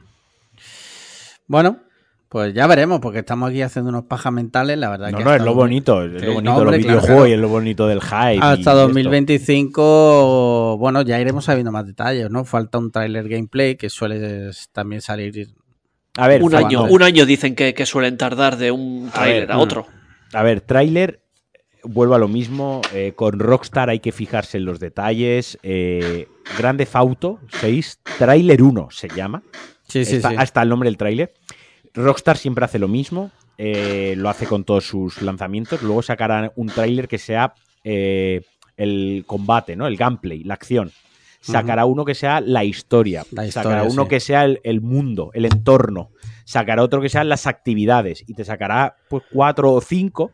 Bueno, 1.48 1.80
pues 2.30 2.54
ya 2.54 2.68
veremos, 2.68 3.00
porque 3.00 3.20
estamos 3.20 3.50
aquí 3.50 3.64
haciendo 3.64 3.90
unos 3.90 4.04
pajas 4.04 4.32
mentales, 4.32 4.78
la 4.78 4.92
verdad 4.92 5.10
No, 5.10 5.18
que 5.18 5.24
no, 5.24 5.32
es 5.32 5.38
hasta 5.38 5.46
lo 5.46 5.56
bonito, 5.56 6.04
es 6.04 6.22
lo 6.22 6.28
no, 6.28 6.34
bonito 6.36 6.44
de 6.44 6.62
hombre, 6.62 6.78
los 6.78 6.86
claro, 6.86 6.88
videojuegos 7.00 7.08
claro. 7.08 7.28
y 7.28 7.32
es 7.32 7.40
lo 7.40 7.50
bonito 7.50 7.88
del 7.88 8.02
hype. 8.02 8.40
Hasta 8.40 8.54
esto. 8.54 8.76
2025, 8.76 10.78
bueno, 10.78 11.02
ya 11.02 11.20
iremos 11.20 11.46
sabiendo 11.46 11.72
más 11.72 11.88
detalles, 11.88 12.30
¿no? 12.30 12.46
Falta 12.46 12.78
un 12.78 12.92
tráiler 12.92 13.28
gameplay 13.28 13.78
que 13.78 13.90
suele 13.90 14.52
también 14.72 15.02
salir. 15.02 15.48
A 16.18 16.28
ver, 16.28 16.44
un, 16.44 16.54
año, 16.56 16.84
un 16.84 17.04
año 17.04 17.26
dicen 17.26 17.56
que, 17.56 17.74
que 17.74 17.86
suelen 17.86 18.18
tardar 18.18 18.58
de 18.58 18.72
un 18.72 19.10
A 19.14 19.20
trailer 19.22 19.52
a, 19.52 19.58
mm. 19.58 19.60
otro. 19.60 19.88
A 20.34 20.44
ver, 20.44 20.62
tráiler, 20.62 21.22
vuelvo 21.84 22.16
a 22.16 22.20
lo 22.20 22.28
mismo. 22.28 22.82
eh, 22.94 23.14
con 23.16 23.40
Rockstar 23.40 23.90
hay 23.90 24.00
que 24.00 24.12
fijarse 24.12 24.58
en 24.58 24.66
los 24.66 24.80
detalles. 24.80 25.58
Eh, 25.64 26.28
Grande 26.58 26.86
Fauto 26.86 27.40
6, 27.60 28.00
tráiler 28.18 28.62
1 28.62 28.90
se 28.92 29.08
llama. 29.10 29.44
Sí, 29.88 30.04
sí, 30.06 30.18
está, 30.18 30.30
sí. 30.30 30.36
hasta 30.38 30.62
el 30.62 30.70
nombre 30.70 30.88
del 30.88 30.98
tráiler. 30.98 31.34
Rockstar 31.94 32.38
siempre 32.38 32.66
hace 32.66 32.80
lo 32.80 32.88
mismo. 32.88 33.32
eh, 33.58 34.14
lo 34.18 34.30
hace 34.30 34.46
con 34.46 34.64
todos 34.64 34.86
sus 34.86 35.22
lanzamientos. 35.22 35.82
Luego 35.82 36.02
sacará 36.02 36.52
un 36.56 36.68
tráiler 36.68 37.08
que 37.10 37.18
sea 37.18 37.54
eh, 37.84 38.42
el 38.78 39.24
combate, 39.28 39.76
¿no? 39.76 39.86
El 39.86 39.98
gameplay, 39.98 40.44
la 40.46 40.54
acción. 40.54 40.92
Sacará 41.42 41.86
uno 41.86 42.06
que 42.06 42.16
sea 42.16 42.42
la 42.42 42.64
historia. 42.64 43.26
La 43.32 43.50
sacará 43.52 43.84
uno 43.84 44.04
sí. 44.04 44.10
que 44.10 44.20
sea 44.20 44.46
el, 44.46 44.60
el 44.64 44.82
mundo, 44.82 45.32
el 45.34 45.46
entorno. 45.46 46.12
Sacará 46.46 46.84
otro 46.84 47.02
que 47.02 47.10
sean 47.10 47.30
las 47.30 47.48
actividades. 47.48 48.24
Y 48.28 48.34
te 48.34 48.44
sacará 48.44 48.96
pues 49.10 49.24
cuatro 49.32 49.72
o 49.74 49.82
cinco 49.82 50.32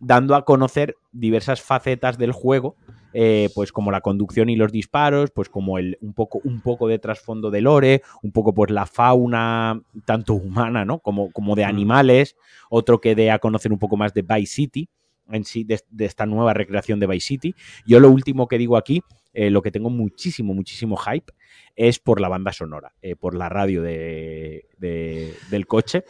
dando 0.00 0.34
a 0.34 0.44
conocer 0.44 0.96
diversas 1.12 1.60
facetas 1.60 2.18
del 2.18 2.32
juego, 2.32 2.76
eh, 3.12 3.50
pues 3.54 3.72
como 3.72 3.90
la 3.90 4.00
conducción 4.00 4.48
y 4.48 4.54
los 4.56 4.70
disparos, 4.70 5.30
pues 5.32 5.48
como 5.48 5.78
el, 5.78 5.98
un, 6.00 6.12
poco, 6.12 6.40
un 6.44 6.60
poco 6.60 6.86
de 6.86 6.98
trasfondo 6.98 7.50
de 7.50 7.60
lore, 7.62 8.02
un 8.22 8.30
poco 8.30 8.54
pues 8.54 8.70
la 8.70 8.86
fauna, 8.86 9.80
tanto 10.04 10.34
humana, 10.34 10.84
¿no? 10.84 11.00
Como, 11.00 11.32
como 11.32 11.56
de 11.56 11.64
Mm. 11.64 11.68
animales, 11.68 12.36
otro 12.70 13.00
que 13.00 13.14
dé 13.14 13.30
a 13.30 13.38
conocer 13.38 13.72
un 13.72 13.78
poco 13.78 13.96
más 13.96 14.14
de 14.14 14.22
Vice 14.22 14.54
City, 14.54 14.88
en 15.30 15.44
sí, 15.44 15.64
de, 15.64 15.80
de 15.90 16.04
esta 16.04 16.26
nueva 16.26 16.54
recreación 16.54 17.00
de 17.00 17.06
Vice 17.06 17.26
City. 17.26 17.54
Yo 17.84 17.98
lo 17.98 18.08
último 18.10 18.46
que 18.46 18.56
digo 18.56 18.76
aquí, 18.76 19.02
eh, 19.40 19.50
lo 19.50 19.62
que 19.62 19.70
tengo 19.70 19.88
muchísimo, 19.88 20.52
muchísimo 20.52 20.96
hype, 20.96 21.32
es 21.76 22.00
por 22.00 22.20
la 22.20 22.28
banda 22.28 22.52
sonora, 22.52 22.92
eh, 23.02 23.14
por 23.14 23.36
la 23.36 23.48
radio 23.48 23.82
de, 23.82 24.64
de- 24.78 25.32
del 25.48 25.66
coche. 25.68 26.02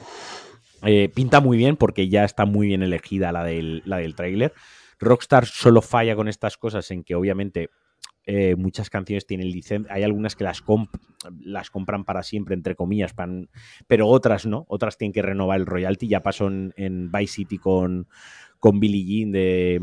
Eh, 0.82 1.10
pinta 1.14 1.40
muy 1.40 1.58
bien 1.58 1.76
porque 1.76 2.08
ya 2.08 2.24
está 2.24 2.46
muy 2.46 2.68
bien 2.68 2.82
elegida 2.82 3.30
la 3.30 3.44
del, 3.44 3.82
la 3.84 3.98
del. 3.98 4.14
Rockstar 4.98 5.44
solo 5.44 5.82
falla 5.82 6.16
con 6.16 6.26
estas 6.26 6.56
cosas 6.56 6.90
en 6.90 7.04
que 7.04 7.14
obviamente 7.14 7.68
muchas 8.56 8.88
canciones 8.90 9.26
tienen 9.26 9.50
licencia, 9.50 9.92
hay 9.92 10.02
algunas 10.04 10.34
que 10.36 10.44
las, 10.44 10.62
comp- 10.64 10.88
las 11.40 11.70
compran 11.70 12.04
para 12.04 12.22
siempre, 12.22 12.54
entre 12.54 12.74
comillas, 12.76 13.12
pan- 13.12 13.48
pero 13.86 14.06
otras 14.06 14.46
no, 14.46 14.64
otras 14.68 14.96
tienen 14.96 15.12
que 15.12 15.22
renovar 15.22 15.58
el 15.60 15.66
royalty. 15.66 16.08
Ya 16.08 16.20
pasó 16.22 16.46
en, 16.46 16.72
en 16.76 17.10
Vice 17.12 17.34
City 17.34 17.58
con, 17.58 18.06
con 18.58 18.80
Billie 18.80 19.04
Jean 19.04 19.32
de, 19.32 19.80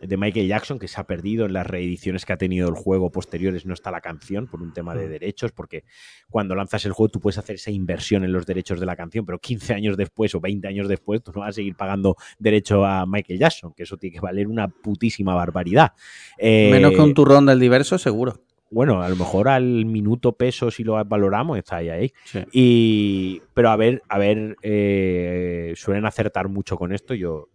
de 0.00 0.16
Michael 0.16 0.48
Jackson, 0.48 0.78
que 0.78 0.88
se 0.88 1.00
ha 1.00 1.04
perdido 1.04 1.46
en 1.46 1.52
las 1.52 1.66
reediciones 1.66 2.24
que 2.24 2.32
ha 2.32 2.36
tenido 2.36 2.68
el 2.68 2.74
juego 2.74 3.10
posteriores, 3.10 3.66
no 3.66 3.74
está 3.74 3.90
la 3.90 4.00
canción 4.00 4.46
por 4.46 4.62
un 4.62 4.72
tema 4.72 4.94
de 4.94 5.06
Mm. 5.06 5.10
derechos, 5.10 5.52
porque 5.52 5.84
cuando 6.30 6.54
lanzas 6.54 6.84
el 6.86 6.92
juego 6.92 7.10
tú 7.10 7.20
puedes 7.20 7.38
hacer 7.38 7.56
esa 7.56 7.70
inversión 7.70 8.24
en 8.24 8.32
los 8.32 8.46
derechos 8.46 8.78
de 8.80 8.86
la 8.86 8.96
canción, 8.96 9.24
pero 9.26 9.38
15 9.38 9.74
años 9.74 9.96
después 9.96 10.34
o 10.34 10.40
20 10.40 10.66
años 10.68 10.88
después 10.88 11.22
tú 11.22 11.32
no 11.34 11.40
vas 11.40 11.50
a 11.50 11.52
seguir 11.52 11.74
pagando 11.76 12.16
derecho 12.38 12.84
a 12.84 13.06
Michael 13.06 13.38
Jackson, 13.38 13.72
que 13.76 13.84
eso 13.84 13.96
tiene 13.96 14.14
que 14.14 14.20
valer 14.20 14.48
una 14.48 14.68
putísima 14.68 15.34
barbaridad. 15.34 15.92
Eh, 16.38 16.68
Menos 16.72 16.92
que 16.92 17.00
un 17.00 17.14
turrón 17.14 17.46
del 17.46 17.60
diverso, 17.60 17.98
seguro. 17.98 18.40
Bueno, 18.68 19.00
a 19.00 19.08
lo 19.08 19.14
mejor 19.14 19.48
al 19.48 19.86
minuto 19.86 20.32
peso, 20.32 20.72
si 20.72 20.82
lo 20.82 21.02
valoramos, 21.04 21.56
está 21.56 21.76
ahí. 21.76 21.88
ahí. 21.88 22.12
Sí. 22.24 22.40
Y, 22.52 23.42
pero 23.54 23.70
a 23.70 23.76
ver, 23.76 24.02
a 24.08 24.18
ver, 24.18 24.56
eh, 24.62 25.72
suelen 25.76 26.04
acertar 26.04 26.48
mucho 26.48 26.76
con 26.76 26.92
esto. 26.92 27.14
Yo 27.14 27.48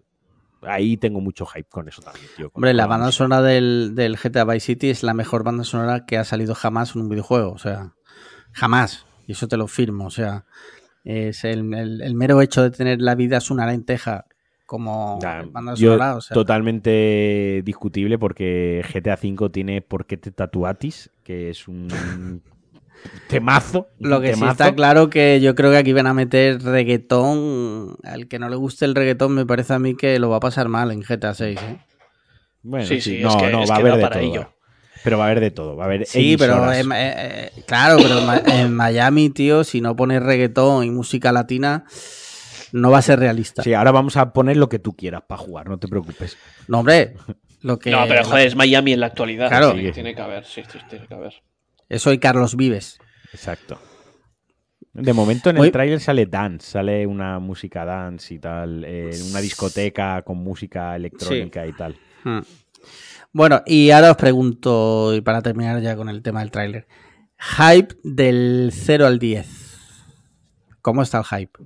ahí 0.62 0.98
tengo 0.98 1.22
mucho 1.22 1.46
hype 1.46 1.70
con 1.70 1.88
eso 1.88 2.02
también, 2.02 2.26
tío. 2.36 2.50
Hombre, 2.54 2.74
la 2.74 2.86
banda 2.88 3.12
sonora 3.12 3.42
del, 3.42 3.94
del 3.96 4.18
GTA 4.18 4.46
Vice 4.46 4.66
City 4.66 4.90
es 4.90 5.04
la 5.04 5.14
mejor 5.14 5.44
banda 5.44 5.64
sonora 5.64 6.06
que 6.06 6.18
ha 6.18 6.24
salido 6.24 6.56
jamás 6.56 6.96
en 6.96 7.02
un 7.02 7.10
videojuego. 7.10 7.52
O 7.52 7.58
sea, 7.58 7.94
jamás. 8.52 9.06
Y 9.28 9.32
eso 9.34 9.48
te 9.48 9.58
lo 9.58 9.68
firmo. 9.68 10.06
O 10.06 10.12
sea, 10.12 10.46
es 11.04 11.44
el, 11.44 11.74
el- 11.74 12.02
el 12.02 12.16
mero 12.16 12.42
hecho 12.42 12.62
de 12.64 12.72
tener 12.72 13.02
la 13.02 13.16
vida 13.16 13.38
es 13.38 13.50
una 13.52 13.66
lenteja 13.66 14.26
como 14.66 15.20
banda 15.52 15.74
yo 15.76 15.92
sonora. 15.94 16.16
O 16.16 16.22
sea, 16.22 16.36
Totalmente 16.36 17.62
discutible 17.66 18.18
porque 18.18 18.84
GTA 18.94 19.16
V 19.22 19.50
tiene 19.50 19.82
Por 19.82 20.06
qué 20.06 20.18
te 20.18 20.32
tatuatis, 20.32 21.10
que 21.24 21.50
es 21.50 21.68
un 21.68 21.88
temazo. 23.28 23.88
Lo 24.00 24.22
que 24.22 24.34
sí 24.36 24.44
está 24.46 24.74
claro 24.76 25.10
que 25.10 25.40
yo 25.42 25.56
creo 25.56 25.72
que 25.72 25.78
aquí 25.78 25.94
van 25.94 26.08
a 26.08 26.14
meter 26.14 26.62
reggaetón. 26.62 27.98
Al 28.04 28.28
que 28.28 28.40
no 28.40 28.50
le 28.50 28.56
guste 28.56 28.86
el 28.86 28.96
reggaetón, 28.96 29.34
me 29.34 29.46
parece 29.46 29.74
a 29.74 29.80
mí 29.80 29.96
que 29.96 30.20
lo 30.20 30.30
va 30.30 30.38
a 30.38 30.42
pasar 30.42 30.68
mal 30.68 30.92
en 30.92 31.02
GTA 31.02 31.34
6. 31.34 31.60
¿eh? 31.62 31.78
Bueno, 32.64 32.86
Sí, 32.86 33.02
sí, 33.02 33.18
sí, 33.18 33.24
no, 33.24 33.30
es 33.30 33.36
que- 33.44 33.52
no, 33.52 33.64
es 33.64 33.70
va 33.72 33.76
a 33.76 33.78
haber 33.80 33.96
de 33.96 34.02
para 34.02 34.20
todo. 34.20 34.30
ello. 34.32 34.54
Pero 35.04 35.18
va 35.18 35.24
a 35.24 35.28
haber 35.28 35.40
de 35.40 35.52
todo. 35.52 35.76
Va 35.76 35.86
a 35.86 35.88
haber 35.88 36.06
Sí, 36.06 36.36
pero 36.38 36.72
en- 36.72 36.92
eh, 36.92 37.14
eh, 37.56 37.64
claro, 37.66 37.98
pero 38.02 38.20
en, 38.56 38.74
Miami, 38.76 39.30
tío, 39.32 39.64
si 39.64 39.82
no 39.82 39.96
pones 39.96 40.22
reggaetón 40.22 40.84
y 40.86 40.92
música 40.92 41.32
latina, 41.32 41.86
no 42.72 42.92
va 42.92 43.00
a 43.00 43.02
ser 43.02 43.20
realista. 43.20 43.64
Sí, 43.64 43.74
ahora 43.74 43.92
vamos 43.92 44.16
a 44.18 44.32
poner 44.32 44.58
lo 44.58 44.70
que 44.70 44.78
tú 44.78 44.94
quieras 44.96 45.24
para 45.28 45.42
jugar, 45.42 45.68
no 45.70 45.80
te 45.80 45.88
preocupes. 45.88 46.38
No, 46.68 46.80
hombre, 46.80 47.16
lo 47.64 47.80
que 47.80 47.90
No, 47.90 48.06
pero 48.08 48.24
joder, 48.26 48.48
es 48.48 48.56
Miami 48.56 48.94
en 48.94 49.00
la 49.00 49.08
actualidad. 49.08 49.48
Claro. 49.48 49.74
Sí, 49.76 49.92
tiene 49.92 50.14
que 50.14 50.22
haber, 50.22 50.46
sí, 50.46 50.62
sí, 50.72 50.78
tiene 50.88 51.08
que 51.08 51.14
haber. 51.16 51.34
Eso 51.92 52.14
y 52.14 52.20
Carlos 52.20 52.56
Vives. 52.56 53.00
Exacto. 53.34 53.80
De 54.94 55.14
momento 55.14 55.50
en 55.50 55.58
Muy- 55.58 55.68
el 55.68 55.72
tráiler 55.72 56.00
sale 56.00 56.26
dance, 56.26 56.72
sale 56.72 57.06
una 57.06 57.40
música 57.40 57.86
dance 57.86 58.34
y 58.34 58.40
tal, 58.40 58.84
eh, 58.86 59.12
una 59.30 59.40
discoteca 59.40 60.22
con 60.22 60.38
música 60.38 60.96
electrónica 60.96 61.66
y 61.68 61.74
tal. 61.74 61.98
Hmm. 62.24 62.40
Bueno, 63.34 63.62
y 63.66 63.92
ahora 63.92 64.12
os 64.12 64.18
pregunto, 64.18 65.14
y 65.16 65.22
para 65.22 65.42
terminar 65.42 65.82
ya 65.82 65.96
con 65.96 66.10
el 66.10 66.22
tema 66.22 66.42
del 66.42 66.52
tráiler, 66.52 66.88
hype 67.38 67.96
del 68.04 68.72
0 68.74 69.06
al 69.08 69.20
10. 69.20 69.48
¿Cómo 70.82 71.02
está 71.04 71.20
el 71.20 71.26
hype? 71.26 71.60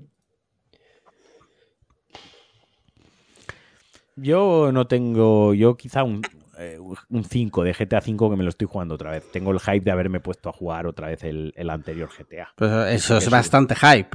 Yo 4.16 4.72
no 4.72 4.88
tengo, 4.88 5.54
yo 5.54 5.76
quizá 5.76 6.04
un, 6.04 6.22
eh, 6.58 6.80
un 6.80 7.24
5 7.24 7.64
de 7.64 7.74
GTA 7.74 8.02
5 8.02 8.30
que 8.30 8.36
me 8.36 8.44
lo 8.44 8.50
estoy 8.50 8.68
jugando 8.68 8.96
otra 8.96 9.12
vez. 9.12 9.30
Tengo 9.32 9.52
el 9.52 9.60
hype 9.60 9.82
de 9.82 9.92
haberme 9.92 10.20
puesto 10.20 10.50
a 10.50 10.54
jugar 10.54 10.88
otra 10.88 11.08
vez 11.08 11.24
el, 11.24 11.54
el 11.56 11.70
anterior 11.70 12.10
GTA. 12.10 12.54
Pues 12.56 12.72
eso 12.94 13.18
es 13.18 13.30
bastante 13.30 13.76
hype. 13.76 14.10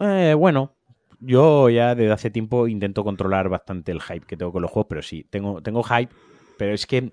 Eh, 0.00 0.34
bueno, 0.34 0.74
yo 1.20 1.68
ya 1.68 1.94
desde 1.94 2.12
hace 2.12 2.30
tiempo 2.30 2.66
intento 2.66 3.04
controlar 3.04 3.48
bastante 3.48 3.92
el 3.92 4.00
hype 4.00 4.26
que 4.26 4.36
tengo 4.36 4.52
con 4.52 4.62
los 4.62 4.70
juegos, 4.70 4.88
pero 4.88 5.02
sí, 5.02 5.26
tengo, 5.28 5.62
tengo 5.62 5.82
hype, 5.82 6.12
pero 6.56 6.72
es 6.72 6.86
que 6.86 7.12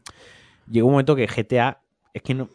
llegó 0.69 0.88
un 0.88 0.93
momento 0.93 1.15
que 1.15 1.28
GTA 1.28 1.82
es 2.13 2.21
que 2.21 2.34
no 2.34 2.49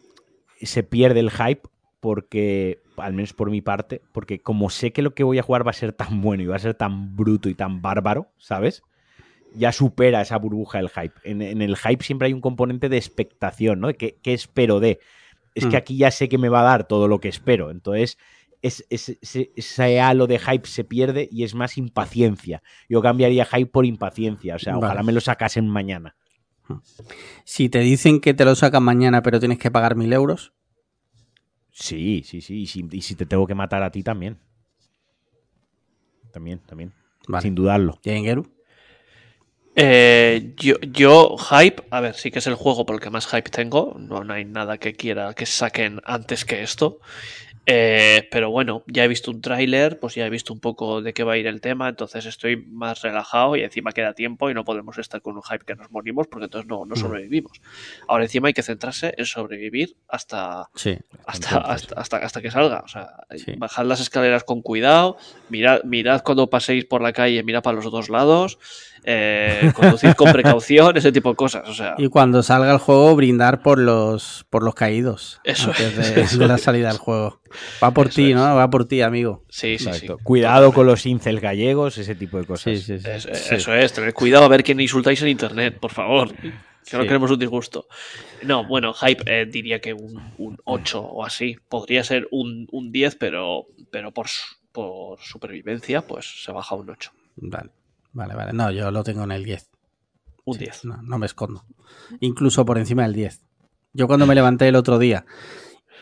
se 0.61 0.83
pierde 0.83 1.19
el 1.19 1.31
hype 1.31 1.61
porque, 1.99 2.81
al 2.97 3.13
menos 3.13 3.33
por 3.33 3.49
mi 3.49 3.61
parte, 3.61 4.01
porque 4.11 4.39
como 4.39 4.69
sé 4.69 4.91
que 4.91 5.01
lo 5.01 5.13
que 5.13 5.23
voy 5.23 5.39
a 5.39 5.43
jugar 5.43 5.65
va 5.65 5.71
a 5.71 5.73
ser 5.73 5.93
tan 5.93 6.21
bueno 6.21 6.43
y 6.43 6.47
va 6.47 6.55
a 6.55 6.59
ser 6.59 6.73
tan 6.73 7.15
bruto 7.15 7.49
y 7.49 7.53
tan 7.55 7.81
bárbaro, 7.81 8.27
¿sabes? 8.37 8.83
Ya 9.55 9.71
supera 9.71 10.21
esa 10.21 10.37
burbuja 10.37 10.79
del 10.79 10.89
hype. 10.89 11.13
En, 11.23 11.41
en 11.41 11.61
el 11.61 11.75
hype 11.77 12.03
siempre 12.03 12.27
hay 12.27 12.33
un 12.33 12.41
componente 12.41 12.89
de 12.89 12.97
expectación, 12.97 13.79
¿no? 13.79 13.87
De 13.87 13.95
qué, 13.95 14.17
qué 14.21 14.33
espero 14.33 14.79
de. 14.79 14.99
Es 15.55 15.65
que 15.65 15.75
Mm. 15.75 15.79
aquí 15.79 15.97
ya 15.97 16.11
sé 16.11 16.29
que 16.29 16.37
me 16.37 16.49
va 16.49 16.61
a 16.61 16.63
dar 16.63 16.87
todo 16.87 17.07
lo 17.07 17.19
que 17.19 17.29
espero. 17.29 17.69
Entonces, 17.71 18.17
es, 18.61 18.85
es- 18.89 19.17
ese, 19.21 19.51
ese 19.55 19.99
halo 20.01 20.25
de 20.27 20.39
hype 20.39 20.67
se 20.67 20.83
pierde 20.83 21.27
y 21.31 21.43
es 21.43 21.53
más 21.53 21.77
impaciencia. 21.77 22.63
Yo 22.89 23.01
cambiaría 23.01 23.45
hype 23.45 23.67
por 23.69 23.85
impaciencia. 23.85 24.55
O 24.55 24.59
sea, 24.59 24.73
Vale. 24.75 24.85
ojalá 24.85 25.03
me 25.03 25.11
lo 25.11 25.21
sacasen 25.21 25.67
mañana. 25.67 26.15
Si 27.43 27.67
te 27.69 27.79
dicen 27.79 28.21
que 28.21 28.33
te 28.33 28.45
lo 28.45 28.55
sacan 28.55 28.83
mañana 28.83 29.21
pero 29.21 29.39
tienes 29.39 29.59
que 29.59 29.69
pagar 29.69 29.95
mil 29.95 30.11
euros, 30.13 30.53
Sí, 31.75 32.21
sí, 32.23 32.39
sí. 32.41 32.61
Y 32.61 32.67
si, 32.67 32.87
y 32.91 33.01
si 33.01 33.15
te 33.15 33.25
tengo 33.25 33.47
que 33.47 33.55
matar 33.55 33.81
a 33.83 33.91
ti 33.91 34.03
también. 34.03 34.37
También, 36.31 36.59
también. 36.59 36.93
vale. 37.27 37.41
Sin 37.41 37.55
dudarlo. 37.55 37.99
Eh, 39.75 40.53
yo, 40.57 40.75
yo, 40.81 41.35
hype, 41.37 41.83
a 41.89 41.99
ver, 41.99 42.15
sí 42.15 42.29
que 42.31 42.39
es 42.39 42.47
el 42.47 42.55
juego 42.55 42.85
por 42.85 42.95
el 42.95 43.01
que 43.01 43.09
más 43.09 43.27
hype 43.27 43.49
tengo. 43.49 43.95
No, 43.99 44.23
no 44.23 44.33
hay 44.33 44.45
nada 44.45 44.77
que 44.77 44.93
quiera 44.93 45.33
que 45.33 45.45
saquen 45.45 45.99
antes 46.05 46.45
que 46.45 46.61
esto. 46.61 46.99
Eh, 47.65 48.27
pero 48.29 48.51
bueno, 48.51 48.83
ya 48.87 49.05
he 49.05 49.07
visto 49.07 49.31
un 49.31 49.39
tráiler, 49.39 49.97
pues 49.97 50.15
ya 50.15 50.25
he 50.25 50.29
visto 50.29 50.51
un 50.51 50.59
poco 50.59 51.01
de 51.01 51.13
qué 51.13 51.23
va 51.23 51.33
a 51.33 51.37
ir 51.37 51.47
el 51.47 51.61
tema, 51.61 51.87
entonces 51.87 52.25
estoy 52.25 52.57
más 52.57 53.01
relajado 53.01 53.55
y 53.55 53.61
encima 53.61 53.93
queda 53.93 54.11
tiempo 54.13 54.49
y 54.49 54.53
no 54.53 54.65
podemos 54.65 54.97
estar 54.97 55.21
con 55.21 55.37
un 55.37 55.43
hype 55.43 55.63
que 55.63 55.73
nos 55.75 55.89
morimos 55.89 56.27
porque 56.27 56.43
entonces 56.45 56.67
no, 56.69 56.83
no 56.85 56.97
sobrevivimos. 56.97 57.61
Ahora 58.09 58.25
encima 58.25 58.49
hay 58.49 58.53
que 58.53 58.63
centrarse 58.63 59.13
en 59.17 59.25
sobrevivir 59.25 59.95
hasta, 60.09 60.69
Sí. 60.75 60.97
hasta, 61.25 61.57
hasta, 61.59 61.95
hasta, 62.01 62.17
hasta 62.17 62.41
que 62.41 62.51
salga. 62.51 62.81
O 62.83 62.89
sea, 62.89 63.11
Sí. 63.37 63.53
bajad 63.57 63.85
las 63.85 64.01
escaleras 64.01 64.43
con 64.43 64.61
cuidado, 64.61 65.15
mirad, 65.47 65.83
mirad 65.85 66.21
cuando 66.21 66.49
paséis 66.49 66.83
por 66.83 67.01
la 67.01 67.13
calle, 67.13 67.43
mirad 67.43 67.63
para 67.63 67.77
los 67.77 67.89
dos 67.89 68.09
lados, 68.09 68.59
eh, 69.05 69.71
conducid 69.75 70.13
con 70.13 70.31
precaución, 70.31 70.95
ese 70.97 71.11
tipo 71.11 71.29
de 71.29 71.35
cosas. 71.35 71.67
O 71.67 71.73
sea, 71.73 71.95
Y 71.97 72.07
cuando 72.09 72.41
salga 72.43 72.71
el 72.71 72.77
juego, 72.79 73.15
brindar 73.15 73.61
por 73.61 73.79
los, 73.79 74.45
por 74.49 74.63
los 74.63 74.75
caídos. 74.75 75.39
Eso 75.43 75.69
antes 75.71 75.97
es, 75.97 76.15
de, 76.15 76.21
eso 76.21 76.37
de 76.37 76.47
la 76.47 76.55
es. 76.55 76.61
salida 76.61 76.87
del 76.89 76.97
juego. 76.97 77.41
Va 77.83 77.91
por 77.91 78.09
ti, 78.09 78.29
es. 78.31 78.35
¿no? 78.35 78.55
Va 78.55 78.69
por 78.69 78.85
ti, 78.85 79.01
amigo. 79.01 79.43
sí, 79.49 79.77
sí, 79.77 79.83
sí. 79.85 79.89
Exacto. 79.89 80.17
Cuidado 80.23 80.71
con 80.73 80.87
los 80.87 81.05
incels 81.05 81.41
gallegos, 81.41 81.97
ese 81.97 82.15
tipo 82.15 82.37
de 82.39 82.45
cosas. 82.45 82.63
Sí, 82.63 82.77
sí, 82.77 82.99
sí. 82.99 83.09
Es- 83.09 83.23
Sí. 83.23 83.55
Eso 83.55 83.73
es, 83.73 83.93
tener 83.93 84.13
cuidado 84.13 84.45
a 84.45 84.47
ver 84.47 84.63
quién 84.63 84.79
insultáis 84.79 85.21
en 85.21 85.27
internet, 85.29 85.77
por 85.79 85.91
favor. 85.91 86.31
Que 86.89 86.97
no 86.97 87.03
queremos 87.03 87.31
un 87.31 87.39
disgusto. 87.39 87.87
No, 88.41 88.65
bueno, 88.67 88.93
hype 88.93 89.23
eh, 89.25 89.45
diría 89.45 89.79
que 89.79 89.93
un, 89.93 90.33
un 90.37 90.57
8 90.65 90.99
o 91.01 91.23
así. 91.25 91.55
Podría 91.69 92.03
ser 92.03 92.27
un, 92.31 92.67
un 92.71 92.91
10, 92.91 93.15
pero, 93.15 93.67
pero 93.89 94.11
por, 94.11 94.25
por 94.73 95.19
supervivencia, 95.21 96.01
pues 96.05 96.43
se 96.43 96.51
baja 96.51 96.75
un 96.75 96.89
8. 96.89 97.11
Vale, 97.37 97.69
vale, 98.13 98.33
vale. 98.35 98.53
No, 98.53 98.71
yo 98.71 98.89
lo 98.91 99.03
tengo 99.03 99.23
en 99.23 99.31
el 99.31 99.43
10. 99.43 99.69
Un 100.45 100.53
Sí, 100.55 100.59
10. 100.65 100.85
No, 100.85 101.01
no 101.01 101.17
me 101.17 101.25
escondo. 101.25 101.65
Incluso 102.19 102.65
por 102.65 102.77
encima 102.77 103.03
del 103.03 103.13
10. 103.13 103.41
Yo 103.93 104.07
cuando 104.07 104.25
me 104.25 104.35
levanté 104.35 104.67
el 104.67 104.75
otro 104.75 104.97
día 104.99 105.25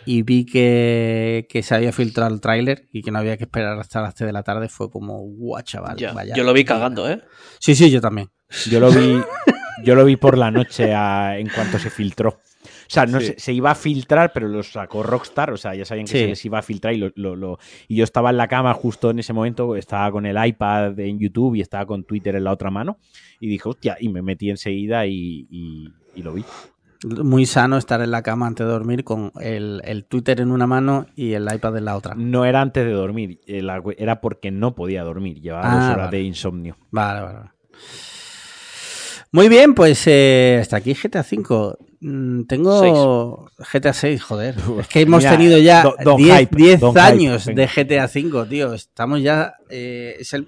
y 0.05 0.23
vi 0.23 0.45
que, 0.45 1.45
que 1.49 1.61
se 1.61 1.75
había 1.75 1.91
filtrado 1.91 2.33
el 2.33 2.41
tráiler 2.41 2.87
y 2.91 3.01
que 3.03 3.11
no 3.11 3.19
había 3.19 3.37
que 3.37 3.43
esperar 3.43 3.77
hasta 3.79 4.01
las 4.01 4.15
3 4.15 4.27
de 4.29 4.33
la 4.33 4.43
tarde, 4.43 4.69
fue 4.69 4.89
como, 4.89 5.19
guau, 5.19 5.61
chaval. 5.61 5.97
Ya, 5.97 6.13
vaya 6.13 6.33
yo 6.35 6.43
lo 6.43 6.53
vi 6.53 6.61
mierda". 6.61 6.75
cagando, 6.75 7.09
¿eh? 7.09 7.21
Sí, 7.59 7.75
sí, 7.75 7.91
yo 7.91 8.01
también. 8.01 8.29
Yo 8.69 8.79
lo 8.79 8.89
vi, 8.91 9.21
yo 9.83 9.95
lo 9.95 10.05
vi 10.05 10.15
por 10.15 10.37
la 10.37 10.49
noche 10.51 10.93
a- 10.93 11.37
en 11.37 11.49
cuanto 11.49 11.77
se 11.79 11.89
filtró. 11.89 12.39
O 12.91 12.93
sea, 12.93 13.05
no 13.05 13.21
Sí. 13.21 13.27
se, 13.27 13.39
se 13.39 13.53
iba 13.53 13.71
a 13.71 13.75
filtrar, 13.75 14.33
pero 14.33 14.49
lo 14.49 14.61
sacó 14.63 15.01
Rockstar. 15.01 15.51
O 15.53 15.55
sea, 15.57 15.73
ya 15.75 15.85
sabían 15.85 16.07
que 16.07 16.11
Sí. 16.11 16.17
se 16.19 16.27
les 16.27 16.43
iba 16.45 16.59
a 16.59 16.61
filtrar 16.61 16.93
y, 16.93 16.97
lo, 16.97 17.09
lo- 17.15 17.37
lo- 17.37 17.57
y 17.87 17.95
yo 17.95 18.03
estaba 18.03 18.31
en 18.31 18.35
la 18.37 18.49
cama 18.49 18.73
justo 18.73 19.11
en 19.11 19.19
ese 19.19 19.31
momento. 19.31 19.77
Estaba 19.77 20.11
con 20.11 20.25
el 20.25 20.35
iPad 20.45 20.99
en 20.99 21.17
YouTube 21.17 21.55
y 21.55 21.61
estaba 21.61 21.85
con 21.85 22.03
Twitter 22.03 22.35
en 22.35 22.43
la 22.43 22.51
otra 22.51 22.69
mano. 22.69 22.97
Y 23.39 23.47
dije, 23.47 23.69
hostia, 23.69 23.95
y 23.97 24.09
me 24.09 24.21
metí 24.21 24.49
enseguida 24.49 25.05
y, 25.05 25.47
y- 25.49 25.87
y 26.15 26.21
lo 26.21 26.33
vi. 26.33 26.43
Muy 27.05 27.45
sano 27.45 27.77
estar 27.77 28.01
en 28.01 28.11
la 28.11 28.21
cama 28.23 28.45
antes 28.45 28.65
de 28.67 28.71
dormir 28.73 29.05
con 29.05 29.31
el, 29.39 29.81
el 29.85 30.03
Twitter 30.03 30.41
en 30.41 30.51
una 30.51 30.67
mano 30.67 31.05
y 31.15 31.31
el 31.31 31.47
iPad 31.51 31.77
en 31.77 31.85
la 31.85 31.95
otra. 31.95 32.13
No 32.15 32.43
era 32.43 32.59
antes 32.61 32.85
de 32.85 32.91
dormir, 32.91 33.39
era 33.47 34.19
porque 34.19 34.51
no 34.51 34.75
podía 34.75 35.03
dormir. 35.03 35.39
Llevaba 35.39 35.63
Ah, 35.71 35.75
dos 35.77 35.83
horas 35.85 36.05
vale. 36.07 36.17
de 36.17 36.23
insomnio. 36.23 36.77
Vale, 36.91 37.21
vale, 37.21 37.37
vale. 37.39 37.49
Muy 39.31 39.47
bien, 39.47 39.73
pues 39.73 40.03
eh, 40.07 40.57
hasta 40.61 40.75
aquí 40.77 40.93
GTA 40.93 41.21
V. 41.21 41.75
Mm, 42.01 42.43
Tengo 42.45 43.49
GTA 43.59 43.93
6, 43.93 44.23
joder. 44.23 44.55
Es 44.79 44.87
que 44.87 45.01
hemos 45.01 45.19
Mira, 45.19 45.31
tenido 45.37 45.57
ya 45.59 45.83
don- 45.83 45.95
don 46.03 46.17
10, 46.17 46.39
hype, 46.39 46.55
10 46.55 46.79
don 46.79 46.91
hype, 46.93 46.99
años 47.01 47.45
de 47.45 47.67
GTA 47.67 48.05
V, 48.05 48.45
tío. 48.49 48.73
Estamos 48.73 49.21
ya. 49.21 49.53
eh, 49.69 50.15
es 50.19 50.33
el 50.33 50.47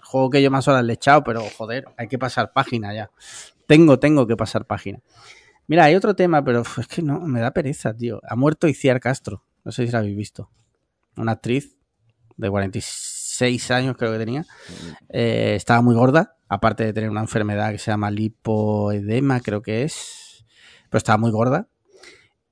juego 0.00 0.30
que 0.30 0.40
yo 0.42 0.50
más 0.50 0.68
horas 0.68 0.84
le 0.84 0.92
he 0.92 0.94
echado, 0.94 1.24
pero 1.24 1.42
joder, 1.56 1.86
hay 1.96 2.06
que 2.06 2.18
pasar 2.18 2.52
página 2.52 2.94
ya. 2.94 3.10
Tengo, 3.66 3.98
tengo 3.98 4.26
que 4.26 4.36
pasar 4.36 4.64
página. 4.66 5.00
Mira, 5.66 5.84
hay 5.84 5.94
otro 5.96 6.14
tema, 6.14 6.44
pero 6.44 6.62
es 6.78 6.86
que 6.86 7.02
no, 7.02 7.20
me 7.20 7.40
da 7.40 7.50
pereza, 7.50 7.94
tío. 7.94 8.20
Ha 8.28 8.36
muerto 8.36 8.68
Iciar 8.68 9.00
Castro. 9.00 9.42
No 9.64 9.72
sé 9.72 9.86
si 9.86 9.92
la 9.92 9.98
habéis 10.00 10.16
visto. 10.16 10.50
Una 11.16 11.32
actriz 11.32 11.76
de 12.36 12.48
46 12.48 13.70
años, 13.70 13.96
creo 13.96 14.12
que 14.12 14.18
tenía. 14.18 14.44
Eh, 15.08 15.54
estaba 15.56 15.80
muy 15.82 15.94
gorda. 15.94 16.36
aparte 16.48 16.84
de 16.84 16.92
tener 16.92 17.08
una 17.10 17.22
enfermedad 17.22 17.72
que 17.72 17.78
se 17.78 17.90
llama 17.90 18.10
lipoedema, 18.10 19.40
creo 19.40 19.62
que 19.62 19.84
es, 19.84 20.21
pero 20.92 20.98
estaba 20.98 21.16
muy 21.16 21.30
gorda. 21.30 21.68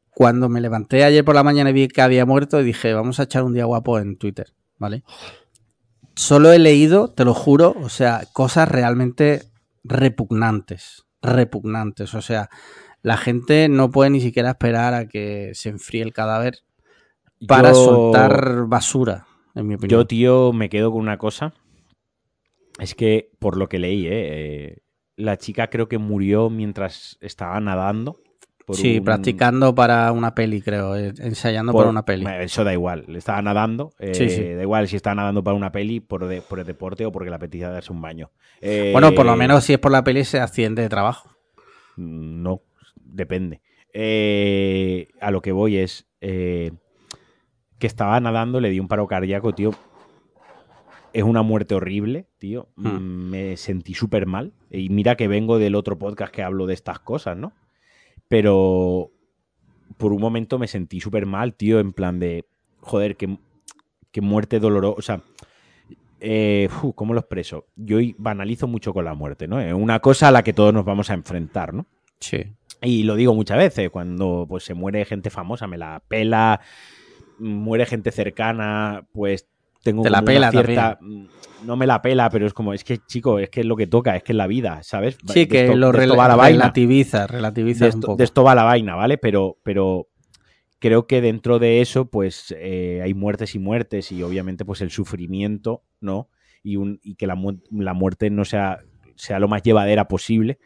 Cuando 0.08 0.48
me 0.48 0.62
levanté 0.62 1.04
ayer 1.04 1.24
por 1.24 1.34
la 1.34 1.42
mañana 1.44 1.70
y 1.70 1.72
vi 1.74 1.88
que 1.88 2.00
había 2.00 2.24
muerto, 2.26 2.62
dije, 2.62 2.94
vamos 2.94 3.20
a 3.20 3.24
echar 3.24 3.44
un 3.44 3.52
día 3.52 3.66
guapo 3.66 3.98
en 3.98 4.16
Twitter, 4.16 4.54
¿vale? 4.78 5.04
Solo 6.16 6.50
he 6.52 6.58
leído, 6.58 7.12
te 7.12 7.24
lo 7.24 7.34
juro, 7.34 7.76
o 7.82 7.88
sea, 7.90 8.22
cosas 8.32 8.68
realmente 8.68 9.42
repugnantes, 9.84 11.04
repugnantes, 11.22 12.14
o 12.14 12.22
sea, 12.22 12.48
la 13.02 13.16
gente 13.16 13.68
no 13.68 13.90
puede 13.90 14.10
ni 14.10 14.20
siquiera 14.20 14.50
esperar 14.50 14.94
a 14.94 15.06
que 15.06 15.52
se 15.54 15.68
enfríe 15.68 16.02
el 16.02 16.12
cadáver 16.12 16.58
para 17.46 17.70
Yo- 17.70 17.74
soltar 17.84 18.66
basura, 18.66 19.26
en 19.54 19.66
mi 19.68 19.74
opinión. 19.74 20.00
Yo, 20.00 20.06
tío, 20.06 20.52
me 20.52 20.68
quedo 20.68 20.90
con 20.92 21.00
una 21.00 21.18
cosa. 21.18 21.54
Es 22.78 22.94
que, 22.94 23.30
por 23.38 23.56
lo 23.56 23.68
que 23.68 23.78
leí, 23.78 24.06
¿eh? 24.06 24.10
Eh, 24.12 24.76
la 25.16 25.36
chica 25.36 25.68
creo 25.68 25.88
que 25.88 25.98
murió 25.98 26.48
mientras 26.50 27.16
estaba 27.20 27.60
nadando. 27.60 28.18
Por 28.72 28.80
sí, 28.80 28.98
un- 28.98 29.04
practicando 29.04 29.74
para 29.74 30.10
una 30.12 30.34
peli, 30.34 30.60
creo, 30.62 30.96
eh, 30.96 31.12
ensayando 31.18 31.72
por- 31.72 31.82
para 31.82 31.90
una 31.90 32.04
peli. 32.04 32.22
Bueno, 32.24 32.38
Eso 32.40 32.64
da 32.64 32.72
igual, 32.72 33.04
le 33.08 33.18
estaba 33.18 33.40
nadando. 33.42 33.92
eh, 33.98 34.14
Sí, 34.14 34.28
sí. 34.30 34.42
Da 34.54 34.62
igual 34.62 34.88
si 34.88 34.96
estaba 34.96 35.14
nadando 35.14 35.42
para 35.44 35.56
una 35.56 35.72
peli, 35.72 36.00
por, 36.00 36.26
de- 36.26 36.42
por 36.42 36.58
el 36.60 36.66
deporte 36.66 37.04
o 37.06 37.12
porque 37.12 37.30
le 37.30 37.36
apetecía 37.36 37.68
darse 37.70 37.92
un 37.92 38.00
baño. 38.00 38.30
Eh, 38.60 38.90
Bueno, 38.92 39.12
por 39.14 39.26
lo 39.26 39.36
menos 39.36 39.64
si 39.64 39.72
es 39.72 39.78
por 39.78 39.92
la 39.92 40.04
peli, 40.04 40.24
se 40.24 40.40
accidente 40.40 40.82
de 40.82 40.88
trabajo. 40.88 41.30
No, 41.96 42.62
depende. 42.96 43.60
Eh, 43.92 45.08
a 45.20 45.30
lo 45.30 45.40
que 45.42 45.52
voy 45.52 45.76
es 45.78 46.06
eh, 46.20 46.72
que 47.78 47.86
estaba 47.86 48.18
nadando, 48.20 48.60
le 48.60 48.70
di 48.70 48.78
un 48.80 48.88
paro 48.88 49.06
cardíaco, 49.06 49.52
tío. 49.54 49.70
Es 51.12 51.24
una 51.24 51.42
muerte 51.42 51.74
horrible, 51.74 52.26
tío. 52.38 52.68
Hmm. 52.76 52.88
Mm, 52.88 53.30
Me 53.30 53.56
sentí 53.56 53.94
súper 53.94 54.26
mal. 54.26 54.52
Y 54.70 54.90
mira 54.90 55.16
que 55.16 55.26
vengo 55.28 55.58
del 55.58 55.74
otro 55.74 55.98
podcast 55.98 56.32
que 56.32 56.42
hablo 56.42 56.66
de 56.66 56.74
estas 56.74 57.00
cosas, 57.00 57.36
¿no? 57.36 57.52
Pero 58.30 59.10
por 59.96 60.12
un 60.12 60.20
momento 60.20 60.56
me 60.56 60.68
sentí 60.68 61.00
súper 61.00 61.26
mal, 61.26 61.54
tío, 61.54 61.80
en 61.80 61.92
plan 61.92 62.20
de, 62.20 62.46
joder, 62.78 63.16
qué, 63.16 63.36
qué 64.12 64.20
muerte 64.20 64.60
dolorosa. 64.60 64.96
O 64.96 65.02
sea, 65.02 65.22
eh, 66.20 66.68
¿cómo 66.94 67.12
lo 67.12 67.18
expreso? 67.18 67.66
Yo 67.74 67.98
banalizo 68.18 68.68
mucho 68.68 68.94
con 68.94 69.04
la 69.04 69.14
muerte, 69.14 69.48
¿no? 69.48 69.60
Es 69.60 69.74
una 69.74 69.98
cosa 69.98 70.28
a 70.28 70.30
la 70.30 70.44
que 70.44 70.52
todos 70.52 70.72
nos 70.72 70.84
vamos 70.84 71.10
a 71.10 71.14
enfrentar, 71.14 71.74
¿no? 71.74 71.86
Sí. 72.20 72.44
Y 72.80 73.02
lo 73.02 73.16
digo 73.16 73.34
muchas 73.34 73.58
veces, 73.58 73.90
cuando 73.90 74.46
pues 74.48 74.62
se 74.62 74.74
muere 74.74 75.04
gente 75.04 75.28
famosa, 75.30 75.66
me 75.66 75.76
la 75.76 76.00
pela, 76.06 76.60
muere 77.40 77.84
gente 77.84 78.12
cercana, 78.12 79.08
pues 79.12 79.48
tengo 79.82 80.02
Te 80.02 80.10
la 80.10 80.18
como 80.18 80.24
una 80.30 80.34
pela 80.34 80.50
cierta... 80.50 80.98
No 81.64 81.76
me 81.76 81.86
la 81.86 82.00
pela, 82.00 82.30
pero 82.30 82.46
es 82.46 82.54
como, 82.54 82.72
es 82.72 82.84
que, 82.84 82.98
chico, 83.06 83.38
es 83.38 83.50
que 83.50 83.60
es 83.60 83.66
lo 83.66 83.76
que 83.76 83.86
toca, 83.86 84.16
es 84.16 84.22
que 84.22 84.32
es 84.32 84.36
la 84.36 84.46
vida, 84.46 84.82
¿sabes? 84.82 85.18
Sí, 85.26 85.40
De 85.40 85.48
que 85.48 85.64
esto- 85.66 85.76
lo 85.76 85.92
rela- 85.92 86.16
va 86.16 86.26
la 86.28 86.36
vaina. 86.36 86.58
relativiza, 86.58 87.26
relativiza 87.26 87.84
De 87.84 87.90
un 87.90 87.96
esto, 87.96 88.06
poco. 88.06 88.16
de 88.16 88.24
esto 88.24 88.42
va 88.44 88.54
la 88.54 88.62
vaina, 88.64 88.94
¿vale? 88.94 89.18
Pero, 89.18 89.58
pero 89.62 90.08
creo 90.78 91.06
que 91.06 91.20
dentro 91.20 91.58
de 91.58 91.82
eso, 91.82 92.06
pues 92.06 92.54
eh, 92.58 93.00
hay 93.04 93.12
muertes 93.12 93.54
y 93.54 93.58
muertes 93.58 94.10
y 94.10 94.22
obviamente 94.22 94.64
pues 94.64 94.80
el 94.80 94.90
sufrimiento, 94.90 95.82
¿no? 96.00 96.30
Y, 96.62 96.76
un, 96.76 96.98
y 97.02 97.16
que 97.16 97.26
la, 97.26 97.34
mu- 97.34 97.60
la 97.70 97.92
muerte 97.92 98.30
no 98.30 98.46
sea, 98.46 98.80
sea 99.16 99.38
lo 99.38 99.46
más 99.46 99.62
llevadera 99.62 100.08
posible. 100.08 100.58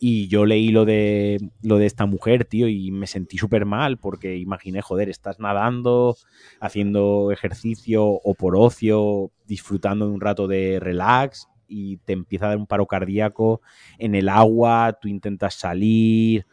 Y 0.00 0.28
yo 0.28 0.46
leí 0.46 0.70
lo 0.70 0.84
de, 0.84 1.38
lo 1.62 1.78
de 1.78 1.86
esta 1.86 2.06
mujer, 2.06 2.44
tío, 2.44 2.68
y 2.68 2.90
me 2.90 3.06
sentí 3.06 3.36
súper 3.36 3.66
mal 3.66 3.98
porque 3.98 4.36
imaginé, 4.36 4.80
joder, 4.80 5.08
estás 5.08 5.40
nadando, 5.40 6.16
haciendo 6.60 7.32
ejercicio 7.32 8.04
o 8.04 8.34
por 8.34 8.56
ocio, 8.56 9.32
disfrutando 9.46 10.06
de 10.06 10.12
un 10.12 10.20
rato 10.20 10.46
de 10.46 10.78
relax 10.80 11.48
y 11.66 11.98
te 11.98 12.12
empieza 12.12 12.46
a 12.46 12.48
dar 12.50 12.58
un 12.58 12.66
paro 12.66 12.86
cardíaco 12.86 13.60
en 13.98 14.14
el 14.14 14.28
agua, 14.28 14.98
tú 15.00 15.08
intentas 15.08 15.54
salir, 15.54 16.46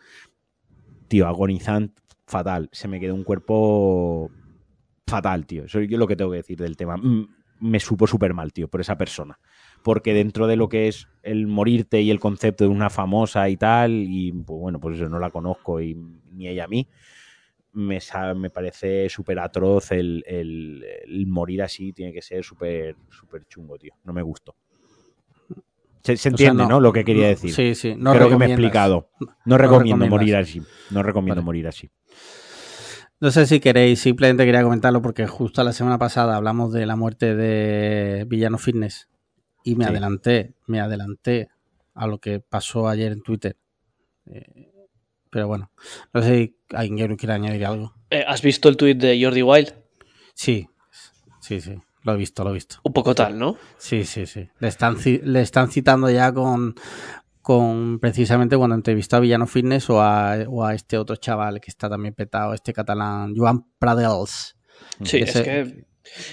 tío, 1.08 1.28
agonizante, 1.28 2.02
fatal. 2.26 2.70
Se 2.72 2.88
me 2.88 3.00
quedó 3.00 3.16
un 3.16 3.24
cuerpo 3.24 4.30
fatal, 5.08 5.46
tío. 5.46 5.66
Eso 5.66 5.80
es 5.80 5.90
yo 5.90 5.98
lo 5.98 6.08
que 6.08 6.16
tengo 6.16 6.32
que 6.32 6.38
decir 6.38 6.58
del 6.58 6.78
tema. 6.78 6.98
Me 7.60 7.80
supo 7.80 8.08
súper 8.08 8.34
mal, 8.34 8.52
tío, 8.52 8.68
por 8.68 8.82
esa 8.82 8.98
persona. 8.98 9.40
Porque 9.86 10.16
dentro 10.16 10.48
de 10.48 10.56
lo 10.56 10.68
que 10.68 10.88
es 10.88 11.08
el 11.22 11.46
morirte 11.46 12.02
y 12.02 12.10
el 12.10 12.20
concepto 12.20 12.64
de 12.64 12.72
una 12.72 12.90
famosa 12.90 13.48
y 13.50 13.56
tal, 13.56 13.92
y 13.92 14.32
pues 14.32 14.60
bueno, 14.60 14.80
pues 14.80 14.96
eso 14.96 15.08
no 15.10 15.20
la 15.20 15.30
conozco 15.30 15.80
y 15.80 15.94
ni 16.34 16.48
ella 16.48 16.64
a 16.64 16.68
mí, 16.68 16.88
me, 17.74 18.00
me 18.36 18.50
parece 18.50 19.08
súper 19.10 19.38
atroz 19.38 19.92
el, 19.92 20.24
el- 20.26 20.84
el 21.06 21.28
morir 21.28 21.62
así, 21.62 21.94
tiene 21.94 22.12
que 22.14 22.24
ser 22.24 22.44
súper 22.44 22.96
súper 23.12 23.46
chungo, 23.46 23.78
tío. 23.78 23.94
No 24.06 24.12
me 24.12 24.24
gustó. 24.24 24.56
Se, 26.02 26.18
se 26.18 26.30
O 26.30 26.38
sea, 26.38 26.50
entiende, 26.50 26.66
¿no? 26.68 26.80
Lo 26.80 26.92
que 26.92 27.04
quería 27.06 27.28
decir. 27.28 27.54
Sí, 27.54 27.76
sí. 27.76 27.94
No 27.96 28.12
Creo 28.14 28.28
que 28.28 28.38
me 28.38 28.46
he 28.46 28.50
explicado. 28.50 29.12
No 29.46 29.56
recomiendo 29.60 30.08
morir 30.08 30.36
así. 30.36 30.64
No 30.90 31.04
recomiendo 31.04 31.42
Vale. 31.42 31.46
morir 31.46 31.68
así. 31.68 31.92
No 33.20 33.30
sé 33.30 33.46
si 33.46 33.60
queréis, 33.60 34.00
simplemente 34.00 34.46
quería 34.46 34.64
comentarlo 34.64 35.04
porque 35.04 35.28
justo 35.28 35.64
la 35.64 35.74
semana 35.74 36.00
pasada 36.00 36.36
hablamos 36.36 36.74
de 36.74 36.88
la 36.88 36.96
muerte 36.96 37.36
de 37.36 38.26
Villano 38.28 38.58
Fitness 38.58 39.10
y 39.66 39.76
me 39.76 39.84
Sí. 39.84 39.90
adelanté, 39.90 40.54
me 40.68 40.80
adelanté 40.80 41.50
a 41.94 42.08
lo 42.08 42.20
que 42.20 42.40
pasó 42.40 42.88
ayer 42.88 43.12
en 43.12 43.22
Twitter. 43.22 43.58
Eh, 44.28 44.72
pero 45.30 45.48
bueno, 45.50 45.70
no 46.14 46.22
sé 46.22 46.30
si 46.38 46.58
alguien 46.76 47.18
quiere 47.18 47.34
añadir 47.34 47.66
algo. 47.66 47.94
Eh, 48.10 48.24
¿Has 48.26 48.42
visto 48.42 48.70
el 48.70 48.78
tuit 48.78 48.98
de 48.98 49.22
Jordi 49.22 49.42
Wild? 49.42 49.74
Sí, 50.34 50.70
sí, 51.42 51.60
sí, 51.60 51.78
lo 52.04 52.14
he 52.14 52.18
visto, 52.18 52.44
lo 52.44 52.52
he 52.52 52.54
visto. 52.54 52.78
Un 52.84 52.94
poco 52.94 53.14
tal, 53.16 53.38
¿no? 53.38 53.58
Sí, 53.78 54.06
sí, 54.06 54.26
sí. 54.26 54.48
Le 54.60 54.68
están, 54.70 54.96
le 55.04 55.42
están 55.42 55.70
citando 55.72 56.10
ya 56.10 56.32
con, 56.34 56.76
con 57.42 58.00
precisamente 58.00 58.58
cuando 58.58 58.76
entrevistó 58.76 59.18
a 59.18 59.20
Villano 59.20 59.48
Fitness 59.48 59.90
o 59.90 60.02
a, 60.02 60.38
o 60.48 60.64
a 60.66 60.74
este 60.74 60.98
otro 60.98 61.16
chaval 61.16 61.60
que 61.60 61.70
está 61.72 61.90
también 61.90 62.14
petado, 62.14 62.54
este 62.54 62.72
catalán, 62.74 63.34
Joan 63.36 63.66
Pradels. 63.80 64.56
Sí, 65.04 65.18
Ese- 65.18 65.40
es 65.40 65.46
que. 65.46 65.86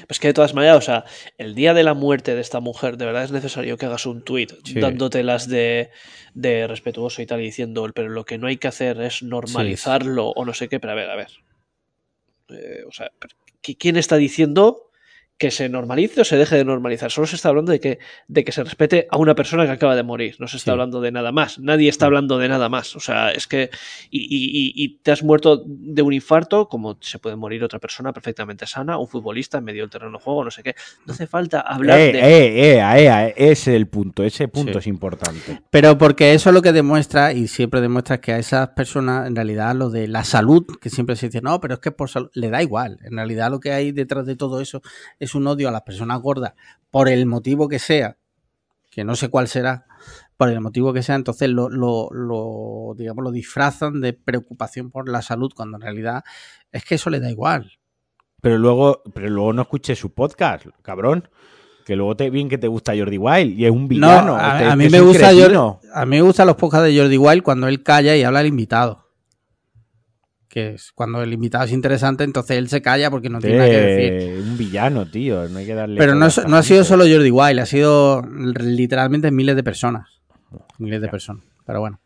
Es 0.09 0.21
que 0.21 0.29
de 0.29 0.35
todas 0.35 0.55
maneras, 0.55 0.77
o 0.77 0.81
sea, 0.81 1.05
el 1.39 1.55
día 1.55 1.75
de 1.75 1.83
la 1.83 1.95
muerte 1.95 2.35
de 2.35 2.41
esta 2.41 2.61
mujer, 2.61 2.97
de 2.97 3.07
verdad 3.07 3.25
es 3.25 3.33
necesario 3.33 3.77
que 3.77 3.87
hagas 3.87 4.07
un 4.07 4.23
tuit 4.23 4.53
Sí. 4.65 4.79
dándotelas 4.81 5.49
de, 5.49 5.91
de 6.35 6.67
respetuoso 6.67 7.23
y 7.23 7.27
tal, 7.27 7.41
y 7.41 7.45
diciendo, 7.45 7.89
pero 7.95 8.09
lo 8.09 8.25
que 8.25 8.39
no 8.39 8.47
hay 8.47 8.57
que 8.59 8.69
hacer 8.69 9.01
es 9.01 9.23
normalizarlo 9.23 10.29
o 10.29 10.45
no 10.45 10.55
sé 10.55 10.69
qué, 10.69 10.79
pero 10.81 10.93
a 10.93 10.97
ver, 10.97 11.11
a 11.11 11.17
ver. 11.17 11.29
Eh, 12.51 12.85
o 12.87 12.93
sea, 12.93 13.11
pero 13.19 13.35
¿qui- 13.63 13.77
¿quién 13.79 13.97
está 13.97 14.17
diciendo 14.17 14.91
que 15.43 15.51
se 15.51 15.69
normalice 15.69 16.21
o 16.21 16.25
se 16.25 16.37
deje 16.37 16.55
de 16.57 16.65
normalizar? 16.65 17.11
Solo 17.11 17.27
se 17.27 17.35
está 17.35 17.49
hablando 17.49 17.73
de 17.73 17.81
que, 17.81 17.99
de 18.29 18.45
que 18.45 18.53
se 18.53 18.63
respete 18.63 19.09
a 19.11 19.17
una 19.19 19.35
persona 19.35 19.65
que 19.67 19.73
acaba 19.73 19.97
de 19.97 20.05
morir, 20.05 20.37
no 20.39 20.47
se 20.47 20.57
está 20.57 20.67
Sí. 20.67 20.71
hablando 20.71 21.01
de 21.01 21.11
nada 21.11 21.33
más, 21.33 21.59
nadie 21.59 21.89
está 21.89 22.07
hablando 22.07 22.39
de 22.39 22.49
nada 22.49 22.69
más, 22.69 22.95
o 22.95 23.01
sea, 23.01 23.33
es 23.33 23.49
que 23.49 23.71
y, 24.11 24.85
y- 24.85 24.99
te 25.03 25.11
has 25.11 25.25
muerto 25.25 25.65
de 25.67 26.01
un 26.03 26.13
infarto, 26.13 26.69
como 26.69 26.97
se 27.01 27.19
puede 27.19 27.35
morir 27.35 27.65
otra 27.65 27.81
persona 27.81 28.13
perfectamente 28.13 28.67
sana, 28.69 28.99
un 28.99 29.09
futbolista 29.09 29.59
en 29.59 29.65
medio 29.65 29.83
del 29.83 29.91
terreno 29.91 30.19
de 30.19 30.23
juego, 30.23 30.45
no 30.45 30.51
sé 30.53 30.63
qué. 30.63 30.77
No 31.07 31.13
hace 31.13 31.27
falta 31.27 31.61
hablar 31.61 31.99
Eh, 31.99 32.13
de. 32.13 32.19
eh, 32.21 32.23
eh, 32.23 32.79
eh, 32.79 33.09
eh, 33.09 33.35
ese 33.37 33.51
es 33.73 33.77
el 33.77 33.89
punto. 33.89 34.23
Ese 34.23 34.47
punto 34.47 34.75
Sí. 34.75 34.79
es 34.79 34.87
importante. 34.87 35.61
Pero 35.71 35.99
porque 35.99 36.35
eso 36.35 36.53
lo 36.53 36.63
que 36.63 36.73
demuestra, 36.73 37.33
y 37.33 37.49
siempre 37.49 37.81
demuestra 37.81 38.21
que 38.21 38.33
a 38.33 38.39
esas 38.39 38.69
personas, 38.71 39.27
en 39.27 39.35
realidad, 39.35 39.75
lo 39.75 39.91
de 39.91 40.07
la 40.07 40.23
salud, 40.23 40.65
que 40.81 40.89
siempre 40.91 41.17
se 41.17 41.27
dice, 41.27 41.41
no, 41.43 41.61
pero 41.61 41.75
es 41.75 41.81
que 41.81 41.91
por 41.91 42.09
salud, 42.09 42.31
le 42.35 42.49
da 42.51 42.63
igual. 42.63 42.99
En 43.03 43.17
realidad, 43.17 43.51
lo 43.51 43.59
que 43.59 43.73
hay 43.73 43.91
detrás 43.93 44.25
de 44.27 44.37
todo 44.37 44.61
eso 44.61 44.83
es 45.19 45.32
un 45.35 45.47
odio 45.47 45.69
a 45.69 45.73
las 45.73 45.83
personas 45.83 46.21
gordas, 46.21 46.55
por 46.91 47.09
el 47.09 47.27
motivo 47.27 47.69
que 47.69 47.79
sea, 47.79 48.17
que 48.91 49.05
no 49.05 49.17
sé 49.17 49.29
cuál 49.29 49.49
será, 49.49 49.87
por 50.37 50.49
el 50.49 50.61
motivo 50.61 50.93
que 50.93 51.03
sea, 51.03 51.15
entonces 51.15 51.49
lo, 51.49 51.69
lo, 51.69 52.09
lo, 52.11 52.95
digamos, 52.97 53.23
lo 53.25 53.31
disfrazan 53.31 54.01
de 54.01 54.13
preocupación 54.13 54.91
por 54.91 55.09
la 55.09 55.23
salud, 55.23 55.51
cuando 55.55 55.77
en 55.77 55.83
realidad 55.83 56.25
es 56.71 56.85
que 56.85 56.97
eso 56.97 57.11
le 57.11 57.21
da 57.21 57.31
igual. 57.31 57.73
Pero 58.41 58.59
luego, 58.59 59.03
pero 59.15 59.29
luego 59.31 59.53
no 59.53 59.63
escuches 59.63 59.99
su 59.99 60.13
podcast, 60.13 60.67
cabrón. 60.83 61.29
Que 61.87 61.97
luego 61.97 62.17
te 62.17 62.31
bien 62.31 62.49
que 62.49 62.59
te 62.59 62.69
gusta 62.69 62.93
Jordi 62.97 63.19
Wild 63.19 63.59
y 63.59 63.65
es 63.65 63.71
un 63.73 63.89
villano. 63.89 64.27
No, 64.27 64.37
a, 64.37 64.59
te- 64.59 64.65
a 64.67 64.77
mí 64.77 64.89
me 64.89 65.01
gusta. 65.01 65.33
Jordi- 65.33 65.81
a 65.93 66.07
mí 66.07 66.17
me 66.17 66.23
gustan 66.23 66.47
los 66.47 66.55
podcasts 66.57 66.87
de 66.87 66.97
Jordi 66.97 67.19
Wild 67.19 67.43
cuando 67.43 67.67
él 67.67 67.83
calla 67.83 68.17
y 68.17 68.23
habla 68.23 68.39
al 68.39 68.47
invitado. 68.47 69.02
Que 70.55 70.75
es 70.75 70.93
cuando 70.93 71.23
el 71.23 71.33
invitado 71.33 71.65
es 71.65 71.73
interesante, 71.73 72.25
entonces 72.25 72.59
él 72.59 72.69
se 72.69 72.83
calla 72.83 73.11
porque 73.11 73.31
no 73.31 73.39
tiene 73.39 73.57
nada 73.57 73.71
que 73.71 73.77
decir. 73.81 74.43
Un 74.43 74.59
villano, 74.59 75.07
tío. 75.11 75.49
No 75.49 75.59
hay 75.61 75.65
que 75.65 75.75
darle. 75.75 75.97
Pero 75.97 76.15
no, 76.15 76.27
es- 76.27 76.47
no 76.47 76.59
ha 76.59 76.63
sido 76.63 76.85
solo 76.85 77.05
Jordi 77.09 77.31
Wild, 77.31 77.61
ha 77.61 77.65
sido 77.65 78.21
literalmente 78.21 79.31
miles 79.31 79.57
de 79.57 79.63
personas. 79.65 80.21
Miles 80.79 81.01
de 81.01 81.09
personas. 81.09 81.43
Pero 81.65 81.81
bueno. 81.81 82.03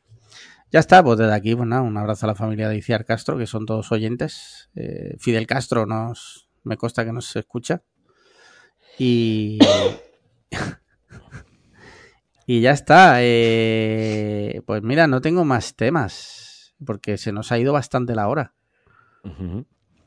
Ya 0.70 0.78
está, 0.78 1.02
pues 1.02 1.18
desde 1.18 1.32
aquí, 1.35 1.56
pues 1.56 1.66
nada, 1.68 1.82
un 1.82 1.97
abrazo 1.97 2.27
a 2.27 2.28
la 2.28 2.35
familia 2.36 2.68
de 2.68 2.77
Iciar 2.77 3.05
Castro, 3.05 3.36
que 3.36 3.48
son 3.48 3.66
todos 3.66 3.90
oyentes. 3.90 4.70
Eh, 4.77 5.16
Fidel 5.18 5.48
Castro 5.48 5.85
nos 5.85 6.48
me 6.62 6.77
consta 6.77 7.05
que 7.05 7.12
nos 7.12 7.35
escucha. 7.35 7.82
Y. 8.97 9.59
y 12.47 12.60
ya 12.60 12.70
está. 12.70 13.16
eh, 13.23 14.60
pues 14.66 14.82
mira, 14.85 15.09
no 15.09 15.20
tengo 15.20 15.44
más 15.44 15.74
temas. 15.74 16.44
Porque 16.85 17.16
se 17.19 17.32
nos 17.32 17.53
ha 17.53 17.59
ido 17.59 17.73
bastante 17.73 18.15
la 18.15 18.28
hora. 18.28 18.53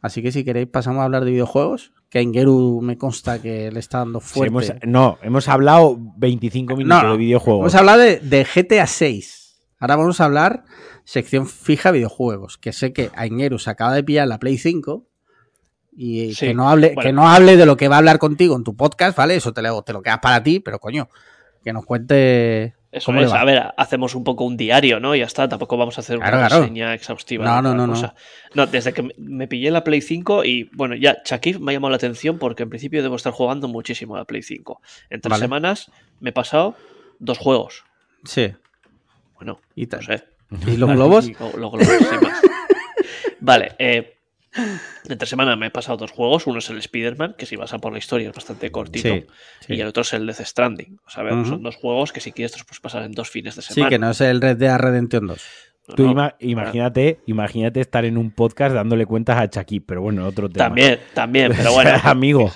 Así 0.02 0.22
que 0.22 0.32
si 0.32 0.46
queréis 0.46 0.68
pasamos 0.68 1.02
a 1.02 1.06
hablar 1.06 1.26
de 1.26 1.32
videojuegos, 1.32 1.92
que 2.10 2.20
a 2.20 2.22
Ingeru 2.22 2.80
me 2.82 2.98
consta 2.98 3.42
que 3.42 3.70
le 3.72 3.80
está 3.80 4.00
dando 4.00 4.22
Sí, 4.22 4.28
fuerte. 4.34 4.48
hemos- 4.50 4.74
no, 4.88 5.18
hemos 5.22 5.48
hablado 5.50 5.98
25 6.18 6.76
minutos 6.78 7.04
no, 7.04 7.12
de 7.12 7.18
videojuegos. 7.18 7.60
Vamos 7.62 7.76
a 7.76 7.80
hablar 7.80 8.00
de, 8.00 8.20
de 8.20 8.46
GTA 8.46 8.88
6. 8.88 9.62
Ahora 9.80 9.98
vamos 9.98 10.22
a 10.22 10.26
hablar 10.26 10.64
sección 11.04 11.48
fija 11.48 11.92
videojuegos, 11.92 12.58
que 12.58 12.72
sé 12.72 12.94
que 12.94 13.10
a 13.16 13.26
Ingeru 13.28 13.60
se 13.60 13.70
acaba 13.72 13.94
de 13.94 14.04
pillar 14.04 14.28
la 14.28 14.40
Play 14.40 14.58
5 14.58 15.06
y 15.92 16.34
Sí, 16.34 16.48
que 16.48 16.54
no 16.54 16.70
hable 16.70 16.94
bueno. 16.96 17.02
que 17.08 17.14
no 17.14 17.28
hable 17.28 17.58
de 17.58 17.66
lo 17.66 17.76
que 17.76 17.88
va 17.90 17.96
a 17.96 18.00
hablar 18.00 18.20
contigo 18.20 18.56
en 18.56 18.64
tu 18.64 18.76
podcast, 18.78 19.18
¿vale? 19.18 19.36
Eso 19.36 19.52
te 19.54 19.62
lo, 19.62 19.82
te 19.82 19.92
lo 19.92 20.02
quedas 20.02 20.20
para 20.20 20.42
ti, 20.44 20.60
pero 20.62 20.80
coño, 20.80 21.10
que 21.64 21.74
nos 21.74 21.84
cuente 21.86 22.76
Eso 22.92 23.14
es, 23.14 23.32
a 23.32 23.44
ver, 23.46 23.64
hacemos 23.78 24.16
un 24.16 24.24
poco 24.24 24.46
un 24.46 24.58
diario, 24.58 25.00
¿no? 25.00 25.14
Y 25.16 25.20
ya 25.20 25.26
está, 25.26 25.48
tampoco 25.48 25.78
vamos 25.78 25.98
a 26.00 26.02
hacer 26.02 26.18
una 26.18 26.30
Claro, 26.32 26.60
reseña 26.62 26.96
exhaustiva. 26.96 27.46
No, 27.46 27.62
no, 27.62 27.76
no, 27.76 27.96
no. 28.56 28.66
desde 28.66 28.94
que 28.94 29.08
me- 29.18 29.48
pillé 29.48 29.70
la 29.70 29.84
Play 29.84 30.02
5 30.02 30.44
y 30.44 30.70
bueno, 30.74 30.96
ya 30.96 31.18
Shakif 31.24 31.60
me 31.60 31.72
ha 31.72 31.74
llamado 31.74 31.92
la 31.92 31.98
atención 31.98 32.40
porque 32.40 32.64
en 32.64 32.70
principio 32.70 33.04
debo 33.04 33.16
estar 33.16 33.32
jugando 33.32 33.68
muchísimo 33.68 34.16
a 34.16 34.20
la 34.20 34.26
Play 34.26 34.42
5. 34.42 34.82
En 35.12 35.22
tres 35.22 35.30
Vale. 35.30 35.42
semanas 35.42 35.92
me 36.20 36.32
he 36.32 36.34
pasado 36.34 36.76
dos 37.20 37.38
juegos. 37.38 37.84
Sí. 38.24 38.54
Bueno, 39.36 39.60
Y, 39.76 39.86
no 39.86 40.02
sé. 40.02 40.24
¿Y 40.68 40.78
los 40.78 40.90
globos? 40.90 41.28
Y 41.28 41.34
los 41.40 41.72
globos, 41.72 41.88
sin 41.88 42.22
más. 42.22 42.42
Vale, 43.40 43.74
eh, 43.78 44.19
entre 45.08 45.28
semana 45.28 45.56
me 45.56 45.68
he 45.68 45.72
pasado 45.72 45.98
dos 45.98 46.12
juegos. 46.12 46.48
Uno 46.48 46.60
es 46.60 46.70
el 46.70 46.78
Spider-Man, 46.80 47.36
que 47.38 47.46
si 47.46 47.56
vas 47.56 47.74
a 47.74 47.80
por 47.80 47.92
la 47.92 48.00
historia 48.00 48.30
es 48.30 48.36
bastante 48.36 48.72
cortito. 48.72 49.08
Sí, 49.10 49.26
sí. 49.68 49.74
Y 49.76 49.82
el 49.82 49.88
otro 49.88 50.02
es 50.02 50.14
el 50.14 50.26
Death 50.26 50.42
Stranding. 50.42 51.00
O 51.06 51.10
sea, 51.10 51.24
son 51.46 51.62
dos 51.64 51.76
juegos 51.76 52.12
que 52.12 52.20
si 52.20 52.32
quieres 52.32 52.52
te 52.52 52.58
los 52.60 52.66
puedes 52.66 52.80
pasar 52.80 53.04
en 53.04 53.12
dos 53.12 53.30
fines 53.30 53.56
de 53.56 53.62
Sí, 53.62 53.74
semana. 53.74 53.90
que 53.90 54.00
no 54.00 54.10
es 54.12 54.22
el 54.22 54.42
Red 54.42 54.58
Dead 54.58 54.78
Redemption 54.78 55.28
2. 55.28 55.42
No, 55.90 55.96
Tú 55.96 56.04
ima- 56.08 56.36
imagínate, 56.40 57.20
imagínate 57.26 57.82
estar 57.82 58.06
en 58.06 58.18
un 58.18 58.30
podcast 58.32 58.76
dándole 58.76 59.06
cuentas 59.08 59.38
a 59.40 59.50
Chucky, 59.50 59.80
pero 59.80 60.02
bueno, 60.02 60.26
otro 60.28 60.48
tema. 60.50 60.66
También, 60.68 61.00
también, 61.16 61.52
pero 61.56 61.72
bueno. 61.74 61.92
Amigo. 62.04 62.52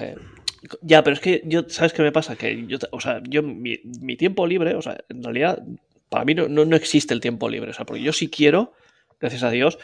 Ya, 0.81 1.03
pero 1.03 1.15
es 1.15 1.19
que 1.19 1.41
yo, 1.45 1.63
¿sabes 1.67 1.93
qué 1.93 2.01
me 2.03 2.11
pasa? 2.11 2.35
Que 2.35 2.65
yo, 2.67 2.77
o 2.91 2.99
sea, 3.01 3.21
yo, 3.27 3.41
mi, 3.43 3.79
mi 4.01 4.15
tiempo 4.17 4.45
libre, 4.47 4.75
o 4.75 4.81
sea, 4.81 4.97
en 5.09 5.23
realidad, 5.23 5.61
para 6.09 6.25
mí 6.25 6.35
no, 6.35 6.47
no, 6.47 6.63
no 6.65 6.75
existe 6.75 7.13
el 7.13 7.19
tiempo 7.21 7.49
libre. 7.49 7.71
O 7.71 7.73
sea, 7.73 7.85
porque 7.85 8.01
yo 8.03 8.13
si 8.13 8.29
quiero, 8.29 8.73
gracias 9.19 9.43
a 9.43 9.49
Dios, 9.49 9.77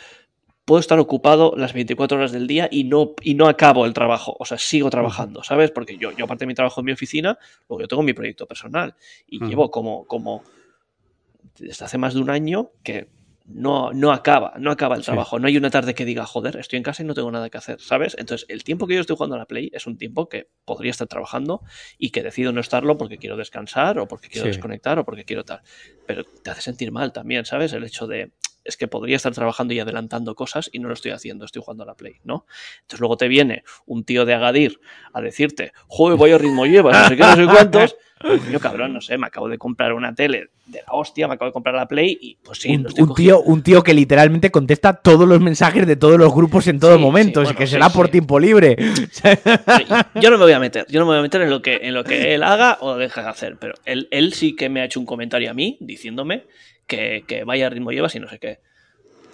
puedo 0.70 0.80
estar 0.80 1.00
ocupado 1.00 1.56
las 1.58 1.74
24 1.74 2.20
horas 2.20 2.32
del 2.32 2.46
día 2.46 2.68
y 2.72 2.84
no, 2.84 3.16
y 3.24 3.34
no 3.34 3.48
acabo 3.48 3.88
el 3.88 3.94
trabajo. 3.94 4.36
O 4.38 4.46
sea, 4.46 4.60
sigo 4.60 4.92
trabajando, 4.92 5.42
¿sabes? 5.44 5.72
Porque 5.72 5.98
yo, 5.98 6.12
yo 6.12 6.26
aparte 6.26 6.44
de 6.44 6.48
mi 6.48 6.54
trabajo 6.54 6.82
en 6.82 6.86
mi 6.86 6.92
oficina, 6.92 7.40
luego 7.68 7.82
yo 7.82 7.88
tengo 7.88 8.04
mi 8.04 8.14
proyecto 8.14 8.46
personal. 8.46 8.94
Y 9.26 9.44
llevo 9.44 9.72
como, 9.72 10.06
como 10.06 10.44
desde 11.58 11.86
hace 11.86 11.98
más 11.98 12.14
de 12.14 12.20
un 12.22 12.30
año 12.30 12.70
que 12.84 13.10
no, 13.46 13.92
no 13.94 14.12
acaba, 14.12 14.54
no 14.60 14.70
acaba 14.70 14.96
el 14.96 15.02
Sí. 15.02 15.08
trabajo. 15.08 15.40
No 15.40 15.48
hay 15.48 15.58
una 15.58 15.72
tarde 15.72 15.96
que 15.96 16.06
diga, 16.06 16.28
joder, 16.28 16.58
estoy 16.58 16.78
en 16.78 16.84
casa 16.84 17.02
y 17.02 17.08
no 17.08 17.16
tengo 17.16 17.32
nada 17.32 17.50
que 17.50 17.58
hacer, 17.58 17.82
¿sabes? 17.82 18.16
Entonces, 18.20 18.46
el 18.48 18.64
tiempo 18.64 18.86
que 18.86 18.94
yo 18.94 19.02
estoy 19.02 19.16
jugando 19.16 19.38
a 19.38 19.40
la 19.40 19.48
Play 19.48 19.72
es 19.74 19.88
un 19.88 19.98
tiempo 19.98 20.30
que 20.30 20.52
podría 20.66 20.92
estar 20.92 21.08
trabajando 21.08 21.64
y 21.98 22.12
que 22.12 22.22
decido 22.22 22.52
no 22.52 22.62
estarlo 22.62 22.96
porque 22.96 23.18
quiero 23.18 23.38
descansar 23.38 23.98
o 23.98 24.08
porque 24.08 24.30
quiero 24.30 24.46
Sí. 24.46 24.50
desconectar 24.52 25.00
o 25.00 25.04
porque 25.04 25.26
quiero 25.26 25.46
tal. 25.46 25.62
Pero 26.06 26.26
te 26.44 26.52
hace 26.52 26.62
sentir 26.62 26.92
mal 26.92 27.12
también, 27.12 27.44
¿sabes? 27.46 27.74
El 27.74 27.84
hecho 27.86 28.06
de, 28.06 28.34
es 28.70 28.78
que 28.78 28.88
podría 28.88 29.18
estar 29.18 29.34
trabajando 29.34 29.74
y 29.74 29.80
adelantando 29.80 30.36
cosas 30.36 30.70
y 30.72 30.80
no 30.80 30.88
lo 30.88 30.94
estoy 30.94 31.12
haciendo, 31.12 31.46
estoy 31.46 31.62
jugando 31.62 31.84
a 31.84 31.88
la 31.88 31.96
Play, 31.96 32.16
¿no? 32.24 32.46
Entonces 32.82 33.00
luego 33.02 33.18
te 33.18 33.28
viene 33.28 33.64
un 33.86 34.06
tío 34.06 34.26
de 34.26 34.34
Agadir 34.34 34.80
a 35.14 35.22
decirte, 35.22 35.74
joder, 35.88 36.18
vaya 36.18 36.38
ritmo 36.38 36.66
llevas, 36.66 36.98
no 36.98 37.08
sé 37.10 37.18
qué, 37.18 37.24
no 37.24 37.36
sé 37.36 37.46
cuántos. 37.46 37.96
Yo, 38.52 38.60
cabrón, 38.60 38.92
no 38.92 39.00
sé, 39.00 39.18
me 39.18 39.28
acabo 39.28 39.48
de 39.48 39.58
comprar 39.58 39.94
una 39.94 40.14
tele 40.14 40.50
de 40.66 40.80
la 40.80 40.92
hostia, 40.92 41.28
me 41.30 41.36
acabo 41.36 41.50
de 41.50 41.54
comprar 41.54 41.74
la 41.74 41.88
Play 41.88 42.18
y 42.20 42.36
pues 42.44 42.60
sí, 42.60 42.76
un, 42.76 42.84
lo 42.84 42.90
estoy 42.90 43.04
un 43.06 43.16
tío, 43.16 43.42
un 43.42 43.64
tío 43.64 43.82
que 43.82 43.94
literalmente 43.94 44.52
contesta 44.52 44.94
todos 44.94 45.26
los 45.26 45.40
mensajes 45.40 45.88
de 45.88 45.96
todos 45.96 46.18
los 46.18 46.34
grupos 46.34 46.68
en 46.68 46.80
todo 46.80 46.98
Sí, 46.98 47.02
momento, 47.02 47.40
sí, 47.40 47.46
bueno, 47.46 47.58
que 47.58 47.66
sí, 47.66 47.72
será 47.72 47.90
por 47.90 48.10
tiempo 48.10 48.38
libre. 48.38 48.76
Yo 50.16 50.30
no 50.30 50.38
me 50.38 50.44
voy 50.44 50.52
a 50.52 50.60
meter, 50.60 50.86
yo 50.90 51.00
no 51.00 51.06
me 51.06 51.12
voy 51.12 51.20
a 51.20 51.22
meter 51.22 51.42
en 51.42 51.50
lo 51.50 51.62
que, 51.62 51.80
en 51.84 51.94
lo 51.94 52.04
que 52.04 52.34
él 52.36 52.44
haga 52.44 52.78
o 52.82 52.98
deja 52.98 53.24
de 53.24 53.30
hacer, 53.30 53.58
pero 53.58 53.76
él, 53.86 54.10
él 54.12 54.34
sí 54.34 54.54
que 54.54 54.68
me 54.68 54.82
ha 54.82 54.86
hecho 54.86 55.00
un 55.00 55.06
comentario 55.06 55.50
a 55.50 55.54
mí 55.54 55.78
diciéndome 55.80 56.44
que, 56.90 57.24
que 57.26 57.46
vaya 57.46 57.70
ritmo 57.70 57.92
llevas 57.92 58.16
y 58.16 58.20
no 58.20 58.28
sé 58.28 58.40
qué. 58.40 58.60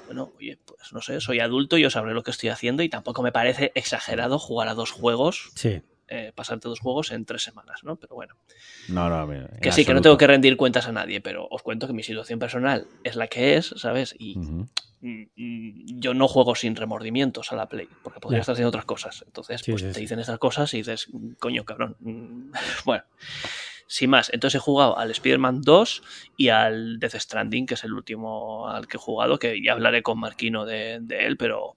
Bueno, 0.06 0.34
oye, 0.38 0.60
pues 0.64 0.94
no 0.94 1.02
sé, 1.02 1.20
soy 1.20 1.40
adulto, 1.40 1.78
yo 1.80 1.90
sabré 1.90 2.14
lo 2.14 2.22
que 2.22 2.30
estoy 2.30 2.50
haciendo 2.50 2.84
y 2.84 2.90
tampoco 2.90 3.24
me 3.24 3.32
parece 3.32 3.72
exagerado 3.74 4.38
jugar 4.38 4.68
a 4.68 4.76
dos 4.76 4.92
juegos, 4.92 5.50
Sí. 5.56 5.82
eh, 6.10 6.32
pasarte 6.36 6.68
dos 6.70 6.80
juegos 6.80 7.12
en 7.12 7.26
tres 7.26 7.42
semanas, 7.42 7.80
¿no? 7.84 7.96
Pero 7.96 8.14
bueno, 8.14 8.36
No, 8.88 9.10
no, 9.10 9.34
en 9.34 9.48
que 9.60 9.72
sí, 9.72 9.84
que 9.84 9.96
no 9.96 10.02
tengo 10.04 10.18
que 10.18 10.28
rendir 10.28 10.58
cuentas 10.58 10.88
a 10.88 10.92
nadie, 10.92 11.22
pero 11.22 11.48
os 11.50 11.64
cuento 11.64 11.88
que 11.88 11.94
mi 11.94 12.04
situación 12.04 12.38
personal 12.38 12.88
es 13.04 13.16
la 13.16 13.28
que 13.28 13.56
es, 13.58 13.74
¿sabes? 13.78 14.14
Y 14.20 14.38
mm, 14.38 16.00
yo 16.00 16.14
no 16.14 16.28
juego 16.28 16.54
sin 16.56 16.76
remordimientos 16.76 17.52
a 17.52 17.56
la 17.56 17.68
Play, 17.68 17.98
porque 18.04 18.20
podría 18.20 18.40
Ya. 18.40 18.42
estar 18.42 18.54
haciendo 18.54 18.70
otras 18.70 18.86
cosas. 18.86 19.24
Entonces, 19.26 19.62
Sí, 19.62 19.72
pues 19.72 19.82
sí, 19.82 19.88
te 19.90 19.94
sí. 19.96 20.02
dicen 20.02 20.20
estas 20.20 20.38
cosas 20.40 20.72
y 20.76 20.78
dices, 20.78 21.08
"Mm, 21.12 21.32
coño, 21.40 21.64
cabrón. 21.66 21.96
mm, 22.00 22.52
Bueno, 22.86 23.04
sin 23.88 24.10
más. 24.10 24.32
Entonces 24.34 24.60
he 24.60 24.64
jugado 24.64 24.98
al 24.98 25.12
Spider-Man 25.12 25.62
2 25.62 26.04
y 26.38 26.50
al 26.50 27.00
Death 27.00 27.16
Stranding, 27.16 27.66
que 27.66 27.76
es 27.76 27.84
el 27.84 27.94
último 27.94 28.68
al 28.68 28.88
que 28.88 28.98
he 28.98 29.00
jugado, 29.00 29.40
que 29.40 29.62
ya 29.62 29.74
hablaré 29.74 30.04
con 30.04 30.20
Marquino 30.20 30.66
de, 30.66 31.00
de 31.02 31.26
él, 31.26 31.38
pero. 31.38 31.76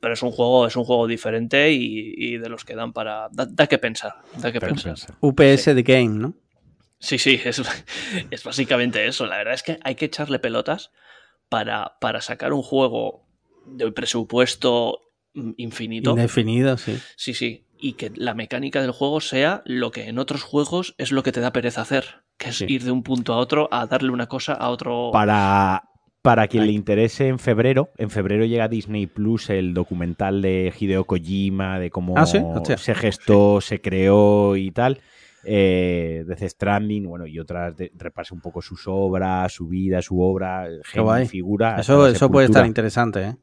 Pero 0.00 0.14
es 0.14 0.22
un 0.24 0.32
juego, 0.32 0.66
es 0.66 0.74
un 0.74 0.82
juego 0.82 1.06
diferente 1.06 1.70
y, 1.70 2.14
y 2.16 2.36
de 2.36 2.48
los 2.48 2.64
que 2.64 2.74
dan 2.74 2.92
para. 2.92 3.28
Da, 3.30 3.46
da 3.46 3.68
que 3.68 3.78
pensar. 3.78 4.14
Da 4.36 4.50
que 4.50 4.60
pensar. 4.60 4.96
UPS 5.20 5.64
The 5.64 5.82
Game, 5.82 6.18
¿no? 6.18 6.34
Sí, 6.98 7.18
sí, 7.18 7.40
es, 7.44 7.62
es 8.30 8.44
básicamente 8.44 9.06
eso. 9.06 9.26
La 9.26 9.36
verdad 9.36 9.54
es 9.54 9.62
que 9.62 9.78
hay 9.82 9.94
que 9.94 10.06
echarle 10.06 10.40
pelotas 10.40 10.90
para, 11.48 11.98
para 12.00 12.20
sacar 12.20 12.52
un 12.52 12.62
juego 12.62 13.26
de 13.66 13.92
presupuesto 13.92 15.00
infinito. 15.34 16.10
Indefinido, 16.10 16.76
sí. 16.78 16.98
Sí, 17.16 17.34
sí. 17.34 17.64
Y 17.82 17.94
que 17.94 18.12
la 18.14 18.32
mecánica 18.34 18.80
del 18.80 18.92
juego 18.92 19.20
sea 19.20 19.60
lo 19.66 19.90
que 19.90 20.08
en 20.08 20.18
otros 20.18 20.42
juegos 20.44 20.94
es 20.98 21.10
lo 21.10 21.22
que 21.22 21.32
te 21.32 21.40
da 21.40 21.52
pereza 21.52 21.82
hacer. 21.82 22.04
Que 22.38 22.50
es 22.50 22.56
Sí. 22.58 22.66
ir 22.68 22.84
de 22.84 22.92
un 22.92 23.02
punto 23.02 23.32
a 23.34 23.38
otro 23.38 23.68
a 23.72 23.86
darle 23.86 24.10
una 24.10 24.28
cosa 24.28 24.52
a 24.52 24.68
otro. 24.70 25.10
Para, 25.12 25.82
para 26.22 26.46
quien 26.46 26.62
Ay. 26.62 26.68
le 26.68 26.74
interese 26.74 27.26
en 27.26 27.40
febrero, 27.40 27.90
en 27.98 28.10
febrero 28.10 28.44
llega 28.44 28.68
Disney 28.68 29.08
Plus 29.08 29.50
el 29.50 29.74
documental 29.74 30.40
de 30.42 30.72
Hideo 30.78 31.04
Kojima, 31.04 31.80
de 31.80 31.90
cómo 31.90 32.14
Ah, 32.16 32.24
se 32.24 32.94
gestó, 32.94 33.60
se 33.60 33.80
creó 33.80 34.56
y 34.56 34.70
tal. 34.70 35.00
Eh, 35.44 36.22
de 36.24 36.36
The 36.36 36.48
Stranding, 36.48 37.08
bueno, 37.08 37.26
y 37.26 37.40
otras, 37.40 37.76
de, 37.76 37.90
repasa 37.96 38.32
un 38.32 38.40
poco 38.40 38.62
sus 38.62 38.84
obras, 38.86 39.52
su 39.52 39.66
vida, 39.66 40.00
su 40.00 40.20
obra, 40.20 40.68
y 40.70 41.26
figura. 41.26 41.80
Eso, 41.80 42.06
eso 42.06 42.30
puede 42.30 42.46
estar 42.46 42.64
interesante, 42.64 43.22
¿eh? 43.22 43.36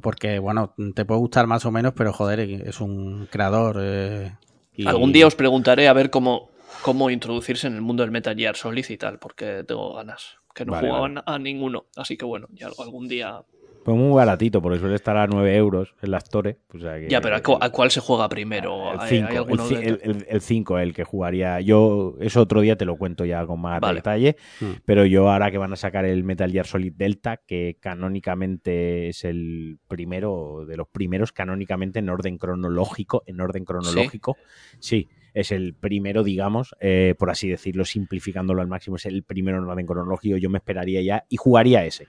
Porque, 0.00 0.38
bueno, 0.38 0.74
te 0.94 1.04
puede 1.04 1.20
gustar 1.20 1.46
más 1.46 1.64
o 1.64 1.70
menos, 1.70 1.92
pero 1.96 2.12
joder, 2.12 2.40
es 2.40 2.80
un 2.80 3.26
creador. 3.30 3.78
eh, 3.80 4.32
y- 4.74 4.86
Algún 4.86 5.12
día 5.12 5.26
os 5.26 5.34
preguntaré 5.34 5.88
a 5.88 5.92
ver 5.92 6.10
cómo, 6.10 6.50
cómo 6.82 7.10
introducirse 7.10 7.66
en 7.66 7.74
el 7.74 7.82
mundo 7.82 8.02
del 8.02 8.12
Metal 8.12 8.36
Gear 8.36 8.56
Solid 8.56 8.84
y 8.88 8.96
tal, 8.96 9.18
porque 9.18 9.64
tengo 9.66 9.94
ganas. 9.94 10.36
Que 10.54 10.64
no 10.66 10.72
Vale, 10.72 10.88
jugaban 10.88 11.22
a 11.24 11.38
ninguno. 11.38 11.86
Así 11.96 12.16
que 12.16 12.24
bueno, 12.26 12.46
ya 12.52 12.68
algún 12.78 13.08
día. 13.08 13.42
Pues 13.84 13.96
muy 13.96 14.14
baratito, 14.14 14.62
porque 14.62 14.78
suele 14.78 14.94
estar 14.94 15.16
a 15.16 15.26
9 15.26 15.56
euros 15.56 15.94
en 16.02 16.10
las 16.12 16.22
Store. 16.24 16.58
o 16.72 16.78
sea 16.78 16.98
que- 17.00 17.08
Ya, 17.08 17.20
pero 17.20 17.36
¿a, 17.36 17.42
cu- 17.42 17.58
a 17.60 17.70
cuál 17.70 17.90
se 17.90 18.00
juega 18.00 18.28
primero? 18.28 18.92
El 18.92 19.00
¿Hay- 19.00 19.08
5, 19.08 19.26
hay 19.28 19.32
el, 19.32 19.38
alguno 19.38 19.64
ci- 19.68 19.78
de- 19.78 19.88
el- 19.88 20.00
el- 20.02 20.26
el 20.28 20.40
5, 20.40 20.78
el 20.78 20.94
que 20.94 21.04
jugaría. 21.04 21.60
Yo, 21.60 22.14
eso 22.20 22.40
otro 22.42 22.60
día 22.60 22.76
te 22.76 22.84
lo 22.84 22.96
cuento 22.96 23.24
ya 23.24 23.44
con 23.44 23.60
más 23.60 23.80
Vale. 23.80 23.96
detalle. 23.96 24.36
Mm. 24.60 24.64
Pero 24.84 25.04
yo 25.06 25.28
ahora 25.30 25.50
que 25.50 25.58
van 25.58 25.72
a 25.72 25.76
sacar 25.76 26.04
el 26.04 26.22
Metal 26.24 26.50
Gear 26.52 26.66
Solid 26.66 26.92
Delta, 26.94 27.38
que 27.46 27.76
canónicamente 27.80 29.08
es 29.08 29.24
el 29.24 29.78
primero, 29.88 30.64
de 30.66 30.76
los 30.76 30.88
primeros 30.88 31.32
canónicamente 31.32 31.98
en 31.98 32.08
orden 32.08 32.38
cronológico, 32.38 33.22
en 33.26 33.40
orden 33.40 33.64
cronológico, 33.64 34.36
sí, 34.78 35.08
es 35.34 35.50
el 35.50 35.74
primero, 35.74 36.22
digamos, 36.22 36.74
eh, 36.80 37.14
por 37.18 37.30
así 37.30 37.48
decirlo, 37.48 37.84
simplificándolo 37.84 38.60
al 38.60 38.68
máximo, 38.68 38.96
es 38.96 39.06
el 39.06 39.22
primero 39.24 39.58
en 39.58 39.64
orden 39.64 39.86
cronológico, 39.86 40.36
yo 40.36 40.50
me 40.50 40.58
esperaría 40.58 41.00
ya 41.02 41.24
y 41.28 41.36
jugaría 41.36 41.84
ese. 41.84 42.06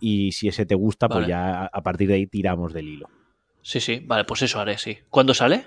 Y 0.00 0.32
si 0.32 0.48
ese 0.48 0.66
te 0.66 0.74
gusta, 0.74 1.08
pues 1.08 1.26
ya 1.26 1.64
a- 1.66 1.82
partir 1.82 2.08
de 2.08 2.14
ahí 2.14 2.26
tiramos 2.26 2.72
del 2.72 2.88
hilo. 2.88 3.08
Sí, 3.62 3.80
sí, 3.80 4.02
vale, 4.04 4.24
pues 4.24 4.42
eso 4.42 4.58
haré, 4.60 4.78
sí. 4.78 4.98
¿Cuándo 5.10 5.34
sale? 5.34 5.66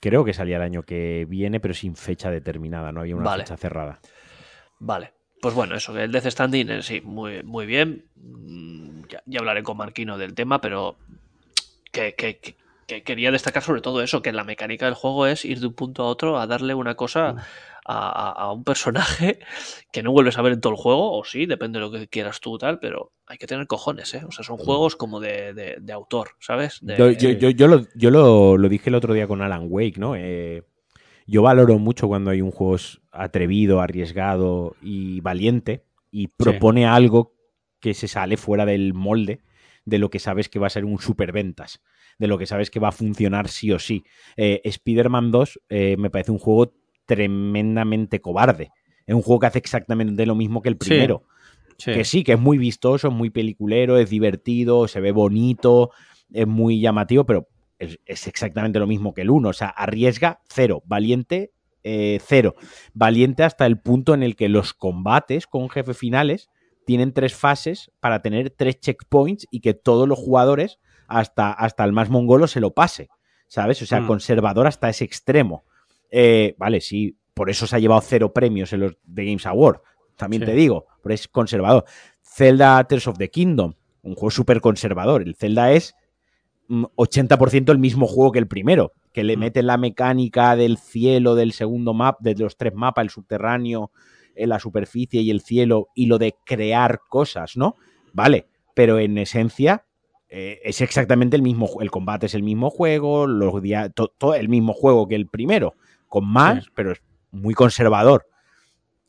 Creo 0.00 0.24
que 0.24 0.32
salía 0.34 0.56
el 0.56 0.62
año 0.62 0.82
que 0.82 1.26
viene, 1.28 1.60
pero 1.60 1.74
sin 1.74 1.94
fecha 1.96 2.30
determinada, 2.30 2.92
no 2.92 3.00
había 3.00 3.16
una 3.16 3.24
Vale. 3.26 3.42
fecha 3.44 3.56
cerrada. 3.56 4.00
Vale. 4.78 5.12
Pues 5.42 5.54
bueno, 5.54 5.74
eso, 5.74 5.98
el 5.98 6.12
Death 6.12 6.26
Standing, 6.26 6.70
eh, 6.70 6.82
sí, 6.82 7.00
muy, 7.02 7.42
muy 7.42 7.66
bien. 7.66 8.04
Mm, 8.16 8.80
Ya, 9.10 9.22
ya 9.26 9.40
hablaré 9.40 9.62
con 9.64 9.76
Marquino 9.76 10.18
del 10.18 10.34
tema, 10.34 10.60
pero 10.60 10.96
que, 11.90 12.14
que- 12.14 12.38
que- 12.38 12.54
que 12.86 13.02
quería 13.02 13.30
destacar 13.32 13.62
sobre 13.62 13.80
todo 13.80 14.02
eso, 14.02 14.22
que 14.22 14.32
la 14.32 14.44
mecánica 14.44 14.84
del 14.86 14.94
juego 14.94 15.26
es 15.26 15.44
ir 15.44 15.58
de 15.60 15.66
un 15.68 15.74
punto 15.74 16.02
a 16.04 16.06
otro 16.06 16.38
a 16.38 16.46
darle 16.46 16.74
una 16.74 16.94
cosa 16.94 17.28
a, 17.30 17.34
a- 17.92 18.32
a 18.32 18.52
un 18.52 18.64
personaje 18.64 19.38
que 19.92 20.02
no 20.02 20.12
vuelves 20.12 20.38
a 20.38 20.42
ver 20.42 20.52
en 20.52 20.60
todo 20.60 20.72
el 20.72 20.78
juego, 20.78 21.18
o 21.18 21.24
sí, 21.24 21.46
depende 21.46 21.78
de 21.78 21.84
lo 21.86 21.90
que 21.90 22.08
quieras 22.08 22.40
tú 22.40 22.58
tal, 22.58 22.78
pero 22.78 23.12
hay 23.26 23.38
que 23.38 23.46
tener 23.46 23.66
cojones, 23.66 24.12
¿eh? 24.14 24.22
O 24.26 24.30
sea, 24.32 24.44
son 24.44 24.56
juegos 24.58 24.96
como 24.96 25.20
de, 25.20 25.52
de- 25.54 25.76
de 25.80 25.92
autor, 25.92 26.30
¿sabes? 26.40 26.78
De- 26.82 26.96
Yo, 26.96 27.10
yo- 27.10 27.30
yo- 27.30 27.50
yo 27.50 27.68
lo, 27.68 27.86
yo 27.94 28.10
lo- 28.10 28.56
lo 28.56 28.68
dije 28.68 28.90
el 28.90 28.94
otro 28.96 29.14
día 29.14 29.26
con 29.26 29.42
Alan 29.42 29.66
Wake, 29.68 29.98
¿no? 29.98 30.14
Eh, 30.16 30.62
yo 31.26 31.42
valoro 31.42 31.78
mucho 31.78 32.08
cuando 32.08 32.30
hay 32.30 32.40
un 32.40 32.50
juego 32.50 32.76
atrevido, 33.12 33.80
arriesgado 33.80 34.76
y 34.82 35.20
valiente 35.20 35.84
y 36.10 36.26
propone 36.28 36.86
algo 36.86 37.34
que 37.80 37.94
se 37.94 38.08
sale 38.08 38.36
fuera 38.36 38.66
del 38.66 38.94
molde 38.94 39.40
de 39.84 39.98
lo 39.98 40.10
que 40.10 40.18
sabes 40.18 40.48
que 40.48 40.58
va 40.58 40.66
a 40.66 40.70
ser 40.70 40.84
un 40.84 40.98
superventas, 40.98 41.80
de 42.18 42.26
lo 42.26 42.36
que 42.36 42.46
sabes 42.46 42.70
que 42.70 42.80
va 42.80 42.88
a 42.88 42.92
funcionar 42.92 43.48
sí 43.48 43.70
o 43.72 43.78
sí. 43.78 44.04
Eh, 44.36 44.60
Spider-Man 44.64 45.30
2 45.30 45.60
eh, 45.68 45.96
me 45.98 46.10
parece 46.10 46.32
un 46.32 46.38
juego 46.38 46.74
tremendamente 47.10 48.20
cobarde. 48.20 48.70
Es 49.04 49.16
un 49.16 49.22
juego 49.22 49.40
que 49.40 49.46
hace 49.48 49.58
exactamente 49.58 50.24
lo 50.26 50.36
mismo 50.36 50.62
que 50.62 50.68
el 50.68 50.76
primero. 50.76 51.24
Que 51.76 52.04
sí, 52.04 52.22
que 52.22 52.34
es 52.34 52.38
muy 52.38 52.56
vistoso, 52.56 53.08
es 53.08 53.14
muy 53.14 53.30
peliculero, 53.30 53.98
es 53.98 54.10
divertido, 54.10 54.86
se 54.86 55.00
ve 55.00 55.10
bonito, 55.10 55.90
es 56.30 56.46
muy 56.46 56.80
llamativo, 56.80 57.24
pero 57.24 57.48
es, 57.78 57.98
exactamente 58.06 58.78
lo 58.78 58.86
mismo 58.86 59.12
que 59.12 59.22
el 59.22 59.30
1. 59.30 59.48
O 59.48 59.52
sea, 59.52 59.68
arriesga 59.68 60.40
cero, 60.48 60.84
valiente 60.86 61.52
eh, 61.82 62.20
cero. 62.24 62.54
Valiente 62.92 63.42
hasta 63.42 63.66
el 63.66 63.80
punto 63.80 64.14
en 64.14 64.22
el 64.22 64.36
que 64.36 64.48
los 64.48 64.72
combates 64.72 65.48
con 65.48 65.68
jefes 65.68 65.96
finales 65.96 66.48
tienen 66.86 67.12
tres 67.12 67.34
fases 67.34 67.90
para 67.98 68.22
tener 68.22 68.50
tres 68.50 68.78
checkpoints 68.78 69.48
y 69.50 69.60
que 69.60 69.74
todos 69.74 70.06
los 70.06 70.18
jugadores, 70.18 70.78
hasta, 71.08 71.50
hasta 71.50 71.82
el 71.82 71.92
más 71.92 72.08
mongolo, 72.08 72.46
se 72.46 72.60
lo 72.60 72.74
pase. 72.74 73.08
¿Sabes? 73.48 73.82
O 73.82 73.86
sea, 73.86 74.02
mm. 74.02 74.06
conservador 74.06 74.68
hasta 74.68 74.88
ese 74.88 75.04
extremo. 75.04 75.64
Eh, 76.10 76.54
vale, 76.58 76.80
sí, 76.80 77.16
por 77.34 77.50
eso 77.50 77.66
se 77.66 77.76
ha 77.76 77.78
llevado 77.78 78.00
cero 78.00 78.32
premios 78.32 78.72
en 78.72 78.80
los 78.80 78.96
The 79.12 79.24
Games 79.24 79.46
Award. 79.46 79.80
También 80.16 80.44
te 80.44 80.54
digo, 80.54 80.86
pero 81.02 81.14
es 81.14 81.28
conservador. 81.28 81.84
Zelda 82.22 82.82
Tears 82.84 83.06
of 83.08 83.16
the 83.16 83.30
Kingdom, 83.30 83.74
un 84.02 84.14
juego 84.14 84.30
súper 84.30 84.60
conservador. 84.60 85.22
El 85.22 85.34
Zelda 85.34 85.72
es 85.72 85.94
80% 86.68 87.66
mm, 87.66 87.70
el 87.70 87.78
mismo 87.78 88.06
juego 88.06 88.32
que 88.32 88.38
el 88.38 88.46
primero, 88.46 88.92
que 89.12 89.24
le 89.24 89.36
mm. 89.36 89.40
mete 89.40 89.62
la 89.62 89.78
mecánica 89.78 90.54
del 90.56 90.76
cielo, 90.76 91.34
del 91.34 91.52
segundo 91.52 91.94
map, 91.94 92.20
de 92.20 92.34
los 92.34 92.56
tres 92.56 92.74
mapas, 92.74 93.04
el 93.04 93.10
subterráneo, 93.10 93.90
en 94.34 94.48
la 94.50 94.60
superficie 94.60 95.22
y 95.22 95.30
el 95.30 95.40
cielo, 95.40 95.88
y 95.94 96.06
lo 96.06 96.18
de 96.18 96.34
crear 96.44 97.00
cosas, 97.08 97.56
¿no? 97.56 97.76
Vale, 98.12 98.46
pero 98.74 98.98
en 98.98 99.18
esencia 99.18 99.84
eh, 100.28 100.60
es 100.62 100.80
exactamente 100.80 101.36
el 101.36 101.42
mismo, 101.42 101.68
el 101.80 101.90
combate 101.90 102.26
es 102.26 102.34
el 102.34 102.42
mismo 102.42 102.70
juego, 102.70 103.26
los 103.26 103.54
todo 104.16 104.34
el 104.34 104.48
mismo 104.48 104.72
juego 104.72 105.08
que 105.08 105.16
el 105.16 105.26
primero, 105.26 105.74
con 106.10 106.26
más, 106.26 106.66
pero 106.74 106.92
es 106.92 107.00
muy 107.30 107.54
conservador. 107.54 108.26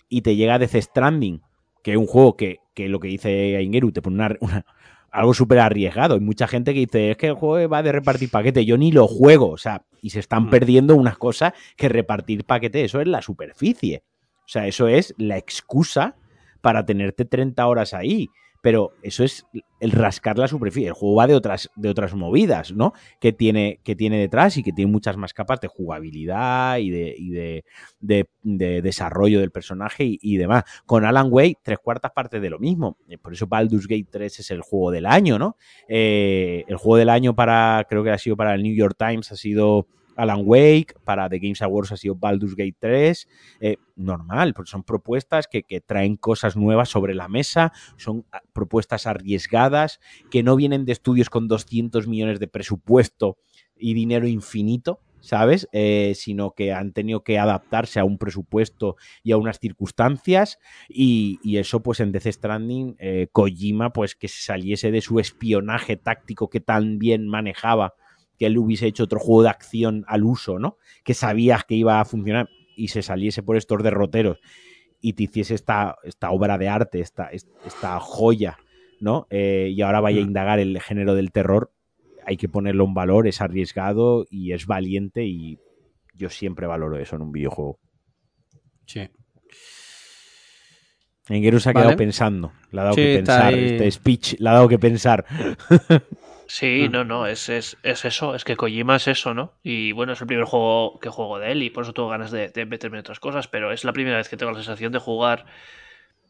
Y 0.08 0.22
te 0.22 0.38
llega 0.38 0.60
Death 0.60 0.76
Stranding, 0.76 1.42
que 1.84 1.92
es 1.92 1.98
un 1.98 2.08
juego 2.08 2.38
que, 2.38 2.60
que 2.74 2.88
lo 2.88 3.02
que 3.02 3.10
dice 3.10 3.62
Ingeru, 3.62 3.92
te 3.92 4.02
pone 4.02 4.38
una 4.40 4.66
algo 5.12 5.34
súper 5.34 5.60
arriesgado. 5.60 6.14
Hay 6.14 6.22
mucha 6.22 6.48
gente 6.48 6.74
que 6.74 6.82
dice, 6.82 7.12
es 7.12 7.18
que 7.18 7.28
el 7.28 7.34
juego 7.34 7.68
va 7.68 7.84
de 7.84 7.92
repartir 7.92 8.30
paquete. 8.30 8.66
Yo 8.66 8.78
ni 8.78 8.92
lo 8.92 9.08
juego, 9.08 9.50
o 9.50 9.58
sea, 9.58 9.84
y 10.02 10.12
se 10.12 10.20
están 10.20 10.46
mm. 10.46 10.50
perdiendo 10.50 10.96
unas 10.96 11.18
cosas 11.18 11.54
que 11.76 11.90
repartir 11.90 12.46
paquete, 12.46 12.86
eso 12.86 13.02
es 13.02 13.08
la 13.08 13.22
superficie. 13.22 14.04
O 14.38 14.48
sea, 14.48 14.68
eso 14.68 14.88
es 14.88 15.14
la 15.18 15.38
excusa 15.38 16.16
para 16.62 16.86
tenerte 16.86 17.26
30 17.26 17.66
horas 17.68 17.94
ahí 17.94 18.30
pero 18.62 18.94
eso 19.02 19.24
es 19.24 19.46
el 19.80 19.92
rascar 19.92 20.38
la 20.38 20.48
superficie. 20.48 20.88
El 20.88 20.94
juego 20.94 21.16
va 21.16 21.28
de 21.28 21.34
otras, 21.34 21.70
de 21.76 21.90
otras 21.90 22.14
movidas, 22.14 22.72
¿no? 22.72 22.94
Que 23.20 23.34
tiene, 23.34 23.80
que 23.84 23.96
tiene 23.96 24.20
detrás 24.20 24.56
y 24.58 24.64
que 24.64 24.72
tiene 24.72 24.92
muchas 24.92 25.18
más 25.18 25.34
capas 25.34 25.60
de 25.60 25.68
jugabilidad 25.68 26.78
y 26.78 26.92
de, 26.92 27.64
de, 28.00 28.82
desarrollo 28.82 29.40
del 29.40 29.52
personaje 29.52 30.06
y, 30.08 30.38
demás. 30.38 30.64
Con 30.86 31.04
Alan 31.04 31.28
Wake, 31.32 31.58
tres 31.64 31.80
cuartas 31.80 32.12
partes 32.12 32.42
de 32.42 32.50
lo 32.50 32.60
mismo. 32.60 32.98
Eh, 33.10 33.18
por 33.18 33.34
eso 33.34 33.48
Baldur's 33.48 33.88
Gate 33.88 34.08
3 34.10 34.40
es 34.40 34.52
el 34.52 34.62
juego 34.62 34.92
del 34.92 35.08
año, 35.08 35.40
¿no? 35.40 35.58
Eh, 35.88 36.64
el 36.68 36.78
juego 36.78 36.98
del 36.98 37.10
año 37.10 37.36
para, 37.36 37.86
creo 37.90 38.04
que 38.04 38.12
ha 38.12 38.18
sido 38.18 38.38
para 38.38 38.54
el 38.54 38.62
New 38.62 38.76
York 38.76 38.96
Times, 38.98 39.32
ha 39.32 39.36
sido 39.36 39.88
Alan 40.22 40.44
Wake, 40.46 40.94
para 41.04 41.28
The 41.28 41.40
Games 41.40 41.62
Awards 41.62 41.92
ha 41.92 41.98
sido 41.98 42.16
Baldur's 42.16 42.56
Gate 42.56 42.76
3. 42.80 43.28
Eh, 43.60 43.78
normal, 43.96 44.54
porque 44.54 44.70
son 44.70 44.84
propuestas 44.84 45.48
que, 45.48 45.64
traen 45.82 46.16
cosas 46.16 46.56
nuevas 46.56 46.90
sobre 46.90 47.16
la 47.16 47.28
mesa, 47.28 47.74
son 47.98 48.26
ah, 48.32 48.42
propuestas 48.54 49.08
arriesgadas, 49.08 50.00
que 50.30 50.44
no 50.44 50.56
vienen 50.56 50.86
de 50.86 50.92
estudios 50.92 51.30
con 51.30 51.48
200 51.48 52.08
millones 52.08 52.40
de 52.40 52.48
presupuesto 52.48 53.38
y 53.76 53.94
dinero 53.94 54.28
infinito, 54.28 55.00
¿sabes? 55.22 55.68
Eh, 55.72 56.14
sino 56.16 56.52
que 56.52 56.72
han 56.72 56.94
tenido 56.94 57.24
que 57.24 57.40
adaptarse 57.40 58.00
a 58.00 58.04
un 58.04 58.18
presupuesto 58.20 58.98
y 59.24 59.32
a 59.32 59.38
unas 59.38 59.60
circunstancias 59.60 60.60
y, 60.88 61.40
eso 61.58 61.82
pues 61.82 62.00
en 62.00 62.12
Death 62.12 62.28
Stranding 62.28 62.96
eh, 63.00 63.28
Kojima 63.32 63.92
pues 63.92 64.16
que 64.16 64.28
se 64.28 64.42
saliese 64.44 64.92
de 64.92 65.02
su 65.02 65.20
espionaje 65.20 65.98
táctico 65.98 66.50
que 66.50 66.60
tan 66.60 66.98
bien 66.98 67.28
manejaba 67.28 67.94
que 68.42 68.48
él 68.48 68.58
hubiese 68.58 68.88
hecho 68.88 69.04
otro 69.04 69.20
juego 69.20 69.44
de 69.44 69.50
acción 69.50 70.04
al 70.08 70.24
uso, 70.24 70.58
¿no? 70.58 70.78
Que 71.04 71.14
sabías 71.14 71.64
que 71.64 71.76
iba 71.76 72.02
a 72.02 72.06
funcionar 72.06 72.50
y 72.76 72.88
se 72.88 73.04
saliese 73.04 73.44
por 73.44 73.56
estos 73.56 73.84
derroteros 73.84 74.40
y 75.00 75.14
te 75.14 75.26
hiciese 75.26 75.54
esta, 75.54 75.98
esta 76.02 76.32
obra 76.32 76.58
de 76.58 76.68
arte, 76.68 77.02
esta, 77.02 77.30
esta 77.30 78.00
joya, 78.00 78.58
¿no? 79.00 79.28
Eh, 79.30 79.72
y 79.76 79.84
ahora 79.84 80.00
vaya 80.00 80.22
a 80.22 80.26
mm. 80.26 80.28
indagar 80.28 80.58
el 80.58 80.82
género 80.82 81.14
del 81.14 81.32
terror, 81.32 81.72
hay 82.26 82.36
que 82.36 82.50
ponerlo 82.50 82.86
en 82.86 82.96
valor, 82.96 83.28
es 83.28 83.42
arriesgado 83.42 84.26
y 84.32 84.54
es 84.54 84.66
valiente 84.66 85.24
y 85.24 85.60
yo 86.16 86.32
siempre 86.32 86.66
valoro 86.66 86.98
eso 86.98 87.18
en 87.18 87.22
un 87.22 87.32
videojuego. 87.32 87.78
Sí. 88.88 89.08
Engeru 91.30 91.60
se 91.60 91.70
ha 91.70 91.74
quedado 91.76 91.96
pensando, 91.96 92.54
le 92.72 92.82
ha 92.82 92.84
dado 92.86 92.96
que 92.96 93.18
pensar, 93.18 93.54
este 93.54 93.92
speech 93.92 94.40
le 94.40 94.50
ha 94.50 94.54
dado 94.54 94.68
que 94.68 94.80
pensar. 94.80 95.28
Sí, 96.54 96.90
no, 96.90 97.06
no, 97.06 97.28
es, 97.28 97.48
es, 97.48 97.78
es, 97.82 98.04
eso, 98.04 98.36
es 98.36 98.44
que 98.44 98.58
Kojima 98.58 98.98
es 98.98 99.08
eso, 99.08 99.34
¿no? 99.34 99.54
Y 99.64 99.94
bueno, 99.94 100.12
es 100.12 100.20
el 100.20 100.28
primer 100.28 100.44
juego 100.44 101.00
que 101.00 101.08
juego 101.08 101.40
de 101.40 101.54
él 101.54 101.64
y 101.64 101.70
por 101.70 101.86
eso 101.86 101.94
tengo 101.94 102.10
ganas 102.10 102.30
de, 102.30 102.52
meterme 102.66 102.98
en 102.98 103.00
otras 103.00 103.22
cosas, 103.22 103.48
pero 103.48 103.72
es 103.72 103.86
la 103.86 103.94
primera 103.94 104.18
vez 104.18 104.28
que 104.28 104.36
tengo 104.36 104.52
la 104.52 104.58
sensación 104.58 104.92
de 104.92 105.00
jugar 105.00 105.46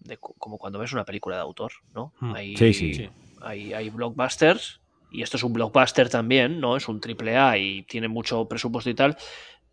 de, 0.01 0.17
como 0.17 0.59
cuando 0.59 0.77
ves 0.77 0.93
una 0.93 1.05
película 1.05 1.37
de 1.37 1.41
autor, 1.41 1.71
¿no? 1.95 2.13
Hmm. 2.19 2.35
Hay, 2.35 2.55
sí, 2.55 2.71
sí. 2.71 3.09
Hay, 3.41 3.73
hay 3.73 3.89
blockbusters 3.89 4.79
y 5.09 5.23
esto 5.23 5.37
es 5.37 5.43
un 5.43 5.53
blockbuster 5.53 6.07
también, 6.07 6.59
¿no? 6.59 6.77
Es 6.77 6.87
un 6.87 7.01
triple 7.01 7.35
A 7.35 7.57
y 7.57 7.81
tiene 7.81 8.07
mucho 8.07 8.47
presupuesto 8.47 8.91
y 8.91 8.93
tal, 8.93 9.17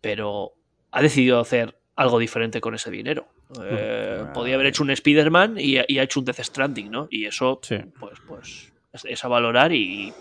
pero 0.01 0.53
ha 0.89 1.03
decidido 1.03 1.39
hacer 1.39 1.77
algo 1.95 2.17
diferente 2.17 2.59
con 2.59 2.73
ese 2.73 2.89
dinero. 2.89 3.27
Hmm. 3.49 3.61
Eh, 3.69 4.25
podía 4.33 4.55
haber 4.55 4.65
hecho 4.65 4.81
un 4.81 4.89
Spider-Man 4.89 5.57
y, 5.59 5.77
ha 5.77 5.83
hecho 6.03 6.21
un 6.21 6.25
Death 6.25 6.41
Stranding, 6.41 6.89
¿no? 6.89 7.07
Y 7.11 7.25
eso, 7.25 7.61
pues, 7.99 8.19
pues 8.27 8.73
es, 8.91 9.23
a 9.23 9.27
valorar 9.27 9.71
y, 9.73 10.11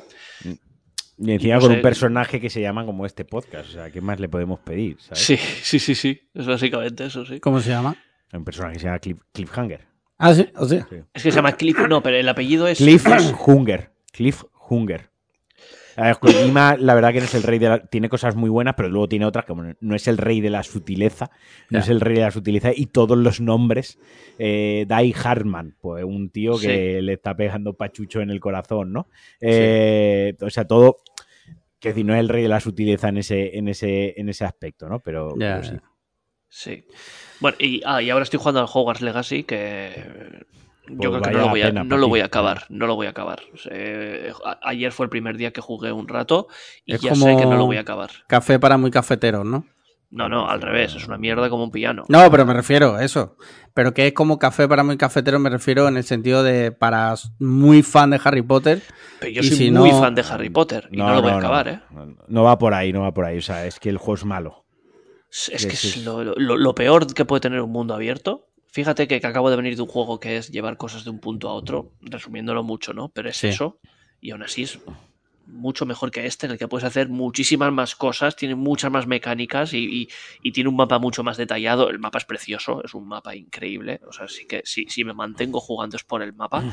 y 0.44 1.32
encima 1.32 1.58
con 1.58 1.72
un 1.72 1.82
personaje 1.82 2.40
que 2.40 2.48
se 2.48 2.60
llama 2.60 2.84
como 2.86 3.04
este 3.04 3.24
podcast. 3.24 3.70
O 3.70 3.72
sea, 3.72 3.90
¿qué 3.90 4.00
más 4.00 4.20
le 4.20 4.28
podemos 4.28 4.60
pedir? 4.60 4.96
Sí, 5.12 5.36
sí, 5.36 5.78
sí, 5.78 5.94
sí. 5.94 6.20
Es 6.32 6.46
básicamente 6.46 7.06
eso, 7.06 7.26
sí. 7.26 7.40
¿Cómo 7.40 7.60
se 7.60 7.70
llama? 7.70 7.96
Un 8.32 8.44
personaje 8.44 8.74
que 8.74 8.80
se 8.80 8.86
llama 8.86 9.00
Cliffhanger. 9.32 9.86
Ah, 10.18 10.34
sí, 10.34 10.48
o 10.56 10.66
sea. 10.66 10.86
Es 11.12 11.22
que 11.22 11.30
se 11.30 11.36
llama 11.36 11.52
Cliff, 11.52 11.78
no, 11.88 12.02
pero 12.02 12.16
el 12.16 12.28
apellido 12.28 12.68
es. 12.68 12.80
Cliffhanger. 15.98 16.18
Cliffhanger. 16.20 16.40
Kojima, 16.40 16.76
la 16.78 16.94
verdad 16.94 17.12
que 17.12 17.18
no 17.18 17.24
es 17.24 17.34
el 17.34 17.42
rey 17.42 17.58
de 17.58 17.68
la... 17.68 17.78
Tiene 17.86 18.08
cosas 18.08 18.36
muy 18.36 18.50
buenas, 18.50 18.74
pero 18.76 18.88
luego 18.88 19.08
tiene 19.08 19.26
otras 19.26 19.44
como 19.44 19.64
no 19.80 19.94
es 19.94 20.08
el 20.08 20.18
rey 20.18 20.40
de 20.40 20.50
la 20.50 20.62
sutileza, 20.62 21.30
no 21.70 21.78
es 21.78 21.88
el 21.88 22.00
rey 22.00 22.14
de 22.16 22.22
la 22.22 22.30
sutileza 22.30 22.70
y 22.74 22.86
todos 22.86 23.18
los 23.18 23.40
nombres. 23.40 23.98
Eh, 24.38 24.84
Dai 24.88 25.12
Hartman, 25.12 25.76
pues 25.80 26.04
un 26.04 26.30
tío 26.30 26.58
que 26.58 27.02
le 27.02 27.14
está 27.14 27.36
pegando 27.36 27.74
pachucho 27.74 28.20
en 28.20 28.30
el 28.30 28.40
corazón, 28.40 28.92
¿no? 28.92 29.08
Eh, 29.40 30.36
o 30.40 30.50
sea, 30.50 30.66
todo... 30.66 30.98
Que 31.80 31.90
decir, 31.90 32.04
no 32.04 32.12
es 32.12 32.18
el 32.18 32.28
rey 32.28 32.42
de 32.42 32.48
la 32.48 32.58
sutileza 32.58 33.08
en 33.08 33.18
ese, 33.18 33.56
en 33.56 33.68
ese, 33.68 34.12
en 34.20 34.28
ese 34.28 34.44
aspecto, 34.44 34.88
¿no? 34.88 34.98
Pero, 34.98 35.36
sí. 35.62 35.76
Sí. 36.48 36.84
Bueno, 37.38 37.56
y, 37.60 37.82
ah, 37.84 38.02
y 38.02 38.10
ahora 38.10 38.24
estoy 38.24 38.40
jugando 38.40 38.60
al 38.60 38.66
Hogwarts 38.72 39.00
Legacy, 39.00 39.44
que 39.44 39.92
yo 40.90 41.10
creo 41.10 41.22
que 41.22 41.30
no 41.30 41.38
lo, 41.38 41.48
voy 41.48 41.62
a, 41.62 41.72
no 41.72 41.96
lo 41.96 42.08
voy 42.08 42.20
a 42.20 42.26
acabar, 42.26 42.64
no 42.68 42.86
lo 42.86 42.94
voy 42.96 43.06
a 43.06 43.10
acabar. 43.10 43.40
ayer 44.62 44.92
fue 44.92 45.06
el 45.06 45.10
primer 45.10 45.36
día 45.36 45.52
que 45.52 45.60
jugué 45.60 45.92
un 45.92 46.08
rato 46.08 46.48
y 46.84 46.96
ya 46.98 47.14
sé 47.14 47.36
que 47.36 47.46
no 47.46 47.56
lo 47.56 47.66
voy 47.66 47.76
a 47.76 47.80
acabar. 47.80 48.10
Café 48.26 48.58
para 48.58 48.76
muy 48.76 48.90
cafeteros, 48.90 49.44
¿no? 49.44 49.64
No, 50.10 50.28
no, 50.30 50.48
al 50.48 50.62
revés, 50.62 50.94
es 50.94 51.06
una 51.06 51.18
mierda 51.18 51.50
como 51.50 51.64
un 51.64 51.70
piano. 51.70 52.04
No, 52.08 52.30
pero 52.30 52.46
me 52.46 52.54
refiero 52.54 52.94
a 52.94 53.04
eso. 53.04 53.36
Pero 53.74 53.92
que 53.92 54.06
es 54.06 54.14
como 54.14 54.38
café 54.38 54.66
para 54.66 54.82
muy 54.82 54.96
cafetero, 54.96 55.38
me 55.38 55.50
refiero 55.50 55.86
en 55.86 55.98
el 55.98 56.04
sentido 56.04 56.42
de 56.42 56.72
para 56.72 57.14
muy 57.38 57.82
fan 57.82 58.10
de 58.10 58.20
Harry 58.24 58.40
Potter. 58.40 58.82
Pero 59.20 59.32
yo 59.32 59.42
soy 59.42 59.70
muy 59.70 59.90
fan 59.90 60.14
de 60.14 60.22
Harry 60.22 60.48
Potter 60.48 60.88
y 60.90 60.96
no, 60.96 61.14
lo 61.14 61.20
voy 61.20 61.32
a 61.32 61.36
acabar, 61.36 61.68
¿eh? 61.68 61.80
No 62.26 62.42
va 62.44 62.58
por 62.58 62.72
ahí, 62.72 62.90
no 62.90 63.02
va 63.02 63.12
por 63.12 63.26
ahí. 63.26 63.36
O 63.36 63.42
sea, 63.42 63.66
es 63.66 63.78
que 63.78 63.90
el 63.90 63.98
juego 63.98 64.14
es 64.14 64.24
malo. 64.24 64.64
Es 65.30 65.66
que 65.66 65.74
es 65.74 66.04
lo 66.04 66.74
peor 66.74 67.12
que 67.12 67.26
puede 67.26 67.40
tener 67.40 67.60
un 67.60 67.70
mundo 67.70 67.92
abierto 67.92 68.47
Fíjate 68.70 69.08
que, 69.08 69.16
acabo 69.16 69.50
de 69.50 69.56
venir 69.56 69.76
de 69.76 69.82
un 69.82 69.88
juego 69.88 70.20
que 70.20 70.36
es 70.36 70.50
llevar 70.50 70.76
cosas 70.76 71.04
de 71.04 71.10
un 71.10 71.20
punto 71.20 71.48
a 71.48 71.54
otro, 71.54 71.92
resumiéndolo 72.00 72.62
mucho, 72.62 72.92
¿no? 72.92 73.08
Pero 73.08 73.30
es 73.30 73.42
eso, 73.44 73.80
y 74.20 74.30
aún 74.30 74.42
así 74.42 74.64
es 74.64 74.78
mucho 75.48 75.86
mejor 75.86 76.10
que 76.10 76.26
este, 76.26 76.46
en 76.46 76.52
el 76.52 76.58
que 76.58 76.68
puedes 76.68 76.84
hacer 76.84 77.08
muchísimas 77.08 77.72
más 77.72 77.96
cosas, 77.96 78.36
tiene 78.36 78.54
muchas 78.54 78.90
más 78.90 79.06
mecánicas 79.06 79.72
y, 79.72 80.08
tiene 80.52 80.68
un 80.68 80.76
mapa 80.76 80.98
mucho 80.98 81.24
más 81.24 81.36
detallado. 81.36 81.88
El 81.88 81.98
mapa 81.98 82.18
es 82.18 82.24
precioso, 82.24 82.82
es 82.84 82.94
un 82.94 83.08
mapa 83.08 83.34
increíble. 83.34 84.00
O 84.06 84.12
sea, 84.12 84.28
sí 84.28 84.46
que 84.46 84.62
sí, 84.64 84.86
sí 84.88 85.04
me 85.04 85.14
mantengo 85.14 85.60
jugando 85.60 85.96
es 85.96 86.04
por 86.04 86.22
el 86.22 86.34
mapa, 86.34 86.60
mm. 86.60 86.72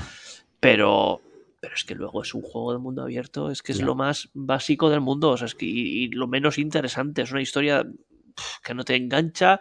pero, 0.59 1.21
pero 1.59 1.75
es 1.75 1.85
que 1.85 1.95
luego 1.95 2.21
es 2.21 2.33
un 2.33 2.41
juego 2.41 2.73
de 2.73 2.79
mundo 2.79 3.01
abierto, 3.01 3.49
es 3.49 3.61
que 3.61 3.71
es 3.71 3.81
lo 3.81 3.95
más 3.95 4.29
básico 4.33 4.89
del 4.89 5.01
mundo, 5.01 5.31
o 5.31 5.37
sea, 5.37 5.47
es 5.47 5.55
que 5.55 5.65
y, 5.65 6.09
lo 6.09 6.27
menos 6.27 6.57
interesante, 6.57 7.21
es 7.21 7.31
una 7.31 7.41
historia 7.41 7.85
que 8.63 8.73
no 8.73 8.83
te 8.83 8.95
engancha 8.95 9.59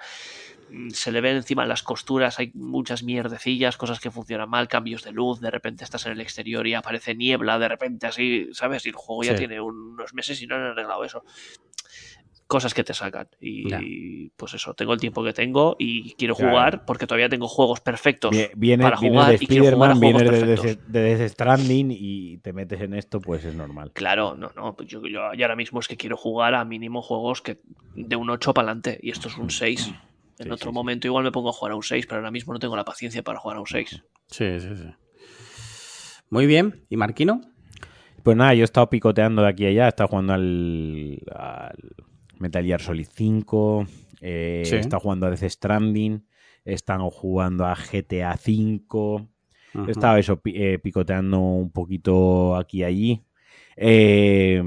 se 0.90 1.12
le 1.12 1.20
ven 1.20 1.36
encima 1.36 1.66
las 1.66 1.82
costuras, 1.82 2.38
hay 2.38 2.51
muchas 2.55 3.02
mierdecillas, 3.02 3.76
cosas 3.76 4.01
que 4.01 4.10
funcionan 4.10 4.48
mal, 4.51 4.68
cambios 4.68 5.02
de 5.02 5.12
luz, 5.12 5.40
de 5.40 5.51
repente 5.51 5.84
estás 5.84 6.06
en 6.06 6.12
el 6.12 6.20
exterior 6.20 6.66
y 6.66 6.74
aparece 6.74 7.14
niebla, 7.14 7.59
de 7.59 7.68
repente 7.68 8.06
así, 8.06 8.48
¿sabes? 8.52 8.84
Y 8.86 8.90
el 8.90 8.94
juego 8.94 9.22
ya 9.24 9.34
tiene 9.36 9.60
unos 9.60 10.14
meses 10.14 10.40
y 10.42 10.46
no 10.46 10.55
han 10.56 10.62
arreglado 10.62 11.05
eso. 11.05 11.22
Cosas 12.46 12.74
que 12.74 12.84
te 12.84 12.92
sacan. 12.92 13.26
Y 13.40 13.70
Ya. 13.70 13.80
pues 14.36 14.52
eso, 14.52 14.74
tengo 14.74 14.92
el 14.92 15.01
tiempo 15.01 15.24
que 15.24 15.32
tengo 15.32 15.76
y 15.78 16.14
quiero 16.14 16.34
Claro. 16.34 16.51
jugar 16.51 16.84
porque 16.84 17.06
todavía 17.06 17.28
tengo 17.30 17.48
juegos 17.48 17.80
perfectos 17.80 18.32
Vie- 18.36 18.51
Viene, 18.55 18.84
para 18.84 18.96
jugar 18.98 19.28
de 19.30 19.34
y 19.40 19.46
quiero 19.46 19.64
jugar 19.74 19.90
a 19.90 19.94
Spider-Man, 19.94 20.26
juegos 20.36 20.62
de, 20.62 20.78
de 20.86 21.16
Death 21.16 21.30
Stranding 21.32 21.88
y 21.90 22.36
te 22.38 22.52
metes 22.52 22.82
en 22.82 22.92
esto, 22.94 23.18
pues 23.20 23.44
es 23.46 23.55
normal. 23.55 23.92
Claro, 23.94 24.34
no, 24.36 24.52
no. 24.55 24.74
pues 24.76 24.88
Yo, 24.90 25.01
yo 25.06 25.32
y 25.32 25.42
ahora 25.42 25.56
mismo 25.56 25.80
es 25.80 25.88
que 25.88 25.96
quiero 25.96 26.18
jugar 26.18 26.55
a 26.55 26.64
mínimo 26.66 27.01
juegos 27.01 27.40
que 27.40 27.60
de 27.94 28.14
un 28.16 28.28
8 28.28 28.52
para 28.52 28.68
adelante. 28.68 28.98
Y 29.02 29.10
esto 29.10 29.28
es 29.28 29.38
un 29.38 29.48
6. 29.51 29.94
En 30.39 30.47
Sí, 30.47 30.51
otro 30.51 30.56
sí, 30.70 30.70
sí. 30.70 30.74
momento 30.74 31.06
igual 31.06 31.24
me 31.24 31.32
pongo 31.32 31.51
a 31.51 31.52
jugar 31.52 31.73
a 31.73 31.77
un 31.77 31.82
6, 31.82 32.06
pero 32.06 32.19
ahora 32.19 32.31
mismo 32.31 32.52
no 32.52 32.59
tengo 32.59 32.74
la 32.77 32.85
paciencia 32.85 33.23
para 33.23 33.39
jugar 33.39 33.56
a 33.59 33.61
un 33.61 33.66
6. 33.66 34.02
Sí, 34.27 34.61
sí, 34.61 34.77
sí. 34.77 34.89
Muy 36.31 36.47
bien. 36.47 36.85
¿Y 36.89 36.97
Marquino? 36.97 37.40
Pues 38.23 38.36
nada, 38.36 38.55
yo 38.55 38.62
he 38.62 38.65
estado 38.65 38.89
picoteando 38.89 39.43
de 39.43 39.48
aquí 39.48 39.66
a 39.66 39.69
allá, 39.69 39.85
he 39.86 39.89
estado 39.89 40.09
jugando 40.09 40.32
al, 40.32 41.20
al 41.35 41.77
Metal 42.39 42.65
Gear 42.65 42.81
Solid 42.81 43.06
5, 43.12 43.86
eh, 44.20 44.62
Sí. 44.65 44.77
he 44.77 44.78
estado 44.81 45.01
jugando 45.01 45.27
a 45.27 45.31
Death 45.31 45.44
Stranding, 45.51 46.27
he 46.65 46.73
estado 46.73 47.11
jugando 47.11 47.66
a 47.66 47.77
GTA 47.77 48.36
5, 48.39 49.28
Ujú. 49.74 49.86
he 49.86 49.90
estado 49.90 50.16
eso, 50.16 50.40
eh, 50.47 50.78
picoteando 50.82 51.39
un 51.39 51.70
poquito 51.70 52.56
aquí 52.56 52.78
y 52.78 52.85
allí. 52.85 53.24
eh, 53.77 54.62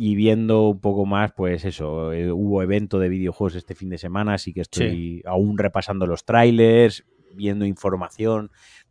y 0.00 0.14
viendo 0.14 0.68
un 0.68 0.80
poco 0.80 1.04
más, 1.06 1.32
pues 1.32 1.64
eso, 1.64 2.12
eh, 2.12 2.30
hubo 2.30 2.62
evento 2.62 3.00
de 3.00 3.08
videojuegos 3.08 3.56
este 3.56 3.74
fin 3.74 3.88
de 3.88 3.98
semana, 3.98 4.34
así 4.34 4.52
que 4.54 4.60
estoy 4.60 5.22
aún 5.26 5.58
repasando 5.58 6.06
los 6.06 6.24
trailers, 6.24 7.04
viendo 7.34 7.66
información, 7.66 8.50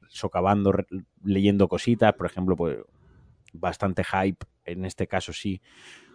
socavando, 0.10 0.74
re- 0.74 0.86
leyendo 1.24 1.70
cositas, 1.70 2.14
por 2.14 2.26
ejemplo, 2.26 2.58
pues 2.58 2.78
bastante 3.54 4.04
hype, 4.04 4.46
en 4.66 4.84
este 4.84 5.08
caso 5.08 5.32
sí, 5.32 5.62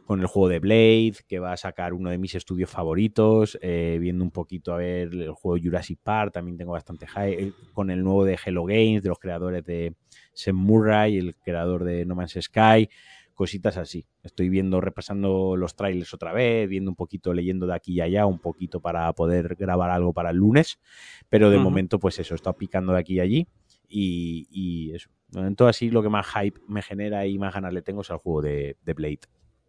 con 0.05 0.21
el 0.21 0.27
juego 0.27 0.49
de 0.49 0.59
Blade, 0.59 1.15
que 1.27 1.39
va 1.39 1.53
a 1.53 1.57
sacar 1.57 1.95
uno 1.95 2.11
de 2.11 2.19
mis 2.19 2.35
estudios 2.35 2.69
favoritos, 2.69 3.59
eh, 3.63 3.97
viendo 4.01 4.25
un 4.25 4.31
poquito 4.31 4.75
a 4.75 4.77
ver 4.77 5.09
el 5.15 5.31
juego 5.31 5.59
Jurassic 5.63 6.01
Park, 6.03 6.33
también 6.35 6.59
tengo 6.59 6.73
bastante 6.73 7.07
hype, 7.07 7.43
eh, 7.45 7.53
con 7.73 7.91
el 7.91 8.03
nuevo 8.03 8.25
de 8.27 8.39
Hello 8.45 8.65
Games, 8.65 9.03
de 9.03 9.09
los 9.09 9.19
creadores 9.19 9.65
de 9.65 9.95
Sam 10.35 10.57
Murray, 10.57 11.17
el 11.17 11.35
creador 11.37 11.85
de 11.85 12.05
No 12.05 12.15
Man's 12.15 12.37
Sky, 12.39 12.89
cositas 13.35 13.77
así. 13.77 14.07
Estoy 14.23 14.49
viendo, 14.49 14.81
repasando 14.81 15.57
los 15.57 15.77
trailers 15.77 16.15
otra 16.15 16.33
vez, 16.33 16.69
viendo 16.69 16.91
un 16.91 16.97
poquito, 16.97 17.33
leyendo 17.33 17.67
de 17.67 17.75
aquí 17.75 17.95
y 17.95 18.01
allá, 18.01 18.27
un 18.27 18.39
poquito 18.39 18.81
para 18.81 19.13
poder 19.13 19.57
grabar 19.57 19.91
algo 19.91 20.13
para 20.13 20.31
el 20.31 20.37
lunes, 20.37 20.79
pero 21.29 21.51
de 21.51 21.59
momento 21.59 21.99
pues 21.99 22.19
eso, 22.19 22.35
estado 22.35 22.57
picando 22.57 22.93
de 22.93 22.99
aquí 22.99 23.15
y 23.15 23.21
allí 23.21 23.49
y, 23.93 24.49
y 24.51 24.95
eso. 24.95 25.11
De 25.29 25.41
momento 25.41 25.67
así 25.69 25.91
lo 25.91 26.03
que 26.03 26.09
más 26.09 26.27
hype 26.27 26.61
me 26.67 26.83
genera 26.83 27.27
y 27.27 27.39
más 27.39 27.55
ganas 27.55 27.73
le 27.73 27.83
tengo 27.83 28.01
es 28.01 28.11
al 28.11 28.19
juego 28.19 28.43
de, 28.43 28.77
de 28.85 28.95
Blade. 28.95 29.21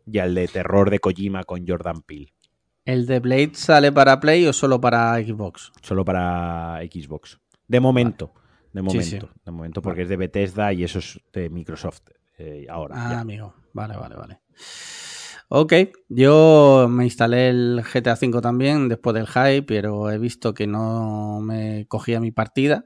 Y 0.05 0.17
al 0.19 0.35
de 0.35 0.47
terror 0.47 0.89
de 0.89 0.99
Kojima 0.99 1.43
con 1.43 1.65
Jordan 1.65 2.01
Peele. 2.01 2.33
¿El 2.85 3.05
de 3.05 3.19
Blade 3.19 3.51
sale 3.53 3.91
para 3.91 4.19
Play 4.19 4.45
o 4.45 4.51
solo 4.51 4.81
para 4.81 5.15
Xbox? 5.15 5.71
Solo 5.81 6.03
para 6.03 6.79
Xbox. 6.91 7.39
De 7.67 7.79
momento. 7.79 8.33
De 8.73 8.81
momento. 8.81 9.03
sí. 9.03 9.19
De 9.45 9.51
momento, 9.51 9.81
porque 9.81 10.01
es 10.01 10.09
de 10.09 10.17
Bethesda 10.17 10.73
y 10.73 10.83
eso 10.83 10.99
es 10.99 11.19
de 11.31 11.49
Microsoft. 11.49 12.01
Eh, 12.37 12.65
ahora. 12.69 12.95
Ah, 12.97 13.11
ya. 13.11 13.19
amigo. 13.21 13.53
Vale, 13.73 13.95
vale, 13.97 14.15
vale. 14.15 14.39
Ok, 15.49 15.73
yo 16.09 16.87
me 16.89 17.03
instalé 17.03 17.49
el 17.49 17.83
GTA 17.83 18.13
V 18.19 18.41
también 18.41 18.87
después 18.89 19.13
del 19.13 19.27
hype, 19.27 19.63
pero 19.63 20.09
he 20.09 20.17
visto 20.17 20.53
que 20.53 20.65
no 20.67 21.39
me 21.41 21.85
cogía 21.87 22.19
mi 22.19 22.31
partida 22.31 22.85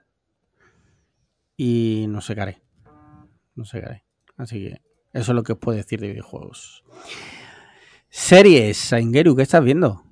y 1.56 2.06
no 2.10 2.22
sé 2.22 2.36
qué 2.36 2.42
haré. 2.42 2.62
No 3.56 3.66
sé 3.66 3.80
qué 3.80 3.86
haré. 3.86 4.04
Así 4.38 4.60
que 4.64 4.82
eso 5.14 5.32
es 5.32 5.36
lo 5.36 5.44
que 5.44 5.54
os 5.54 5.60
puedo 5.60 5.78
decir 5.78 6.00
de 6.00 6.10
videojuegos. 6.10 6.84
Series, 8.10 8.78
Saingeru, 8.78 9.36
¿qué 9.36 9.44
estás 9.44 9.64
viendo? 9.64 10.04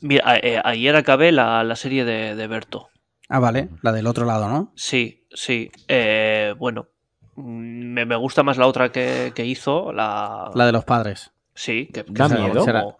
Mira, 0.00 0.22
a- 0.30 0.36
eh, 0.38 0.60
ayer 0.64 0.94
acabé 0.96 1.32
la, 1.32 1.64
la 1.64 1.76
serie 1.76 2.04
de, 2.04 2.34
de 2.34 2.46
Berto. 2.46 2.88
Ah, 3.28 3.40
vale, 3.40 3.68
la 3.82 3.92
del 3.92 4.06
otro 4.06 4.24
lado, 4.24 4.48
¿no? 4.48 4.72
Sí, 4.76 5.26
sí. 5.30 5.70
eh, 5.88 6.54
bueno, 6.58 6.88
me, 7.42 8.04
me 8.04 8.16
gusta 8.16 8.42
más 8.42 8.56
la 8.58 8.66
otra 8.66 8.90
que, 8.92 9.32
que 9.34 9.44
hizo. 9.44 9.92
La, 9.92 10.50
La 10.54 10.66
de 10.66 10.72
los 10.72 10.84
padres. 10.84 11.32
Sí, 11.54 11.86
que, 11.92 12.04
que 12.04 12.12
¿Da 12.12 12.28
será 12.28 12.40
miedo? 12.44 12.64
como- 12.64 12.98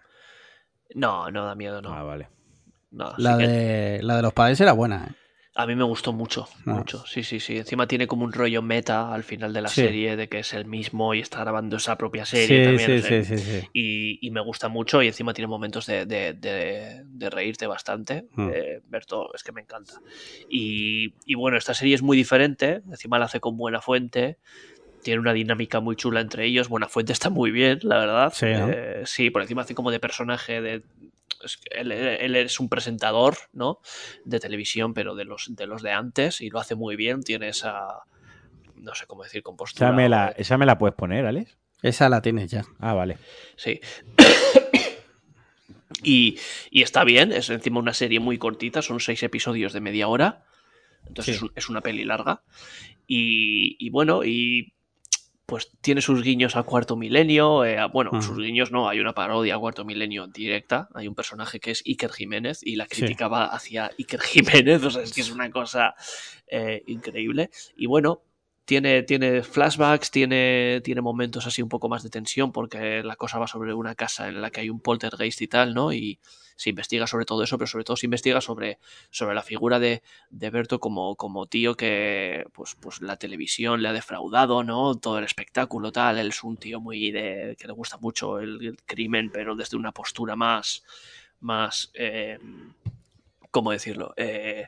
No, 0.94 1.30
no 1.30 1.44
da 1.44 1.54
miedo, 1.54 1.80
no. 1.82 1.92
Ah, 1.92 2.02
vale. 2.02 2.28
No, 2.90 3.12
La 3.18 3.36
que- 3.36 3.46
de, 3.46 4.02
la 4.02 4.16
de 4.16 4.22
los 4.22 4.32
padres 4.32 4.60
era 4.60 4.72
buena, 4.72 5.08
¿eh? 5.10 5.14
A 5.60 5.66
mí 5.66 5.74
me 5.74 5.82
gustó 5.82 6.12
mucho, 6.12 6.46
Ah. 6.66 6.74
mucho. 6.74 7.04
Sí, 7.04 7.24
sí, 7.24 7.40
sí. 7.40 7.56
Encima 7.56 7.88
tiene 7.88 8.06
como 8.06 8.24
un 8.24 8.32
rollo 8.32 8.62
meta 8.62 9.12
al 9.12 9.24
final 9.24 9.52
de 9.52 9.60
la 9.60 9.68
Sí. 9.68 9.80
serie 9.80 10.14
de 10.14 10.28
que 10.28 10.38
es 10.38 10.54
el 10.54 10.66
mismo 10.66 11.14
y 11.14 11.18
está 11.18 11.40
grabando 11.40 11.78
esa 11.78 11.98
propia 11.98 12.24
serie 12.24 12.64
también. 12.64 13.00
o 13.00 13.02
sea, 13.02 13.24
sí, 13.24 13.36
sí. 13.38 13.68
Y, 13.72 14.24
y 14.24 14.30
me 14.30 14.40
gusta 14.40 14.68
mucho 14.68 15.02
y 15.02 15.08
encima 15.08 15.34
tiene 15.34 15.48
momentos 15.48 15.84
de, 15.86 16.06
de- 16.06 16.32
de- 16.34 17.02
de 17.04 17.30
reírte 17.30 17.66
bastante. 17.66 18.26
Mm. 18.36 18.50
Eh, 18.54 18.80
Berto, 18.88 19.34
es 19.34 19.42
que 19.42 19.50
me 19.50 19.60
encanta. 19.62 19.94
Y, 20.48 21.14
y 21.26 21.34
bueno, 21.34 21.56
esta 21.56 21.74
serie 21.74 21.96
es 21.96 22.02
muy 22.02 22.16
diferente. 22.16 22.82
Encima 22.88 23.18
la 23.18 23.24
hace 23.24 23.40
con 23.40 23.56
Buena 23.56 23.80
Fuente. 23.80 24.38
Tiene 25.02 25.18
una 25.20 25.32
dinámica 25.32 25.80
muy 25.80 25.96
chula 25.96 26.20
entre 26.20 26.44
ellos. 26.46 26.68
Buena 26.68 26.88
Fuente 26.88 27.12
está 27.12 27.30
muy 27.30 27.50
bien, 27.50 27.80
la 27.82 27.98
verdad. 27.98 28.32
Sí, 28.32 28.46
¿no? 28.46 28.68
Eh, 28.70 29.02
sí, 29.06 29.30
por 29.30 29.42
encima 29.42 29.62
hace 29.62 29.74
como 29.74 29.90
de 29.90 29.98
personaje 29.98 30.60
de. 30.62 30.82
Es 31.44 31.56
que 31.56 31.78
él, 31.80 31.92
él 31.92 32.36
es 32.36 32.58
un 32.60 32.68
presentador, 32.68 33.36
¿no? 33.52 33.80
De 34.24 34.40
televisión, 34.40 34.94
pero 34.94 35.14
de 35.14 35.24
los, 35.24 35.46
de 35.54 35.66
los 35.66 35.82
de 35.82 35.92
antes, 35.92 36.40
y 36.40 36.50
lo 36.50 36.58
hace 36.60 36.74
muy 36.74 36.96
bien. 36.96 37.22
Tiene 37.22 37.48
esa. 37.48 37.86
No 38.76 38.94
sé 38.94 39.06
cómo 39.06 39.22
decir, 39.24 39.42
compostura. 39.42 39.88
Esa 39.88 39.96
me, 39.96 40.08
la, 40.08 40.32
o- 40.36 40.40
esa 40.40 40.58
me 40.58 40.66
la 40.66 40.78
puedes 40.78 40.94
poner, 40.96 41.26
Alex. 41.26 41.56
Esa 41.82 42.08
la 42.08 42.22
tienes 42.22 42.50
ya. 42.50 42.64
Ah, 42.80 42.94
vale. 42.94 43.18
Sí. 43.56 43.80
y, 46.02 46.38
y 46.70 46.82
está 46.82 47.04
bien, 47.04 47.32
es 47.32 47.50
encima 47.50 47.80
una 47.80 47.94
serie 47.94 48.20
muy 48.20 48.38
cortita, 48.38 48.82
son 48.82 49.00
seis 49.00 49.22
episodios 49.22 49.72
de 49.72 49.80
media 49.80 50.08
hora. 50.08 50.44
Entonces 51.06 51.36
Sí. 51.36 51.36
es, 51.38 51.42
un- 51.42 51.52
es 51.54 51.68
una 51.68 51.80
peli 51.80 52.04
larga. 52.04 52.42
Y, 53.06 53.76
y 53.84 53.90
bueno, 53.90 54.24
y 54.24 54.74
pues 55.48 55.70
tiene 55.80 56.02
sus 56.02 56.22
guiños 56.22 56.56
a 56.56 56.62
Cuarto 56.62 56.94
Milenio. 56.94 57.64
eh, 57.64 57.78
bueno, 57.90 58.20
sus 58.20 58.36
guiños 58.36 58.70
no, 58.70 58.86
hay 58.86 59.00
una 59.00 59.14
parodia 59.14 59.54
a 59.54 59.58
Cuarto 59.58 59.82
Milenio 59.82 60.26
directa. 60.26 60.90
Hay 60.94 61.08
un 61.08 61.14
personaje 61.14 61.58
que 61.58 61.70
es 61.70 61.82
Iker 61.86 62.10
Jiménez 62.12 62.60
y 62.62 62.76
la 62.76 62.84
Sí. 62.84 63.00
crítica 63.00 63.28
va 63.28 63.46
hacia 63.46 63.90
Iker 63.98 64.20
Jiménez. 64.66 64.84
O 64.84 64.90
sea, 64.90 65.02
es 65.02 65.14
que 65.14 65.22
es 65.22 65.30
una 65.30 65.50
cosa 65.50 65.94
eh, 66.48 66.82
increíble. 66.86 67.48
Y 67.78 67.86
bueno, 67.86 68.20
tiene, 68.68 69.02
tiene 69.02 69.42
flashbacks, 69.42 70.10
tiene, 70.10 70.82
tiene 70.84 71.00
momentos 71.00 71.46
así 71.46 71.62
un 71.62 71.70
poco 71.70 71.88
más 71.88 72.02
de 72.02 72.10
tensión 72.10 72.52
porque 72.52 73.02
la 73.02 73.16
cosa 73.16 73.38
va 73.38 73.46
sobre 73.46 73.72
una 73.72 73.94
casa 73.94 74.28
en 74.28 74.42
la 74.42 74.50
que 74.50 74.60
hay 74.60 74.68
un 74.68 74.80
poltergeist 74.80 75.40
y 75.40 75.48
tal, 75.48 75.72
¿no? 75.72 75.90
Y 75.90 76.18
se 76.54 76.68
investiga 76.68 77.06
sobre 77.06 77.24
todo 77.24 77.42
eso, 77.42 77.56
pero 77.56 77.66
sobre 77.66 77.84
todo 77.84 77.96
se 77.96 78.04
investiga 78.04 78.42
sobre, 78.42 78.78
sobre 79.08 79.34
la 79.34 79.42
figura 79.42 79.78
de, 79.78 80.02
de 80.28 80.50
Berto 80.50 80.80
como, 80.80 81.16
como 81.16 81.46
tío 81.46 81.78
que 81.78 82.44
pues, 82.52 82.76
pues 82.78 83.00
la 83.00 83.16
televisión 83.16 83.80
le 83.80 83.88
ha 83.88 83.94
defraudado, 83.94 84.62
¿no? 84.62 84.96
Todo 84.96 85.16
el 85.16 85.24
espectáculo, 85.24 85.90
tal. 85.90 86.18
Él 86.18 86.28
es 86.28 86.44
un 86.44 86.58
tío 86.58 86.78
muy 86.78 87.10
de. 87.10 87.56
que 87.58 87.68
le 87.68 87.72
gusta 87.72 87.96
mucho 87.96 88.38
el, 88.38 88.76
crimen, 88.84 89.30
pero 89.32 89.56
desde 89.56 89.78
una 89.78 89.92
postura 89.92 90.36
más. 90.36 90.84
más. 91.40 91.90
eh, 91.94 92.38
¿cómo 93.50 93.72
decirlo? 93.72 94.12
Eh, 94.18 94.66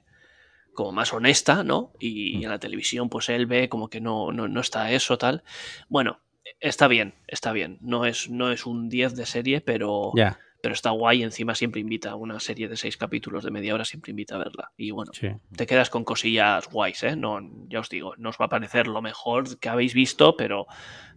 como 0.81 0.93
más 0.93 1.13
honesta, 1.13 1.63
¿no? 1.63 1.93
Y, 2.01 2.39
y 2.39 2.45
en 2.45 2.49
la 2.49 2.59
televisión, 2.59 3.11
pues 3.11 3.29
él 3.29 3.45
ve 3.45 3.69
como 3.69 3.89
que 3.91 4.01
no, 4.01 4.33
no, 4.33 4.49
no 4.49 4.61
está 4.63 4.91
eso, 4.93 5.19
tal. 5.19 5.43
Bueno, 5.91 6.21
está 6.59 6.89
bien, 6.89 7.13
está 7.27 7.53
bien. 7.53 7.77
No 7.83 8.07
es, 8.07 8.31
no 8.31 8.51
es 8.51 8.65
un 8.65 8.89
10 8.89 9.15
de 9.15 9.27
serie, 9.27 9.61
pero, 9.61 10.13
Ya, 10.17 10.39
pero 10.63 10.73
está 10.73 10.89
guay. 10.89 11.23
Encima 11.23 11.55
siempre 11.55 11.83
invita 11.83 12.13
a 12.13 12.17
una 12.17 12.41
serie 12.41 12.67
de 12.67 12.79
seis 12.79 12.97
capítulos 12.97 13.45
de 13.45 13.51
media 13.51 13.75
hora, 13.75 13.85
siempre 13.85 14.13
invita 14.13 14.37
a 14.37 14.39
verla. 14.39 14.73
Y 14.79 14.91
bueno, 14.91 15.13
sí. 15.13 15.29
te 15.55 15.67
quedas 15.67 15.91
con 15.91 16.03
cosillas 16.03 16.67
guays, 16.71 17.03
¿eh? 17.03 17.15
No, 17.15 17.41
ya 17.69 17.81
os 17.81 17.91
digo, 17.91 18.15
no 18.17 18.31
os 18.31 18.39
va 18.41 18.47
a 18.47 18.49
parecer 18.49 18.87
lo 18.87 19.03
mejor 19.03 19.59
que 19.59 19.69
habéis 19.69 19.93
visto, 19.93 20.35
pero, 20.35 20.65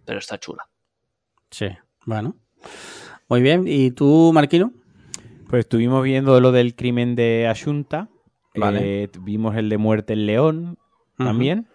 pero 0.04 0.18
está 0.18 0.38
chula. 0.38 0.68
Sí, 1.50 1.68
bueno. 2.04 2.36
Muy 3.30 3.40
bien. 3.40 3.64
¿Y 3.66 3.92
tú, 3.92 4.30
Marquino? 4.34 4.74
Pues 5.48 5.60
estuvimos 5.60 6.04
viendo 6.04 6.38
lo 6.38 6.52
del 6.52 6.74
crimen 6.74 7.14
de 7.14 7.46
Asunta. 7.46 8.10
Vale. 8.60 9.04
Eh, 9.04 9.10
vimos 9.20 9.56
el 9.56 9.68
de 9.68 9.78
Muerte 9.78 10.12
en 10.12 10.26
León 10.26 10.78
también. 11.16 11.66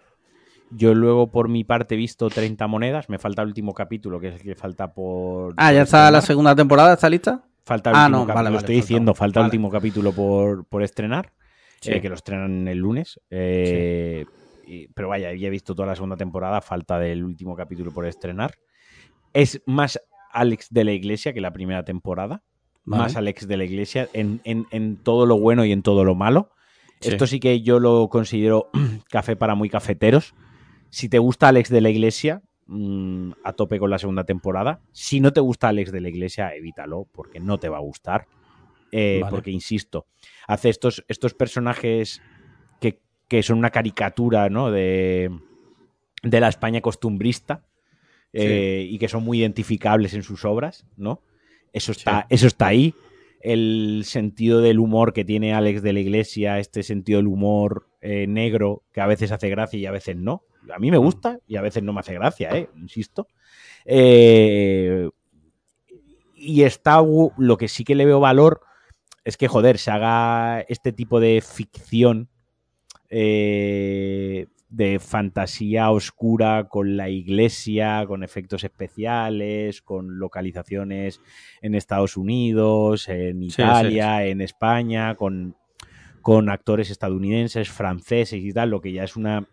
Yo 0.70 0.94
luego, 0.94 1.30
por 1.32 1.48
mi 1.48 1.64
parte, 1.64 1.94
he 1.94 1.98
visto 1.98 2.28
30 2.30 2.66
monedas. 2.68 3.08
Me 3.08 3.18
falta 3.18 3.42
el 3.42 3.48
último 3.48 3.74
capítulo, 3.74 4.20
que 4.20 4.28
es 4.28 4.34
el 4.36 4.42
que 4.42 4.54
falta 4.54 4.92
por. 4.94 5.54
Ah, 5.56 5.72
ya 5.72 5.82
está 5.82 6.10
la 6.10 6.20
segunda 6.20 6.54
temporada, 6.54 6.94
¿está 6.94 7.10
lista? 7.10 7.44
Falta 7.64 7.90
el 7.90 7.96
Ah, 7.96 8.00
último 8.06 8.18
no, 8.18 8.26
capítulo. 8.26 8.34
vale, 8.34 8.48
Lo 8.50 8.54
vale, 8.54 8.58
estoy 8.58 8.74
falta 8.76 8.86
diciendo, 8.86 9.14
falta 9.14 9.40
el 9.40 9.42
Vale. 9.42 9.48
último 9.48 9.70
capítulo 9.70 10.12
por, 10.12 10.64
por 10.66 10.82
estrenar. 10.82 11.32
Sí. 11.80 11.92
eh, 11.92 12.00
que 12.02 12.08
lo 12.10 12.14
estrenan 12.14 12.68
el 12.68 12.76
lunes. 12.78 13.18
Eh, 13.30 14.26
y- 14.66 14.88
pero 14.88 15.08
vaya, 15.08 15.32
ya 15.32 15.46
he 15.46 15.50
visto 15.50 15.74
toda 15.74 15.88
la 15.88 15.94
segunda 15.94 16.16
temporada. 16.16 16.60
Falta 16.60 16.98
del 16.98 17.24
último 17.24 17.56
capítulo 17.56 17.90
por 17.90 18.04
estrenar. 18.06 18.54
Es 19.32 19.62
más 19.66 19.98
Alex 20.30 20.68
de 20.70 20.84
la 20.84 20.92
Iglesia 20.92 21.32
que 21.32 21.40
la 21.40 21.52
primera 21.52 21.84
temporada. 21.84 22.42
Vale. 22.84 23.02
más 23.04 23.16
al 23.16 23.28
ex 23.28 23.46
de 23.46 23.56
la 23.58 23.64
iglesia 23.64 24.08
en, 24.14 24.40
en- 24.44 24.66
en 24.70 24.96
todo 24.96 25.26
lo 25.26 25.38
bueno 25.38 25.64
y 25.66 25.70
en 25.72 25.82
todo 25.82 26.02
lo 26.02 26.14
malo. 26.14 26.50
Sí. 27.00 27.10
Esto 27.10 27.26
sí 27.26 27.40
que 27.40 27.62
yo 27.62 27.80
lo 27.80 28.08
considero 28.08 28.70
café 29.10 29.36
para 29.36 29.54
muy 29.54 29.68
cafeteros. 29.68 30.34
Si 30.90 31.08
te 31.08 31.18
gusta 31.18 31.48
Alex 31.48 31.70
de 31.70 31.80
la 31.80 31.90
Iglesia, 31.90 32.42
mm, 32.66 33.32
a 33.44 33.52
tope 33.54 33.78
con 33.78 33.90
la 33.90 33.98
segunda 33.98 34.24
temporada. 34.24 34.80
Si 34.92 35.20
no 35.20 35.32
te 35.32 35.40
gusta 35.40 35.68
Alex 35.68 35.92
de 35.92 36.00
la 36.00 36.08
Iglesia, 36.08 36.54
evítalo, 36.54 37.06
porque 37.12 37.40
no 37.40 37.58
te 37.58 37.68
va 37.68 37.78
a 37.78 37.80
gustar. 37.80 38.26
Eh, 38.92 39.20
Vale. 39.22 39.30
Porque, 39.30 39.50
insisto, 39.50 40.06
hace 40.46 40.68
estos, 40.68 41.04
estos 41.08 41.34
personajes 41.34 42.20
que, 42.80 43.00
que 43.28 43.42
son 43.42 43.58
una 43.58 43.70
caricatura 43.70 44.48
¿no? 44.48 44.70
de, 44.70 45.30
de 46.22 46.40
la 46.40 46.48
España 46.48 46.80
costumbrista 46.80 47.64
eh, 48.32 48.86
y 48.88 48.98
que 48.98 49.08
son 49.08 49.24
muy 49.24 49.40
identificables 49.40 50.14
en 50.14 50.22
sus 50.22 50.44
obras, 50.44 50.86
¿no? 50.96 51.22
Eso 51.72 51.92
está, 51.92 52.26
eso 52.30 52.46
está 52.46 52.68
ahí. 52.68 52.94
El 53.40 54.02
sentido 54.04 54.60
del 54.60 54.78
humor 54.78 55.12
que 55.12 55.24
tiene 55.24 55.54
Alex 55.54 55.82
de 55.82 55.92
la 55.92 56.00
Iglesia, 56.00 56.58
este 56.58 56.82
sentido 56.82 57.18
del 57.18 57.26
humor 57.26 57.88
eh, 58.00 58.26
negro 58.26 58.82
que 58.92 59.00
a 59.00 59.06
veces 59.06 59.32
hace 59.32 59.48
gracia 59.48 59.78
y 59.78 59.86
a 59.86 59.90
veces 59.90 60.16
no. 60.16 60.44
A 60.72 60.78
mí 60.78 60.90
me 60.90 60.98
gusta 60.98 61.38
y 61.46 61.56
a 61.56 61.62
veces 61.62 61.82
no 61.82 61.92
me 61.92 62.00
hace 62.00 62.14
gracia, 62.14 62.50
¿eh? 62.50 62.68
insisto. 62.76 63.26
Eh, 63.84 65.08
y 66.34 66.62
está 66.62 67.02
lo 67.36 67.56
que 67.56 67.68
sí 67.68 67.84
que 67.84 67.94
le 67.94 68.06
veo 68.06 68.20
valor 68.20 68.60
es 69.24 69.36
que, 69.36 69.48
joder, 69.48 69.78
se 69.78 69.90
haga 69.90 70.60
este 70.62 70.92
tipo 70.92 71.20
de 71.20 71.42
ficción 71.42 72.28
eh, 73.10 74.46
de 74.70 75.00
fantasía 75.00 75.90
oscura 75.90 76.68
con 76.68 76.96
la 76.96 77.08
iglesia, 77.08 78.04
con 78.06 78.22
efectos 78.22 78.62
especiales, 78.62 79.82
con 79.82 80.18
localizaciones 80.20 81.20
en 81.60 81.74
Estados 81.74 82.16
Unidos, 82.16 83.08
en 83.08 83.40
sí, 83.50 83.60
Italia, 83.62 84.24
en 84.24 84.40
España, 84.40 85.16
con, 85.16 85.56
con 86.22 86.48
actores 86.48 86.90
estadounidenses, 86.90 87.68
franceses 87.68 88.42
y 88.42 88.52
tal, 88.52 88.70
lo 88.70 88.80
que 88.80 88.92
ya 88.92 89.02
es 89.02 89.16
una 89.16 89.48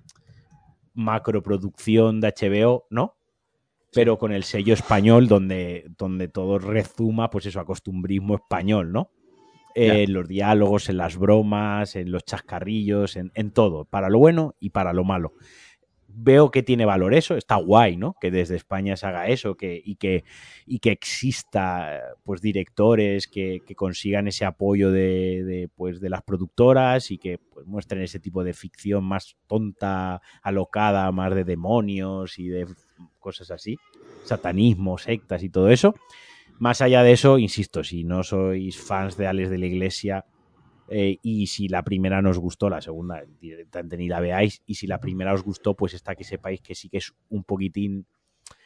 macroproducción 0.94 2.22
de 2.22 2.34
HBO, 2.39 2.85
¿no? 2.91 3.15
Pero 3.94 4.19
con 4.19 4.31
el 4.31 4.44
sello 4.44 4.73
español 4.73 5.27
donde, 5.27 5.85
donde 5.98 6.27
todo 6.27 6.60
rezuma, 6.60 7.31
pues 7.31 7.48
eso, 7.48 7.60
a 7.60 7.65
costumbrismo 7.65 8.35
español, 8.35 8.91
¿no? 8.91 9.10
En 9.80 10.14
los 10.14 10.28
diálogos, 10.28 10.90
en 10.90 10.98
las 10.98 11.18
bromas, 11.18 11.95
en 11.95 12.12
los 12.12 12.26
chascarrillos, 12.26 13.16
en, 13.16 13.52
todo, 13.52 13.86
para 13.86 14.10
lo 14.10 14.18
bueno 14.18 14.56
y 14.60 14.72
para 14.72 14.91
lo 14.91 15.04
malo. 15.04 15.34
Veo 16.08 16.49
que 16.49 16.64
tiene 16.64 16.86
valor 16.86 17.14
eso, 17.14 17.36
está 17.38 17.58
guay, 17.58 17.95
¿no? 17.95 18.16
Que 18.20 18.32
desde 18.32 18.56
España 18.56 18.98
se 18.98 19.06
haga 19.06 19.28
eso 19.28 19.56
que, 19.56 19.80
y, 19.86 19.98
que, 19.98 20.24
y 20.66 20.80
que 20.80 20.90
exista 20.90 22.02
pues 22.24 22.41
directores 22.41 23.28
que, 23.28 23.60
que 23.68 23.76
consigan 23.76 24.28
ese 24.28 24.44
apoyo 24.44 24.91
de, 24.91 25.44
de, 25.44 25.70
pues, 25.76 26.02
de 26.02 26.10
las 26.10 26.24
productoras 26.24 27.12
y 27.12 27.20
que 27.20 27.38
pues, 27.38 27.68
muestren 27.68 28.02
ese 28.02 28.20
tipo 28.20 28.44
de 28.44 28.54
ficción 28.54 29.04
más 29.04 29.38
tonta, 29.45 30.22
alocada, 30.41 31.12
más 31.12 31.36
de 31.36 31.44
demonios 31.44 32.40
y 32.40 32.48
de 32.48 32.66
cosas 33.20 33.52
así, 33.52 33.78
satanismo, 34.24 34.98
sectas 34.98 35.44
y 35.44 35.49
todo 35.49 35.70
eso. 35.70 35.94
Más 36.60 36.82
allá 36.82 37.04
de 37.04 37.12
eso, 37.12 37.38
insisto, 37.38 37.84
si 37.84 38.04
no 38.04 38.24
sois 38.24 38.80
fans 38.80 39.18
de 39.18 39.28
Alex 39.28 39.50
de 39.50 39.58
la 39.58 39.66
Iglesia 39.68 40.26
eh, 40.90 41.18
y 41.22 41.48
si 41.48 41.68
la 41.68 41.84
primera 41.84 42.22
nos 42.22 42.40
gustó, 42.40 42.70
la 42.70 42.82
segunda 42.82 43.24
directamente 43.40 43.98
ni 43.98 44.08
la 44.08 44.20
veáis, 44.20 44.62
y 44.66 44.76
si 44.76 44.88
la 44.88 45.00
primera 45.00 45.34
os 45.34 45.44
gustó, 45.44 45.76
pues 45.76 45.94
está 45.94 46.16
que 46.16 46.24
sepáis 46.24 46.62
que 46.62 46.76
sí 46.76 46.90
que 46.90 46.98
es 46.98 47.14
un 47.30 47.44
poquitín 47.44 48.08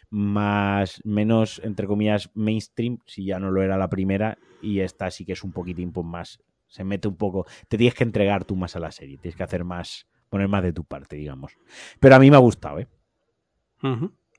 más, 0.10 1.02
menos, 1.04 1.62
entre 1.64 1.88
comillas, 1.88 2.30
mainstream, 2.34 3.00
si 3.06 3.26
ya 3.26 3.40
no 3.40 3.50
lo 3.50 3.64
era 3.64 3.78
la 3.78 3.90
primera, 3.90 4.38
y 4.62 4.82
esta 4.82 5.10
sí 5.10 5.26
que 5.26 5.34
es 5.34 5.44
un 5.44 5.52
poquitín 5.52 5.92
pues, 5.92 6.06
más, 6.06 6.40
se 6.68 6.84
mete 6.84 7.08
un 7.08 7.16
poco, 7.16 7.46
te 7.68 7.78
tienes 7.78 7.96
que 7.96 8.04
entregar 8.04 8.46
tú 8.46 8.56
más 8.56 8.76
a 8.76 8.80
la 8.80 8.92
serie, 8.92 9.18
tienes 9.18 9.36
que 9.36 9.44
hacer 9.44 9.64
más, 9.64 10.08
poner 10.30 10.48
más 10.48 10.64
de 10.64 10.74
tu 10.74 10.84
parte, 10.84 11.16
digamos. 11.16 11.58
Pero 12.00 12.16
a 12.16 12.20
mí 12.20 12.30
me 12.30 12.36
ha 12.38 12.40
gustado, 12.40 12.80
¿eh? 12.80 12.88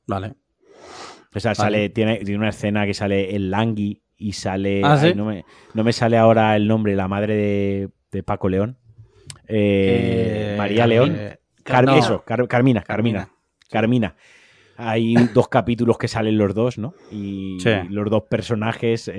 Vale. 0.06 0.34
O 1.34 1.40
sea, 1.40 1.50
Vale. 1.50 1.56
sale, 1.56 1.88
tiene, 1.90 2.18
tiene 2.18 2.38
una 2.38 2.50
escena 2.50 2.84
que 2.86 2.94
sale 2.94 3.34
el 3.34 3.50
Langui 3.50 4.02
y 4.16 4.32
sale. 4.32 4.82
¿Ah, 4.84 4.96
sí? 4.98 5.06
ay, 5.08 5.14
no, 5.14 5.24
me, 5.26 5.44
no 5.74 5.82
me 5.84 5.92
sale 5.92 6.16
ahora 6.18 6.54
el 6.56 6.68
nombre, 6.68 6.94
la 6.94 7.08
madre 7.08 7.34
de, 7.34 7.88
de 8.10 8.22
Paco 8.22 8.48
León. 8.48 8.76
Eh, 9.48 10.52
Eh, 10.52 10.54
María 10.58 10.86
León. 10.86 11.16
eh, 11.18 11.38
Car- 11.64 11.84
no. 11.86 11.96
Eso, 11.96 12.22
Car- 12.24 12.46
Carmina, 12.48 12.82
Carmina. 12.82 13.28
Carmina. 13.70 14.16
Hay 14.76 15.14
dos 15.32 15.48
capítulos 15.48 15.96
que 15.98 16.08
salen 16.08 16.36
los 16.38 16.54
dos, 16.54 16.76
¿no? 16.78 16.94
Y 17.10 17.58
Sí. 17.60 17.70
los 17.90 18.10
dos 18.10 18.24
personajes 18.24 19.10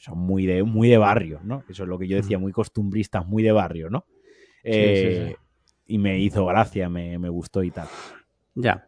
son 0.00 0.18
muy 0.18 0.46
de, 0.46 0.62
muy 0.62 0.88
de 0.88 0.98
barrio, 0.98 1.40
¿no? 1.44 1.64
Eso 1.68 1.82
es 1.84 1.88
lo 1.88 1.98
que 1.98 2.06
yo 2.08 2.16
decía, 2.16 2.38
muy 2.38 2.52
costumbristas, 2.52 3.26
muy 3.26 3.42
de 3.42 3.52
barrio, 3.52 3.90
¿no? 3.90 4.04
sí, 4.62 4.94
sí. 4.94 5.34
Y 5.88 5.98
me 5.98 6.18
hizo 6.18 6.44
gracia, 6.46 6.88
me, 6.88 7.16
me 7.18 7.28
gustó 7.28 7.62
y 7.62 7.70
tal. 7.70 7.86
Ya. 8.54 8.85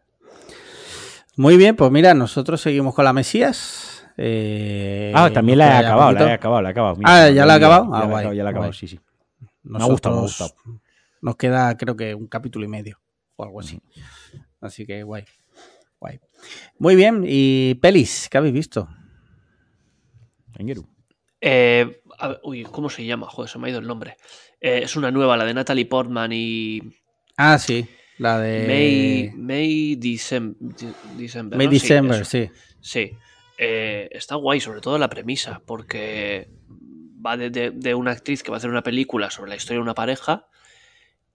Muy 1.39 1.55
bien, 1.55 1.73
pues 1.77 1.89
mira, 1.89 2.13
nosotros 2.13 2.59
seguimos 2.59 2.93
con 2.93 3.05
la 3.05 3.13
Mesías. 3.13 4.05
Eh, 4.17 5.13
Ah, 5.15 5.29
también 5.31 5.57
la 5.59 5.67
he 5.67 5.69
ya 5.83 5.87
acabado, 5.87 6.11
la 6.11 6.29
he 6.31 6.33
acabado, 6.33 6.61
la 6.61 6.67
he 6.69 6.71
acabado. 6.71 6.97
Ah, 7.05 7.29
¿ya 7.29 7.45
la 7.45 7.53
ha 7.53 7.55
olvidado. 7.55 7.55
acabado? 7.55 7.85
Ya 7.85 7.95
Ah, 7.95 7.99
la 7.99 8.03
he 8.03 8.07
acabado, 8.09 8.33
ya 8.33 8.43
la 8.43 8.49
he 8.49 8.51
acabado, 8.51 8.73
sí, 8.73 8.87
sí. 8.89 8.99
Me 9.63 9.81
ha 9.81 9.85
gustado, 9.85 10.15
me 10.15 10.19
ha 10.19 10.23
Nosotros- 10.23 10.51
gustado. 10.53 10.81
Nos 11.21 11.35
queda, 11.37 11.77
creo 11.77 11.95
que, 11.95 12.13
un 12.13 12.27
capítulo 12.27 12.65
y 12.65 12.67
medio 12.67 12.99
o 13.37 13.43
algo 13.45 13.61
así. 13.61 13.79
Así 14.59 14.85
que 14.85 15.01
guay. 15.03 15.23
Guay. 16.01 16.19
Muy 16.77 16.97
bien, 16.97 17.23
y 17.25 17.75
pelis, 17.75 18.27
¿qué 18.29 18.37
habéis 18.37 18.53
visto? 18.53 18.89
Engeru. 20.57 20.85
Eh, 21.39 22.01
a 22.17 22.27
ver, 22.27 22.39
uy, 22.43 22.63
¿cómo 22.63 22.89
se 22.89 23.05
llama? 23.05 23.27
Joder, 23.29 23.49
se 23.49 23.57
me 23.59 23.67
ha 23.67 23.69
ido 23.69 23.79
el 23.79 23.87
nombre. 23.87 24.17
Eh, 24.59 24.81
es 24.83 24.97
una 24.97 25.09
nueva, 25.09 25.37
la 25.37 25.45
de 25.45 25.53
Natalie 25.53 25.85
Portman 25.85 26.31
y 26.33 26.81
Ah, 27.37 27.57
sí, 27.57 27.87
la 28.19 28.39
de 28.39 28.67
May, 28.67 29.31
May 29.35 29.95
Decem- 29.97 30.55
Di- 30.59 30.93
December. 31.17 31.57
May 31.57 31.65
¿no? 31.67 31.71
Sí, 31.73 31.79
December, 31.79 32.25
sí. 32.25 32.49
Sí. 32.79 33.11
Eh, 33.57 34.07
está 34.11 34.35
guay, 34.35 34.59
sobre 34.59 34.79
todo 34.81 34.97
la 34.97 35.09
premisa, 35.09 35.61
porque 35.65 36.49
va 37.25 37.35
de, 37.35 37.49
de- 37.49 37.71
de 37.71 37.95
una 37.95 38.11
actriz 38.11 38.43
que 38.43 38.51
va 38.51 38.57
a 38.57 38.59
hacer 38.59 38.69
una 38.69 38.83
película 38.83 39.29
sobre 39.31 39.49
la 39.49 39.55
historia 39.57 39.77
de 39.79 39.83
una 39.83 39.95
pareja 39.95 40.47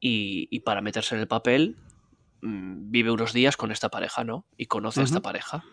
y, 0.01 0.49
y 0.51 0.61
para 0.61 0.81
meterse 0.81 1.15
en 1.15 1.21
el 1.23 1.27
papel 1.29 1.77
mm, 2.43 2.91
vive 2.91 3.11
unos 3.11 3.33
días 3.33 3.57
con 3.57 3.73
esta 3.73 3.89
pareja, 3.91 4.25
¿no? 4.25 4.47
Y 4.57 4.67
conoce 4.67 5.01
a 5.01 5.05
esta 5.05 5.21
pareja. 5.21 5.65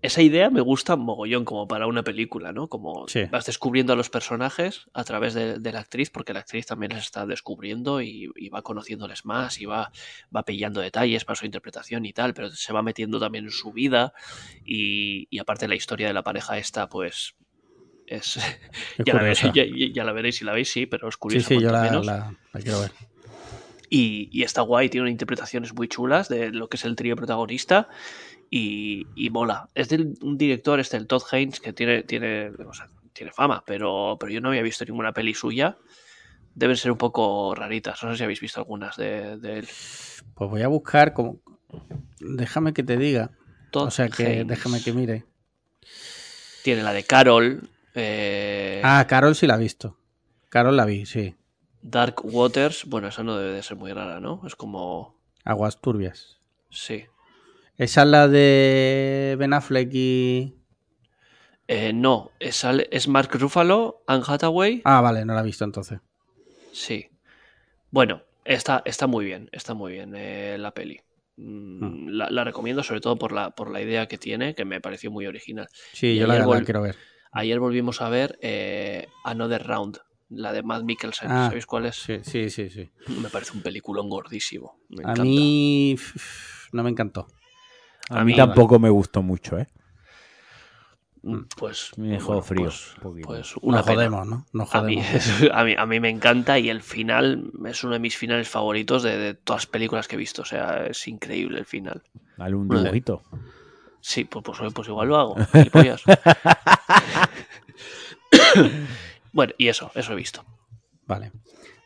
Esa 0.00 0.22
idea 0.22 0.48
me 0.48 0.60
gusta 0.60 0.94
mogollón 0.94 1.44
como 1.44 1.66
para 1.66 1.88
una 1.88 2.04
película, 2.04 2.52
¿no? 2.52 2.68
Como 2.68 3.08
Sí. 3.08 3.24
vas 3.26 3.46
descubriendo 3.46 3.92
a 3.92 3.96
los 3.96 4.10
personajes 4.10 4.86
a 4.94 5.02
través 5.02 5.34
de, 5.34 5.58
de 5.58 5.72
la 5.72 5.80
actriz, 5.80 6.10
porque 6.10 6.32
la 6.32 6.38
actriz 6.40 6.66
también 6.66 6.92
les 6.92 7.02
está 7.02 7.26
descubriendo 7.26 8.00
y, 8.00 8.30
y 8.36 8.48
va 8.48 8.62
conociéndoles 8.62 9.24
más 9.24 9.60
y 9.60 9.66
va, 9.66 9.90
va 10.34 10.44
pillando 10.44 10.80
detalles 10.80 11.24
para 11.24 11.34
su 11.36 11.46
interpretación 11.46 12.04
y 12.06 12.12
tal, 12.12 12.32
pero 12.32 12.50
se 12.50 12.72
va 12.72 12.82
metiendo 12.82 13.18
también 13.18 13.46
en 13.46 13.50
su 13.50 13.72
vida 13.72 14.12
y, 14.64 15.26
y 15.30 15.38
aparte 15.40 15.66
la 15.66 15.74
historia 15.74 16.06
de 16.06 16.14
la 16.14 16.22
pareja 16.22 16.58
esta, 16.58 16.88
pues 16.88 17.34
es... 18.06 18.38
Ya, 19.04 19.14
la 19.14 19.22
veréis, 19.22 19.40
ya- 19.52 19.64
ya 19.94 20.04
la 20.04 20.12
veréis 20.12 20.36
si 20.36 20.44
la 20.44 20.52
veis, 20.52 20.70
sí, 20.70 20.86
pero 20.86 21.08
es 21.08 21.14
Sí, 21.14 21.20
curiosa 21.20 21.48
sí, 21.48 21.54
yo 21.54 21.60
cuanto 21.70 21.72
la, 21.72 21.82
menos. 21.82 22.06
la- 22.06 22.34
la 22.52 22.60
quiero 22.60 22.80
ver. 22.80 22.92
Y, 23.90 24.28
y 24.32 24.42
está 24.42 24.60
guay, 24.60 24.90
tiene 24.90 25.10
interpretaciones 25.10 25.72
muy 25.74 25.88
chulas 25.88 26.28
de 26.28 26.50
lo 26.50 26.68
que 26.68 26.76
es 26.76 26.84
el 26.84 26.94
trío 26.94 27.16
protagonista 27.16 27.88
y, 28.50 29.06
y 29.14 29.30
mola. 29.30 29.68
Es 29.74 29.88
de 29.88 30.14
un 30.22 30.38
director, 30.38 30.80
este, 30.80 30.96
el 30.96 31.06
Todd 31.06 31.22
Haynes, 31.32 31.60
que 31.60 31.72
tiene, 31.72 32.02
tiene, 32.02 32.50
o 32.66 32.72
sea, 32.72 32.88
tiene 33.12 33.32
fama, 33.32 33.62
pero, 33.66 34.16
pero 34.18 34.32
yo 34.32 34.40
no 34.40 34.48
había 34.48 34.62
visto 34.62 34.84
ninguna 34.84 35.12
peli 35.12 35.34
suya. 35.34 35.76
Deben 36.54 36.76
ser 36.76 36.90
un 36.90 36.98
poco 36.98 37.54
raritas. 37.54 38.02
No 38.02 38.10
sé 38.10 38.18
si 38.18 38.24
habéis 38.24 38.40
visto 38.40 38.60
algunas 38.60 38.96
de, 38.96 39.36
de 39.38 39.58
él. 39.60 39.68
Pues 40.34 40.50
voy 40.50 40.62
a 40.62 40.68
buscar 40.68 41.12
como. 41.12 41.40
Déjame 42.20 42.72
que 42.72 42.82
te 42.82 42.96
diga. 42.96 43.30
Todd 43.70 43.88
O 43.88 43.90
sea 43.90 44.08
que 44.08 44.24
Haynes. 44.26 44.46
déjame 44.48 44.82
que 44.82 44.92
mire. 44.92 45.24
Tiene 46.64 46.82
la 46.82 46.92
de 46.92 47.04
Carol, 47.04 47.68
eh, 47.94 48.80
Ah, 48.84 49.06
Carol 49.08 49.34
sí 49.34 49.46
la 49.46 49.54
he 49.54 49.58
visto. 49.58 49.96
Carol 50.48 50.76
la 50.76 50.84
vi, 50.84 51.06
sí. 51.06 51.34
Dark 51.82 52.16
Waters. 52.24 52.84
Bueno, 52.86 53.08
esa 53.08 53.22
no 53.22 53.36
debe 53.36 53.52
de 53.52 53.62
ser 53.62 53.76
muy 53.76 53.92
rara, 53.92 54.20
¿no? 54.20 54.42
Es 54.46 54.56
como. 54.56 55.16
Aguas 55.44 55.80
turbias. 55.80 56.38
Sí. 56.70 57.04
Esa 57.78 58.02
es 58.02 58.08
la 58.08 58.26
de 58.26 59.36
Ben 59.38 59.52
Affleck 59.52 59.88
y. 59.92 60.54
Eh, 61.68 61.92
no, 61.92 62.32
es, 62.40 62.64
es 62.90 63.08
Mark 63.08 63.30
Ruffalo, 63.34 64.02
Anne 64.06 64.24
Hathaway. 64.26 64.82
Ah, 64.84 65.00
vale, 65.00 65.24
no 65.24 65.34
la 65.34 65.40
he 65.40 65.44
visto 65.44 65.64
entonces. 65.64 66.00
Sí. 66.72 67.08
Bueno, 67.90 68.22
está, 68.44 68.82
está 68.84 69.06
muy 69.06 69.24
bien, 69.24 69.48
está 69.52 69.74
muy 69.74 69.92
bien 69.92 70.14
eh, 70.16 70.56
la 70.58 70.72
peli. 70.72 71.00
Mm, 71.36 72.08
La, 72.08 72.30
la 72.30 72.42
recomiendo 72.42 72.82
sobre 72.82 73.00
todo 73.00 73.16
por 73.16 73.30
la, 73.30 73.50
por 73.50 73.70
la 73.70 73.80
idea 73.80 74.08
que 74.08 74.18
tiene, 74.18 74.56
que 74.56 74.64
me 74.64 74.80
pareció 74.80 75.12
muy 75.12 75.26
original. 75.26 75.68
Sí, 75.92 76.08
Y 76.08 76.18
yo 76.18 76.26
la, 76.26 76.62
quiero 76.64 76.82
ver. 76.82 76.96
Ayer 77.30 77.60
volvimos 77.60 78.00
a 78.02 78.08
ver 78.08 78.38
eh, 78.42 79.06
Another 79.22 79.64
Round, 79.64 79.98
la 80.30 80.52
de 80.52 80.64
Matt 80.64 80.82
Mikkelsen. 80.82 81.30
Ah, 81.30 81.46
¿Sabéis 81.46 81.66
cuál 81.66 81.86
es? 81.86 81.96
Sí, 81.96 82.18
sí, 82.22 82.50
sí. 82.50 82.70
sí. 82.70 82.90
Me 83.06 83.28
parece 83.28 83.52
un 83.52 83.62
peliculón 83.62 84.08
gordísimo. 84.08 84.80
Me 84.88 85.04
A 85.04 85.14
mí 85.14 85.94
no 86.72 86.82
me 86.82 86.90
encantó. 86.90 87.28
A, 88.10 88.20
A 88.20 88.24
mí 88.24 88.32
mí- 88.32 88.36
tampoco 88.36 88.78
me 88.78 88.90
gustó 88.90 89.22
mucho, 89.22 89.58
¿eh? 89.58 89.68
Pues 91.56 91.90
Me 91.98 92.08
dejó 92.10 92.28
bueno, 92.28 92.42
frío. 92.42 92.64
Pues, 92.64 92.94
pues 93.24 93.54
una 93.60 93.82
pena. 93.82 93.94
jodemos, 93.96 94.26
¿no? 94.26 94.46
Nos 94.52 94.74
A 94.74 94.82
mí, 94.82 95.02
jodemos. 95.02 95.50
a, 95.52 95.64
mí, 95.64 95.74
a 95.76 95.84
mí 95.86 96.00
me 96.00 96.08
encanta 96.08 96.58
y 96.58 96.70
el 96.70 96.80
final 96.80 97.50
es 97.66 97.84
uno 97.84 97.94
de 97.94 97.98
mis 97.98 98.16
finales 98.16 98.48
favoritos 98.48 99.02
de, 99.02 99.18
de 99.18 99.34
todas 99.34 99.62
las 99.62 99.66
películas 99.66 100.08
que 100.08 100.14
he 100.14 100.18
visto. 100.18 100.42
O 100.42 100.44
sea, 100.46 100.86
es 100.86 101.06
increíble 101.08 101.58
el 101.58 101.66
final. 101.66 102.02
Dale 102.36 102.54
un 102.54 102.68
dibujito. 102.68 103.22
Sí, 104.00 104.24
pues, 104.24 104.44
pues, 104.44 104.72
pues 104.72 104.88
igual 104.88 105.08
lo 105.08 105.16
hago. 105.16 105.36
bueno, 109.32 109.52
y 109.58 109.68
eso, 109.68 109.90
eso 109.94 110.12
he 110.12 110.16
visto. 110.16 110.44
Vale. 111.06 111.32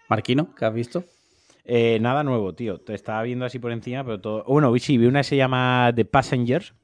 Marquino, 0.09 0.55
¿qué 0.55 0.65
has 0.67 0.75
visto? 0.75 1.05
Eh, 1.65 1.99
nada 2.01 2.25
nuevo, 2.25 2.55
tío. 2.55 2.81
Te 2.81 2.95
estaba 2.95 3.23
viendo 3.23 3.45
así 3.45 3.59
por 3.59 3.73
encima, 3.73 4.05
pero 4.05 4.21
todo. 4.21 4.45
Bueno, 4.45 4.77
sí, 4.79 4.99
vi 4.99 5.07
una 5.07 5.21
que 5.21 5.25
se 5.25 5.37
llama 5.37 5.93
The 5.95 6.05
Passengers, 6.05 6.75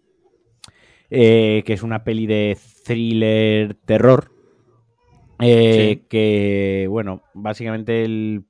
eh, 1.11 1.63
que 1.67 1.73
es 1.73 1.83
una 1.83 2.05
peli 2.05 2.27
de 2.27 2.57
thriller 2.85 3.75
terror. 3.85 4.31
eh, 5.41 5.99
Sí. 6.01 6.07
Que, 6.09 6.87
bueno, 6.89 7.23
básicamente 7.35 8.05
el. 8.05 8.45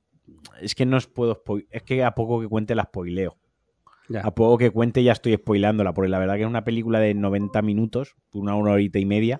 Es 0.61 0.75
que 0.75 0.85
no 0.85 0.97
os 0.97 1.07
puedo 1.07 1.41
Es 1.71 1.83
que 1.83 2.03
a 2.03 2.15
poco 2.15 2.41
que 2.41 2.47
cuente 2.47 2.75
la 2.75 2.83
spoileo. 2.83 3.37
Ya. 4.09 4.21
A 4.21 4.33
poco 4.33 4.57
que 4.57 4.71
cuente 4.71 5.03
ya 5.03 5.11
estoy 5.11 5.35
spoilándola, 5.35 5.93
porque 5.93 6.09
la 6.09 6.17
verdad 6.19 6.35
que 6.35 6.41
es 6.41 6.47
una 6.47 6.63
película 6.63 6.99
de 6.99 7.13
90 7.13 7.61
minutos, 7.61 8.15
una, 8.33 8.55
una 8.55 8.71
horita 8.71 8.97
y 8.97 9.05
media, 9.05 9.39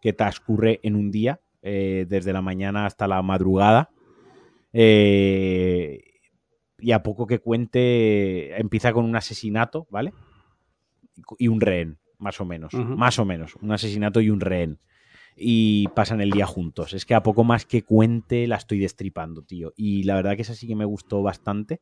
que 0.00 0.12
transcurre 0.12 0.78
en 0.84 0.94
un 0.94 1.10
día, 1.10 1.40
eh, 1.62 2.06
desde 2.08 2.32
la 2.32 2.40
mañana 2.40 2.86
hasta 2.86 3.08
la 3.08 3.20
madrugada. 3.22 3.90
Eh, 4.72 6.03
y 6.84 6.92
a 6.92 7.02
poco 7.02 7.26
que 7.26 7.38
cuente, 7.38 8.54
empieza 8.60 8.92
con 8.92 9.06
un 9.06 9.16
asesinato, 9.16 9.86
¿vale? 9.90 10.12
Y 11.38 11.48
un 11.48 11.60
rehén, 11.60 11.96
más 12.18 12.40
o 12.40 12.44
menos. 12.44 12.74
Más 12.74 13.18
o 13.18 13.24
menos. 13.24 13.56
Un 13.56 13.72
asesinato 13.72 14.20
y 14.20 14.28
un 14.28 14.40
rehén. 14.40 14.78
Y 15.36 15.88
pasan 15.94 16.20
el 16.20 16.30
día 16.30 16.44
juntos. 16.46 16.92
Es 16.92 17.06
que 17.06 17.14
a 17.14 17.22
poco 17.22 17.42
más 17.42 17.64
que 17.64 17.82
cuente 17.82 18.46
la 18.46 18.56
estoy 18.56 18.78
destripando, 18.80 19.42
tío. 19.42 19.72
Y 19.76 20.02
la 20.02 20.14
verdad 20.16 20.36
que 20.36 20.42
esa 20.42 20.54
sí 20.54 20.66
que 20.66 20.76
me 20.76 20.84
gustó 20.84 21.22
bastante. 21.22 21.80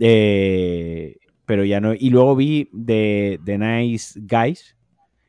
Eh, 0.00 1.16
pero 1.46 1.64
ya 1.64 1.80
no. 1.80 1.94
Y 1.94 2.10
luego 2.10 2.36
vi 2.36 2.68
The, 2.86 3.40
The 3.44 3.58
Nice 3.58 4.20
Guys, 4.20 4.76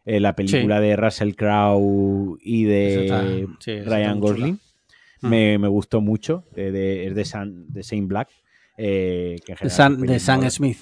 eh, 0.05 0.19
la 0.19 0.35
película 0.35 0.79
de 0.81 0.95
Russell 0.95 1.33
Crowe 1.35 2.37
y 2.41 2.65
está- 2.71 3.23
de 3.23 3.47
sí, 3.59 3.79
Ryan. 3.81 4.19
Gosling. 4.19 4.59
Mm. 5.21 5.27
Me, 5.29 5.57
me 5.57 5.67
gustó 5.67 6.01
mucho. 6.01 6.43
eh, 6.55 6.71
de- 6.71 7.07
es 7.07 7.15
de, 7.15 7.23
de 7.69 7.81
Shane 7.81 8.07
Black. 8.07 8.29
Eh, 8.77 9.35
que 9.45 9.53
en 9.53 9.57
De 9.63 10.19
Sam, 10.19 10.41
de. 10.41 10.49
Smith. 10.51 10.79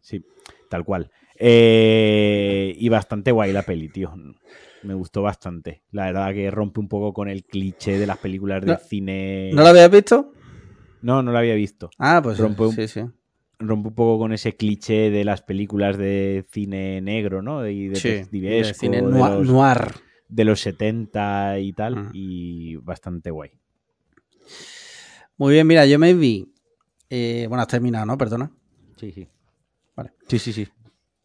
Sí, 0.00 0.24
tal 0.68 0.84
cual. 0.84 1.10
Eh, 1.42 2.74
y 2.76 2.88
bastante 2.88 3.32
guay 3.32 3.52
la 3.52 3.62
peli, 3.62 3.88
tío. 3.88 4.12
Me 4.82 4.94
gustó 4.94 5.22
bastante. 5.22 5.82
La 5.90 6.06
verdad 6.06 6.32
que 6.34 6.50
rompe 6.50 6.80
un 6.80 6.88
poco 6.88 7.12
con 7.12 7.28
el 7.28 7.44
cliché 7.44 7.98
de 7.98 8.06
las 8.06 8.18
películas 8.18 8.60
de 8.62 8.72
No- 8.72 8.78
cine. 8.78 9.50
¿No 9.54 9.62
lo 9.62 9.68
habías 9.68 9.90
visto? 9.90 10.32
No, 11.02 11.22
no 11.22 11.32
la 11.32 11.38
había 11.38 11.54
visto. 11.54 11.90
Ah, 11.98 12.20
pues 12.22 12.38
Rompe 12.38 12.64
un- 12.64 12.72
sí, 12.72 12.88
sí. 12.88 13.00
Rompe 13.58 13.88
un 13.88 13.94
poco 13.94 14.18
con 14.18 14.32
ese 14.32 14.56
cliché 14.56 15.10
de 15.10 15.24
las 15.24 15.42
películas 15.42 15.96
de 15.98 16.44
cine 16.50 17.00
negro, 17.02 17.42
¿no? 17.42 17.66
Y 17.68 17.88
de 17.88 17.96
Sí, 17.96 18.08
de 18.30 18.74
cine 18.74 18.96
de 18.98 19.02
noir. 19.02 19.32
los- 19.38 19.48
noir. 19.48 19.78
de 20.28 20.44
los 20.44 20.60
70 20.60 21.58
y 21.58 21.72
tal. 21.72 22.10
Y 22.12 22.76
bastante 22.76 23.30
guay. 23.30 23.50
Muy 25.36 25.54
bien, 25.54 25.66
mira, 25.66 25.86
yo 25.86 25.98
me 25.98 26.14
vi. 26.14 26.52
Eh, 27.10 27.46
bueno, 27.48 27.62
has 27.62 27.68
terminado, 27.68 28.06
¿no? 28.06 28.16
Perdona. 28.16 28.50
Sí, 28.96 29.12
sí. 29.12 29.28
Vale. 29.96 30.12
Sí, 30.28 30.38
sí, 30.38 30.52
sí. 30.52 30.68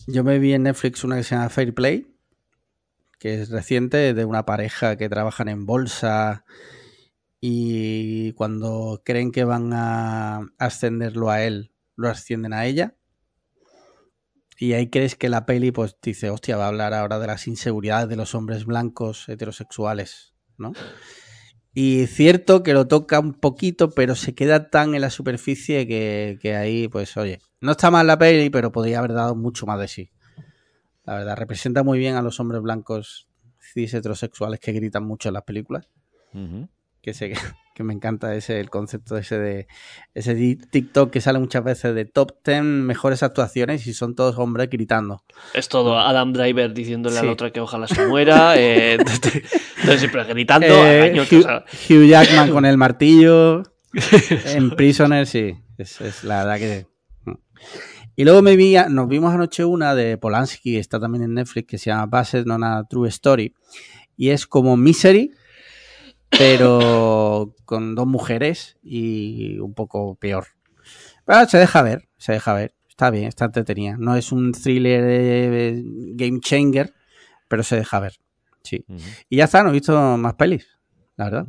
Yo 0.08 0.24
me 0.24 0.40
vi 0.40 0.54
en 0.54 0.64
Netflix 0.64 1.04
una 1.04 1.16
que 1.18 1.24
se 1.24 1.36
llama 1.36 1.50
Fair 1.50 1.74
Play, 1.74 2.16
que 3.20 3.42
es 3.42 3.50
reciente, 3.50 4.14
de 4.14 4.26
una 4.26 4.46
pareja 4.46 4.98
que 4.98 5.10
trabajan 5.10 5.48
en 5.48 5.66
bolsa 5.66 6.44
y 7.40 8.34
cuando 8.34 9.02
creen 9.06 9.32
que 9.32 9.44
van 9.44 9.72
a 9.74 10.48
ascenderlo 10.58 11.30
a 11.30 11.44
él, 11.44 11.72
lo 11.96 12.10
ascienden 12.10 12.54
a 12.54 12.66
ella. 12.66 12.96
Y 14.58 14.74
ahí 14.74 14.90
crees 14.90 15.16
que 15.16 15.30
la 15.30 15.46
peli 15.46 15.72
pues 15.72 15.96
dice, 16.02 16.30
hostia, 16.30 16.58
va 16.58 16.66
a 16.66 16.70
hablar 16.70 16.94
ahora 16.94 17.20
de 17.20 17.28
las 17.28 17.48
inseguridades 17.48 18.10
de 18.10 18.16
los 18.16 18.34
hombres 18.34 18.66
blancos 18.66 19.30
heterosexuales, 19.30 20.34
¿no? 20.58 20.74
Y 21.78 22.08
cierto 22.08 22.64
que 22.64 22.74
lo 22.74 22.88
toca 22.88 23.20
un 23.20 23.34
poquito, 23.34 23.92
pero 23.92 24.16
se 24.16 24.34
queda 24.34 24.70
tan 24.70 24.96
en 24.96 25.02
la 25.02 25.10
superficie 25.10 25.86
que, 25.86 26.40
que 26.42 26.56
ahí, 26.56 26.88
pues, 26.88 27.18
oye, 27.18 27.40
no 27.60 27.72
está 27.72 27.92
mal 27.92 28.08
la 28.08 28.18
peli, 28.18 28.50
pero 28.50 28.72
podría 28.72 29.00
haber 29.00 29.12
dado 29.12 29.36
mucho 29.36 29.66
más 29.66 29.78
de 29.82 29.90
sí. 29.90 30.10
La 31.04 31.16
verdad, 31.16 31.36
representa 31.36 31.84
muy 31.84 32.00
bien 32.00 32.16
a 32.16 32.22
los 32.22 32.40
hombres 32.40 32.62
blancos 32.62 33.28
cis 33.60 33.94
heterosexuales 33.94 34.62
que 34.62 34.72
gritan 34.72 35.06
mucho 35.06 35.30
en 35.30 35.34
las 35.34 35.44
películas. 35.44 35.90
Que, 37.06 37.14
sé 37.14 37.34
que, 37.76 37.84
me 37.84 37.94
encanta 37.94 38.34
ese 38.34 38.60
el 38.60 38.72
concepto 38.72 39.16
ese 39.16 39.38
de 39.38 39.68
ese 40.16 40.34
TikTok 40.72 41.12
que 41.12 41.22
sale 41.22 41.38
muchas 41.38 41.64
veces 41.64 41.94
de 41.94 42.06
top 42.06 42.32
10 42.44 42.64
mejores 42.64 43.22
actuaciones 43.22 43.86
y 43.86 43.94
son 43.94 44.16
todos 44.16 44.40
hombres 44.40 44.72
gritando. 44.72 45.24
Es 45.54 45.70
todo 45.70 46.00
Adam 46.00 46.34
Driver 46.34 46.74
diciéndole 46.74 47.18
a 47.18 47.20
Sí. 47.20 47.28
la 47.28 47.34
otra 47.34 47.52
que 47.52 47.60
ojalá 47.60 47.88
se 47.88 48.08
muera. 48.08 48.56
eh, 48.58 48.94
entonces 48.98 50.00
siempre 50.00 50.24
gritando. 50.24 50.66
Eh, 50.68 51.14
Hugh, 51.90 52.08
Jackman 52.08 52.50
con 52.50 52.66
el 52.66 52.76
martillo. 52.76 53.62
en 54.46 54.72
Prisoner, 54.72 55.28
sí. 55.28 55.56
Es, 55.78 56.02
es 56.02 56.24
la 56.24 56.44
verdad 56.44 56.58
que. 56.58 56.88
Y 58.16 58.24
luego 58.24 58.42
me 58.42 58.56
vi, 58.56 58.78
nos 58.90 59.08
vimos 59.08 59.32
anoche 59.32 59.64
una 59.64 59.94
de 59.94 60.18
Polanski, 60.18 60.78
está 60.78 61.00
también 61.00 61.26
en 61.26 61.36
Netflix, 61.36 61.68
que 61.68 61.78
se 61.78 61.92
llama 61.92 62.08
Based 62.08 62.50
on 62.50 62.64
a 62.64 62.84
True 62.90 63.10
Story. 63.10 63.54
Y 64.18 64.30
es 64.30 64.48
como 64.48 64.76
Misery, 64.76 65.32
pero 66.30 67.56
con 67.66 67.96
dos 67.96 68.08
mujeres 68.08 68.78
y 68.84 69.60
un 69.60 69.74
poco 69.74 70.16
peor. 70.16 70.48
Pero 71.26 71.48
se 71.48 71.58
deja 71.58 71.82
ver, 71.82 72.08
se 72.18 72.34
deja 72.34 72.54
ver. 72.54 72.76
Está 72.90 73.10
bien, 73.10 73.26
está 73.26 73.46
entretenida. 73.46 73.98
No 73.98 74.16
es 74.16 74.32
un 74.32 74.54
thriller 74.54 75.04
eh, 75.06 75.82
game 76.14 76.40
changer, 76.40 76.94
pero 77.48 77.64
se 77.64 77.76
deja 77.76 78.00
ver. 78.00 78.14
Sí. 78.64 78.86
Y 79.30 79.38
ya 79.38 79.46
está, 79.46 79.64
no 79.64 79.70
he 79.70 79.74
visto 79.74 80.18
más 80.18 80.36
pelis, 80.36 80.68
la 81.18 81.26
verdad. 81.26 81.48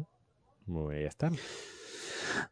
Pues 0.67 1.03
ya 1.03 1.09
está. 1.09 1.31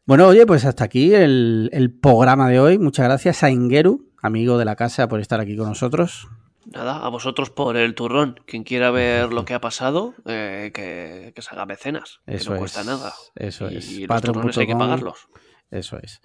Bueno, 0.05 0.27
oye, 0.27 0.45
pues 0.45 0.65
hasta 0.65 0.85
aquí 0.85 1.13
el, 1.13 1.69
el 1.73 1.91
programa 1.91 2.49
de 2.49 2.59
hoy. 2.59 2.79
Muchas 2.79 3.05
gracias 3.05 3.43
a 3.43 3.49
Ingeru, 3.49 4.11
amigo 4.21 4.57
de 4.57 4.65
la 4.65 4.75
casa, 4.75 5.07
por 5.07 5.19
estar 5.19 5.39
aquí 5.39 5.57
con 5.57 5.67
nosotros. 5.67 6.27
Nada, 6.65 7.05
a 7.05 7.09
vosotros 7.09 7.49
por 7.51 7.77
el 7.77 7.93
turrón. 7.93 8.39
Quien 8.47 8.63
quiera 8.63 8.89
ver 8.91 9.31
lo 9.31 9.45
que 9.45 9.53
ha 9.53 9.61
pasado, 9.61 10.15
eh, 10.25 10.71
que, 10.73 11.31
que 11.35 11.41
se 11.41 11.49
haga 11.51 11.65
mecenas. 11.65 12.21
que 12.25 12.35
Eso 12.35 12.53
no 12.53 12.57
cuesta 12.59 12.81
es. 12.81 12.87
nada. 12.87 13.13
Eso 13.35 13.69
y 13.71 13.77
es. 13.77 13.99
los 13.99 14.21
turrones 14.21 14.57
hay 14.57 14.67
que 14.67 14.75
pagarlos. 14.75 15.27
Eso 15.69 15.97
es. 16.01 16.21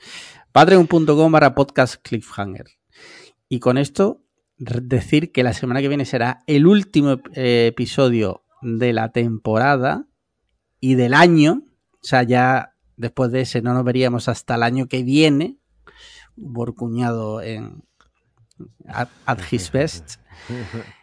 Patreon.com 0.52 1.32
barra 1.32 1.54
podcast 1.54 1.96
cliffhanger. 2.02 2.66
Y 3.48 3.60
con 3.60 3.76
esto, 3.78 4.22
decir 4.56 5.32
que 5.32 5.42
la 5.42 5.52
semana 5.52 5.80
que 5.80 5.88
viene 5.88 6.04
será 6.04 6.42
el 6.46 6.66
último 6.66 7.20
eh, 7.34 7.66
episodio 7.68 8.44
de 8.62 8.92
la 8.92 9.10
temporada 9.12 10.06
y 10.80 10.94
del 10.94 11.14
año. 11.14 11.64
O 11.94 11.98
sea, 12.04 12.22
ya 12.22 12.76
después 12.96 13.30
de 13.30 13.42
ese 13.42 13.60
no 13.62 13.74
nos 13.74 13.84
veríamos 13.84 14.28
hasta 14.28 14.54
el 14.54 14.62
año 14.62 14.86
que 14.86 15.02
viene. 15.02 15.56
Borcuñado 16.36 17.42
en 17.42 17.82
at, 18.86 19.08
at 19.26 19.38
his 19.50 19.70
best. 19.72 20.19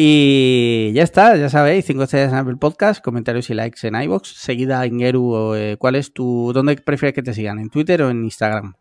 Y 0.00 0.92
ya 0.92 1.02
está, 1.02 1.36
ya 1.36 1.48
sabéis, 1.48 1.84
5 1.86 2.04
estrellas 2.04 2.32
en 2.32 2.38
Apple 2.38 2.54
Podcast, 2.54 3.02
comentarios 3.02 3.50
y 3.50 3.54
likes 3.54 3.84
en 3.84 4.00
iVoox. 4.00 4.28
Seguida 4.28 4.84
en 4.84 5.00
Geru, 5.00 5.56
eh, 5.56 5.76
¿cuál 5.76 5.96
es 5.96 6.12
tu. 6.12 6.52
¿Dónde 6.54 6.76
prefieres 6.76 7.14
que 7.16 7.22
te 7.24 7.34
sigan? 7.34 7.58
¿En 7.58 7.68
Twitter 7.68 8.02
o 8.02 8.10
en 8.10 8.22
Instagram? 8.22 8.74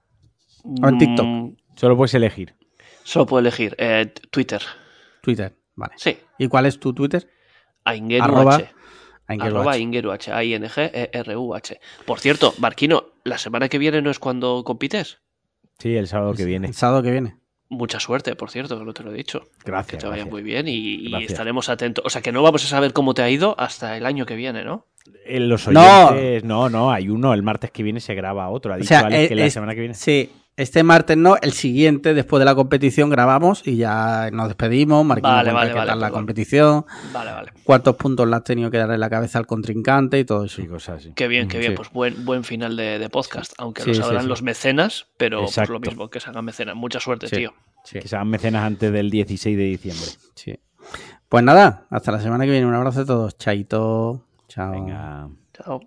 O 0.64 0.88
en 0.88 0.98
TikTok. 1.00 1.26
Mm, 1.26 1.56
Solo 1.76 1.98
puedes 1.98 2.14
elegir. 2.14 2.54
solo 3.04 3.26
puedo 3.26 3.40
elegir 3.40 3.76
eh, 3.80 4.14
Twitter. 4.30 4.62
Twitter, 5.24 5.58
vale. 5.76 5.94
Sí, 5.98 6.20
¿Y 6.38 6.48
cuál 6.50 6.68
es 6.68 6.80
tu 6.80 6.94
Twitter? 6.94 7.28
a 7.84 7.96
Ingeru 7.96 8.24
Arroba 8.24 8.56
H. 8.58 8.70
A 9.28 9.34
Ingeru 9.34 9.56
Arroba 9.56 9.72
H. 9.72 9.80
Ingeru 9.82 10.12
H. 10.12 10.32
A-I-N-G-E-R-U-H. 10.32 11.80
Por 12.06 12.20
cierto, 12.20 12.54
Marquino, 12.60 13.06
la 13.24 13.40
semana 13.40 13.70
que 13.70 13.80
viene 13.80 14.04
no 14.04 14.12
es 14.12 14.20
cuando 14.20 14.64
compites. 14.64 15.18
Sí, 15.80 15.96
el 15.96 16.06
sábado 16.08 16.36
que 16.36 16.46
viene. 16.46 16.68
El 16.68 16.76
sábado 16.76 17.02
que 17.02 17.10
viene. 17.10 17.38
Mucha 17.70 18.00
suerte, 18.00 18.36
por 18.36 18.50
cierto, 18.50 18.80
que 18.80 18.86
no 18.86 18.94
te 18.94 19.04
lo 19.04 19.12
he 19.12 19.16
dicho. 19.16 19.42
Gracias. 19.66 19.92
Que 19.92 19.98
te 19.98 20.06
vaya 20.08 20.24
gracias. 20.24 20.32
muy 20.32 20.42
bien 20.42 20.68
y, 20.70 21.08
y 21.10 21.24
estaremos 21.26 21.68
atentos. 21.70 22.06
O 22.06 22.10
sea, 22.10 22.22
que 22.22 22.32
no 22.32 22.42
vamos 22.42 22.64
a 22.64 22.68
saber 22.68 22.94
cómo 22.94 23.14
te 23.14 23.22
ha 23.24 23.30
ido 23.30 23.56
hasta 23.60 23.98
el 23.98 24.06
año 24.06 24.26
que 24.26 24.36
viene, 24.36 24.64
¿no? 24.64 24.86
Eh, 25.26 25.40
los 25.42 25.68
No. 25.68 26.08
oyentes, 26.10 26.44
no. 26.46 26.70
no, 26.70 26.92
hay 26.92 27.10
uno. 27.10 27.34
El 27.34 27.44
martes 27.44 27.72
que 27.72 27.84
viene 27.84 28.00
se 28.00 28.16
graba 28.16 28.50
otro. 28.50 28.72
Ha 28.74 28.76
O 28.76 28.80
dicho 28.80 28.88
sea, 28.90 29.00
Alex 29.02 29.24
eh, 29.24 29.28
que 29.28 29.36
la 29.36 29.46
es- 29.46 29.54
semana 29.54 29.74
que 29.74 29.80
viene. 29.82 29.94
Sí, 29.96 30.30
este 30.58 30.84
martes 30.84 31.16
no, 31.16 31.38
el 31.42 31.54
siguiente, 31.54 32.14
después 32.14 32.40
de 32.40 32.46
la 32.46 32.56
competición, 32.56 33.10
grabamos 33.10 33.62
y 33.66 33.78
ya 33.78 34.30
nos 34.34 34.48
despedimos. 34.48 35.06
Marquín 35.06 35.24
Vale, 35.24 35.52
vale, 35.54 35.70
qué 35.70 35.76
vale, 35.78 35.90
tal 35.92 36.00
la 36.00 36.10
competición, 36.12 36.86
Vale, 37.14 37.32
vale. 37.32 37.52
cuántos 37.64 37.96
puntos 37.96 38.28
le 38.28 38.36
has 38.36 38.44
tenido 38.44 38.70
que 38.72 38.78
dar 38.80 38.92
en 38.92 39.00
la 39.00 39.10
cabeza 39.10 39.38
al 39.40 39.46
contrincante 39.48 40.20
y 40.20 40.26
todo 40.26 40.46
eso. 40.46 40.62
Sí, 40.62 40.68
cosas 40.68 40.98
así. 40.98 41.14
Qué 41.16 41.28
bien, 41.28 41.48
qué 41.48 41.60
bien. 41.60 41.72
Sí. 41.74 41.78
Pues 41.78 41.92
buen, 41.92 42.26
buen 42.26 42.44
final 42.44 42.76
de, 42.76 43.00
de 43.00 43.10
podcast. 43.10 43.54
Aunque 43.60 43.84
Sí, 43.84 43.90
lo 43.90 43.96
sabrán 43.96 44.24
sí. 44.24 44.28
los 44.28 44.42
mecenas, 44.42 45.08
pero 45.18 45.40
pues 45.42 45.52
Exacto. 45.52 45.74
lo 45.74 45.80
mismo, 45.80 46.10
que 46.10 46.20
se 46.20 46.30
hagan 46.30 46.44
mecenas. 46.44 46.76
Mucha 46.76 47.00
suerte, 47.00 47.28
Sí. 47.28 47.36
tío. 47.38 47.54
Sí, 47.84 48.00
Que 48.00 48.08
se 48.08 48.16
hagan 48.18 48.28
mecenas 48.30 48.64
antes 48.66 48.92
del 48.92 49.10
16 49.10 49.56
de 49.58 49.64
diciembre. 49.64 50.06
sí. 50.36 50.60
Pues 51.30 51.44
nada, 51.44 51.86
hasta 51.90 52.12
la 52.14 52.20
semana 52.22 52.46
que 52.46 52.52
viene. 52.52 52.66
Un 52.66 52.74
abrazo 52.74 53.02
a 53.02 53.06
todos. 53.06 53.38
Chaito. 53.38 54.26
Chao. 54.48 54.72
Venga. 54.72 55.30
Chao. 55.54 55.82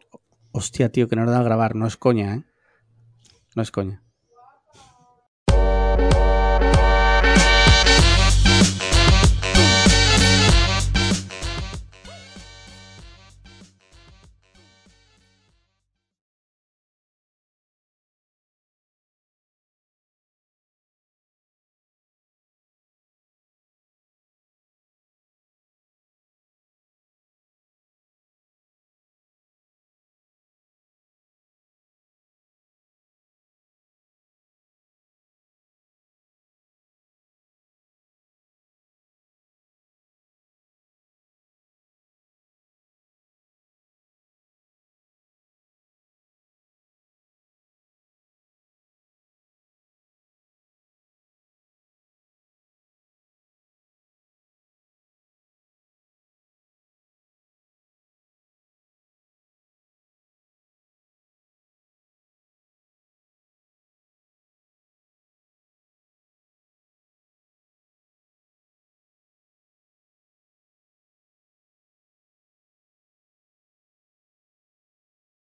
Hostia, 0.53 0.91
tío, 0.93 1.09
que 1.09 1.17
no 1.17 1.23
he 1.23 1.27
dado 1.27 1.41
a 1.41 1.43
grabar. 1.43 1.75
No 1.75 1.87
es 1.87 1.97
coña, 1.97 2.35
¿eh? 2.35 2.43
No 3.57 3.63
es 3.63 3.71
coña. 3.71 4.03